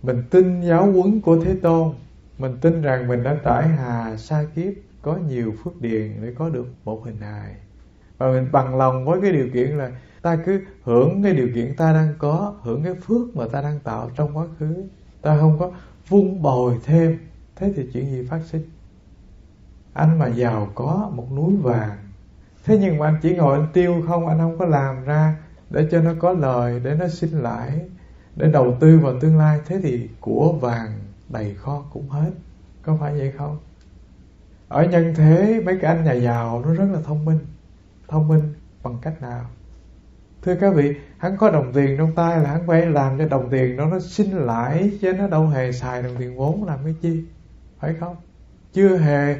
mình 0.04 0.22
tin 0.30 0.60
giáo 0.60 0.92
huấn 0.92 1.20
của 1.20 1.44
thế 1.44 1.56
tôn. 1.62 1.92
Mình 2.38 2.56
tin 2.60 2.82
rằng 2.82 3.08
mình 3.08 3.22
đã 3.22 3.36
tải 3.44 3.68
hà 3.68 4.16
sa 4.16 4.44
kiếp, 4.54 4.72
có 5.02 5.16
nhiều 5.28 5.52
phước 5.64 5.80
điền 5.80 6.12
để 6.22 6.34
có 6.38 6.48
được 6.48 6.66
một 6.84 7.04
hình 7.04 7.20
hài. 7.20 7.54
Và 8.18 8.32
mình 8.32 8.48
bằng 8.52 8.76
lòng 8.76 9.04
với 9.04 9.20
cái 9.20 9.32
điều 9.32 9.48
kiện 9.54 9.70
là 9.70 9.90
ta 10.22 10.36
cứ 10.46 10.60
hưởng 10.82 11.22
cái 11.22 11.32
điều 11.32 11.48
kiện 11.54 11.76
ta 11.76 11.92
đang 11.92 12.14
có, 12.18 12.54
hưởng 12.62 12.82
cái 12.84 12.94
phước 12.94 13.36
mà 13.36 13.44
ta 13.52 13.62
đang 13.62 13.78
tạo 13.78 14.10
trong 14.16 14.36
quá 14.36 14.46
khứ. 14.58 14.84
Ta 15.22 15.38
không 15.40 15.58
có 15.58 15.70
vun 16.08 16.42
bồi 16.42 16.74
thêm. 16.84 17.18
Thế 17.56 17.72
thì 17.76 17.88
chuyện 17.92 18.10
gì 18.10 18.26
phát 18.30 18.40
sinh? 18.44 18.62
Anh 19.92 20.18
mà 20.18 20.26
giàu 20.26 20.68
có 20.74 21.10
một 21.14 21.26
núi 21.36 21.56
vàng. 21.62 21.98
Thế 22.64 22.78
nhưng 22.78 22.98
mà 22.98 23.06
anh 23.06 23.16
chỉ 23.22 23.36
ngồi 23.36 23.58
anh 23.58 23.68
tiêu 23.72 24.02
không, 24.06 24.28
anh 24.28 24.38
không 24.38 24.58
có 24.58 24.66
làm 24.66 25.04
ra 25.04 25.36
để 25.70 25.88
cho 25.90 26.00
nó 26.00 26.14
có 26.18 26.32
lời, 26.32 26.80
để 26.84 26.94
nó 26.94 27.08
xin 27.08 27.30
lãi 27.30 27.80
để 28.36 28.50
đầu 28.50 28.76
tư 28.80 28.98
vào 28.98 29.20
tương 29.20 29.38
lai, 29.38 29.60
thế 29.66 29.80
thì 29.82 30.08
của 30.20 30.52
vàng 30.60 30.98
đầy 31.28 31.54
kho 31.54 31.84
cũng 31.92 32.08
hết. 32.08 32.30
Có 32.82 32.96
phải 33.00 33.12
vậy 33.18 33.32
không? 33.38 33.58
Ở 34.68 34.84
nhân 34.84 35.14
thế, 35.16 35.62
mấy 35.64 35.78
cái 35.82 35.96
anh 35.96 36.04
nhà 36.04 36.12
giàu 36.12 36.62
nó 36.66 36.74
rất 36.74 36.86
là 36.92 37.00
thông 37.04 37.24
minh. 37.24 37.38
Thông 38.08 38.28
minh 38.28 38.54
bằng 38.82 38.98
cách 39.02 39.22
nào? 39.22 39.44
Thưa 40.42 40.54
các 40.54 40.74
vị, 40.74 40.94
hắn 41.18 41.36
có 41.36 41.50
đồng 41.50 41.72
tiền 41.72 41.96
trong 41.98 42.14
tay 42.14 42.40
là 42.40 42.50
hắn 42.50 42.66
phải 42.66 42.86
làm 42.86 43.18
cho 43.18 43.28
đồng 43.28 43.50
tiền 43.50 43.76
đó 43.76 43.86
nó 43.86 43.98
sinh 44.00 44.36
lãi, 44.36 44.90
chứ 45.00 45.12
nó 45.12 45.26
đâu 45.26 45.46
hề 45.48 45.72
xài 45.72 46.02
đồng 46.02 46.16
tiền 46.18 46.36
vốn 46.36 46.64
làm 46.64 46.78
cái 46.84 46.94
chi. 47.02 47.24
Phải 47.78 47.94
không? 48.00 48.16
Chưa 48.72 48.96
hề 48.96 49.36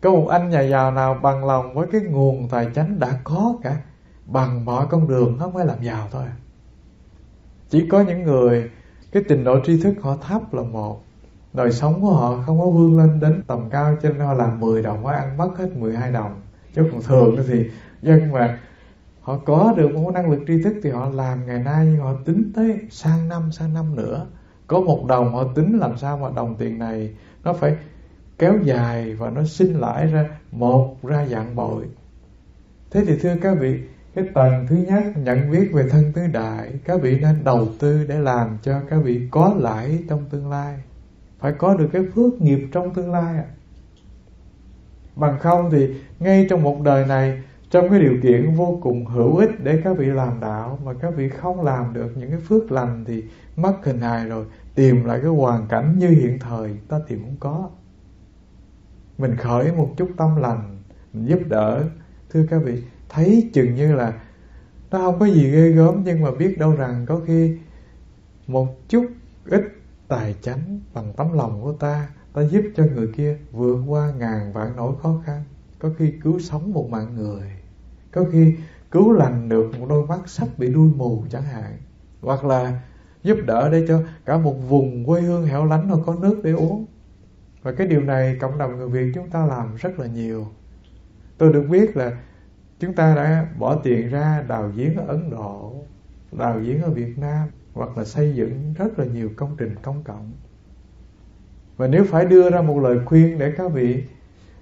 có 0.00 0.10
một 0.10 0.26
anh 0.26 0.50
nhà 0.50 0.60
giàu 0.60 0.90
nào 0.90 1.14
bằng 1.22 1.44
lòng 1.44 1.74
với 1.74 1.86
cái 1.92 2.00
nguồn 2.00 2.48
tài 2.48 2.68
chánh 2.74 2.98
đã 2.98 3.18
có 3.24 3.54
cả. 3.62 3.76
Bằng 4.26 4.64
mọi 4.64 4.86
con 4.90 5.08
đường 5.08 5.38
không 5.38 5.54
phải 5.54 5.66
làm 5.66 5.82
giàu 5.82 6.08
thôi 6.10 6.24
chỉ 7.72 7.86
có 7.88 8.00
những 8.00 8.22
người, 8.22 8.70
cái 9.12 9.22
trình 9.28 9.44
độ 9.44 9.58
tri 9.64 9.82
thức 9.82 9.94
họ 10.00 10.16
thấp 10.16 10.54
là 10.54 10.62
một. 10.62 11.02
Đời 11.52 11.72
sống 11.72 12.00
của 12.02 12.12
họ 12.12 12.42
không 12.46 12.60
có 12.60 12.66
vươn 12.66 12.98
lên 12.98 13.20
đến 13.20 13.42
tầm 13.46 13.70
cao, 13.70 13.96
cho 14.02 14.08
nên 14.08 14.18
họ 14.18 14.34
làm 14.34 14.60
10 14.60 14.82
đồng, 14.82 15.04
họ 15.04 15.10
ăn 15.10 15.36
mất 15.36 15.48
hết 15.56 15.76
12 15.76 16.12
đồng. 16.12 16.40
Chứ 16.74 16.82
còn 16.92 17.02
thường 17.02 17.36
thì 17.48 17.70
dân 18.02 18.32
mà 18.32 18.58
họ 19.20 19.38
có 19.38 19.74
được 19.76 19.94
một 19.94 20.10
năng 20.14 20.30
lực 20.30 20.40
tri 20.46 20.62
thức 20.62 20.74
thì 20.82 20.90
họ 20.90 21.08
làm 21.08 21.46
ngày 21.46 21.58
nay 21.58 21.96
họ 21.96 22.14
tính 22.24 22.52
tới 22.54 22.78
sang 22.90 23.28
năm 23.28 23.52
sang 23.52 23.74
năm 23.74 23.96
nữa. 23.96 24.26
Có 24.66 24.80
một 24.80 25.04
đồng 25.08 25.34
họ 25.34 25.44
tính 25.54 25.78
làm 25.78 25.96
sao 25.96 26.18
mà 26.18 26.28
đồng 26.36 26.54
tiền 26.58 26.78
này 26.78 27.14
nó 27.44 27.52
phải 27.52 27.76
kéo 28.38 28.54
dài 28.64 29.14
và 29.14 29.30
nó 29.30 29.44
sinh 29.44 29.80
lãi 29.80 30.06
ra 30.06 30.28
một, 30.50 30.96
ra 31.02 31.26
dạng 31.26 31.56
bội. 31.56 31.84
Thế 32.90 33.04
thì 33.06 33.18
thưa 33.20 33.36
các 33.42 33.56
vị 33.60 33.80
cái 34.14 34.24
tầng 34.34 34.66
thứ 34.68 34.76
nhất, 34.76 35.02
nhận 35.16 35.50
biết 35.50 35.70
về 35.72 35.88
thân 35.88 36.12
tứ 36.12 36.26
đại. 36.26 36.72
Các 36.84 37.02
vị 37.02 37.18
nên 37.20 37.44
đầu 37.44 37.68
tư 37.78 38.04
để 38.08 38.18
làm 38.18 38.58
cho 38.62 38.80
các 38.90 38.96
vị 39.04 39.28
có 39.30 39.54
lãi 39.58 40.04
trong 40.08 40.24
tương 40.30 40.50
lai. 40.50 40.78
Phải 41.38 41.52
có 41.52 41.74
được 41.74 41.88
cái 41.92 42.02
phước 42.14 42.40
nghiệp 42.40 42.68
trong 42.72 42.94
tương 42.94 43.12
lai 43.12 43.36
à. 43.36 43.44
bằng 45.16 45.38
không 45.40 45.70
thì 45.70 45.94
ngay 46.18 46.46
trong 46.50 46.62
một 46.62 46.82
đời 46.82 47.06
này, 47.06 47.42
trong 47.70 47.90
cái 47.90 48.00
điều 48.00 48.16
kiện 48.22 48.54
vô 48.54 48.78
cùng 48.82 49.06
hữu 49.06 49.36
ích 49.36 49.50
để 49.64 49.80
các 49.84 49.98
vị 49.98 50.06
làm 50.06 50.40
đạo 50.40 50.78
mà 50.84 50.92
các 50.94 51.14
vị 51.16 51.28
không 51.28 51.64
làm 51.64 51.92
được 51.92 52.12
những 52.16 52.30
cái 52.30 52.40
phước 52.40 52.72
lành 52.72 53.04
thì 53.04 53.24
mất 53.56 53.74
hình 53.84 54.00
hài 54.00 54.28
rồi, 54.28 54.44
tìm 54.74 55.04
lại 55.04 55.18
cái 55.22 55.30
hoàn 55.30 55.66
cảnh 55.68 55.98
như 55.98 56.08
hiện 56.08 56.38
thời, 56.38 56.76
ta 56.88 57.00
tìm 57.08 57.22
cũng 57.22 57.36
có. 57.40 57.70
Mình 59.18 59.36
khởi 59.36 59.72
một 59.72 59.90
chút 59.96 60.10
tâm 60.16 60.36
lành, 60.36 60.78
mình 61.12 61.26
giúp 61.26 61.40
đỡ. 61.46 61.84
Thưa 62.30 62.46
các 62.50 62.62
vị 62.64 62.82
thấy 63.12 63.50
chừng 63.52 63.74
như 63.74 63.94
là 63.94 64.12
nó 64.90 64.98
không 64.98 65.18
có 65.18 65.26
gì 65.26 65.50
ghê 65.50 65.68
gớm, 65.68 66.02
nhưng 66.04 66.20
mà 66.22 66.30
biết 66.30 66.58
đâu 66.58 66.76
rằng 66.76 67.06
có 67.08 67.20
khi 67.26 67.58
một 68.46 68.88
chút 68.88 69.06
ít 69.46 69.62
tài 70.08 70.34
chánh 70.42 70.80
bằng 70.94 71.12
tấm 71.16 71.32
lòng 71.32 71.62
của 71.62 71.72
ta 71.72 72.08
ta 72.32 72.42
giúp 72.42 72.62
cho 72.76 72.84
người 72.94 73.08
kia 73.16 73.38
vượt 73.52 73.78
qua 73.86 74.12
ngàn 74.18 74.52
vạn 74.52 74.76
nỗi 74.76 74.92
khó 75.02 75.22
khăn. 75.26 75.44
Có 75.78 75.90
khi 75.98 76.12
cứu 76.22 76.40
sống 76.40 76.72
một 76.72 76.90
mạng 76.90 77.14
người, 77.16 77.50
có 78.12 78.24
khi 78.32 78.54
cứu 78.90 79.12
lành 79.12 79.48
được 79.48 79.78
một 79.78 79.86
đôi 79.88 80.06
mắt 80.06 80.20
sắp 80.26 80.48
bị 80.58 80.72
đuôi 80.72 80.90
mù 80.96 81.24
chẳng 81.30 81.42
hạn. 81.42 81.78
Hoặc 82.20 82.44
là 82.44 82.80
giúp 83.22 83.38
đỡ 83.46 83.68
để 83.72 83.84
cho 83.88 84.02
cả 84.24 84.38
một 84.38 84.54
vùng 84.68 85.04
quê 85.04 85.20
hương 85.20 85.46
hẻo 85.46 85.64
lánh 85.64 85.88
nó 85.88 85.96
có 86.06 86.14
nước 86.14 86.40
để 86.44 86.52
uống. 86.52 86.86
Và 87.62 87.72
cái 87.72 87.86
điều 87.86 88.00
này 88.00 88.36
cộng 88.40 88.58
đồng 88.58 88.76
người 88.76 88.88
Việt 88.88 89.12
chúng 89.14 89.30
ta 89.30 89.46
làm 89.46 89.76
rất 89.76 89.98
là 89.98 90.06
nhiều. 90.06 90.46
Tôi 91.38 91.52
được 91.52 91.66
biết 91.70 91.96
là 91.96 92.18
chúng 92.82 92.92
ta 92.92 93.14
đã 93.14 93.46
bỏ 93.58 93.76
tiền 93.76 94.08
ra 94.08 94.44
đào 94.48 94.72
giếng 94.76 94.96
ở 94.96 95.04
Ấn 95.06 95.30
Độ, 95.30 95.72
đào 96.32 96.58
giếng 96.60 96.82
ở 96.82 96.90
Việt 96.90 97.18
Nam, 97.18 97.48
hoặc 97.74 97.98
là 97.98 98.04
xây 98.04 98.34
dựng 98.34 98.74
rất 98.78 98.98
là 98.98 99.04
nhiều 99.04 99.30
công 99.36 99.56
trình 99.58 99.74
công 99.82 100.02
cộng. 100.02 100.32
Và 101.76 101.86
nếu 101.86 102.04
phải 102.04 102.24
đưa 102.24 102.50
ra 102.50 102.62
một 102.62 102.80
lời 102.80 102.98
khuyên 103.04 103.38
để 103.38 103.52
các 103.56 103.72
vị 103.72 104.04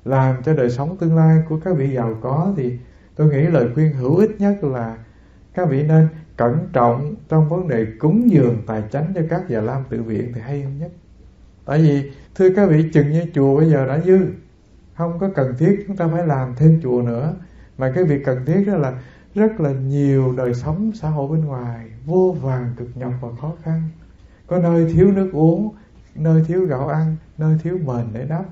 làm 0.04 0.42
cho 0.42 0.54
đời 0.54 0.70
sống 0.70 0.96
tương 0.96 1.16
lai 1.16 1.42
của 1.48 1.60
các 1.64 1.76
vị 1.76 1.94
giàu 1.94 2.18
có 2.20 2.52
thì 2.56 2.78
tôi 3.16 3.28
nghĩ 3.28 3.42
lời 3.42 3.68
khuyên 3.74 3.92
hữu 3.92 4.16
ích 4.16 4.30
nhất 4.38 4.64
là 4.64 4.98
các 5.54 5.68
vị 5.68 5.82
nên 5.82 6.08
cẩn 6.36 6.68
trọng 6.72 7.14
trong 7.28 7.48
vấn 7.48 7.68
đề 7.68 7.86
cúng 7.98 8.30
dường 8.30 8.62
tài 8.66 8.82
chánh 8.90 9.12
cho 9.14 9.20
các 9.30 9.42
già 9.48 9.60
lam 9.60 9.82
tự 9.88 10.02
viện 10.02 10.32
thì 10.34 10.40
hay 10.40 10.62
hơn 10.62 10.78
nhất. 10.78 10.90
Tại 11.64 11.78
vì, 11.78 12.10
thưa 12.34 12.54
các 12.54 12.68
vị, 12.70 12.90
chừng 12.92 13.10
như 13.10 13.24
chùa 13.34 13.56
bây 13.56 13.70
giờ 13.70 13.86
đã 13.86 14.00
dư, 14.00 14.18
không 14.94 15.18
có 15.18 15.30
cần 15.34 15.54
thiết 15.58 15.84
chúng 15.86 15.96
ta 15.96 16.08
phải 16.08 16.26
làm 16.26 16.54
thêm 16.56 16.80
chùa 16.82 17.02
nữa 17.02 17.34
mà 17.80 17.92
cái 17.94 18.04
việc 18.04 18.22
cần 18.24 18.44
thiết 18.46 18.64
đó 18.66 18.76
là 18.76 18.92
rất 19.34 19.60
là 19.60 19.70
nhiều 19.70 20.34
đời 20.36 20.54
sống 20.54 20.92
xã 20.94 21.08
hội 21.08 21.28
bên 21.28 21.44
ngoài, 21.44 21.86
vô 22.04 22.36
vàng 22.40 22.74
cực 22.76 22.88
nhọc 22.94 23.12
và 23.20 23.28
khó 23.40 23.52
khăn. 23.62 23.88
Có 24.46 24.58
nơi 24.58 24.92
thiếu 24.94 25.12
nước 25.12 25.30
uống, 25.32 25.74
nơi 26.14 26.44
thiếu 26.46 26.66
gạo 26.66 26.88
ăn, 26.88 27.16
nơi 27.38 27.58
thiếu 27.62 27.78
mền 27.84 28.06
để 28.12 28.26
đắp. 28.28 28.44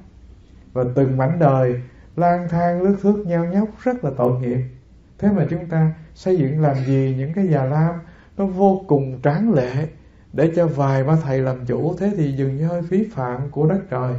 Và 0.73 0.85
từng 0.95 1.17
mảnh 1.17 1.39
đời, 1.39 1.83
lang 2.17 2.49
thang 2.49 2.83
lướt 2.83 2.97
thước 3.03 3.25
nhau 3.27 3.45
nhóc 3.45 3.69
rất 3.83 4.05
là 4.05 4.11
tội 4.17 4.41
nghiệp. 4.41 4.61
Thế 5.19 5.29
mà 5.33 5.47
chúng 5.51 5.67
ta 5.67 5.95
xây 6.15 6.37
dựng 6.37 6.61
làm 6.61 6.77
gì 6.87 7.15
những 7.19 7.33
cái 7.33 7.47
già 7.49 7.65
lam, 7.65 7.95
nó 8.37 8.47
vô 8.47 8.85
cùng 8.89 9.21
tráng 9.23 9.53
lệ, 9.53 9.89
để 10.33 10.53
cho 10.57 10.67
vài 10.67 11.05
ba 11.05 11.17
thầy 11.25 11.41
làm 11.41 11.67
chủ, 11.67 11.97
thế 11.99 12.13
thì 12.17 12.33
dường 12.33 12.57
như 12.57 12.67
hơi 12.67 12.83
phí 12.83 13.09
phạm 13.13 13.51
của 13.51 13.69
đất 13.69 13.81
trời. 13.91 14.15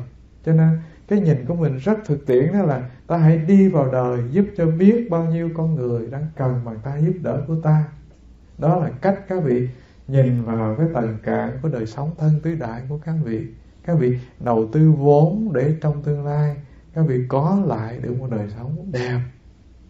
Cho 0.46 0.54
nên, 0.54 0.80
cái 1.08 1.20
nhìn 1.20 1.46
của 1.46 1.56
mình 1.56 1.78
rất 1.78 2.00
thực 2.06 2.26
tiễn 2.26 2.54
đó 2.54 2.62
là 2.62 2.90
ta 3.10 3.18
hãy 3.18 3.38
đi 3.38 3.68
vào 3.68 3.92
đời 3.92 4.24
giúp 4.32 4.46
cho 4.58 4.66
biết 4.66 5.08
bao 5.10 5.26
nhiêu 5.26 5.50
con 5.54 5.76
người 5.76 6.08
đang 6.08 6.28
cần 6.36 6.62
bằng 6.66 6.80
ta 6.84 6.98
giúp 6.98 7.14
đỡ 7.22 7.44
của 7.48 7.56
ta. 7.64 7.88
Đó 8.58 8.80
là 8.80 8.90
cách 9.02 9.20
các 9.28 9.44
vị 9.44 9.70
nhìn 10.08 10.44
vào 10.44 10.76
cái 10.76 10.88
tầng 10.94 11.18
cạn 11.24 11.60
của 11.62 11.70
đời 11.70 11.86
sống 11.86 12.12
thân 12.18 12.40
tứ 12.44 12.56
đại 12.56 12.82
của 12.90 12.98
các 12.98 13.16
vị. 13.24 13.48
Các 13.84 13.98
vị 14.00 14.20
đầu 14.40 14.70
tư 14.72 14.92
vốn 14.92 15.54
để 15.54 15.76
trong 15.82 16.04
tương 16.04 16.26
lai, 16.26 16.56
các 16.94 17.02
vị 17.08 17.26
có 17.28 17.64
lại 17.66 18.00
được 18.02 18.16
một 18.20 18.28
đời 18.32 18.48
sống 18.58 18.92
đẹp, 18.92 19.20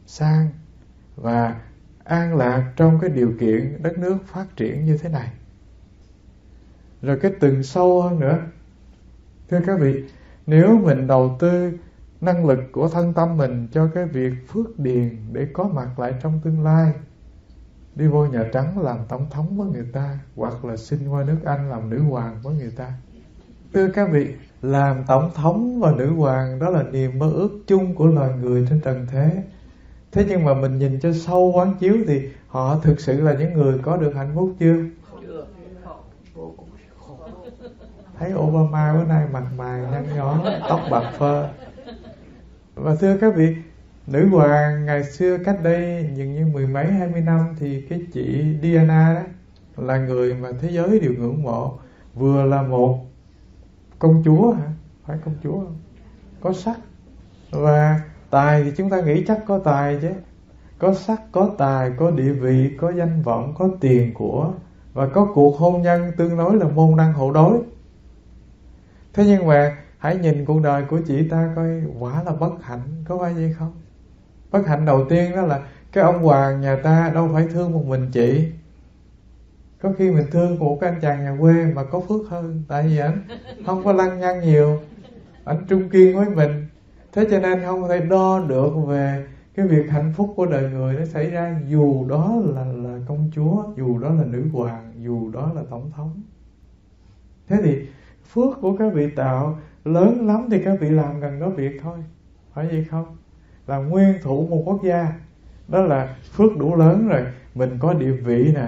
sang 0.06 0.50
và 1.16 1.56
an 2.04 2.38
lạc 2.38 2.74
trong 2.76 3.00
cái 3.02 3.10
điều 3.10 3.34
kiện 3.40 3.84
đất 3.84 3.98
nước 3.98 4.18
phát 4.26 4.46
triển 4.56 4.86
như 4.86 4.98
thế 4.98 5.10
này. 5.10 5.32
Rồi 7.02 7.20
cái 7.20 7.32
từng 7.40 7.64
sâu 7.64 8.02
hơn 8.02 8.20
nữa. 8.20 8.40
Thưa 9.50 9.60
các 9.66 9.80
vị, 9.80 10.04
nếu 10.48 10.80
mình 10.84 11.08
đầu 11.08 11.38
tư 11.40 11.72
năng 12.22 12.46
lực 12.46 12.60
của 12.72 12.90
thân 12.90 13.14
tâm 13.14 13.38
mình 13.38 13.68
cho 13.72 13.88
cái 13.96 14.06
việc 14.06 14.34
phước 14.48 14.80
điền 14.80 15.18
để 15.32 15.48
có 15.54 15.64
mặt 15.64 16.00
lại 16.00 16.14
trong 16.24 16.40
tương 16.44 16.64
lai. 16.64 16.94
Đi 17.96 18.08
vô 18.08 18.26
nhà 18.26 18.44
trắng 18.54 18.82
làm 18.82 18.98
tổng 19.10 19.26
thống 19.30 19.58
với 19.58 19.68
người 19.68 19.86
ta, 19.94 20.20
hoặc 20.36 20.66
là 20.66 20.78
xin 20.78 21.08
qua 21.08 21.24
nước 21.24 21.38
anh 21.46 21.70
làm 21.70 21.90
nữ 21.90 22.02
hoàng 22.02 22.40
với 22.44 22.56
người 22.56 22.72
ta. 22.78 22.94
Thưa 23.74 23.90
các 23.90 24.10
vị, 24.12 24.34
làm 24.62 25.04
tổng 25.08 25.32
thống 25.36 25.80
và 25.80 25.92
nữ 25.92 26.14
hoàng 26.14 26.60
đó 26.60 26.70
là 26.70 26.84
niềm 26.84 27.20
mơ 27.20 27.32
ước 27.34 27.50
chung 27.68 27.96
của 27.96 28.08
loài 28.08 28.32
người 28.42 28.68
trên 28.70 28.82
trần 28.82 29.08
thế. 29.12 29.44
Thế 30.12 30.26
nhưng 30.30 30.46
mà 30.46 30.54
mình 30.54 30.80
nhìn 30.80 31.00
cho 31.00 31.14
sâu 31.14 31.52
quán 31.56 31.74
chiếu 31.80 31.96
thì 32.08 32.30
họ 32.48 32.80
thực 32.80 33.00
sự 33.00 33.22
là 33.22 33.34
những 33.34 33.54
người 33.54 33.78
có 33.84 33.98
được 33.98 34.16
hạnh 34.16 34.32
phúc 34.36 34.56
chưa? 34.60 34.76
Thấy 38.20 38.34
Obama 38.36 38.94
bữa 38.94 39.04
nay 39.04 39.28
mặt 39.32 39.44
mày 39.58 39.82
nhăn 39.92 40.06
nhó, 40.16 40.46
tóc 40.70 40.80
bạc 40.92 41.12
phơ 41.18 41.50
và 42.82 42.96
thưa 42.96 43.18
các 43.18 43.36
vị, 43.36 43.56
nữ 44.08 44.28
hoàng 44.28 44.86
ngày 44.86 45.04
xưa 45.04 45.38
cách 45.38 45.58
đây 45.64 46.10
dường 46.16 46.34
như 46.34 46.46
mười 46.46 46.68
mấy, 46.68 46.92
hai 46.92 47.08
mươi 47.08 47.22
năm 47.22 47.56
thì 47.60 47.82
cái 47.82 48.02
chị 48.14 48.46
Diana 48.62 49.14
đó 49.14 49.22
là 49.84 49.98
người 49.98 50.34
mà 50.34 50.50
thế 50.62 50.70
giới 50.72 51.00
đều 51.00 51.14
ngưỡng 51.18 51.44
mộ, 51.44 51.78
vừa 52.16 52.46
là 52.46 52.62
một 52.62 53.06
công 54.00 54.22
chúa 54.26 54.52
hả? 54.52 54.72
Phải 55.06 55.18
công 55.26 55.36
chúa 55.44 55.52
không? 55.52 55.78
Có 56.42 56.54
sắc. 56.54 56.80
Và 57.52 58.02
tài 58.30 58.64
thì 58.64 58.72
chúng 58.78 58.90
ta 58.90 59.02
nghĩ 59.02 59.24
chắc 59.28 59.40
có 59.48 59.60
tài 59.60 59.98
chứ. 60.02 60.10
Có 60.78 60.94
sắc, 60.94 61.22
có 61.32 61.50
tài, 61.58 61.92
có 61.98 62.12
địa 62.12 62.34
vị, 62.34 62.72
có 62.78 62.92
danh 62.92 63.22
vọng, 63.22 63.54
có 63.58 63.70
tiền 63.80 64.14
của 64.14 64.52
và 64.94 65.08
có 65.08 65.32
cuộc 65.34 65.58
hôn 65.58 65.82
nhân 65.82 66.12
tương 66.18 66.38
đối 66.38 66.56
là 66.56 66.68
môn 66.68 66.98
đăng 66.98 67.14
hộ 67.14 67.32
đối. 67.32 67.60
Thế 69.14 69.26
nhưng 69.26 69.48
mà 69.48 69.78
hãy 70.00 70.18
nhìn 70.18 70.46
cuộc 70.46 70.62
đời 70.64 70.84
của 70.90 71.00
chị 71.08 71.28
ta 71.30 71.54
coi 71.56 71.82
quả 72.00 72.24
là 72.24 72.32
bất 72.32 72.52
hạnh, 72.62 73.04
có 73.08 73.18
phải 73.18 73.34
vậy 73.34 73.56
không? 73.60 73.72
Bất 74.52 74.68
hạnh 74.68 74.86
đầu 74.86 75.06
tiên 75.10 75.32
đó 75.36 75.42
là 75.42 75.60
cái 75.92 76.04
ông 76.04 76.24
hoàng 76.24 76.62
nhà 76.62 76.76
ta 76.84 77.12
đâu 77.14 77.30
phải 77.34 77.48
thương 77.48 77.72
một 77.72 77.84
mình 77.86 78.10
chị. 78.12 78.52
Có 79.82 79.94
khi 79.98 80.12
mình 80.12 80.26
thương 80.32 80.60
một 80.60 80.78
cái 80.82 80.90
anh 80.90 81.02
chàng 81.02 81.24
nhà 81.24 81.38
quê 81.40 81.66
mà 81.76 81.84
có 81.84 82.00
phước 82.00 82.30
hơn, 82.30 82.64
tại 82.68 82.88
vì 82.88 82.98
anh 82.98 83.22
không 83.66 83.84
có 83.84 83.94
lăng 83.94 84.20
nhăng 84.20 84.42
nhiều. 84.42 84.80
Anh 85.44 85.66
trung 85.68 85.90
kiên 85.90 86.16
với 86.18 86.30
mình. 86.30 86.66
Thế 87.14 87.28
cho 87.32 87.40
nên 87.40 87.62
không 87.66 87.88
thể 87.90 88.00
đo 88.00 88.46
được 88.48 88.72
về 88.88 89.28
cái 89.56 89.68
việc 89.68 89.90
hạnh 89.90 90.14
phúc 90.18 90.34
của 90.36 90.46
đời 90.46 90.70
người 90.72 90.94
nó 90.94 91.06
xảy 91.06 91.30
ra. 91.30 91.60
Dù 91.68 92.06
đó 92.10 92.36
là 92.46 92.66
là 92.66 93.00
công 93.08 93.32
chúa, 93.36 93.64
dù 93.78 94.00
đó 94.00 94.10
là 94.10 94.24
nữ 94.26 94.44
hoàng, 94.54 94.94
dù 94.98 95.32
đó 95.32 95.52
là 95.56 95.62
tổng 95.70 95.92
thống. 95.96 96.24
Thế 97.48 97.58
thì 97.64 97.88
phước 98.34 98.62
của 98.62 98.78
các 98.78 98.94
vị 98.94 99.10
tạo 99.16 99.60
lớn 99.86 100.28
lắm 100.28 100.48
thì 100.52 100.64
các 100.64 100.78
vị 100.80 100.90
làm 100.90 101.20
gần 101.20 101.40
đó 101.40 101.50
việc 101.50 101.80
thôi. 101.82 101.98
Phải 102.54 102.68
vậy 102.68 102.86
không? 102.90 103.06
Là 103.68 103.78
nguyên 103.78 104.14
thủ 104.22 104.48
một 104.50 104.62
quốc 104.66 104.84
gia. 104.84 105.14
Đó 105.68 105.82
là 105.82 106.16
phước 106.32 106.58
đủ 106.58 106.76
lớn 106.76 107.08
rồi. 107.08 107.22
Mình 107.56 107.78
có 107.80 107.94
địa 107.94 108.12
vị 108.12 108.52
nè, 108.56 108.68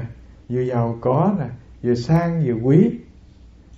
vừa 0.49 0.61
giàu 0.61 0.97
có 1.01 1.33
nè, 1.39 1.45
vừa 1.83 1.95
sang, 1.95 2.43
vừa 2.45 2.53
quý. 2.53 2.91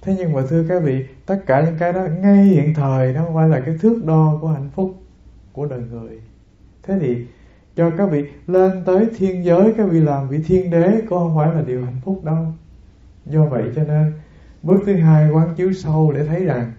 Thế 0.02 0.16
nhưng 0.18 0.34
mà 0.34 0.42
thưa 0.50 0.66
các 0.70 0.84
vị, 0.84 1.06
tất 1.26 1.40
cả 1.46 1.62
những 1.66 1.76
cái 1.80 1.94
đó 1.94 2.08
ngay 2.22 2.44
hiện 2.44 2.74
thời 2.74 3.14
nó 3.14 3.24
không 3.24 3.36
phải 3.36 3.50
là 3.50 3.60
cái 3.60 3.78
thước 3.82 4.06
đo 4.06 4.38
của 4.42 4.48
hạnh 4.48 4.70
phúc 4.76 4.96
của 5.54 5.66
đời 5.66 5.82
người. 5.92 6.22
Thế 6.84 6.98
thì 7.02 7.26
cho 7.76 7.90
các 7.98 8.06
vị 8.06 8.26
lên 8.48 8.84
tới 8.86 9.08
thiên 9.18 9.46
giới, 9.46 9.74
các 9.78 9.88
vị 9.92 10.02
làm 10.02 10.30
vị 10.30 10.44
thiên 10.48 10.72
đế 10.72 11.02
cũng 11.10 11.20
không 11.20 11.36
phải 11.38 11.56
là 11.56 11.62
điều 11.62 11.86
hạnh 11.86 12.02
phúc 12.06 12.22
đâu. 12.24 12.46
Do 13.26 13.46
vậy 13.46 13.64
cho 13.76 13.84
nên, 13.84 14.14
bước 14.64 14.82
thứ 14.86 14.96
hai 14.96 15.30
quán 15.30 15.56
chiếu 15.56 15.74
sâu 15.74 16.12
để 16.12 16.26
thấy 16.26 16.46
rằng 16.46 16.72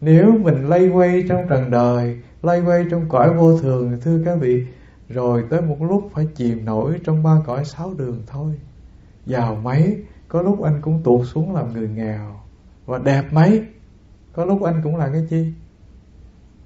nếu 0.00 0.32
mình 0.42 0.68
lay 0.68 0.88
quay 0.88 1.24
trong 1.28 1.46
trần 1.48 1.70
đời 1.70 2.20
lay 2.42 2.60
quay 2.60 2.84
trong 2.90 3.08
cõi 3.08 3.34
vô 3.34 3.58
thường, 3.58 3.98
thưa 4.02 4.20
các 4.24 4.34
vị, 4.40 4.66
rồi 5.08 5.44
tới 5.50 5.60
một 5.60 5.76
lúc 5.80 6.10
phải 6.12 6.26
chìm 6.34 6.64
nổi 6.64 7.00
trong 7.04 7.22
ba 7.22 7.36
cõi 7.46 7.64
sáu 7.64 7.94
đường 7.98 8.22
thôi. 8.26 8.52
Giàu 9.26 9.54
mấy, 9.62 10.02
có 10.28 10.42
lúc 10.42 10.62
anh 10.62 10.80
cũng 10.82 11.00
tuột 11.04 11.26
xuống 11.26 11.54
làm 11.54 11.72
người 11.72 11.88
nghèo. 11.88 12.40
Và 12.86 12.98
đẹp 12.98 13.22
mấy, 13.32 13.62
có 14.32 14.44
lúc 14.44 14.62
anh 14.62 14.80
cũng 14.84 14.96
là 14.96 15.08
cái 15.08 15.26
chi? 15.30 15.52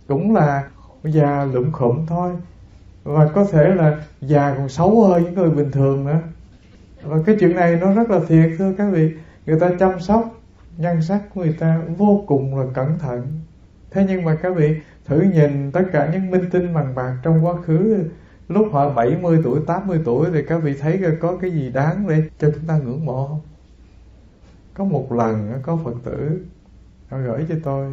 Cũng 0.09 0.35
là 0.35 0.69
già 1.05 1.45
lụm 1.45 1.73
khụm 1.73 2.07
thôi. 2.07 2.33
Và 3.05 3.29
có 3.35 3.45
thể 3.45 3.75
là 3.75 4.05
già 4.21 4.55
còn 4.57 4.69
xấu 4.69 5.05
hơn 5.05 5.25
những 5.25 5.35
người 5.35 5.51
bình 5.51 5.71
thường 5.71 6.05
nữa. 6.05 6.21
Và 7.03 7.17
cái 7.27 7.37
chuyện 7.41 7.57
này 7.57 7.77
nó 7.81 7.93
rất 7.93 8.11
là 8.11 8.21
thiệt, 8.29 8.51
thưa 8.59 8.73
các 8.79 8.91
vị. 8.93 9.13
Người 9.47 9.61
ta 9.61 9.71
chăm 9.79 10.01
sóc 10.01 10.40
nhan 10.81 11.03
sắc 11.03 11.23
của 11.35 11.41
người 11.41 11.53
ta 11.53 11.83
vô 11.97 12.25
cùng 12.27 12.59
là 12.59 12.67
cẩn 12.75 12.99
thận 12.99 13.41
thế 13.91 14.05
nhưng 14.09 14.25
mà 14.25 14.35
các 14.43 14.57
vị 14.57 14.77
thử 15.05 15.21
nhìn 15.21 15.73
tất 15.73 15.83
cả 15.93 16.11
những 16.13 16.31
minh 16.31 16.51
tinh 16.51 16.75
bằng 16.75 16.95
bạc 16.95 17.17
trong 17.23 17.47
quá 17.47 17.55
khứ, 17.63 18.05
lúc 18.49 18.69
họ 18.73 18.91
70 18.95 19.41
tuổi 19.45 19.61
80 19.67 20.01
tuổi 20.05 20.29
thì 20.33 20.43
các 20.43 20.59
vị 20.63 20.75
thấy 20.81 21.03
có 21.21 21.37
cái 21.37 21.51
gì 21.51 21.71
đáng 21.71 22.09
để 22.09 22.23
cho 22.39 22.51
chúng 22.55 22.65
ta 22.67 22.79
ngưỡng 22.79 23.05
mộ 23.05 23.29
không 23.29 23.41
có 24.75 24.85
một 24.85 25.13
lần, 25.13 25.53
có 25.63 25.79
phật 25.85 25.95
tử 26.05 26.45
họ 27.09 27.19
gửi 27.19 27.47
cho 27.49 27.55
tôi 27.63 27.93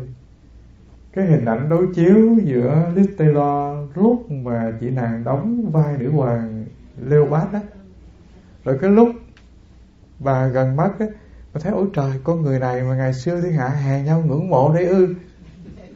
cái 1.13 1.25
hình 1.25 1.45
ảnh 1.45 1.69
đối 1.69 1.87
chiếu 1.95 2.35
giữa 2.43 2.91
Liz 2.95 3.07
Taylor 3.17 3.89
lúc 3.95 4.31
mà 4.31 4.73
chị 4.79 4.89
nàng 4.89 5.23
đóng 5.23 5.71
vai 5.71 5.97
nữ 5.97 6.11
hoàng 6.11 6.65
Leopard 7.07 7.53
đó 7.53 7.59
rồi 8.65 8.77
cái 8.81 8.89
lúc 8.89 9.09
bà 10.19 10.47
gần 10.47 10.75
mất 10.75 10.99
ấy 10.99 11.09
mà 11.57 11.61
thấy, 11.63 11.73
ôi 11.73 11.87
trời, 11.93 12.11
con 12.23 12.41
người 12.41 12.59
này 12.59 12.83
mà 12.83 12.95
ngày 12.95 13.13
xưa 13.13 13.41
thiên 13.41 13.51
hạ 13.51 13.67
hàng 13.67 14.05
nhau 14.05 14.23
ngưỡng 14.27 14.49
mộ 14.49 14.73
đấy 14.73 14.85
ư. 14.85 15.15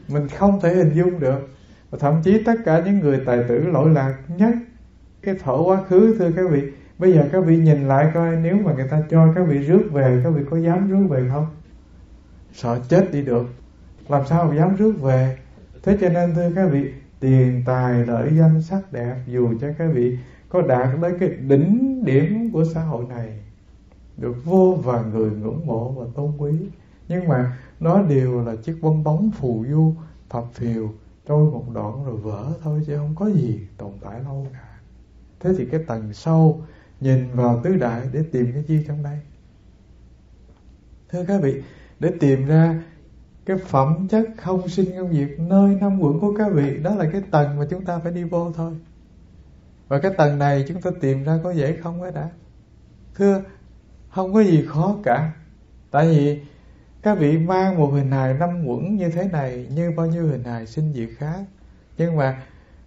Mình 0.08 0.28
không 0.28 0.60
thể 0.62 0.76
hình 0.76 0.92
dung 0.94 1.20
được. 1.20 1.50
Và 1.90 1.98
thậm 2.02 2.22
chí 2.24 2.44
tất 2.44 2.54
cả 2.66 2.82
những 2.86 3.00
người 3.00 3.22
tài 3.26 3.44
tử 3.48 3.68
lỗi 3.68 3.90
lạc 3.90 4.18
nhất, 4.38 4.54
cái 5.22 5.36
thổ 5.44 5.64
quá 5.64 5.84
khứ, 5.90 6.16
thưa 6.20 6.32
các 6.36 6.50
vị. 6.50 6.62
Bây 6.98 7.14
giờ 7.14 7.24
các 7.32 7.46
vị 7.46 7.58
nhìn 7.58 7.88
lại 7.88 8.12
coi, 8.14 8.36
nếu 8.36 8.56
mà 8.56 8.74
người 8.74 8.88
ta 8.88 9.04
cho 9.10 9.34
các 9.36 9.44
vị 9.48 9.58
rước 9.58 9.84
về, 9.92 10.22
các 10.24 10.30
vị 10.30 10.42
có 10.50 10.58
dám 10.58 10.90
rước 10.90 11.08
về 11.10 11.30
không? 11.32 11.48
Sợ 12.54 12.80
chết 12.90 13.12
đi 13.12 13.22
được. 13.22 13.46
Làm 14.10 14.22
sao 14.26 14.46
mà 14.46 14.56
dám 14.56 14.76
rước 14.76 15.02
về? 15.02 15.38
Thế 15.84 15.98
cho 16.02 16.10
nên, 16.10 16.36
thưa 16.36 16.52
các 16.56 16.70
vị, 16.72 16.94
tiền, 17.20 17.64
tài, 17.66 18.06
lợi, 18.06 18.30
danh, 18.38 18.62
sắc, 18.62 18.94
đẹp, 18.94 19.16
dù 19.28 19.54
cho 19.62 19.68
các 19.78 19.88
vị 19.94 20.18
có 20.50 20.62
đạt 20.62 20.90
tới 21.02 21.14
cái 21.20 21.30
đỉnh 21.30 22.02
điểm 22.06 22.50
của 22.54 22.64
xã 22.74 22.82
hội 22.82 23.06
này 23.10 23.40
được 24.22 24.36
vô 24.46 24.80
vàn 24.84 25.12
người 25.14 25.32
ngưỡng 25.32 25.66
mộ 25.66 25.92
và 25.92 26.06
tôn 26.16 26.32
quý. 26.38 26.52
Nhưng 27.08 27.28
mà 27.28 27.58
nó 27.80 28.02
đều 28.02 28.46
là 28.46 28.56
chiếc 28.56 28.78
bong 28.82 29.04
bóng 29.04 29.32
phù 29.32 29.66
du 29.70 29.94
phập 30.30 30.46
phiều, 30.54 30.90
trôi 31.28 31.52
một 31.52 31.66
đoạn 31.74 32.06
rồi 32.06 32.18
vỡ 32.18 32.54
thôi 32.64 32.82
chứ 32.88 32.98
không 32.98 33.16
có 33.16 33.30
gì 33.30 33.60
tồn 33.78 33.92
tại 34.02 34.20
lâu 34.24 34.48
cả 34.54 34.72
thế 35.42 35.54
thì 35.58 35.66
cái 35.66 35.84
tầng 35.88 36.14
sâu 36.14 36.62
nhìn 37.00 37.28
vào 37.34 37.62
tứ 37.64 37.76
đại 37.76 38.02
để 38.12 38.24
tìm 38.32 38.52
cái 38.54 38.64
chi 38.68 38.84
trong 38.88 39.04
đây? 39.04 39.20
Thưa 41.10 41.26
các 41.26 41.42
vị, 41.42 41.64
để 42.00 42.12
tìm 42.20 42.46
ra 42.46 42.84
cái 43.46 43.58
phẩm 43.58 44.08
chất 44.08 44.30
không 44.38 44.68
sinh 44.68 44.92
không 44.98 45.14
diệt 45.14 45.30
nơi 45.40 45.76
năm 45.82 46.00
quận 46.00 46.20
của 46.20 46.34
các 46.38 46.52
vị, 46.54 46.80
đó 46.84 46.96
là 46.96 47.10
cái 47.12 47.22
tầng 47.32 47.60
mà 47.60 47.66
chúng 47.70 47.86
ta 47.86 48.00
phải 48.00 48.12
đi 48.12 48.24
vô 48.24 48.52
thôi. 48.52 48.74
Và 49.88 50.00
cái 50.00 50.12
tầng 50.18 50.40
này 50.40 50.66
chúng 50.68 50.82
ta 50.82 50.92
tìm 51.02 51.24
ra 51.24 51.40
có 51.44 51.52
dễ 51.52 51.78
không 51.78 52.02
ấy 52.02 52.12
đã? 52.12 52.30
Thưa 53.16 53.42
không 54.14 54.34
có 54.34 54.44
gì 54.44 54.66
khó 54.68 54.96
cả. 55.04 55.32
Tại 55.92 56.08
vì 56.08 56.42
các 57.04 57.18
vị 57.18 57.38
mang 57.38 57.78
một 57.78 57.88
hình 57.88 58.12
hài 58.12 58.34
năm 58.34 58.66
quẩn 58.66 58.96
như 58.96 59.10
thế 59.10 59.30
này, 59.32 59.68
như 59.76 59.92
bao 59.98 60.06
nhiêu 60.06 60.28
hình 60.28 60.44
hài 60.44 60.66
sinh 60.66 60.94
diệt 60.94 61.10
khác. 61.18 61.40
Nhưng 61.98 62.18
mà 62.18 62.42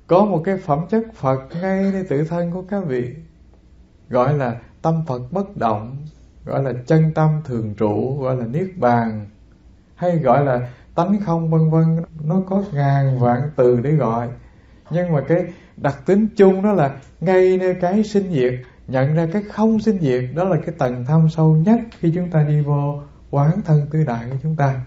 có 0.07 0.25
một 0.25 0.43
cái 0.45 0.57
phẩm 0.57 0.87
chất 0.91 1.03
Phật 1.15 1.41
ngay 1.63 1.91
nơi 1.93 2.05
tự 2.09 2.25
thân 2.25 2.51
của 2.51 2.63
các 2.63 2.85
vị, 2.87 3.15
gọi 4.09 4.35
là 4.35 4.61
tâm 4.83 5.03
Phật 5.07 5.33
bất 5.33 5.57
động, 5.57 5.97
gọi 6.45 6.63
là 6.63 6.73
chân 6.87 7.13
tâm 7.15 7.41
thường 7.45 7.75
trụ, 7.75 8.19
gọi 8.21 8.37
là 8.37 8.47
niết 8.47 8.69
bàn, 8.77 9.27
hay 9.95 10.19
gọi 10.19 10.45
là 10.45 10.69
tánh 10.95 11.21
không 11.21 11.51
vân 11.51 11.71
vân, 11.71 12.05
nó 12.25 12.43
có 12.47 12.63
ngàn 12.73 13.19
vạn 13.19 13.51
từ 13.57 13.81
để 13.81 13.91
gọi. 13.91 14.29
Nhưng 14.91 15.13
mà 15.13 15.21
cái 15.29 15.45
đặc 15.77 16.07
tính 16.07 16.27
chung 16.37 16.63
đó 16.63 16.73
là 16.73 16.97
ngay 17.21 17.59
nơi 17.59 17.75
cái 17.81 18.05
sinh 18.05 18.33
diệt 18.33 18.55
nhận 18.89 19.15
ra 19.15 19.29
cái 19.33 19.43
không 19.43 19.81
sinh 19.81 19.99
diệt, 20.01 20.25
đó 20.35 20.45
là 20.45 20.57
cái 20.67 20.75
tầng 20.79 21.05
thâm 21.05 21.29
sâu 21.29 21.57
nhất 21.57 21.81
khi 21.99 22.13
chúng 22.15 22.31
ta 22.31 22.43
đi 22.43 22.61
vô 22.61 23.03
quán 23.31 23.63
thân 23.65 23.87
tư 23.91 24.05
đại 24.05 24.27
của 24.31 24.37
chúng 24.43 24.57
ta. 24.57 24.81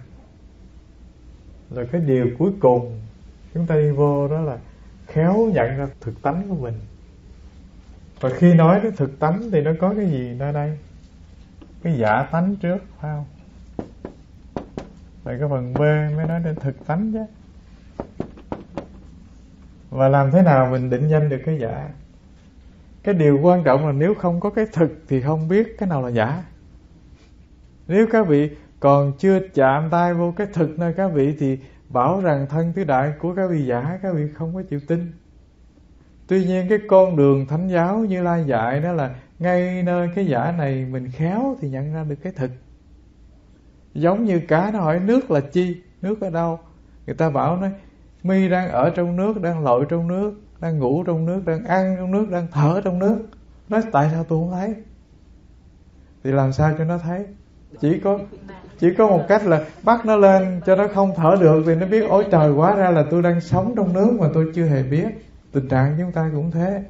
Là 1.69 1.83
cái 1.91 2.01
điều 2.01 2.27
cuối 2.39 2.51
cùng 2.59 3.01
chúng 3.53 3.65
ta 3.65 3.75
đi 3.75 3.91
vô 3.91 4.27
đó 4.27 4.41
là 4.41 4.57
khéo 5.07 5.49
nhận 5.53 5.77
ra 5.77 5.87
thực 6.01 6.21
tánh 6.21 6.49
của 6.49 6.55
mình. 6.55 6.73
Và 8.19 8.29
khi 8.37 8.53
nói 8.53 8.79
đến 8.83 8.95
thực 8.95 9.19
tánh 9.19 9.51
thì 9.51 9.61
nó 9.61 9.71
có 9.79 9.93
cái 9.93 10.05
gì 10.05 10.37
ra 10.39 10.51
đây? 10.51 10.77
Cái 11.83 11.97
giả 11.97 12.27
tánh 12.31 12.55
trước, 12.55 12.77
phải 13.01 13.11
không? 13.15 13.25
Rồi 15.25 15.37
cái 15.39 15.49
phần 15.49 15.73
B 15.73 15.79
mới 16.15 16.25
nói 16.27 16.41
đến 16.43 16.55
thực 16.55 16.85
tánh 16.85 17.13
chứ. 17.13 17.25
Và 19.89 20.07
làm 20.07 20.31
thế 20.31 20.41
nào 20.41 20.69
mình 20.71 20.89
định 20.89 21.07
danh 21.07 21.29
được 21.29 21.41
cái 21.45 21.59
giả? 21.59 21.89
Cái 23.07 23.15
điều 23.15 23.39
quan 23.41 23.63
trọng 23.63 23.85
là 23.85 23.91
nếu 23.91 24.13
không 24.13 24.39
có 24.39 24.49
cái 24.49 24.65
thực 24.73 24.91
thì 25.07 25.21
không 25.21 25.47
biết 25.47 25.77
cái 25.77 25.89
nào 25.89 26.01
là 26.01 26.09
giả. 26.09 26.43
Nếu 27.87 28.07
các 28.11 28.27
vị 28.27 28.49
còn 28.79 29.13
chưa 29.17 29.39
chạm 29.53 29.89
tay 29.91 30.13
vô 30.13 30.33
cái 30.37 30.47
thực 30.53 30.79
nơi 30.79 30.93
các 30.93 31.07
vị 31.07 31.35
thì 31.39 31.57
bảo 31.89 32.21
rằng 32.21 32.45
thân 32.49 32.73
tứ 32.73 32.83
đại 32.83 33.13
của 33.19 33.33
các 33.35 33.47
vị 33.51 33.65
giả, 33.65 33.99
các 34.03 34.15
vị 34.15 34.27
không 34.33 34.55
có 34.55 34.61
chịu 34.69 34.79
tin. 34.87 35.11
Tuy 36.27 36.45
nhiên 36.45 36.65
cái 36.69 36.79
con 36.87 37.15
đường 37.15 37.45
thánh 37.45 37.69
giáo 37.69 37.97
như 37.99 38.23
lai 38.23 38.43
dạy 38.47 38.79
đó 38.79 38.91
là 38.91 39.15
ngay 39.39 39.83
nơi 39.83 40.09
cái 40.15 40.25
giả 40.25 40.53
này 40.57 40.85
mình 40.85 41.11
khéo 41.11 41.55
thì 41.61 41.69
nhận 41.69 41.93
ra 41.93 42.03
được 42.03 42.15
cái 42.23 42.33
thực. 42.35 42.51
Giống 43.93 44.25
như 44.25 44.39
cá 44.47 44.71
nó 44.73 44.79
hỏi 44.79 44.99
nước 44.99 45.31
là 45.31 45.39
chi, 45.39 45.81
nước 46.01 46.21
ở 46.21 46.29
đâu? 46.29 46.59
Người 47.05 47.15
ta 47.15 47.29
bảo 47.29 47.57
nói 47.57 47.71
mi 48.23 48.49
đang 48.49 48.69
ở 48.69 48.89
trong 48.89 49.15
nước, 49.15 49.41
đang 49.41 49.63
lội 49.63 49.85
trong 49.89 50.07
nước 50.07 50.33
đang 50.61 50.79
ngủ 50.79 51.03
trong 51.03 51.25
nước, 51.25 51.41
đang 51.45 51.63
ăn 51.65 51.95
trong 51.97 52.11
nước, 52.11 52.25
đang 52.31 52.47
thở 52.51 52.81
trong 52.83 52.99
nước. 52.99 53.17
Nói, 53.69 53.81
tại 53.91 54.09
sao 54.13 54.23
tôi 54.23 54.39
không 54.39 54.51
thấy? 54.51 54.75
Thì 56.23 56.31
làm 56.31 56.53
sao 56.53 56.73
cho 56.77 56.83
nó 56.83 56.97
thấy? 56.97 57.25
Chỉ 57.81 57.99
có 57.99 58.19
chỉ 58.79 58.87
có 58.97 59.07
một 59.07 59.23
cách 59.27 59.45
là 59.45 59.65
bắt 59.83 60.05
nó 60.05 60.15
lên 60.15 60.61
cho 60.65 60.75
nó 60.75 60.87
không 60.87 61.11
thở 61.15 61.35
được 61.39 61.63
thì 61.65 61.75
nó 61.75 61.85
biết, 61.85 62.05
ôi 62.09 62.25
trời 62.31 62.51
quá 62.51 62.75
ra 62.75 62.89
là 62.91 63.03
tôi 63.11 63.21
đang 63.21 63.41
sống 63.41 63.73
trong 63.75 63.93
nước 63.93 64.17
mà 64.19 64.27
tôi 64.33 64.51
chưa 64.55 64.65
hề 64.65 64.83
biết. 64.83 65.07
Tình 65.51 65.67
trạng 65.67 65.95
chúng 65.99 66.11
ta 66.11 66.29
cũng 66.33 66.51
thế. 66.51 66.83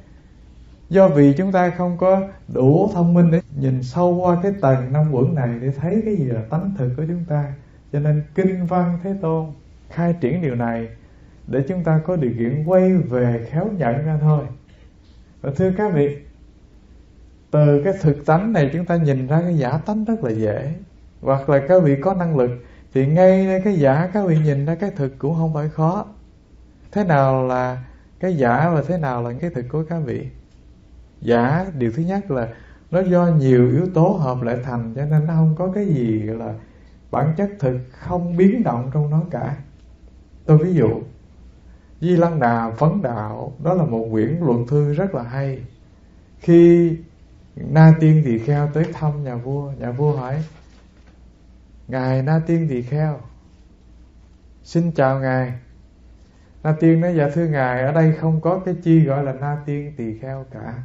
Do 0.88 1.08
vì 1.08 1.34
chúng 1.38 1.52
ta 1.52 1.70
không 1.70 1.96
có 1.98 2.20
đủ 2.48 2.90
thông 2.94 3.14
minh 3.14 3.30
để 3.30 3.40
nhìn 3.60 3.82
sâu 3.82 4.14
qua 4.14 4.38
cái 4.42 4.52
tầng 4.60 4.92
năm 4.92 5.12
quẩn 5.12 5.34
này 5.34 5.48
để 5.62 5.70
thấy 5.70 6.02
cái 6.04 6.16
gì 6.16 6.24
là 6.24 6.40
tánh 6.50 6.74
thực 6.78 6.90
của 6.96 7.04
chúng 7.08 7.24
ta, 7.28 7.52
cho 7.92 8.00
nên 8.00 8.22
kinh 8.34 8.66
văn 8.66 8.98
thế 9.02 9.14
tôn 9.22 9.46
khai 9.88 10.14
triển 10.20 10.42
điều 10.42 10.54
này 10.54 10.88
để 11.48 11.64
chúng 11.68 11.84
ta 11.84 12.00
có 12.04 12.16
điều 12.16 12.32
kiện 12.38 12.64
quay 12.66 12.92
về 12.92 13.46
khéo 13.50 13.68
nhận 13.78 14.04
ra 14.04 14.18
thôi. 14.20 14.44
Và 15.40 15.50
thưa 15.56 15.72
các 15.76 15.94
vị, 15.94 16.16
từ 17.50 17.82
cái 17.84 17.92
thực 18.00 18.26
tánh 18.26 18.52
này 18.52 18.70
chúng 18.72 18.84
ta 18.84 18.96
nhìn 18.96 19.26
ra 19.26 19.40
cái 19.40 19.58
giả 19.58 19.78
tánh 19.86 20.04
rất 20.04 20.24
là 20.24 20.30
dễ. 20.30 20.74
Hoặc 21.20 21.48
là 21.48 21.62
các 21.68 21.82
vị 21.82 21.96
có 22.00 22.14
năng 22.14 22.36
lực, 22.36 22.50
thì 22.94 23.06
ngay 23.06 23.60
cái 23.64 23.74
giả 23.74 24.10
các 24.12 24.26
vị 24.26 24.38
nhìn 24.44 24.66
ra 24.66 24.74
cái 24.74 24.90
thực 24.96 25.18
cũng 25.18 25.34
không 25.34 25.54
phải 25.54 25.68
khó. 25.68 26.06
Thế 26.92 27.04
nào 27.04 27.46
là 27.46 27.84
cái 28.20 28.36
giả 28.36 28.70
và 28.74 28.82
thế 28.88 28.98
nào 28.98 29.22
là 29.22 29.32
cái 29.40 29.50
thực 29.50 29.64
của 29.68 29.84
các 29.88 29.98
vị? 29.98 30.28
Giả, 31.20 31.66
điều 31.78 31.92
thứ 31.92 32.02
nhất 32.02 32.30
là 32.30 32.48
nó 32.90 33.00
do 33.00 33.26
nhiều 33.26 33.70
yếu 33.70 33.86
tố 33.94 34.08
hợp 34.08 34.42
lại 34.42 34.56
thành, 34.64 34.92
cho 34.96 35.04
nên 35.04 35.26
nó 35.26 35.34
không 35.34 35.54
có 35.58 35.72
cái 35.74 35.86
gì 35.86 36.22
gọi 36.26 36.36
là 36.36 36.54
bản 37.10 37.34
chất 37.36 37.50
thực 37.58 37.78
không 37.90 38.36
biến 38.36 38.62
động 38.62 38.90
trong 38.94 39.10
nó 39.10 39.22
cả. 39.30 39.56
Tôi 40.46 40.58
ví 40.58 40.74
dụ 40.74 41.02
Di 42.00 42.16
Lăng 42.16 42.40
Đà 42.40 42.70
Phấn 42.70 43.02
Đạo, 43.02 43.52
Đó 43.64 43.74
là 43.74 43.84
một 43.84 44.08
quyển 44.10 44.38
luận 44.40 44.66
thư 44.66 44.94
rất 44.94 45.14
là 45.14 45.22
hay. 45.22 45.58
Khi 46.38 46.96
Na 47.56 47.94
Tiên 48.00 48.22
Tỳ 48.24 48.38
Kheo 48.38 48.68
tới 48.74 48.84
thăm 48.92 49.24
nhà 49.24 49.36
vua 49.36 49.72
Nhà 49.78 49.90
vua 49.90 50.12
hỏi, 50.12 50.42
Ngài 51.88 52.22
Na 52.22 52.40
Tiên 52.46 52.66
Tỳ 52.70 52.82
Kheo, 52.82 53.20
Xin 54.62 54.92
chào 54.92 55.20
Ngài. 55.20 55.52
Na 56.62 56.74
Tiên 56.80 57.00
nói 57.00 57.14
dạ 57.16 57.28
thưa 57.34 57.46
Ngài, 57.46 57.82
Ở 57.82 57.92
đây 57.92 58.12
không 58.12 58.40
có 58.40 58.58
cái 58.64 58.74
chi 58.82 59.04
gọi 59.04 59.24
là 59.24 59.32
Na 59.32 59.56
Tiên 59.66 59.92
Tỳ 59.96 60.18
Kheo 60.18 60.44
cả. 60.50 60.82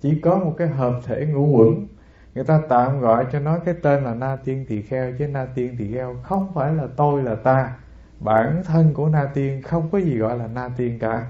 Chỉ 0.00 0.20
có 0.20 0.38
một 0.38 0.54
cái 0.58 0.68
hợp 0.68 1.00
thể 1.04 1.26
ngũ 1.26 1.46
quẩn. 1.46 1.86
Người 2.34 2.44
ta 2.44 2.60
tạm 2.68 3.00
gọi 3.00 3.26
cho 3.32 3.40
nó 3.40 3.58
cái 3.58 3.74
tên 3.82 4.04
là 4.04 4.14
Na 4.14 4.36
Tiên 4.36 4.64
Tỳ 4.68 4.82
Kheo, 4.82 5.12
Chứ 5.18 5.26
Na 5.26 5.46
Tiên 5.54 5.76
Tỳ 5.78 5.92
Kheo 5.92 6.16
không 6.22 6.52
phải 6.54 6.74
là 6.74 6.86
tôi 6.96 7.22
là 7.22 7.34
ta 7.34 7.76
bản 8.20 8.62
thân 8.64 8.94
của 8.94 9.08
na 9.08 9.30
tiên 9.34 9.62
không 9.62 9.88
có 9.92 9.98
gì 9.98 10.16
gọi 10.16 10.38
là 10.38 10.46
na 10.46 10.68
tiên 10.76 10.98
cả. 10.98 11.26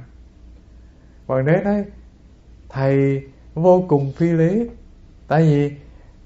Hoàng 1.26 1.46
đế 1.46 1.60
nói, 1.64 1.84
thầy 2.68 3.22
vô 3.54 3.84
cùng 3.88 4.12
phi 4.12 4.26
lý. 4.26 4.68
Tại 5.28 5.42
vì 5.42 5.72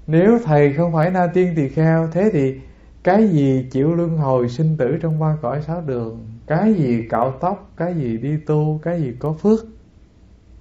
nếu 0.07 0.39
thầy 0.43 0.73
không 0.73 0.93
phải 0.93 1.11
na 1.11 1.27
tiên 1.27 1.53
tỳ 1.55 1.69
kheo, 1.69 2.07
thế 2.11 2.29
thì 2.33 2.59
cái 3.03 3.27
gì 3.27 3.65
chịu 3.71 3.95
luân 3.95 4.17
hồi 4.17 4.49
sinh 4.49 4.77
tử 4.77 4.97
trong 5.01 5.19
ba 5.19 5.37
cõi 5.41 5.61
sáu 5.61 5.81
đường? 5.81 6.27
Cái 6.47 6.73
gì 6.73 7.07
cạo 7.09 7.31
tóc, 7.31 7.71
cái 7.77 7.93
gì 7.93 8.17
đi 8.17 8.37
tu, 8.37 8.79
cái 8.83 9.01
gì 9.01 9.13
có 9.19 9.33
phước? 9.33 9.59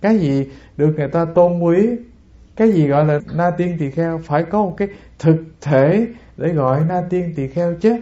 Cái 0.00 0.18
gì 0.18 0.48
được 0.76 0.94
người 0.96 1.08
ta 1.08 1.24
tôn 1.24 1.60
quý? 1.60 1.88
Cái 2.56 2.72
gì 2.72 2.86
gọi 2.86 3.04
là 3.04 3.20
na 3.34 3.50
tiên 3.50 3.76
tỳ 3.78 3.90
kheo? 3.90 4.20
Phải 4.24 4.42
có 4.42 4.62
một 4.62 4.74
cái 4.76 4.88
thực 5.18 5.36
thể 5.60 6.06
để 6.36 6.48
gọi 6.48 6.80
na 6.88 7.02
tiên 7.10 7.32
tỳ 7.36 7.48
kheo 7.48 7.74
chứ 7.74 8.00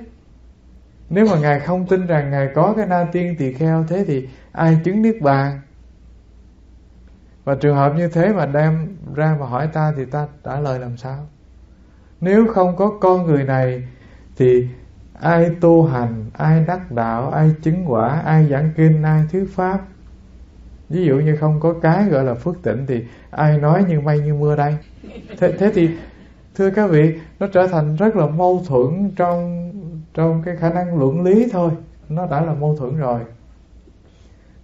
nếu 1.10 1.26
mà 1.26 1.38
ngài 1.38 1.60
không 1.60 1.86
tin 1.86 2.06
rằng 2.06 2.30
ngài 2.30 2.48
có 2.54 2.74
cái 2.76 2.86
na 2.86 3.06
tiên 3.12 3.34
tỳ 3.38 3.52
kheo 3.52 3.84
thế 3.88 4.04
thì 4.06 4.28
ai 4.52 4.78
chứng 4.84 5.02
niết 5.02 5.16
bàn? 5.20 5.60
Và 7.44 7.54
trường 7.54 7.76
hợp 7.76 7.94
như 7.96 8.08
thế 8.08 8.32
mà 8.32 8.46
đem 8.46 8.96
ra 9.14 9.36
mà 9.40 9.46
hỏi 9.46 9.68
ta 9.72 9.92
thì 9.96 10.04
ta 10.04 10.26
trả 10.44 10.60
lời 10.60 10.78
làm 10.78 10.96
sao? 10.96 11.26
Nếu 12.20 12.46
không 12.46 12.76
có 12.76 12.92
con 13.00 13.26
người 13.26 13.44
này 13.44 13.88
thì 14.36 14.68
ai 15.20 15.50
tu 15.60 15.84
hành 15.86 16.24
ai 16.32 16.64
đắc 16.66 16.92
đạo 16.92 17.30
ai 17.30 17.50
chứng 17.62 17.84
quả 17.86 18.08
ai 18.08 18.46
giảng 18.50 18.70
kinh 18.76 19.02
ai 19.02 19.22
thuyết 19.32 19.44
pháp? 19.54 19.80
Ví 20.88 21.04
dụ 21.04 21.14
như 21.14 21.36
không 21.36 21.60
có 21.60 21.74
cái 21.82 22.04
gọi 22.04 22.24
là 22.24 22.34
phước 22.34 22.62
tỉnh 22.62 22.86
thì 22.86 23.04
ai 23.30 23.58
nói 23.58 23.84
như 23.88 24.00
mây 24.00 24.20
như 24.20 24.34
mưa 24.34 24.56
đây? 24.56 24.76
Thế, 25.38 25.52
thế 25.58 25.70
thì 25.74 25.90
thưa 26.54 26.70
các 26.70 26.90
vị 26.90 27.14
nó 27.40 27.46
trở 27.52 27.66
thành 27.66 27.96
rất 27.96 28.16
là 28.16 28.26
mâu 28.26 28.62
thuẫn 28.68 29.10
trong 29.16 29.70
trong 30.14 30.42
cái 30.42 30.56
khả 30.56 30.70
năng 30.70 30.98
luận 30.98 31.22
lý 31.22 31.48
thôi. 31.52 31.70
Nó 32.08 32.26
đã 32.26 32.40
là 32.40 32.54
mâu 32.54 32.76
thuẫn 32.76 32.96
rồi. 32.96 33.20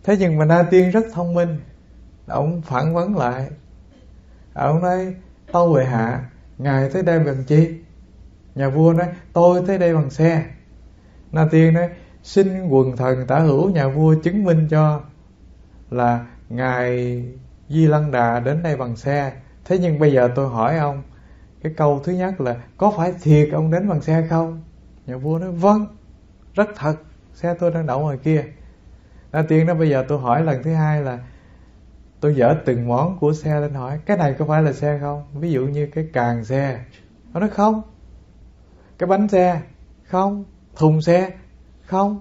Thế 0.05 0.17
nhưng 0.21 0.39
mà 0.39 0.45
na 0.45 0.63
tiên 0.71 0.91
rất 0.91 1.05
thông 1.13 1.35
minh. 1.35 1.61
Ông 2.27 2.63
phản 2.63 2.95
vấn 2.95 3.17
lại. 3.17 3.51
Ông 4.55 4.83
nói, 4.83 5.15
tâu 5.53 5.75
bệ 5.75 5.85
hạ, 5.85 6.31
ngài 6.59 6.91
tới 6.91 7.03
đây 7.03 7.19
bằng 7.19 7.45
chi? 7.45 7.75
Nhà 8.55 8.69
vua 8.69 8.93
nói, 8.93 9.07
tôi 9.33 9.63
tới 9.67 9.79
đây 9.79 9.95
bằng 9.95 10.11
xe. 10.11 10.45
Na 11.33 11.49
tiên 11.51 11.75
nói, 11.75 11.89
xin 12.23 12.69
quần 12.69 12.97
thần 12.97 13.27
tả 13.27 13.39
hữu 13.39 13.71
nhà 13.71 13.89
vua 13.89 14.15
chứng 14.15 14.45
minh 14.45 14.69
cho 14.71 15.01
là 15.91 16.27
ngài 16.49 17.23
Di 17.69 17.87
Lăng 17.87 18.11
Đà 18.11 18.41
đến 18.41 18.63
đây 18.63 18.77
bằng 18.77 18.97
xe. 18.97 19.33
Thế 19.65 19.79
nhưng 19.79 19.99
bây 19.99 20.13
giờ 20.13 20.31
tôi 20.35 20.49
hỏi 20.49 20.79
ông, 20.79 21.03
cái 21.63 21.73
câu 21.77 22.01
thứ 22.05 22.13
nhất 22.13 22.41
là, 22.41 22.57
có 22.77 22.93
phải 22.97 23.13
thiệt 23.23 23.49
ông 23.53 23.71
đến 23.71 23.89
bằng 23.89 24.01
xe 24.01 24.27
không? 24.31 24.63
Nhà 25.07 25.17
vua 25.17 25.39
nói 25.39 25.53
vâng 25.53 25.87
rất 26.55 26.69
thật, 26.77 26.95
xe 27.33 27.55
tôi 27.55 27.71
đang 27.71 27.87
đậu 27.87 28.01
ngoài 28.01 28.19
kia. 28.19 28.45
Đầu 29.33 29.45
tiên 29.49 29.67
đó, 29.67 29.75
bây 29.75 29.91
giờ 29.91 30.05
tôi 30.09 30.19
hỏi 30.19 30.45
lần 30.45 30.63
thứ 30.63 30.75
hai 30.75 31.03
là 31.03 31.19
tôi 32.21 32.35
dỡ 32.35 32.55
từng 32.65 32.89
món 32.89 33.19
của 33.19 33.33
xe 33.33 33.61
lên 33.61 33.75
hỏi, 33.75 34.01
cái 34.07 34.17
này 34.17 34.35
có 34.39 34.45
phải 34.45 34.63
là 34.63 34.73
xe 34.73 34.99
không? 35.01 35.25
Ví 35.35 35.51
dụ 35.51 35.67
như 35.67 35.87
cái 35.87 36.09
càng 36.13 36.45
xe. 36.45 36.81
Nó 37.33 37.41
nói, 37.41 37.49
không. 37.49 37.83
Cái 38.99 39.07
bánh 39.07 39.29
xe? 39.29 39.61
Không. 40.05 40.45
Thùng 40.77 41.03
xe? 41.03 41.31
Không. 41.87 42.21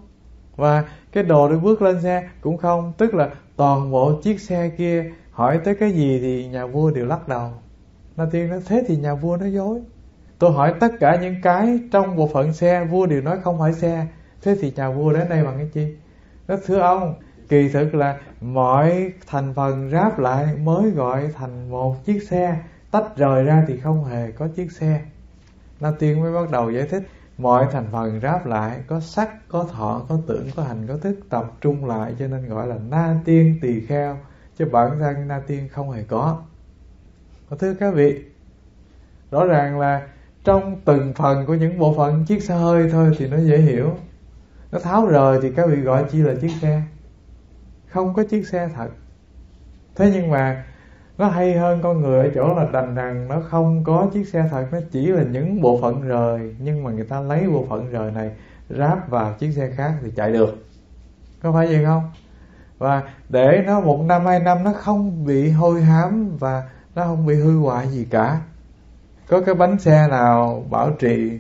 Và 0.55 0.83
cái 1.11 1.23
đồ 1.23 1.49
để 1.49 1.57
bước 1.57 1.81
lên 1.81 2.01
xe 2.01 2.29
cũng 2.41 2.57
không, 2.57 2.93
tức 2.97 3.13
là 3.13 3.29
toàn 3.55 3.91
bộ 3.91 4.21
chiếc 4.21 4.39
xe 4.39 4.69
kia 4.77 5.11
hỏi 5.31 5.59
tới 5.63 5.75
cái 5.75 5.91
gì 5.91 6.19
thì 6.19 6.47
nhà 6.47 6.65
vua 6.65 6.91
đều 6.91 7.05
lắc 7.05 7.27
đầu. 7.27 7.51
Na 8.15 8.25
tiên 8.31 8.49
nói 8.49 8.59
thế 8.65 8.83
thì 8.87 8.97
nhà 8.97 9.15
vua 9.15 9.37
nói 9.37 9.53
dối 9.53 9.81
tôi 10.39 10.51
hỏi 10.51 10.73
tất 10.79 10.91
cả 10.99 11.17
những 11.21 11.35
cái 11.41 11.79
trong 11.91 12.15
bộ 12.15 12.29
phận 12.33 12.53
xe, 12.53 12.85
vua 12.85 13.05
đều 13.05 13.21
nói 13.21 13.37
không 13.43 13.59
phải 13.59 13.73
xe. 13.73 14.07
Thế 14.41 14.55
thì 14.61 14.73
nhà 14.75 14.89
vua 14.89 15.13
đến 15.13 15.29
đây 15.29 15.43
bằng 15.43 15.57
cái 15.57 15.69
chi? 15.73 15.95
Nó 16.47 16.55
thưa 16.65 16.79
ông, 16.79 17.15
kỳ 17.49 17.69
thực 17.69 17.95
là 17.95 18.19
mọi 18.41 19.13
thành 19.27 19.53
phần 19.53 19.89
ráp 19.91 20.19
lại 20.19 20.45
mới 20.55 20.91
gọi 20.91 21.29
thành 21.33 21.69
một 21.69 22.05
chiếc 22.05 22.23
xe. 22.23 22.57
Tách 22.91 23.17
rời 23.17 23.43
ra 23.43 23.63
thì 23.67 23.77
không 23.77 24.05
hề 24.05 24.31
có 24.31 24.47
chiếc 24.47 24.71
xe. 24.71 25.01
Na 25.79 25.91
Tiên 25.99 26.21
mới 26.21 26.33
bắt 26.33 26.51
đầu 26.51 26.71
giải 26.71 26.87
thích, 26.89 27.03
mọi 27.37 27.67
thành 27.71 27.87
phần 27.91 28.19
ráp 28.21 28.45
lại 28.45 28.79
có 28.87 28.99
sắc, 28.99 29.47
có 29.47 29.63
thọ, 29.63 30.01
có 30.09 30.17
tưởng, 30.27 30.47
có 30.55 30.63
hành, 30.63 30.87
có 30.87 30.97
thức 30.97 31.19
tập 31.29 31.51
trung 31.61 31.85
lại 31.85 32.15
cho 32.19 32.27
nên 32.27 32.49
gọi 32.49 32.67
là 32.67 32.75
na 32.89 33.19
tiên 33.25 33.59
tỳ 33.61 33.85
kheo, 33.85 34.17
chứ 34.57 34.65
bản 34.71 34.99
thân 34.99 35.27
na 35.27 35.41
tiên 35.47 35.69
không 35.71 35.91
hề 35.91 36.03
có 36.03 36.41
thưa 37.59 37.73
các 37.73 37.93
vị, 37.93 38.23
rõ 39.31 39.45
ràng 39.45 39.79
là 39.79 40.07
trong 40.45 40.81
từng 40.85 41.13
phần 41.13 41.45
của 41.45 41.53
những 41.53 41.79
bộ 41.79 41.93
phận, 41.97 42.25
chiếc 42.25 42.43
xe 42.43 42.55
hơi 42.55 42.89
thôi 42.91 43.15
thì 43.17 43.27
nó 43.27 43.37
dễ 43.37 43.57
hiểu. 43.57 43.91
Nó 44.71 44.79
tháo 44.79 45.05
rời 45.05 45.39
thì 45.41 45.51
các 45.51 45.67
vị 45.69 45.75
gọi 45.75 46.03
chi 46.11 46.17
là 46.17 46.33
chiếc 46.41 46.51
xe. 46.61 46.81
Không 47.87 48.13
có 48.13 48.23
chiếc 48.23 48.47
xe 48.47 48.69
thật. 48.75 48.89
Thế 49.95 50.11
nhưng 50.13 50.31
mà 50.31 50.65
nó 51.17 51.27
hay 51.27 51.53
hơn 51.53 51.79
con 51.83 52.01
người 52.01 52.19
ở 52.19 52.31
chỗ 52.35 52.55
là 52.55 52.67
đành 52.71 52.95
rằng 52.95 53.27
nó 53.27 53.41
không 53.49 53.83
có 53.83 54.07
chiếc 54.13 54.27
xe 54.27 54.47
thật, 54.51 54.65
nó 54.71 54.79
chỉ 54.91 55.07
là 55.07 55.23
những 55.23 55.61
bộ 55.61 55.79
phận 55.81 56.01
rời. 56.01 56.55
Nhưng 56.59 56.83
mà 56.83 56.91
người 56.91 57.05
ta 57.05 57.19
lấy 57.19 57.47
bộ 57.47 57.65
phận 57.69 57.91
rời 57.91 58.11
này, 58.11 58.31
ráp 58.69 59.09
vào 59.09 59.33
chiếc 59.39 59.51
xe 59.51 59.69
khác 59.75 59.93
thì 60.01 60.11
chạy 60.15 60.31
được. 60.31 60.65
Có 61.41 61.51
phải 61.51 61.67
vậy 61.67 61.85
không? 61.85 62.11
Và 62.77 63.03
để 63.29 63.63
nó 63.65 63.79
một 63.79 64.01
năm, 64.05 64.25
hai 64.25 64.39
năm 64.39 64.63
nó 64.63 64.73
không 64.73 65.25
bị 65.25 65.49
hôi 65.49 65.81
hám 65.81 66.37
và 66.37 66.69
nó 66.95 67.03
không 67.03 67.25
bị 67.25 67.35
hư 67.35 67.59
hoại 67.59 67.87
gì 67.87 68.07
cả 68.09 68.41
có 69.27 69.41
cái 69.41 69.55
bánh 69.55 69.79
xe 69.79 70.07
nào 70.07 70.65
bảo 70.69 70.91
trì 70.99 71.39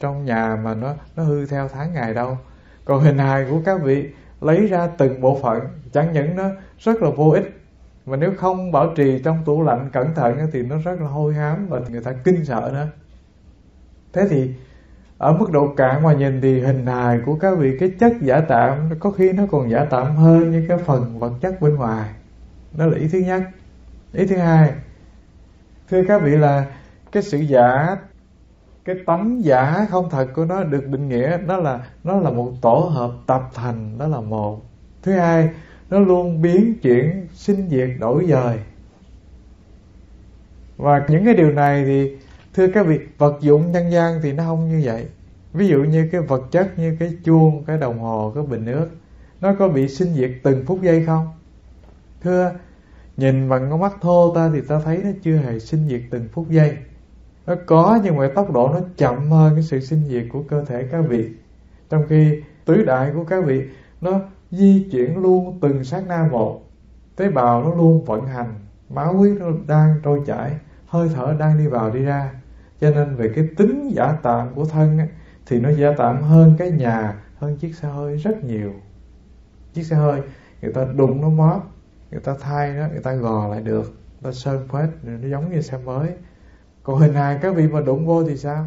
trong 0.00 0.24
nhà 0.24 0.56
mà 0.64 0.74
nó 0.74 0.94
nó 1.16 1.22
hư 1.22 1.46
theo 1.46 1.68
tháng 1.68 1.92
ngày 1.92 2.14
đâu? 2.14 2.38
Còn 2.84 3.02
hình 3.02 3.18
hài 3.18 3.46
của 3.50 3.60
các 3.64 3.82
vị 3.82 4.08
lấy 4.40 4.66
ra 4.66 4.88
từng 4.98 5.20
bộ 5.20 5.38
phận, 5.42 5.60
chẳng 5.92 6.12
những 6.12 6.36
nó 6.36 6.50
rất 6.78 7.02
là 7.02 7.10
vô 7.10 7.30
ích, 7.30 7.60
mà 8.06 8.16
nếu 8.16 8.32
không 8.38 8.72
bảo 8.72 8.92
trì 8.96 9.22
trong 9.24 9.44
tủ 9.44 9.62
lạnh 9.62 9.90
cẩn 9.92 10.14
thận 10.14 10.38
thì 10.52 10.62
nó 10.62 10.76
rất 10.84 11.00
là 11.00 11.06
hôi 11.06 11.34
hám 11.34 11.66
và 11.68 11.80
người 11.90 12.02
ta 12.02 12.12
kinh 12.24 12.44
sợ 12.44 12.70
nữa 12.72 12.86
thế 14.12 14.22
thì, 14.30 14.50
ở 15.18 15.32
mức 15.32 15.50
độ 15.52 15.74
cạn 15.76 16.02
mà 16.02 16.12
nhìn 16.12 16.40
thì 16.40 16.60
hình 16.60 16.86
hài 16.86 17.20
của 17.26 17.34
các 17.34 17.58
vị, 17.58 17.76
cái 17.80 17.92
chất 18.00 18.12
giả 18.20 18.40
tạm, 18.40 18.90
có 19.00 19.10
khi 19.10 19.32
nó 19.32 19.42
còn 19.50 19.70
giả 19.70 19.86
tạm 19.90 20.16
hơn 20.16 20.50
như 20.50 20.64
cái 20.68 20.78
phần 20.78 21.18
vật 21.18 21.32
chất 21.40 21.60
bên 21.60 21.74
ngoài. 21.74 22.10
Đó 22.72 22.86
là 22.86 22.96
ý 22.98 23.08
thứ 23.12 23.18
nhất. 23.18 23.42
Ý 24.12 24.26
thứ 24.26 24.36
hai, 24.36 24.72
thưa 25.90 26.02
các 26.08 26.22
vị 26.22 26.30
là 26.30 26.66
cái 27.12 27.22
sự 27.22 27.38
giả, 27.38 27.96
cái 28.84 28.96
tánh 29.06 29.44
giả 29.44 29.86
không 29.90 30.10
thật 30.10 30.28
của 30.34 30.44
nó 30.44 30.64
được 30.64 30.88
định 30.88 31.08
nghĩa, 31.08 31.38
nó 31.46 31.56
là 31.56 31.86
nó 32.04 32.20
là 32.20 32.30
một 32.30 32.52
tổ 32.60 32.74
hợp 32.74 33.12
tập 33.26 33.42
thành 33.54 33.98
đó 33.98 34.08
là 34.08 34.20
một. 34.20 34.62
Thứ 35.02 35.12
hai, 35.12 35.48
nó 35.90 35.98
luôn 35.98 36.42
biến 36.42 36.74
chuyển, 36.82 37.26
sinh 37.32 37.68
diệt, 37.68 37.90
đổi 37.98 38.26
dời. 38.28 38.58
Và 40.76 41.06
những 41.08 41.24
cái 41.24 41.34
điều 41.34 41.52
này 41.52 41.84
thì, 41.84 42.16
thưa 42.54 42.66
các 42.74 42.86
vị, 42.86 42.98
vật 43.18 43.36
dụng 43.40 43.72
nhân 43.72 43.92
gian 43.92 44.20
thì 44.22 44.32
nó 44.32 44.44
không 44.44 44.68
như 44.68 44.80
vậy. 44.84 45.06
Ví 45.52 45.68
dụ 45.68 45.78
như 45.78 46.08
cái 46.12 46.20
vật 46.20 46.42
chất, 46.50 46.78
như 46.78 46.96
cái 47.00 47.16
chuông, 47.24 47.64
cái 47.64 47.78
đồng 47.78 47.98
hồ, 47.98 48.32
cái 48.34 48.44
bình 48.44 48.64
nước 48.64 48.88
nó 49.40 49.54
có 49.58 49.68
bị 49.68 49.88
sinh 49.88 50.14
diệt 50.14 50.30
từng 50.42 50.64
phút 50.66 50.82
giây 50.82 51.06
không? 51.06 51.26
Thưa, 52.22 52.52
nhìn 53.16 53.48
bằng 53.48 53.70
con 53.70 53.80
mắt 53.80 53.92
thô 54.00 54.32
ta 54.34 54.50
thì 54.54 54.60
ta 54.68 54.80
thấy 54.84 55.00
nó 55.04 55.10
chưa 55.22 55.36
hề 55.36 55.58
sinh 55.58 55.88
diệt 55.88 56.00
từng 56.10 56.28
phút 56.32 56.50
giây 56.50 56.76
nó 57.46 57.54
có 57.66 57.98
nhưng 58.04 58.16
mà 58.16 58.30
tốc 58.34 58.52
độ 58.52 58.68
nó 58.72 58.80
chậm 58.96 59.30
hơn 59.30 59.54
cái 59.54 59.62
sự 59.62 59.80
sinh 59.80 60.04
diệt 60.08 60.24
của 60.32 60.42
cơ 60.42 60.64
thể 60.64 60.88
các 60.90 61.00
vị. 61.08 61.30
Trong 61.90 62.04
khi 62.08 62.42
tứ 62.64 62.84
đại 62.84 63.10
của 63.14 63.24
các 63.24 63.44
vị 63.44 63.62
nó 64.00 64.20
di 64.50 64.88
chuyển 64.92 65.16
luôn 65.16 65.58
từng 65.60 65.84
sát 65.84 66.02
na 66.08 66.28
một. 66.30 66.62
Tế 67.16 67.30
bào 67.30 67.62
nó 67.62 67.74
luôn 67.74 68.04
vận 68.04 68.26
hành 68.26 68.54
máu 68.88 69.14
huyết 69.14 69.36
nó 69.40 69.46
đang 69.66 69.94
trôi 70.02 70.22
chảy 70.26 70.56
hơi 70.86 71.08
thở 71.14 71.36
đang 71.38 71.58
đi 71.58 71.66
vào 71.66 71.90
đi 71.90 72.00
ra. 72.00 72.32
Cho 72.80 72.90
nên 72.90 73.16
về 73.16 73.32
cái 73.34 73.48
tính 73.56 73.88
giả 73.88 74.12
tạm 74.22 74.54
của 74.54 74.64
thân 74.64 74.98
á, 74.98 75.06
thì 75.46 75.60
nó 75.60 75.70
giả 75.70 75.92
tạm 75.98 76.22
hơn 76.22 76.54
cái 76.58 76.70
nhà 76.70 77.22
hơn 77.38 77.56
chiếc 77.56 77.74
xe 77.74 77.88
hơi 77.88 78.16
rất 78.16 78.44
nhiều. 78.44 78.72
Chiếc 79.74 79.82
xe 79.82 79.96
hơi 79.96 80.20
người 80.62 80.72
ta 80.72 80.84
đụng 80.96 81.20
nó 81.20 81.28
móp 81.28 81.62
người 82.10 82.20
ta 82.20 82.34
thay 82.40 82.72
nó 82.72 82.88
người 82.88 83.02
ta 83.02 83.12
gò 83.12 83.48
lại 83.48 83.60
được 83.60 83.82
người 83.82 84.22
ta 84.22 84.32
sơn 84.32 84.68
phết 84.68 84.88
nó 85.02 85.28
giống 85.28 85.52
như 85.52 85.60
xe 85.60 85.78
mới 85.78 86.08
còn 86.82 86.98
hình 86.98 87.14
hài 87.14 87.38
các 87.42 87.54
vị 87.54 87.68
mà 87.68 87.80
đụng 87.80 88.06
vô 88.06 88.24
thì 88.24 88.36
sao? 88.36 88.66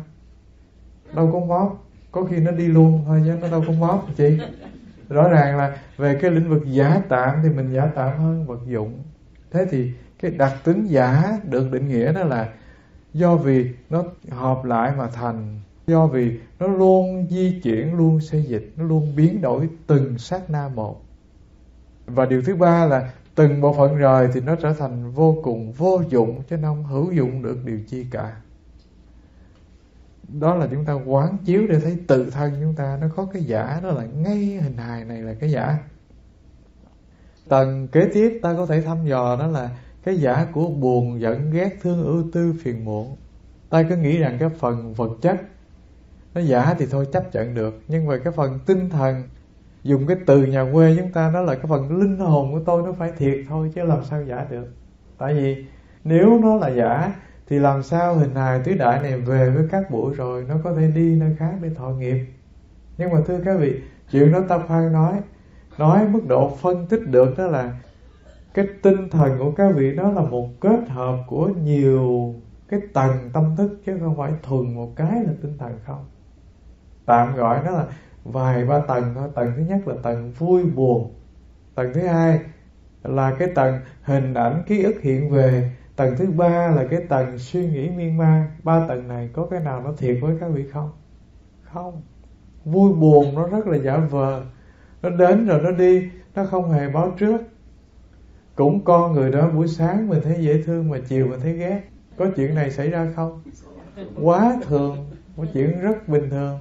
Đâu 1.13 1.29
có 1.33 1.39
móp. 1.39 1.81
Có 2.11 2.23
khi 2.23 2.37
nó 2.37 2.51
đi 2.51 2.67
luôn 2.67 3.03
thôi 3.05 3.21
chứ 3.25 3.33
nó 3.41 3.47
đâu 3.47 3.63
có 3.67 3.73
móp, 3.73 4.07
chị. 4.17 4.37
Rõ 5.09 5.29
ràng 5.29 5.57
là 5.57 5.77
về 5.97 6.19
cái 6.21 6.31
lĩnh 6.31 6.49
vực 6.49 6.63
giả 6.65 7.01
tạm 7.09 7.35
thì 7.43 7.49
mình 7.49 7.73
giả 7.73 7.85
tạm 7.95 8.19
hơn 8.19 8.45
vật 8.45 8.59
dụng. 8.67 9.03
Thế 9.51 9.65
thì 9.71 9.91
cái 10.19 10.31
đặc 10.31 10.53
tính 10.63 10.85
giả 10.85 11.39
được 11.49 11.71
định 11.71 11.87
nghĩa 11.87 12.13
đó 12.13 12.23
là 12.23 12.49
do 13.13 13.35
vì 13.35 13.71
nó 13.89 14.03
hợp 14.31 14.65
lại 14.65 14.91
mà 14.97 15.07
thành, 15.07 15.59
do 15.87 16.07
vì 16.07 16.39
nó 16.59 16.67
luôn 16.67 17.27
di 17.29 17.59
chuyển, 17.63 17.97
luôn 17.97 18.21
xây 18.21 18.43
dịch, 18.43 18.73
nó 18.77 18.83
luôn 18.83 19.15
biến 19.15 19.41
đổi 19.41 19.69
từng 19.87 20.17
sát 20.17 20.49
na 20.49 20.69
một. 20.75 21.01
Và 22.05 22.25
điều 22.25 22.41
thứ 22.41 22.55
ba 22.55 22.85
là 22.85 23.11
từng 23.35 23.61
bộ 23.61 23.73
phận 23.73 23.95
rời 23.95 24.29
thì 24.33 24.41
nó 24.41 24.55
trở 24.55 24.73
thành 24.73 25.11
vô 25.11 25.37
cùng 25.43 25.71
vô 25.71 26.01
dụng, 26.09 26.41
chứ 26.49 26.57
không 26.61 26.83
hữu 26.83 27.11
dụng 27.11 27.41
được 27.41 27.65
điều 27.65 27.79
chi 27.87 28.05
cả. 28.11 28.35
Đó 30.39 30.55
là 30.55 30.67
chúng 30.71 30.85
ta 30.85 30.93
quán 30.93 31.37
chiếu 31.45 31.67
để 31.69 31.79
thấy 31.79 31.97
tự 32.07 32.29
thân 32.29 32.53
chúng 32.61 32.75
ta, 32.75 32.97
nó 33.01 33.07
có 33.15 33.27
cái 33.33 33.43
giả, 33.43 33.79
đó 33.83 33.91
là 33.91 34.05
ngay 34.05 34.37
hình 34.37 34.77
hài 34.77 35.05
này 35.05 35.21
là 35.21 35.33
cái 35.33 35.51
giả. 35.51 35.77
Tầng 37.49 37.87
kế 37.87 38.09
tiếp 38.13 38.39
ta 38.41 38.53
có 38.57 38.65
thể 38.65 38.81
thăm 38.81 39.05
dò 39.05 39.35
đó 39.39 39.47
là 39.47 39.69
cái 40.03 40.15
giả 40.15 40.47
của 40.53 40.67
buồn, 40.67 41.21
giận, 41.21 41.51
ghét, 41.51 41.69
thương, 41.81 42.03
ưu 42.05 42.23
tư, 42.33 42.53
phiền 42.63 42.85
muộn. 42.85 43.15
Ta 43.69 43.83
cứ 43.83 43.95
nghĩ 43.95 44.17
rằng 44.17 44.37
cái 44.39 44.49
phần 44.49 44.93
vật 44.93 45.11
chất, 45.21 45.41
nó 46.33 46.41
giả 46.41 46.75
thì 46.79 46.85
thôi 46.91 47.07
chấp 47.13 47.35
nhận 47.35 47.55
được, 47.55 47.81
nhưng 47.87 48.07
mà 48.07 48.17
cái 48.23 48.33
phần 48.33 48.59
tinh 48.65 48.89
thần 48.89 49.23
dùng 49.85 50.07
cái 50.07 50.17
từ 50.25 50.43
nhà 50.43 50.65
quê 50.73 50.95
chúng 50.99 51.11
ta, 51.11 51.31
đó 51.33 51.41
là 51.41 51.55
cái 51.55 51.65
phần 51.69 51.99
linh 51.99 52.17
hồn 52.17 52.51
của 52.51 52.59
tôi 52.65 52.83
nó 52.83 52.91
phải 52.91 53.11
thiệt 53.17 53.37
thôi, 53.49 53.71
chứ 53.75 53.83
làm 53.83 54.03
sao 54.03 54.23
giả 54.23 54.45
được. 54.49 54.67
Tại 55.17 55.33
vì 55.33 55.65
nếu 56.03 56.39
nó 56.43 56.55
là 56.55 56.69
giả, 56.69 57.13
thì 57.47 57.59
làm 57.59 57.83
sao 57.83 58.15
hình 58.15 58.35
hài 58.35 58.59
tứ 58.59 58.73
đại 58.73 59.01
này 59.01 59.19
về 59.19 59.49
với 59.49 59.67
các 59.71 59.91
bụi 59.91 60.13
rồi 60.15 60.45
nó 60.49 60.55
có 60.63 60.73
thể 60.73 60.91
đi 60.95 61.15
nơi 61.15 61.35
khác 61.39 61.53
để 61.61 61.69
thọ 61.75 61.89
nghiệp? 61.89 62.25
Nhưng 62.97 63.11
mà 63.11 63.19
thưa 63.27 63.39
các 63.45 63.57
vị, 63.59 63.81
chuyện 64.11 64.31
đó 64.31 64.39
ta 64.47 64.59
khoan 64.67 64.93
nói. 64.93 65.13
Nói 65.77 66.07
mức 66.07 66.21
độ 66.27 66.55
phân 66.61 66.87
tích 66.87 67.01
được 67.07 67.37
đó 67.37 67.47
là 67.47 67.73
cái 68.53 68.67
tinh 68.81 69.09
thần 69.09 69.37
của 69.39 69.51
các 69.51 69.71
vị 69.75 69.95
đó 69.95 70.11
là 70.11 70.21
một 70.21 70.49
kết 70.61 70.89
hợp 70.89 71.17
của 71.27 71.47
nhiều 71.63 72.33
cái 72.69 72.79
tầng 72.93 73.29
tâm 73.33 73.55
thức, 73.57 73.77
chứ 73.85 73.97
không 73.99 74.17
phải 74.17 74.31
thuần 74.43 74.75
một 74.75 74.95
cái 74.95 75.23
là 75.23 75.33
tinh 75.41 75.57
thần 75.57 75.79
không? 75.85 76.05
Tạm 77.05 77.35
gọi 77.35 77.59
nó 77.65 77.71
là 77.71 77.85
vài 78.25 78.65
ba 78.65 78.79
tầng 78.79 79.13
thôi. 79.15 79.29
Tầng 79.35 79.53
thứ 79.57 79.63
nhất 79.63 79.87
là 79.87 79.95
tầng 80.03 80.31
vui 80.31 80.63
buồn. 80.63 81.13
Tầng 81.75 81.91
thứ 81.93 82.01
hai 82.01 82.39
là 83.03 83.35
cái 83.39 83.47
tầng 83.55 83.79
hình 84.01 84.33
ảnh, 84.33 84.63
ký 84.67 84.83
ức 84.83 85.01
hiện 85.01 85.29
về. 85.29 85.71
Tầng 85.95 86.15
thứ 86.17 86.31
ba 86.31 86.67
là 86.67 86.85
cái 86.89 86.99
tầng 87.09 87.37
suy 87.37 87.67
nghĩ 87.67 87.89
miên 87.89 88.17
man. 88.17 88.47
Ba 88.63 88.85
tầng 88.87 89.07
này 89.07 89.29
có 89.33 89.47
cái 89.51 89.59
nào 89.59 89.81
nó 89.83 89.93
thiệt 89.97 90.17
với 90.21 90.37
các 90.39 90.47
vị 90.47 90.65
không? 90.73 90.91
Không. 91.63 92.01
Vui 92.65 92.93
buồn 92.93 93.35
nó 93.35 93.47
rất 93.47 93.67
là 93.67 93.77
giả 93.77 93.97
vờ. 93.97 94.43
Nó 95.01 95.09
đến 95.09 95.47
rồi 95.47 95.61
nó 95.63 95.71
đi, 95.71 96.09
nó 96.35 96.45
không 96.45 96.71
hề 96.71 96.89
báo 96.89 97.11
trước. 97.17 97.41
Cũng 98.55 98.83
con 98.83 99.13
người 99.13 99.31
đó 99.31 99.49
buổi 99.49 99.67
sáng 99.67 100.09
mình 100.09 100.19
thấy 100.23 100.37
dễ 100.39 100.61
thương 100.61 100.89
mà 100.89 100.97
chiều 101.07 101.27
mình 101.27 101.39
thấy 101.39 101.53
ghét. 101.53 101.81
Có 102.17 102.25
chuyện 102.35 102.55
này 102.55 102.71
xảy 102.71 102.89
ra 102.89 103.07
không? 103.15 103.41
Quá 104.21 104.57
thường. 104.67 104.97
Một 105.35 105.45
chuyện 105.53 105.79
rất 105.79 106.07
bình 106.07 106.29
thường 106.29 106.59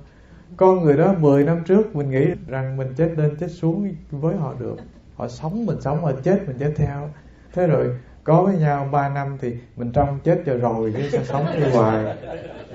con 0.57 0.83
người 0.83 0.97
đó 0.97 1.15
10 1.19 1.45
năm 1.45 1.63
trước 1.67 1.97
mình 1.97 2.11
nghĩ 2.11 2.27
rằng 2.47 2.77
mình 2.77 2.95
chết 2.97 3.11
lên 3.17 3.37
chết 3.41 3.49
xuống 3.49 3.95
với 4.11 4.37
họ 4.37 4.55
được. 4.59 4.77
Họ 5.17 5.29
sống 5.29 5.67
mình 5.67 5.81
sống 5.81 6.03
họ 6.03 6.13
chết 6.23 6.43
mình 6.47 6.57
chết 6.59 6.73
theo. 6.77 7.11
Thế 7.53 7.67
rồi 7.67 7.97
có 8.25 8.43
với 8.43 8.57
nhau 8.59 8.89
3 8.93 9.09
năm 9.09 9.39
thì 9.41 9.57
mình 9.77 9.93
trong 9.93 10.19
chết 10.25 10.43
cho 10.47 10.57
rồi 10.57 10.95
chứ 10.97 11.09
sẽ 11.13 11.25
sống 11.25 11.47
như 11.55 11.71
hoài. 11.71 12.17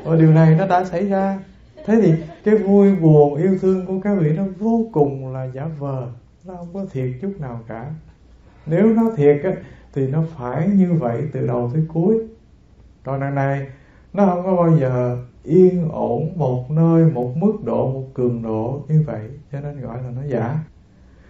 Và 0.03 0.15
điều 0.15 0.31
này 0.31 0.55
nó 0.55 0.67
đã 0.67 0.85
xảy 0.85 1.05
ra. 1.05 1.39
Thế 1.85 1.99
thì 2.01 2.13
cái 2.43 2.55
vui 2.55 2.95
buồn 2.95 3.35
yêu 3.35 3.57
thương 3.61 3.85
của 3.85 3.99
các 4.03 4.17
vị 4.19 4.31
nó 4.37 4.43
vô 4.59 4.85
cùng 4.93 5.33
là 5.33 5.45
giả 5.53 5.65
vờ. 5.79 6.07
Nó 6.45 6.55
không 6.55 6.73
có 6.73 6.85
thiệt 6.91 7.09
chút 7.21 7.33
nào 7.39 7.59
cả. 7.67 7.91
Nếu 8.65 8.85
nó 8.85 9.11
thiệt 9.17 9.41
á, 9.43 9.51
thì 9.93 10.07
nó 10.07 10.23
phải 10.37 10.67
như 10.67 10.93
vậy 10.93 11.21
từ 11.33 11.47
đầu 11.47 11.71
tới 11.73 11.83
cuối. 11.93 12.17
Còn 13.03 13.19
đằng 13.19 13.35
này 13.35 13.67
nó 14.13 14.25
không 14.25 14.43
có 14.43 14.55
bao 14.55 14.77
giờ 14.77 15.17
yên 15.43 15.89
ổn 15.91 16.33
một 16.35 16.71
nơi, 16.71 17.11
một 17.11 17.37
mức 17.37 17.53
độ, 17.63 17.91
một 17.91 18.07
cường 18.13 18.41
độ 18.41 18.85
như 18.87 19.03
vậy. 19.07 19.29
Cho 19.51 19.59
nên 19.59 19.81
gọi 19.81 20.03
là 20.03 20.09
nó 20.15 20.21
giả. 20.27 20.59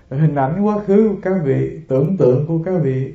Hình 0.10 0.36
ảnh 0.36 0.62
quá 0.62 0.80
khứ 0.88 1.10
của 1.10 1.20
các 1.22 1.42
vị, 1.44 1.80
tưởng 1.88 2.18
tượng 2.18 2.48
của 2.48 2.60
các 2.66 2.80
vị, 2.82 3.14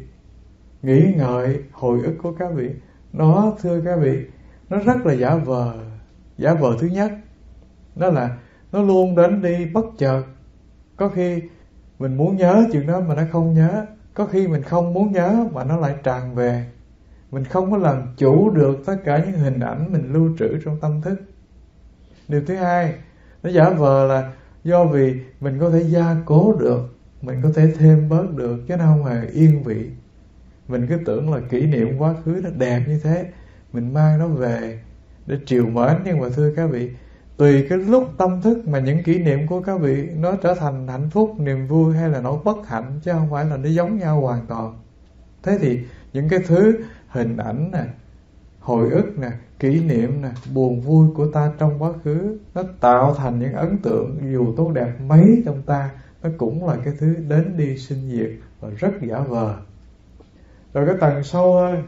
nghĩ 0.83 1.15
ngợi 1.17 1.59
hồi 1.73 2.01
ức 2.03 2.15
của 2.23 2.33
các 2.33 2.53
vị. 2.55 2.71
Nó, 3.13 3.53
thưa 3.63 3.81
các 3.85 3.97
vị, 3.97 4.19
nó 4.69 4.79
rất 4.79 5.07
là 5.07 5.15
giả 5.15 5.37
vờ. 5.37 5.75
Giả 6.39 6.55
vờ 6.55 6.77
thứ 6.81 6.87
nhất, 6.87 7.13
đó 7.97 8.11
là 8.11 8.37
nó 8.73 8.83
luôn 8.83 9.15
đến 9.15 9.43
đi 9.43 9.67
bất 9.73 9.85
chợt. 9.99 10.23
Có 10.97 11.09
khi 11.09 11.43
mình 11.99 12.17
muốn 12.17 12.37
nhớ 12.37 12.65
chuyện 12.73 12.87
đó 12.87 13.01
mà 13.01 13.15
nó 13.15 13.23
không 13.33 13.55
nhớ. 13.55 13.87
Có 14.15 14.27
khi 14.27 14.49
mình 14.49 14.63
không 14.63 14.95
muốn 14.95 15.13
nhớ 15.13 15.47
mà 15.53 15.65
nó 15.65 15.77
lại 15.77 15.95
tràn 16.03 16.35
về 16.35 16.67
mình 17.35 17.45
không 17.45 17.71
có 17.71 17.77
làm 17.77 18.03
chủ 18.17 18.51
được 18.51 18.83
tất 18.87 18.97
cả 19.05 19.25
những 19.27 19.39
hình 19.39 19.61
ảnh 19.61 19.93
mình 19.93 20.13
lưu 20.13 20.31
trữ 20.39 20.59
trong 20.65 20.81
tâm 20.81 21.03
thức. 21.03 21.21
Điều 22.29 22.43
thứ 22.47 22.55
hai, 22.55 22.95
nó 23.43 23.51
giả 23.51 23.71
vờ 23.71 24.07
là 24.07 24.33
do 24.65 24.85
vì 24.85 25.15
mình 25.41 25.59
có 25.61 25.71
thể 25.71 25.81
gia 25.81 26.17
cố 26.25 26.57
được, 26.61 26.97
mình 27.23 27.41
có 27.43 27.51
thể 27.55 27.73
thêm 27.79 28.09
bớt 28.09 28.35
được, 28.37 28.57
chứ 28.69 28.77
nó 28.77 28.85
không 28.85 29.05
hề 29.05 29.27
yên 29.33 29.63
vị. 29.63 29.91
Mình 30.69 30.87
cứ 30.89 30.99
tưởng 31.07 31.35
là 31.35 31.41
kỷ 31.51 31.67
niệm 31.67 31.99
quá 31.99 32.15
khứ 32.25 32.41
nó 32.45 32.51
đẹp 32.59 32.85
như 32.89 33.01
thế, 33.03 33.27
mình 33.73 33.95
mang 33.95 34.19
nó 34.19 34.27
về 34.27 34.81
để 35.27 35.37
triều 35.47 35.67
mến. 35.67 35.97
Nhưng 36.05 36.21
mà 36.21 36.29
thưa 36.37 36.53
các 36.57 36.67
vị, 36.67 36.91
tùy 37.37 37.67
cái 37.69 37.79
lúc 37.79 38.09
tâm 38.19 38.41
thức 38.43 38.69
mà 38.69 38.79
những 38.79 39.03
kỷ 39.03 39.19
niệm 39.19 39.47
của 39.47 39.61
các 39.61 39.81
vị 39.81 40.09
nó 40.17 40.37
trở 40.43 40.55
thành 40.55 40.89
hạnh 40.89 41.11
phúc, 41.11 41.35
niềm 41.39 41.67
vui 41.67 41.97
hay 41.97 42.11
là 42.11 42.21
nỗi 42.21 42.39
bất 42.45 42.57
hạnh, 42.67 43.01
chứ 43.05 43.13
không 43.13 43.31
phải 43.31 43.45
là 43.45 43.57
nó 43.57 43.69
giống 43.69 43.99
nhau 43.99 44.21
hoàn 44.21 44.47
toàn. 44.47 44.79
Thế 45.43 45.59
thì 45.61 45.81
những 46.13 46.29
cái 46.29 46.39
thứ 46.47 46.77
hình 47.15 47.37
ảnh 47.37 47.71
nè, 47.73 47.85
hồi 48.61 48.91
ức 48.91 49.19
nè, 49.19 49.31
kỷ 49.59 49.85
niệm 49.85 50.23
nè, 50.23 50.29
buồn 50.55 50.81
vui 50.81 51.09
của 51.15 51.27
ta 51.27 51.53
trong 51.59 51.83
quá 51.83 51.93
khứ, 52.05 52.39
nó 52.55 52.63
tạo 52.81 53.15
thành 53.15 53.39
những 53.39 53.53
ấn 53.53 53.79
tượng 53.79 54.19
dù 54.33 54.55
tốt 54.57 54.73
đẹp 54.75 54.93
mấy 55.01 55.43
trong 55.47 55.63
ta. 55.63 55.91
Nó 56.23 56.31
cũng 56.39 56.67
là 56.67 56.77
cái 56.85 56.95
thứ 56.99 57.15
đến 57.29 57.57
đi 57.57 57.77
sinh 57.77 58.11
diệt 58.11 58.31
và 58.61 58.69
rất 58.79 58.93
giả 59.01 59.19
vờ. 59.19 59.57
Rồi 60.73 60.87
cái 60.87 60.95
tầng 61.01 61.23
sâu 61.23 61.55
hơn 61.55 61.83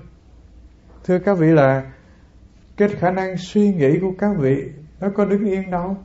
thưa 1.05 1.18
các 1.18 1.39
vị 1.39 1.47
là 1.47 1.93
cái 2.77 2.89
khả 2.89 3.11
năng 3.11 3.37
suy 3.37 3.74
nghĩ 3.74 3.99
của 4.01 4.12
các 4.18 4.37
vị, 4.39 4.70
nó 5.01 5.09
có 5.14 5.24
đứng 5.24 5.45
yên 5.45 5.70
đâu? 5.70 5.97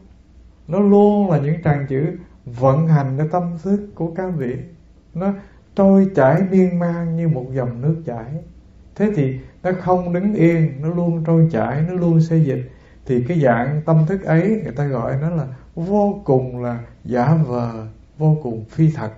Nó 0.67 0.80
luôn 0.80 1.32
là 1.32 1.39
những 1.39 1.63
tràng 1.63 1.86
chữ 1.89 2.05
vận 2.45 2.88
hành 2.88 3.17
cái 3.17 3.28
tâm 3.32 3.57
thức 3.63 3.88
của 3.95 4.11
các 4.15 4.32
vị. 4.38 4.55
Nó 5.13 5.34
trôi 5.76 6.07
chảy 6.15 6.41
miên 6.51 6.80
man 6.80 7.17
như 7.17 7.28
một 7.28 7.45
dòng 7.51 7.82
nước 7.82 8.01
chảy 8.05 8.43
thế 8.96 9.12
thì 9.16 9.39
nó 9.64 9.72
không 9.82 10.14
đứng 10.14 10.34
yên, 10.34 10.82
nó 10.82 10.89
luôn 10.89 11.24
trôi 11.24 11.50
chảy, 11.52 11.84
nó 11.88 11.94
luôn 11.94 12.22
xây 12.22 12.46
dịch. 12.46 12.72
Thì 13.06 13.24
cái 13.28 13.39
dạng 13.39 13.82
tâm 13.86 14.06
thức 14.08 14.24
ấy, 14.24 14.62
người 14.64 14.74
ta 14.76 14.86
gọi 14.86 15.18
nó 15.22 15.30
là 15.30 15.48
vô 15.76 16.22
cùng 16.26 16.64
là 16.64 16.80
giả 17.04 17.36
vờ, 17.48 17.88
vô 18.18 18.38
cùng 18.44 18.66
phi 18.66 18.92
thật. 18.96 19.12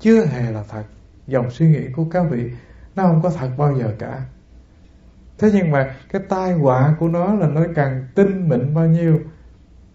Chưa 0.00 0.24
hề 0.26 0.52
là 0.52 0.64
thật. 0.68 0.82
Dòng 1.26 1.50
suy 1.50 1.68
nghĩ 1.68 1.92
của 1.96 2.04
các 2.04 2.26
vị, 2.30 2.50
nó 2.96 3.02
không 3.02 3.20
có 3.22 3.30
thật 3.30 3.48
bao 3.58 3.78
giờ 3.78 3.94
cả. 3.98 4.22
Thế 5.38 5.50
nhưng 5.52 5.70
mà 5.70 5.94
cái 6.12 6.22
tai 6.28 6.52
họa 6.52 6.94
của 6.98 7.08
nó 7.08 7.34
là 7.34 7.48
nó 7.48 7.64
càng 7.74 8.06
tinh 8.14 8.48
mịn 8.48 8.74
bao 8.74 8.86
nhiêu, 8.86 9.20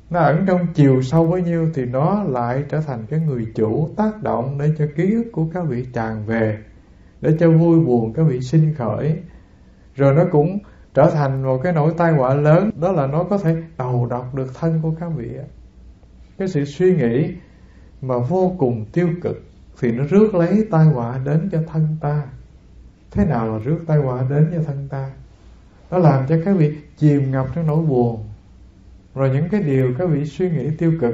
nó 0.10 0.20
ẩn 0.20 0.45
trong 0.48 0.68
chiều 0.74 1.02
sâu 1.02 1.28
bao 1.28 1.40
nhiêu, 1.40 1.70
thì 1.74 1.86
nó 1.86 2.24
lại 2.24 2.64
trở 2.70 2.82
thành 2.82 3.06
cái 3.10 3.20
người 3.20 3.48
chủ 3.56 3.90
tác 3.98 4.24
động 4.24 4.58
để 4.58 4.70
cho 4.78 4.86
ký 4.95 5.14
ức 5.14 5.30
của 5.32 5.45
các 5.54 5.66
vị 5.68 5.88
tràn 5.94 6.26
về 6.26 6.58
để 7.24 7.36
cho 7.40 7.52
vui 7.52 7.80
buồn 7.80 8.14
các 8.14 8.24
vị 8.24 8.41
sinh 8.41 8.74
khởi. 8.78 9.22
Rồi 9.95 10.14
nó 10.14 10.24
cũng 10.32 10.60
trở 10.94 11.10
thành 11.14 11.44
một 11.44 11.60
cái 11.64 11.74
nỗi 11.74 11.94
tai 11.98 12.14
họa 12.14 12.34
lớn, 12.34 12.70
đó 12.82 12.91
là 12.91 13.08
nó 13.08 13.24
có 13.24 13.38
thể 13.38 13.56
đầu 13.78 14.08
độc 14.10 14.36
được 14.36 14.56
thân 14.60 14.80
của 14.82 14.91
các 15.00 15.12
vị 15.18 15.30
cái 16.38 16.48
sự 16.48 16.66
suy 16.66 16.95
nghĩ 16.95 17.34
mà 18.02 18.18
vô 18.18 18.56
cùng 18.58 18.86
tiêu 18.94 19.10
cực 19.22 19.44
thì 19.80 19.91
nó 19.91 20.04
rước 20.04 20.36
lấy 20.36 20.68
tai 20.72 20.86
họa 20.86 21.20
đến 21.26 21.50
cho 21.52 21.60
thân 21.68 21.98
ta. 22.02 22.24
Thế 23.12 23.26
nào 23.26 23.48
là 23.48 23.60
rước 23.60 23.80
tai 23.88 23.98
họa 23.98 24.24
đến 24.30 24.52
cho 24.56 24.64
thân 24.64 24.88
ta? 24.90 25.12
Nó 25.91 25.98
làm 25.98 26.26
cho 26.30 26.36
các 26.45 26.58
vị 26.58 26.78
chìm 26.98 27.32
ngập 27.32 27.48
trong 27.56 27.68
nỗi 27.68 27.86
buồn. 27.86 28.24
Rồi 29.16 29.30
những 29.30 29.50
cái 29.50 29.62
điều 29.62 29.94
các 29.98 30.10
vị 30.10 30.26
suy 30.26 30.50
nghĩ 30.50 30.70
tiêu 30.78 30.94
cực, 31.02 31.14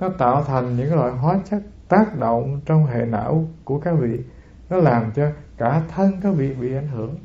nó 0.00 0.08
tạo 0.08 0.44
thành 0.44 0.76
những 0.76 0.94
loại 0.94 1.12
hóa 1.12 1.40
chất 1.50 1.62
tác 1.88 2.18
động 2.18 2.60
trong 2.66 2.86
hệ 2.86 3.04
não 3.06 3.48
của 3.64 3.78
các 3.78 3.94
vị 4.00 4.18
nó 4.74 4.80
làm 4.80 5.12
cho 5.16 5.30
cả 5.58 5.82
thân 5.94 6.12
các 6.22 6.30
vị 6.30 6.52
bị 6.60 6.74
ảnh 6.74 6.88
hưởng. 6.88 7.16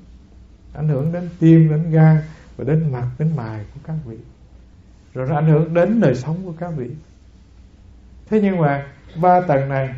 Ảnh 0.73 0.87
hưởng 0.87 1.11
đến 1.11 1.29
tim, 1.39 1.69
đến 1.69 1.91
gan, 1.91 2.17
và 2.57 2.63
đến 2.63 2.91
mặt, 2.91 3.07
đến 3.19 3.35
mài 3.35 3.65
của 3.73 3.79
các 3.83 3.95
vị. 4.05 4.17
Rồi 5.13 5.27
nó 5.29 5.35
ảnh 5.35 5.47
hưởng 5.47 5.73
đến 5.73 6.01
đời 6.01 6.15
sống 6.15 6.37
của 6.45 6.53
các 6.59 6.69
vị. 6.77 6.89
Thế 8.29 8.41
nhưng 8.41 8.57
mà 8.57 8.87
ba 9.21 9.41
tầng 9.41 9.69
này, 9.69 9.89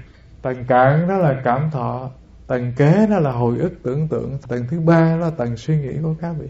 tầng 0.42 0.66
cạn 0.68 1.08
đó 1.08 1.18
là 1.18 1.42
cảm 1.44 1.72
thọ, 1.72 2.10
tầng 2.48 2.74
kế 2.78 3.08
đó 3.10 3.20
là 3.20 3.32
hồi 3.32 3.58
ức, 3.58 3.74
tưởng 3.84 4.08
tượng, 4.08 4.38
tầng 4.48 4.66
thứ 4.70 4.80
ba 4.80 5.12
đó 5.12 5.18
là 5.18 5.30
tầng 5.30 5.58
suy 5.58 5.78
nghĩ 5.78 5.94
của 6.02 6.16
các 6.22 6.32
vị. 6.40 6.48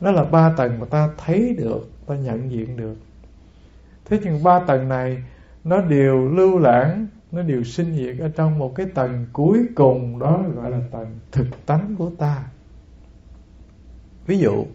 Đó 0.00 0.10
là 0.10 0.24
ba 0.24 0.54
tầng 0.56 0.80
mà 0.80 0.86
ta 0.90 1.08
thấy 1.24 1.56
được, 1.58 1.90
ta 2.06 2.14
nhận 2.14 2.50
diện 2.50 2.76
được. 2.76 2.96
Thế 4.04 4.18
nhưng 4.22 4.42
ba 4.42 4.60
tầng 4.66 4.88
này, 4.88 5.22
nó 5.64 5.80
đều 5.80 6.28
lưu 6.28 6.58
lãng 6.58 7.06
nó 7.32 7.42
đều 7.42 7.64
sinh 7.64 7.96
diệt 7.96 8.18
ở 8.18 8.28
trong 8.28 8.58
một 8.58 8.74
cái 8.74 8.86
tầng 8.94 9.26
cuối 9.32 9.58
cùng, 9.74 10.18
đó 10.18 10.44
gọi 10.56 10.70
là 10.70 10.80
tầng 10.90 11.18
thực 11.32 11.66
tánh 11.66 11.94
của 11.98 12.10
ta. 12.18 12.44
Ví 14.26 14.38
dụ 14.38 14.66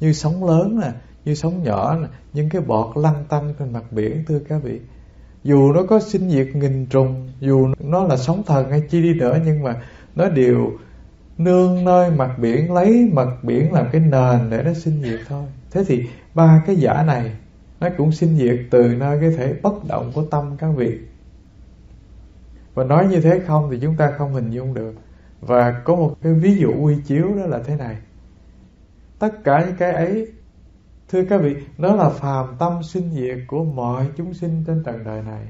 như 0.00 0.12
sóng 0.12 0.44
lớn 0.44 0.80
nè, 0.80 0.92
như 1.24 1.34
sóng 1.34 1.62
nhỏ 1.62 1.96
nè, 2.00 2.06
những 2.32 2.48
cái 2.48 2.62
bọt 2.62 2.96
lăn 2.96 3.24
tăn 3.28 3.54
trên 3.58 3.72
mặt 3.72 3.84
biển, 3.90 4.24
thưa 4.26 4.38
các 4.38 4.62
vị. 4.62 4.80
Dù 5.44 5.72
nó 5.72 5.82
có 5.82 6.00
sinh 6.00 6.30
diệt 6.30 6.48
nghìn 6.54 6.86
trùng, 6.86 7.28
dù 7.40 7.68
nó 7.78 8.04
là 8.04 8.16
sóng 8.16 8.42
thần 8.46 8.70
hay 8.70 8.80
chi 8.80 9.02
đi 9.02 9.14
nữa, 9.14 9.38
nhưng 9.44 9.62
mà 9.62 9.82
nó 10.14 10.28
đều 10.28 10.72
nương 11.38 11.84
nơi 11.84 12.10
mặt 12.10 12.38
biển, 12.38 12.72
lấy 12.72 13.10
mặt 13.12 13.28
biển 13.42 13.72
làm 13.72 13.86
cái 13.92 14.00
nền 14.00 14.50
để 14.50 14.62
nó 14.62 14.72
sinh 14.74 15.02
diệt 15.02 15.20
thôi. 15.28 15.44
Thế 15.70 15.84
thì 15.86 16.08
ba 16.34 16.62
cái 16.66 16.76
giả 16.76 17.02
này, 17.06 17.32
nó 17.80 17.88
cũng 17.96 18.12
sinh 18.12 18.36
diệt 18.36 18.58
từ 18.70 18.94
nơi 18.94 19.18
cái 19.20 19.30
thể 19.30 19.54
bất 19.62 19.84
động 19.88 20.12
của 20.14 20.24
tâm 20.30 20.56
các 20.58 20.68
vị 20.76 20.98
và 22.74 22.84
nói 22.84 23.06
như 23.06 23.20
thế 23.20 23.40
không 23.46 23.68
thì 23.70 23.78
chúng 23.82 23.96
ta 23.96 24.12
không 24.18 24.32
hình 24.32 24.50
dung 24.50 24.74
được. 24.74 24.94
Và 25.40 25.80
có 25.84 25.96
một 25.96 26.14
cái 26.22 26.32
ví 26.32 26.56
dụ 26.56 26.72
uy 26.82 26.96
chiếu 27.04 27.28
đó 27.36 27.46
là 27.46 27.58
thế 27.66 27.76
này. 27.76 27.96
Tất 29.18 29.44
cả 29.44 29.64
những 29.66 29.76
cái 29.76 29.92
ấy, 29.92 30.28
thưa 31.08 31.24
các 31.24 31.40
vị 31.42 31.56
nó 31.78 31.96
là 31.96 32.08
phàm 32.08 32.46
tâm 32.58 32.82
sinh 32.82 33.10
diệt 33.14 33.38
của 33.46 33.64
mọi 33.64 34.06
chúng 34.16 34.34
sinh 34.34 34.64
trên 34.66 34.82
trần 34.84 35.04
đời 35.04 35.22
này. 35.22 35.46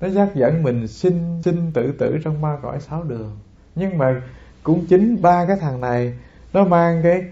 Nó 0.00 0.08
dắt 0.08 0.28
dẫn 0.34 0.62
mình 0.62 0.88
sinh 0.88 1.42
sinh 1.44 1.70
tử 1.74 1.92
tử 1.98 2.18
trong 2.24 2.42
ba 2.42 2.56
cõi 2.62 2.80
sáu 2.80 3.02
đường. 3.02 3.36
Nhưng 3.74 3.98
mà 3.98 4.22
cũng 4.62 4.86
chính 4.88 5.22
ba 5.22 5.46
cái 5.46 5.56
thằng 5.60 5.80
này, 5.80 6.18
nó 6.52 6.64
mang 6.64 7.00
cái 7.02 7.24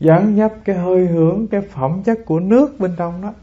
dáng 0.00 0.34
nhấp, 0.34 0.52
cái 0.64 0.76
hơi 0.76 1.06
hướng, 1.06 1.46
cái 1.46 1.60
phẩm 1.60 2.02
chất 2.02 2.18
của 2.26 2.40
nước 2.40 2.78
bên 2.78 2.94
trong 2.96 3.22
đó. 3.22 3.34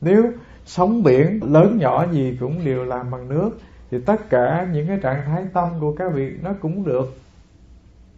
Nếu 0.00 0.24
sóng 0.64 1.02
biển 1.02 1.40
lớn 1.52 1.78
nhỏ 1.78 2.06
gì 2.12 2.36
cũng 2.40 2.64
đều 2.64 2.84
làm 2.84 3.10
bằng 3.10 3.28
nước 3.28 3.50
thì 3.94 4.00
tất 4.06 4.30
cả 4.30 4.66
những 4.72 4.86
cái 4.86 4.98
trạng 5.02 5.22
thái 5.26 5.44
tâm 5.52 5.68
của 5.80 5.92
các 5.92 6.12
vị 6.14 6.32
nó 6.42 6.52
cũng 6.60 6.84
được 6.84 7.16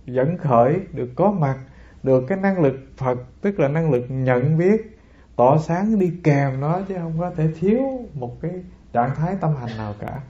dẫn 0.07 0.39
khởi, 0.39 0.81
được 0.93 1.09
có 1.16 1.31
mặt, 1.31 1.59
được 2.03 2.24
cái 2.28 2.39
năng 2.39 2.61
lực 2.61 2.77
Phật, 2.97 3.19
tức 3.40 3.61
là 3.61 3.69
năng 3.69 3.90
lực 3.90 4.05
nhận 4.09 4.59
biết 4.59 4.98
tỏ 5.36 5.59
sáng, 5.59 5.98
đi 5.98 6.12
kèm 6.24 6.61
nó 6.61 6.81
chứ 6.89 6.94
không 6.98 7.19
có 7.19 7.31
thể 7.31 7.48
thiếu 7.61 7.81
một 8.15 8.40
cái 8.40 8.51
trạng 8.93 9.15
thái 9.15 9.36
tâm 9.40 9.51
hành 9.57 9.77
nào 9.78 9.94
cả. 10.01 10.20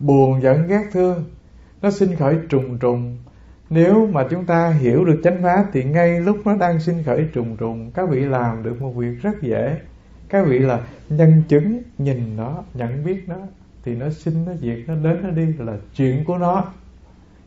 Buồn, 0.00 0.42
giận, 0.42 0.66
ghét, 0.66 0.84
thương, 0.92 1.24
nó 1.82 1.90
sinh 1.90 2.16
khởi 2.16 2.36
trùng 2.48 2.78
trùng. 2.78 3.18
Nếu 3.70 4.06
mà 4.06 4.26
chúng 4.30 4.44
ta 4.44 4.70
hiểu 4.70 5.04
được 5.04 5.20
chánh 5.24 5.42
pháp 5.42 5.64
thì 5.72 5.84
ngay 5.84 6.20
lúc 6.20 6.36
nó 6.44 6.56
đang 6.56 6.80
sinh 6.80 7.02
khởi 7.06 7.28
trùng 7.32 7.56
trùng, 7.56 7.90
các 7.90 8.08
vị 8.10 8.20
làm 8.20 8.62
được 8.62 8.82
một 8.82 8.92
việc 8.96 9.22
rất 9.22 9.42
dễ. 9.42 9.78
Các 10.28 10.46
vị 10.46 10.58
là 10.58 10.80
nhân 11.08 11.42
chứng, 11.48 11.82
nhìn 11.98 12.36
nó, 12.36 12.62
nhận 12.74 13.04
biết 13.04 13.24
nó 13.26 13.36
thì 13.84 13.94
nó 13.94 14.10
sinh 14.10 14.44
nó 14.46 14.52
diệt, 14.54 14.78
nó 14.86 14.94
đến, 14.94 15.22
nó 15.22 15.30
đi 15.30 15.46
là 15.58 15.76
chuyện 15.94 16.24
của 16.24 16.38
nó. 16.38 16.64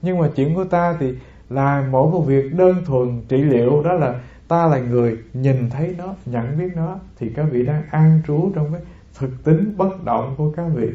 Nhưng 0.02 0.18
mà 0.18 0.30
chuyện 0.36 0.56
của 0.56 0.64
ta 0.64 0.98
thì 0.99 1.14
là 1.49 1.88
mỗi 1.91 2.12
một 2.12 2.22
việc 2.22 2.53
đơn 2.53 2.86
thuần 2.86 3.22
trị 3.28 3.38
liệu, 3.38 3.84
đó 3.84 3.94
là 3.94 4.20
ta 4.48 4.68
là 4.68 4.80
người 4.80 5.18
nhìn 5.34 5.70
thấy 5.70 5.95
nó, 5.98 6.14
nhận 6.26 6.57
biết 6.57 6.76
nó, 6.76 6.99
thì 7.18 7.30
các 7.30 7.45
vị 7.52 7.66
đang 7.66 7.84
an 7.91 8.22
trú 8.28 8.52
trong 8.56 8.74
cái 8.74 8.82
thực 9.20 9.44
tính 9.44 9.74
bất 9.78 10.06
động 10.06 10.34
của 10.38 10.52
các 10.52 10.66
vị. 10.76 10.90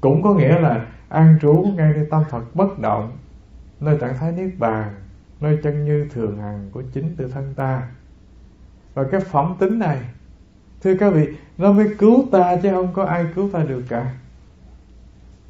Cũng 0.00 0.22
có 0.22 0.34
nghĩa 0.34 0.58
là 0.60 0.86
an 1.08 1.38
trú 1.42 1.64
ngay 1.76 1.92
cái 1.94 2.04
tâm 2.10 2.22
Phật 2.30 2.54
bất 2.54 2.78
động, 2.78 3.12
nơi 3.80 3.98
trạng 4.00 4.16
thái 4.18 4.32
niết 4.32 4.58
bàn, 4.58 4.94
nơi 5.40 5.58
chân 5.62 5.84
như 5.84 6.06
thường 6.14 6.38
hằng 6.38 6.68
của 6.72 6.82
chính 6.92 7.16
tự 7.16 7.28
thân 7.28 7.54
ta. 7.56 7.88
Và 8.94 9.04
cái 9.04 9.20
phẩm 9.20 9.54
tính 9.58 9.78
này, 9.78 9.98
thưa 10.82 10.96
các 10.96 11.10
vị 11.10 11.28
nó 11.58 11.72
mới 11.72 11.86
cứu 11.98 12.24
ta 12.32 12.56
chứ 12.62 12.70
không 12.70 12.88
có 12.92 13.04
ai 13.04 13.24
cứu 13.34 13.50
ta 13.52 13.58
được 13.58 13.82
cả. 13.88 14.14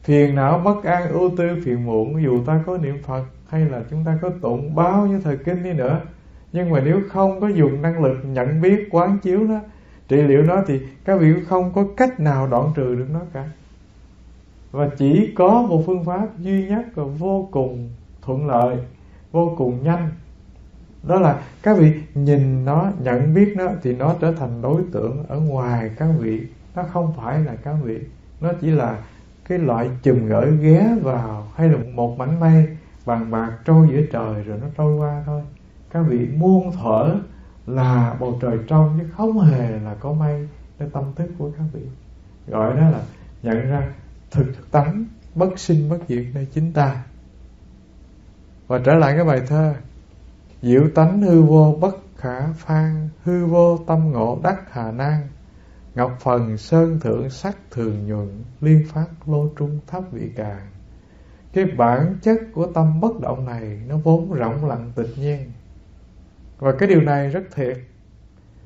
Phiền 0.03 0.35
não, 0.35 0.59
bất 0.59 0.85
an, 0.85 1.09
ưu 1.09 1.31
tư, 1.37 1.49
phiền 1.65 1.85
muộn, 1.87 2.23
dù 2.23 2.45
ta 2.47 2.63
có 2.67 2.79
niệm 2.79 3.03
phật 3.03 3.25
hay 3.49 3.65
là 3.65 3.83
chúng 3.91 4.05
ta 4.05 4.19
có 4.23 4.31
tụng 4.41 4.75
báo 4.75 5.07
như 5.07 5.21
thời 5.21 5.37
kinh 5.37 5.63
đi 5.63 5.73
nữa, 5.73 6.01
nhưng 6.53 6.71
mà 6.71 6.81
nếu 6.81 7.01
không 7.09 7.41
có 7.41 7.49
dùng 7.49 7.83
năng 7.83 8.05
lực 8.05 8.17
nhận 8.25 8.61
biết, 8.61 8.89
quán 8.91 9.19
chiếu 9.19 9.47
đó, 9.47 9.61
trị 10.09 10.17
liệu 10.23 10.43
nó 10.43 10.63
thì 10.67 10.81
các 11.05 11.21
vị 11.21 11.35
không 11.49 11.73
có 11.75 11.85
cách 11.97 12.21
nào 12.21 12.47
đoạn 12.47 12.73
trừ 12.77 12.95
được 12.95 13.07
nó 13.13 13.21
cả. 13.33 13.45
Và 14.71 14.91
chỉ 14.99 15.33
có 15.37 15.63
một 15.63 15.83
phương 15.87 16.05
pháp 16.05 16.39
duy 16.39 16.69
nhất 16.69 16.85
và 16.95 17.05
vô 17.05 17.49
cùng 17.51 17.91
thuận 18.23 18.47
lợi, 18.47 18.77
vô 19.33 19.55
cùng 19.59 19.85
nhanh 19.85 20.09
đó 21.03 21.21
là 21.21 21.43
các 21.63 21.79
vị 21.79 21.93
nhìn 22.15 22.65
nó, 22.65 22.91
nhận 22.99 23.35
biết 23.35 23.55
nó 23.57 23.69
thì 23.83 23.97
nó 23.97 24.15
trở 24.21 24.33
thành 24.33 24.63
đối 24.63 24.83
tượng 24.93 25.25
ở 25.29 25.41
ngoài 25.41 25.91
các 25.99 26.09
vị. 26.19 26.47
Nó 26.75 26.83
không 26.83 27.13
phải 27.17 27.39
là 27.39 27.57
các 27.57 27.75
vị. 27.83 27.99
Nó 28.41 28.53
chỉ 28.61 28.71
là 28.71 28.99
cái 29.49 29.59
loại 29.59 29.91
chùm 30.03 30.27
gửi 30.27 30.57
ghé 30.61 30.97
vào 31.03 31.49
hay 31.57 31.69
là 31.69 31.79
một 31.95 32.19
mảnh 32.19 32.41
mây 32.41 32.77
bằng 33.07 33.31
bạc 33.31 33.53
trôi 33.65 33.89
giữa 33.93 34.03
trời 34.13 34.43
rồi 34.43 34.59
nó 34.61 34.67
trôi 34.77 34.95
qua 34.95 35.23
thôi. 35.27 35.43
Các 35.91 36.03
vị 36.03 36.29
muôn 36.37 36.73
thở 36.73 37.17
là 37.67 38.17
bầu 38.21 38.39
trời 38.43 38.59
trong 38.67 38.99
chứ 39.01 39.07
không 39.17 39.41
hề 39.41 39.79
là 39.79 39.95
có 40.01 40.13
mây. 40.13 40.49
Trong 40.79 40.91
tâm 40.91 41.05
thức 41.17 41.31
của 41.39 41.51
các 41.59 41.65
vị. 41.73 41.83
Gọi 42.49 42.77
đó 42.77 42.91
là 42.91 43.01
nhận 43.43 43.69
ra 43.71 43.89
thực 44.31 44.71
tánh 44.71 45.05
bất 45.35 45.59
sinh 45.59 45.89
bất 45.89 45.99
diệt 46.09 46.25
nơi 46.35 46.47
chính 46.53 46.73
ta. 46.73 47.05
Và 48.67 48.79
trở 48.85 48.95
lại 48.95 49.13
cái 49.17 49.25
bài 49.25 49.41
thơ 49.47 49.75
diệu 50.63 50.89
tánh 50.95 51.23
hư 51.23 51.43
vô 51.43 51.79
bất 51.81 51.97
khả 52.17 52.53
phan, 52.53 53.09
hư 53.25 53.47
vô 53.47 53.79
tâm 53.87 54.13
ngộ 54.13 54.41
đắc 54.43 54.73
hà 54.73 54.93
nan. 54.93 55.21
Ngọc 55.95 56.13
phần 56.21 56.57
sơn 56.57 57.01
thượng 57.01 57.31
sắc 57.31 57.57
thường 57.71 58.07
nhuận, 58.07 58.45
liên 58.61 58.85
phát 58.89 59.07
lô 59.27 59.49
trung 59.57 59.79
thấp 59.87 60.03
vị 60.13 60.31
càng 60.37 60.73
cái 61.53 61.65
bản 61.65 62.17
chất 62.23 62.39
của 62.53 62.67
tâm 62.67 63.01
bất 63.01 63.21
động 63.21 63.45
này, 63.47 63.81
nó 63.89 63.97
vốn 63.97 64.33
rộng 64.33 64.65
lặng 64.65 64.93
tịch 64.95 65.11
nhiên. 65.19 65.53
Và 66.59 66.73
cái 66.73 66.89
điều 66.89 67.01
này 67.01 67.29
rất 67.29 67.43
thiệt. 67.55 67.77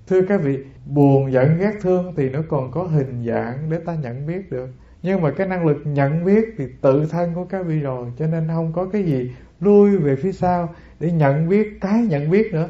Thưa 0.06 0.20
các 0.28 0.40
vị, 0.42 0.58
buồn 0.86 1.32
giận 1.32 1.58
ghét 1.58 1.72
thương 1.82 2.14
thì 2.16 2.30
nó 2.30 2.40
còn 2.48 2.70
có 2.70 2.82
hình 2.82 3.24
dạng 3.26 3.70
để 3.70 3.78
ta 3.86 3.94
nhận 3.94 4.26
biết 4.26 4.50
được. 4.50 4.68
Nhưng 5.02 5.22
mà 5.22 5.30
cái 5.30 5.46
năng 5.46 5.66
lực 5.66 5.76
nhận 5.84 6.24
biết 6.24 6.44
thì 6.58 6.64
tự 6.80 7.06
thân 7.10 7.34
của 7.34 7.44
các 7.44 7.66
vị 7.66 7.80
rồi, 7.80 8.12
cho 8.18 8.26
nên 8.26 8.48
không 8.48 8.72
có 8.72 8.86
cái 8.92 9.02
gì 9.02 9.32
lui 9.60 9.96
về 9.96 10.16
phía 10.16 10.32
sau 10.32 10.74
để 11.00 11.12
nhận 11.12 11.48
biết 11.48 11.78
cái 11.80 12.02
nhận 12.02 12.30
biết 12.30 12.52
nữa. 12.52 12.68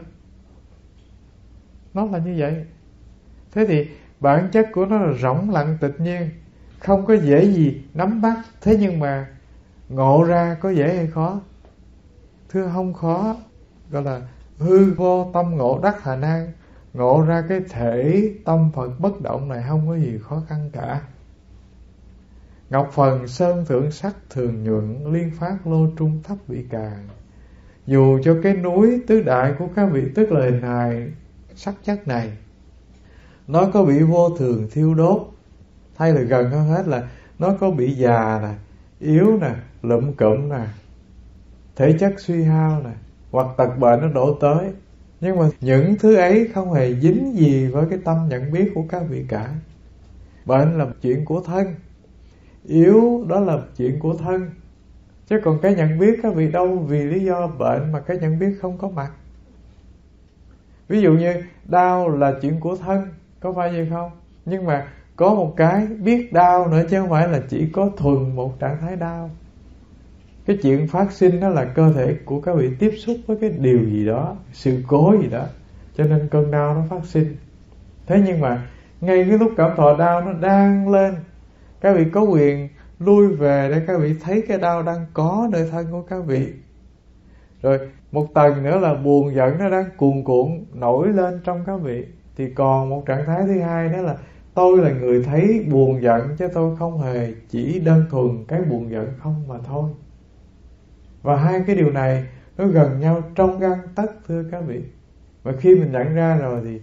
Nó 1.94 2.05
là 2.05 2.19
như 2.19 2.35
vậy. 2.39 2.65
Thế 3.53 3.66
thì 3.66 3.89
bản 4.20 4.48
chất 4.53 4.69
của 4.73 4.86
nó 4.86 4.98
là 4.98 5.12
rỗng 5.19 5.51
lặng 5.51 5.78
tịch 5.81 6.01
nhiên, 6.01 6.31
không 6.78 7.07
có 7.07 7.15
dễ 7.15 7.44
gì 7.44 7.82
nắm 7.94 8.20
bắt. 8.20 8.39
Thế 8.61 8.77
nhưng 8.81 8.98
mà 8.98 9.28
ngộ 9.89 10.24
ra 10.24 10.57
có 10.61 10.70
dễ 10.70 10.97
hay 10.97 11.07
khó? 11.07 11.40
Thưa, 12.48 12.70
không 12.74 12.94
khó. 12.94 13.36
Gọi 13.90 14.03
là 14.03 14.20
hư 14.59 14.94
vô 14.94 15.31
tâm 15.35 15.57
ngộ 15.57 15.81
đắc 15.82 16.03
hà 16.03 16.16
nan. 16.16 16.53
Ngộ 16.94 17.23
ra 17.23 17.44
cái 17.48 17.61
thể 17.70 18.31
tâm 18.44 18.70
phật 18.74 19.01
bất 19.01 19.20
động 19.20 19.48
này 19.48 19.65
không 19.69 19.89
có 19.89 19.97
gì 19.97 20.19
khó 20.23 20.43
khăn 20.48 20.70
cả. 20.73 21.01
Ngọc 22.70 22.90
phần 22.93 23.28
sơn 23.28 23.65
thượng 23.66 23.90
sắc 23.90 24.16
thường 24.31 24.65
nhuận 24.65 25.12
liên 25.12 25.31
phát 25.39 25.66
lô 25.66 25.86
trung 25.98 26.23
thấp 26.23 26.36
bị 26.48 26.65
càng 26.70 27.09
dù 27.87 28.19
cho 28.23 28.37
cái 28.43 28.57
núi 28.57 29.03
tứ 29.07 29.23
đại 29.23 29.55
của 29.59 29.69
các 29.77 29.87
vị 29.93 30.03
tức 30.15 30.33
là 30.33 30.45
hình 30.45 30.63
hài 30.63 31.09
sắc 31.55 31.75
chất 31.85 32.09
này, 32.09 32.33
nó 33.49 33.71
có 33.73 33.85
bị 33.85 34.03
vô 34.03 34.31
thường 34.39 34.69
thiêu 34.73 34.95
đốt, 34.95 35.29
hay 35.97 36.13
là 36.13 36.21
gần 36.21 36.51
hơn 36.51 36.69
hết 36.69 36.89
là 36.89 37.09
nó 37.39 37.55
có 37.61 37.71
bị 37.71 37.91
già 37.93 38.41
nè, 38.43 38.55
yếu 39.01 39.39
nè, 39.41 39.55
lụm 39.83 40.13
cụm 40.13 40.49
nè, 40.49 40.67
thể 41.77 41.97
chất 42.01 42.21
suy 42.21 42.43
hao 42.43 42.83
nè, 42.83 42.91
hoặc 43.31 43.47
tật 43.57 43.79
bệnh 43.79 44.01
nó 44.01 44.09
đổ 44.09 44.35
tới. 44.41 44.73
Nhưng 45.21 45.39
mà 45.39 45.49
những 45.61 45.97
thứ 45.99 46.15
ấy 46.15 46.49
không 46.55 46.73
hề 46.73 46.95
dính 46.95 47.35
gì 47.37 47.67
với 47.67 47.87
cái 47.91 47.99
tâm 48.05 48.29
nhận 48.29 48.53
biết 48.53 48.71
của 48.75 48.85
các 48.89 49.03
vị 49.09 49.25
cả. 49.29 49.55
Bệnh 50.45 50.79
là 50.79 50.87
chuyện 51.03 51.25
của 51.25 51.41
thân, 51.41 51.75
yếu 52.65 53.25
đó 53.29 53.41
là 53.41 53.59
chuyện 53.77 53.99
của 53.99 54.15
thân 54.15 54.51
chứ 55.27 55.40
còn 55.44 55.59
cái 55.62 55.74
nhận 55.74 55.98
biết 55.98 56.20
các 56.23 56.35
vị 56.35 56.51
đâu 56.51 56.86
vì 56.89 57.03
lý 57.03 57.24
do 57.24 57.47
bệnh 57.47 57.93
mà 57.93 58.01
cái 58.01 58.19
nhận 58.19 58.39
biết 58.39 58.53
không 58.61 58.78
có 58.78 58.89
mặt. 58.89 59.11
Ví 60.89 61.01
dụ 61.01 61.12
như, 61.12 61.35
đau 61.65 62.09
là 62.09 62.35
chuyện 62.43 62.61
của 62.61 62.77
thân, 62.77 63.09
có 63.40 63.53
phải 63.53 63.73
vậy 63.73 63.89
không? 63.90 64.11
Nhưng 64.44 64.65
mà 64.65 64.86
có 65.16 65.35
một 65.35 65.55
cái 65.57 65.86
biết 65.86 66.32
đau 66.32 66.69
nữa 66.69 66.82
chứ 66.90 67.01
không 67.01 67.11
phải 67.11 67.28
là 67.28 67.40
chỉ 67.48 67.69
có 67.73 67.90
thuần 67.97 68.36
một 68.36 68.61
trạng 68.61 68.78
thái 68.81 68.97
đau. 68.97 69.31
Cái 70.47 70.59
chuyện 70.62 70.89
phát 70.89 71.12
sinh 71.12 71.40
đó 71.40 71.48
là 71.48 71.65
cơ 71.65 71.93
thể 71.93 72.16
của 72.24 72.40
các 72.40 72.57
vị 72.57 72.70
tiếp 72.78 72.93
xúc 73.07 73.16
với 73.27 73.36
cái 73.40 73.51
điều 73.51 73.85
gì 73.90 74.07
đó, 74.07 74.36
sự 74.53 74.82
cố 74.86 75.15
gì 75.23 75.28
đó. 75.28 75.44
Cho 75.97 76.05
nên 76.05 76.28
cơn 76.28 76.51
đau 76.51 76.74
nó 76.74 76.82
phát 76.90 77.07
sinh. 77.07 77.36
Thế 78.07 78.23
nhưng 78.27 78.40
mà 78.40 78.66
ngay 79.01 79.24
cái 79.28 79.39
lúc 79.39 79.53
cảm 79.57 79.70
thọ 79.77 79.97
đau 79.97 80.20
nó 80.20 80.32
đang 80.32 80.89
lên, 80.89 81.15
các 81.81 81.97
vị 81.97 82.05
có 82.12 82.20
quyền 82.20 82.69
lui 82.98 83.28
về 83.28 83.68
để 83.70 83.82
các 83.86 83.98
vị 84.01 84.14
thấy 84.20 84.44
cái 84.48 84.59
đau 84.59 84.82
đang 84.82 85.06
có 85.14 85.48
nơi 85.52 85.68
thân 85.70 85.86
của 85.90 86.02
các 86.02 86.18
vị. 86.27 86.52
Rồi 87.62 87.78
một 88.12 88.35
tầng 88.35 88.62
nữa 88.62 88.78
là 88.78 88.94
buồn 88.94 89.35
giận 89.35 89.59
nó 89.59 89.70
đang 89.70 89.85
cuồn 89.97 90.24
cuộn 90.24 90.64
nổi 90.74 91.09
lên 91.09 91.40
trong 91.44 91.64
các 91.66 91.77
vị. 91.77 92.05
Thì 92.36 92.51
còn 92.51 92.90
một 92.90 93.06
trạng 93.06 93.27
thái 93.27 93.43
thứ 93.47 93.60
hai 93.60 93.89
đó 93.89 94.02
là 94.02 94.16
tôi 94.55 94.78
là 94.78 94.90
người 94.90 95.23
thấy 95.23 95.66
buồn 95.70 96.02
giận 96.02 96.36
chứ 96.39 96.48
tôi 96.55 96.77
không 96.77 97.01
hề 97.01 97.35
chỉ 97.48 97.81
đơn 97.81 98.05
thuần 98.10 98.44
cái 98.48 98.62
buồn 98.62 98.90
giận 98.90 99.12
không 99.18 99.48
mà 99.48 99.55
thôi. 99.64 99.90
Và 101.23 101.36
hai 101.36 101.62
cái 101.66 101.77
điều 101.77 101.90
này 101.90 102.24
nó 102.59 102.66
gần 102.66 103.01
nhau 103.01 103.23
trong 103.35 103.59
gan 103.59 103.78
tất 103.94 104.12
thưa 104.28 104.44
các 104.51 104.64
vị. 104.66 104.82
Và 105.43 105.52
khi 105.52 105.74
mình 105.74 105.93
nhận 105.93 106.14
ra 106.14 106.36
rồi 106.36 106.60
thì 106.64 106.81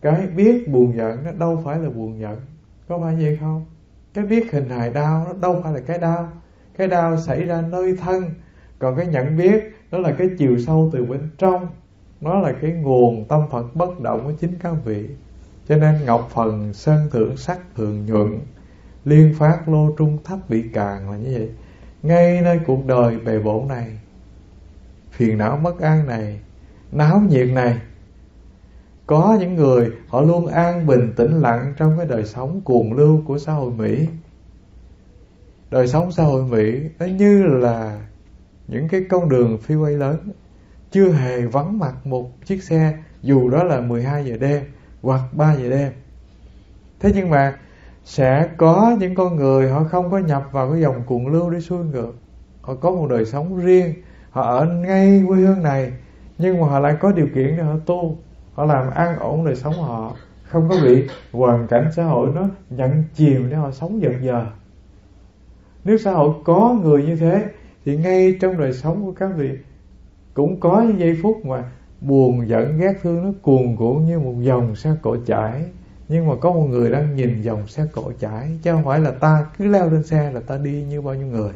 cái 0.00 0.26
biết 0.36 0.68
buồn 0.68 0.96
giận 0.96 1.24
nó 1.24 1.32
đâu 1.32 1.62
phải 1.64 1.78
là 1.78 1.90
buồn 1.90 2.20
giận, 2.20 2.40
có 2.88 2.98
phải 2.98 3.14
vậy 3.14 3.38
không? 3.40 3.64
Cái 4.14 4.24
biết 4.24 4.52
hình 4.52 4.68
hài 4.68 4.90
đau 4.90 5.24
nó 5.26 5.32
đâu 5.40 5.60
phải 5.62 5.72
là 5.72 5.80
cái 5.80 5.98
đau. 5.98 6.32
Cái 6.78 6.86
đau 6.86 7.16
xảy 7.16 7.44
ra 7.44 7.62
nơi 7.70 7.96
thân. 7.96 8.24
Còn 8.78 8.96
cái 8.96 9.06
nhận 9.06 9.36
biết, 9.36 9.76
đó 9.90 9.98
là 9.98 10.12
cái 10.18 10.28
chiều 10.38 10.58
sâu 10.58 10.90
từ 10.92 11.04
bên 11.04 11.30
trong. 11.38 11.66
Nó 12.20 12.38
là 12.38 12.52
cái 12.62 12.70
nguồn 12.70 13.24
tâm 13.28 13.40
phật 13.50 13.74
bất 13.74 14.00
động 14.00 14.24
của 14.24 14.32
chính 14.40 14.58
các 14.62 14.74
vị. 14.84 15.08
Cho 15.68 15.76
nên 15.76 15.94
ngọc 16.04 16.28
phần, 16.34 16.72
sơn 16.72 17.08
thượng, 17.12 17.36
sắc 17.36 17.58
thường 17.76 18.06
nhuận, 18.06 18.40
liên 19.04 19.34
phát, 19.38 19.68
lô 19.68 19.94
trung 19.98 20.18
thấp 20.24 20.38
bị 20.48 20.64
càng 20.72 21.10
là 21.10 21.16
như 21.16 21.30
vậy. 21.38 21.50
Ngay 22.02 22.40
nơi 22.40 22.60
cuộc 22.66 22.86
đời 22.86 23.18
bề 23.18 23.38
bộn 23.38 23.68
này, 23.68 23.98
phiền 25.10 25.38
não 25.38 25.56
bất 25.56 25.80
an 25.80 26.06
này, 26.06 26.40
náo 26.92 27.22
nhiệt 27.28 27.48
này 27.48 27.78
có 29.10 29.36
những 29.40 29.54
người, 29.54 29.90
họ 30.08 30.20
luôn 30.20 30.46
an 30.46 30.86
bình, 30.86 31.12
tĩnh 31.16 31.40
lặng 31.40 31.74
trong 31.76 31.96
cái 31.96 32.06
đời 32.06 32.24
sống 32.24 32.60
cuồng 32.60 32.92
lưu 32.92 33.22
của 33.26 33.38
xã 33.38 33.52
hội 33.52 33.72
Mỹ. 33.72 34.06
Đời 35.70 35.88
sống 35.88 36.12
xã 36.12 36.22
hội 36.22 36.44
Mỹ 36.44 36.80
nó 36.98 37.06
như 37.06 37.42
là 37.42 38.00
những 38.68 38.88
cái 38.88 39.04
con 39.10 39.28
đường 39.28 39.58
freeway 39.66 39.98
lớn, 39.98 40.16
chưa 40.90 41.12
hề 41.12 41.40
vắng 41.40 41.78
mặt 41.78 42.06
một 42.06 42.30
chiếc 42.44 42.62
xe, 42.62 42.98
dù 43.22 43.50
đó 43.50 43.64
là 43.64 43.80
12 43.80 44.24
giờ 44.24 44.36
đêm 44.40 44.62
hoặc 45.02 45.20
3 45.32 45.54
giờ 45.54 45.70
đêm. 45.70 45.92
Thế 47.00 47.10
nhưng 47.14 47.30
mà 47.30 47.58
sẽ 48.04 48.48
có 48.56 48.96
những 49.00 49.14
con 49.14 49.36
người, 49.36 49.70
họ 49.70 49.84
không 49.84 50.10
có 50.10 50.18
nhập 50.18 50.48
vào 50.52 50.70
cái 50.72 50.80
dòng 50.80 51.02
cuồng 51.06 51.28
lưu 51.28 51.50
để 51.50 51.60
xuôi 51.60 51.84
ngược. 51.84 52.12
Họ 52.60 52.74
có 52.74 52.90
một 52.90 53.06
đời 53.10 53.24
sống 53.24 53.58
riêng, 53.58 53.94
họ 54.30 54.42
ở 54.42 54.66
ngay 54.66 55.22
quê 55.28 55.38
hương 55.38 55.62
này, 55.62 55.92
nhưng 56.38 56.60
mà 56.60 56.66
họ 56.66 56.78
lại 56.78 56.96
có 57.00 57.12
điều 57.12 57.26
kiện 57.34 57.56
để 57.56 57.62
họ 57.62 57.76
tu 57.86 58.18
họ 58.60 58.66
làm 58.66 58.90
an 58.90 59.18
ổn 59.18 59.44
đời 59.44 59.56
sống 59.56 59.74
họ. 59.74 60.16
Không 60.42 60.68
có 60.68 60.76
bị 60.84 61.08
hoàn 61.32 61.66
cảnh 61.66 61.90
xã 61.96 62.04
hội 62.04 62.30
nó 62.34 62.48
nhận 62.70 63.04
chìm 63.14 63.50
để 63.50 63.56
họ 63.56 63.70
sống 63.70 64.02
dần 64.02 64.24
dờ 64.24 64.46
nếu 65.84 65.98
xã 65.98 66.12
hội 66.12 66.34
có 66.44 66.76
người 66.82 67.02
như 67.02 67.16
thế, 67.16 67.44
thì 67.84 67.96
ngay 67.96 68.36
trong 68.40 68.58
đời 68.58 68.72
sống 68.72 69.04
của 69.04 69.12
các 69.12 69.30
vị 69.36 69.50
cũng 70.34 70.60
có 70.60 70.82
những 70.82 70.98
giây 70.98 71.18
phút 71.22 71.44
mà 71.44 71.64
buồn, 72.00 72.48
giận, 72.48 72.78
ghét 72.78 72.92
thương 73.02 73.24
nó 73.24 73.30
cuồn 73.42 73.76
cuộn 73.76 74.06
như 74.06 74.18
một 74.18 74.34
dòng 74.40 74.76
xe 74.76 74.90
cộ 75.02 75.16
chảy. 75.26 75.64
Nhưng 76.08 76.28
mà 76.28 76.34
có 76.40 76.52
một 76.52 76.66
người 76.70 76.90
đang 76.90 77.16
nhìn 77.16 77.42
dòng 77.42 77.66
xe 77.66 77.86
cộ 77.94 78.12
chảy, 78.18 78.58
chứ 78.62 78.72
không 78.72 78.84
phải 78.84 79.00
là 79.00 79.10
ta 79.10 79.46
cứ 79.58 79.64
leo 79.66 79.90
lên 79.90 80.02
xe 80.02 80.32
là 80.32 80.40
ta 80.40 80.58
đi 80.58 80.82
như 80.82 81.00
bao 81.00 81.14
nhiêu 81.14 81.26
người. 81.26 81.52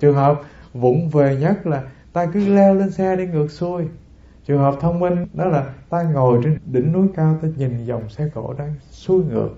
Trường 0.00 0.14
hợp 0.14 0.40
vụng 0.74 1.08
về 1.08 1.36
nhất 1.40 1.66
là 1.66 1.82
ta 2.12 2.26
cứ 2.26 2.54
leo 2.54 2.74
lên 2.74 2.90
xe 2.90 3.16
đi 3.16 3.26
ngược 3.26 3.50
xuôi 3.50 3.84
trường 4.46 4.58
hợp 4.58 4.74
thông 4.80 5.00
minh, 5.00 5.26
đó 5.32 5.44
là 5.44 5.74
ta 5.90 6.02
ngồi 6.02 6.40
trên 6.44 6.58
đỉnh 6.66 6.92
núi 6.92 7.08
cao, 7.16 7.38
ta 7.42 7.48
nhìn 7.56 7.84
dòng 7.84 8.08
xe 8.08 8.28
cộ 8.34 8.54
đang 8.58 8.74
xuôi 8.90 9.24
ngược. 9.24 9.50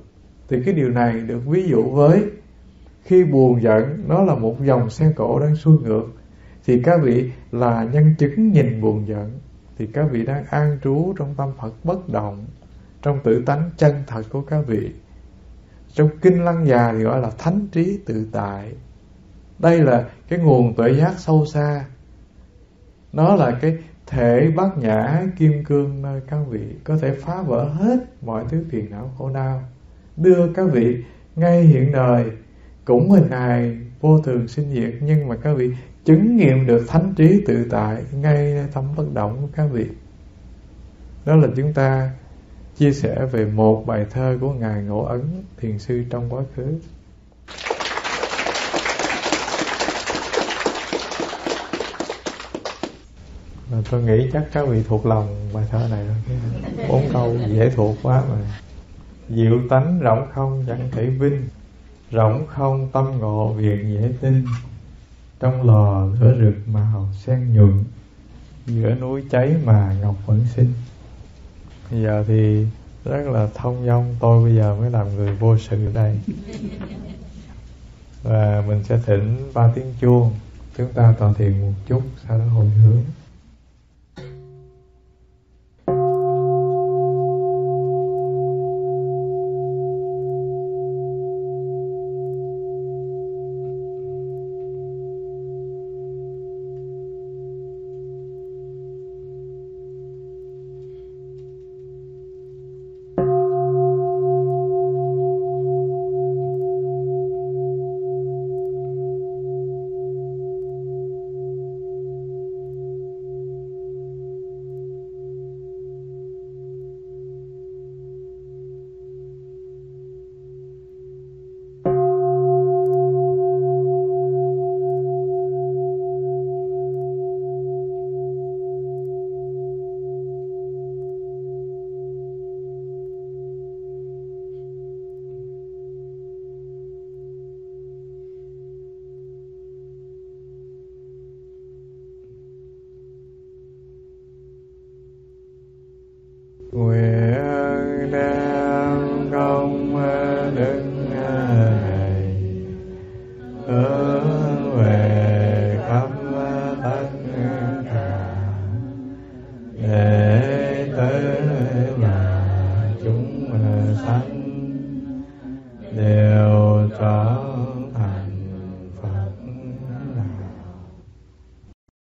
Thì 0.48 0.62
cái 0.64 0.74
điều 0.74 0.88
này 0.88 1.20
được 1.20 1.40
ví 1.46 1.68
dụ 1.68 1.82
với 1.82 2.24
khi 3.02 3.24
buồn 3.24 3.62
giận, 3.62 4.04
nó 4.08 4.22
là 4.22 4.34
một 4.34 4.56
dòng 4.64 4.90
xe 4.90 5.12
cộ 5.16 5.40
đang 5.40 5.56
xuôi 5.56 5.78
ngược. 5.78 6.06
Thì 6.66 6.82
các 6.82 7.00
vị 7.02 7.30
là 7.52 7.88
nhân 7.92 8.14
chứng 8.18 8.52
nhìn 8.52 8.80
buồn 8.80 9.08
giận, 9.08 9.38
thì 9.78 9.86
các 9.86 10.06
vị 10.10 10.26
đang 10.26 10.44
an 10.50 10.78
trú 10.84 11.14
trong 11.18 11.34
tâm 11.34 11.48
Phật 11.60 11.74
bất 11.84 12.08
động, 12.08 12.44
trong 13.02 13.18
tự 13.24 13.42
tánh 13.46 13.70
chân 13.76 13.94
thật 14.06 14.22
của 14.30 14.40
các 14.42 14.66
vị. 14.66 14.90
Trong 15.92 16.08
kinh 16.22 16.44
lăng 16.44 16.66
già 16.66 16.92
thì 16.92 17.02
gọi 17.02 17.20
là 17.20 17.30
thánh 17.38 17.66
trí 17.72 17.98
tự 18.06 18.26
tại. 18.32 18.72
Đây 19.58 19.80
là 19.80 20.08
cái 20.28 20.38
nguồn 20.38 20.74
tuệ 20.74 20.92
giác 20.92 21.14
sâu 21.18 21.46
xa. 21.46 21.84
Nó 23.12 23.34
là 23.34 23.58
cái 23.60 23.78
thể 24.12 24.50
bát 24.56 24.78
nhã 24.78 25.22
kim 25.38 25.64
cương 25.64 26.02
nơi 26.02 26.20
các 26.30 26.38
vị 26.48 26.60
có 26.84 26.96
thể 26.96 27.14
phá 27.14 27.42
vỡ 27.42 27.64
hết 27.64 27.98
mọi 28.22 28.44
thứ 28.48 28.64
phiền 28.70 28.90
não 28.90 29.10
khổ 29.18 29.30
đau. 29.34 29.62
Đưa 30.16 30.52
các 30.52 30.66
vị 30.72 31.04
ngay 31.36 31.62
hiện 31.62 31.92
đời, 31.92 32.30
cũng 32.84 33.10
hình 33.10 33.30
hài, 33.30 33.78
vô 34.00 34.18
thường 34.18 34.48
sinh 34.48 34.74
diệt, 34.74 34.94
nhưng 35.00 35.28
mà 35.28 35.36
các 35.36 35.54
vị 35.54 35.70
chứng 36.04 36.36
nghiệm 36.36 36.66
được 36.66 36.84
thánh 36.88 37.14
trí 37.16 37.44
tự 37.46 37.66
tại 37.70 38.02
ngay 38.12 38.66
tâm 38.74 38.84
bất 38.96 39.14
động 39.14 39.38
của 39.40 39.48
các 39.56 39.66
vị. 39.72 39.86
Đó 41.24 41.36
là 41.36 41.48
chúng 41.56 41.72
ta 41.72 42.10
chia 42.76 42.92
sẻ 42.92 43.26
về 43.32 43.44
một 43.46 43.84
bài 43.86 44.06
thơ 44.10 44.38
của 44.40 44.52
ngài 44.52 44.82
ngộ 44.82 45.02
ấn 45.02 45.22
thiền 45.56 45.78
sư 45.78 46.04
trong 46.10 46.30
quá 46.30 46.42
khứ. 46.56 46.78
Tôi 53.90 54.02
nghĩ 54.02 54.30
chắc 54.32 54.44
các 54.52 54.68
vị 54.68 54.82
thuộc 54.88 55.06
lòng 55.06 55.50
bài 55.52 55.64
thơ 55.70 55.88
này 55.90 56.06
rồi. 56.06 56.38
Bốn 56.88 57.08
câu 57.12 57.36
dễ 57.48 57.70
thuộc 57.70 57.96
quá 58.02 58.22
mà. 58.30 58.36
Diệu 59.28 59.60
tánh 59.70 60.00
rộng 60.00 60.26
không 60.34 60.64
chẳng 60.66 60.88
thể 60.92 61.06
vinh. 61.06 61.48
Rộng 62.10 62.46
không 62.46 62.88
tâm 62.92 63.18
ngộ 63.18 63.52
việc 63.52 63.78
dễ 63.82 64.12
tin. 64.20 64.44
Trong 65.40 65.62
lò 65.62 66.06
lửa 66.20 66.36
rực 66.40 66.68
màu 66.68 67.08
sen 67.24 67.54
nhuận. 67.54 67.84
Giữa 68.66 68.94
núi 68.94 69.24
cháy 69.30 69.54
mà 69.64 69.96
ngọc 70.00 70.16
vẫn 70.26 70.40
sinh 70.54 70.72
bây 71.92 72.02
giờ 72.02 72.24
thì 72.28 72.66
rất 73.04 73.22
là 73.26 73.48
thông 73.54 73.86
dong, 73.86 74.16
tôi 74.20 74.44
bây 74.44 74.56
giờ 74.56 74.76
mới 74.80 74.90
làm 74.90 75.16
người 75.16 75.34
vô 75.34 75.58
sự 75.58 75.92
đây. 75.94 76.18
Và 78.22 78.64
mình 78.66 78.84
sẽ 78.84 78.98
thỉnh 79.06 79.50
ba 79.54 79.72
tiếng 79.74 79.94
chuông. 80.00 80.32
Chúng 80.76 80.92
ta 80.92 81.14
toàn 81.18 81.34
thiền 81.34 81.60
một 81.60 81.72
chút, 81.86 82.02
sau 82.28 82.38
đó 82.38 82.44
hồi 82.44 82.66
hướng. 82.66 83.04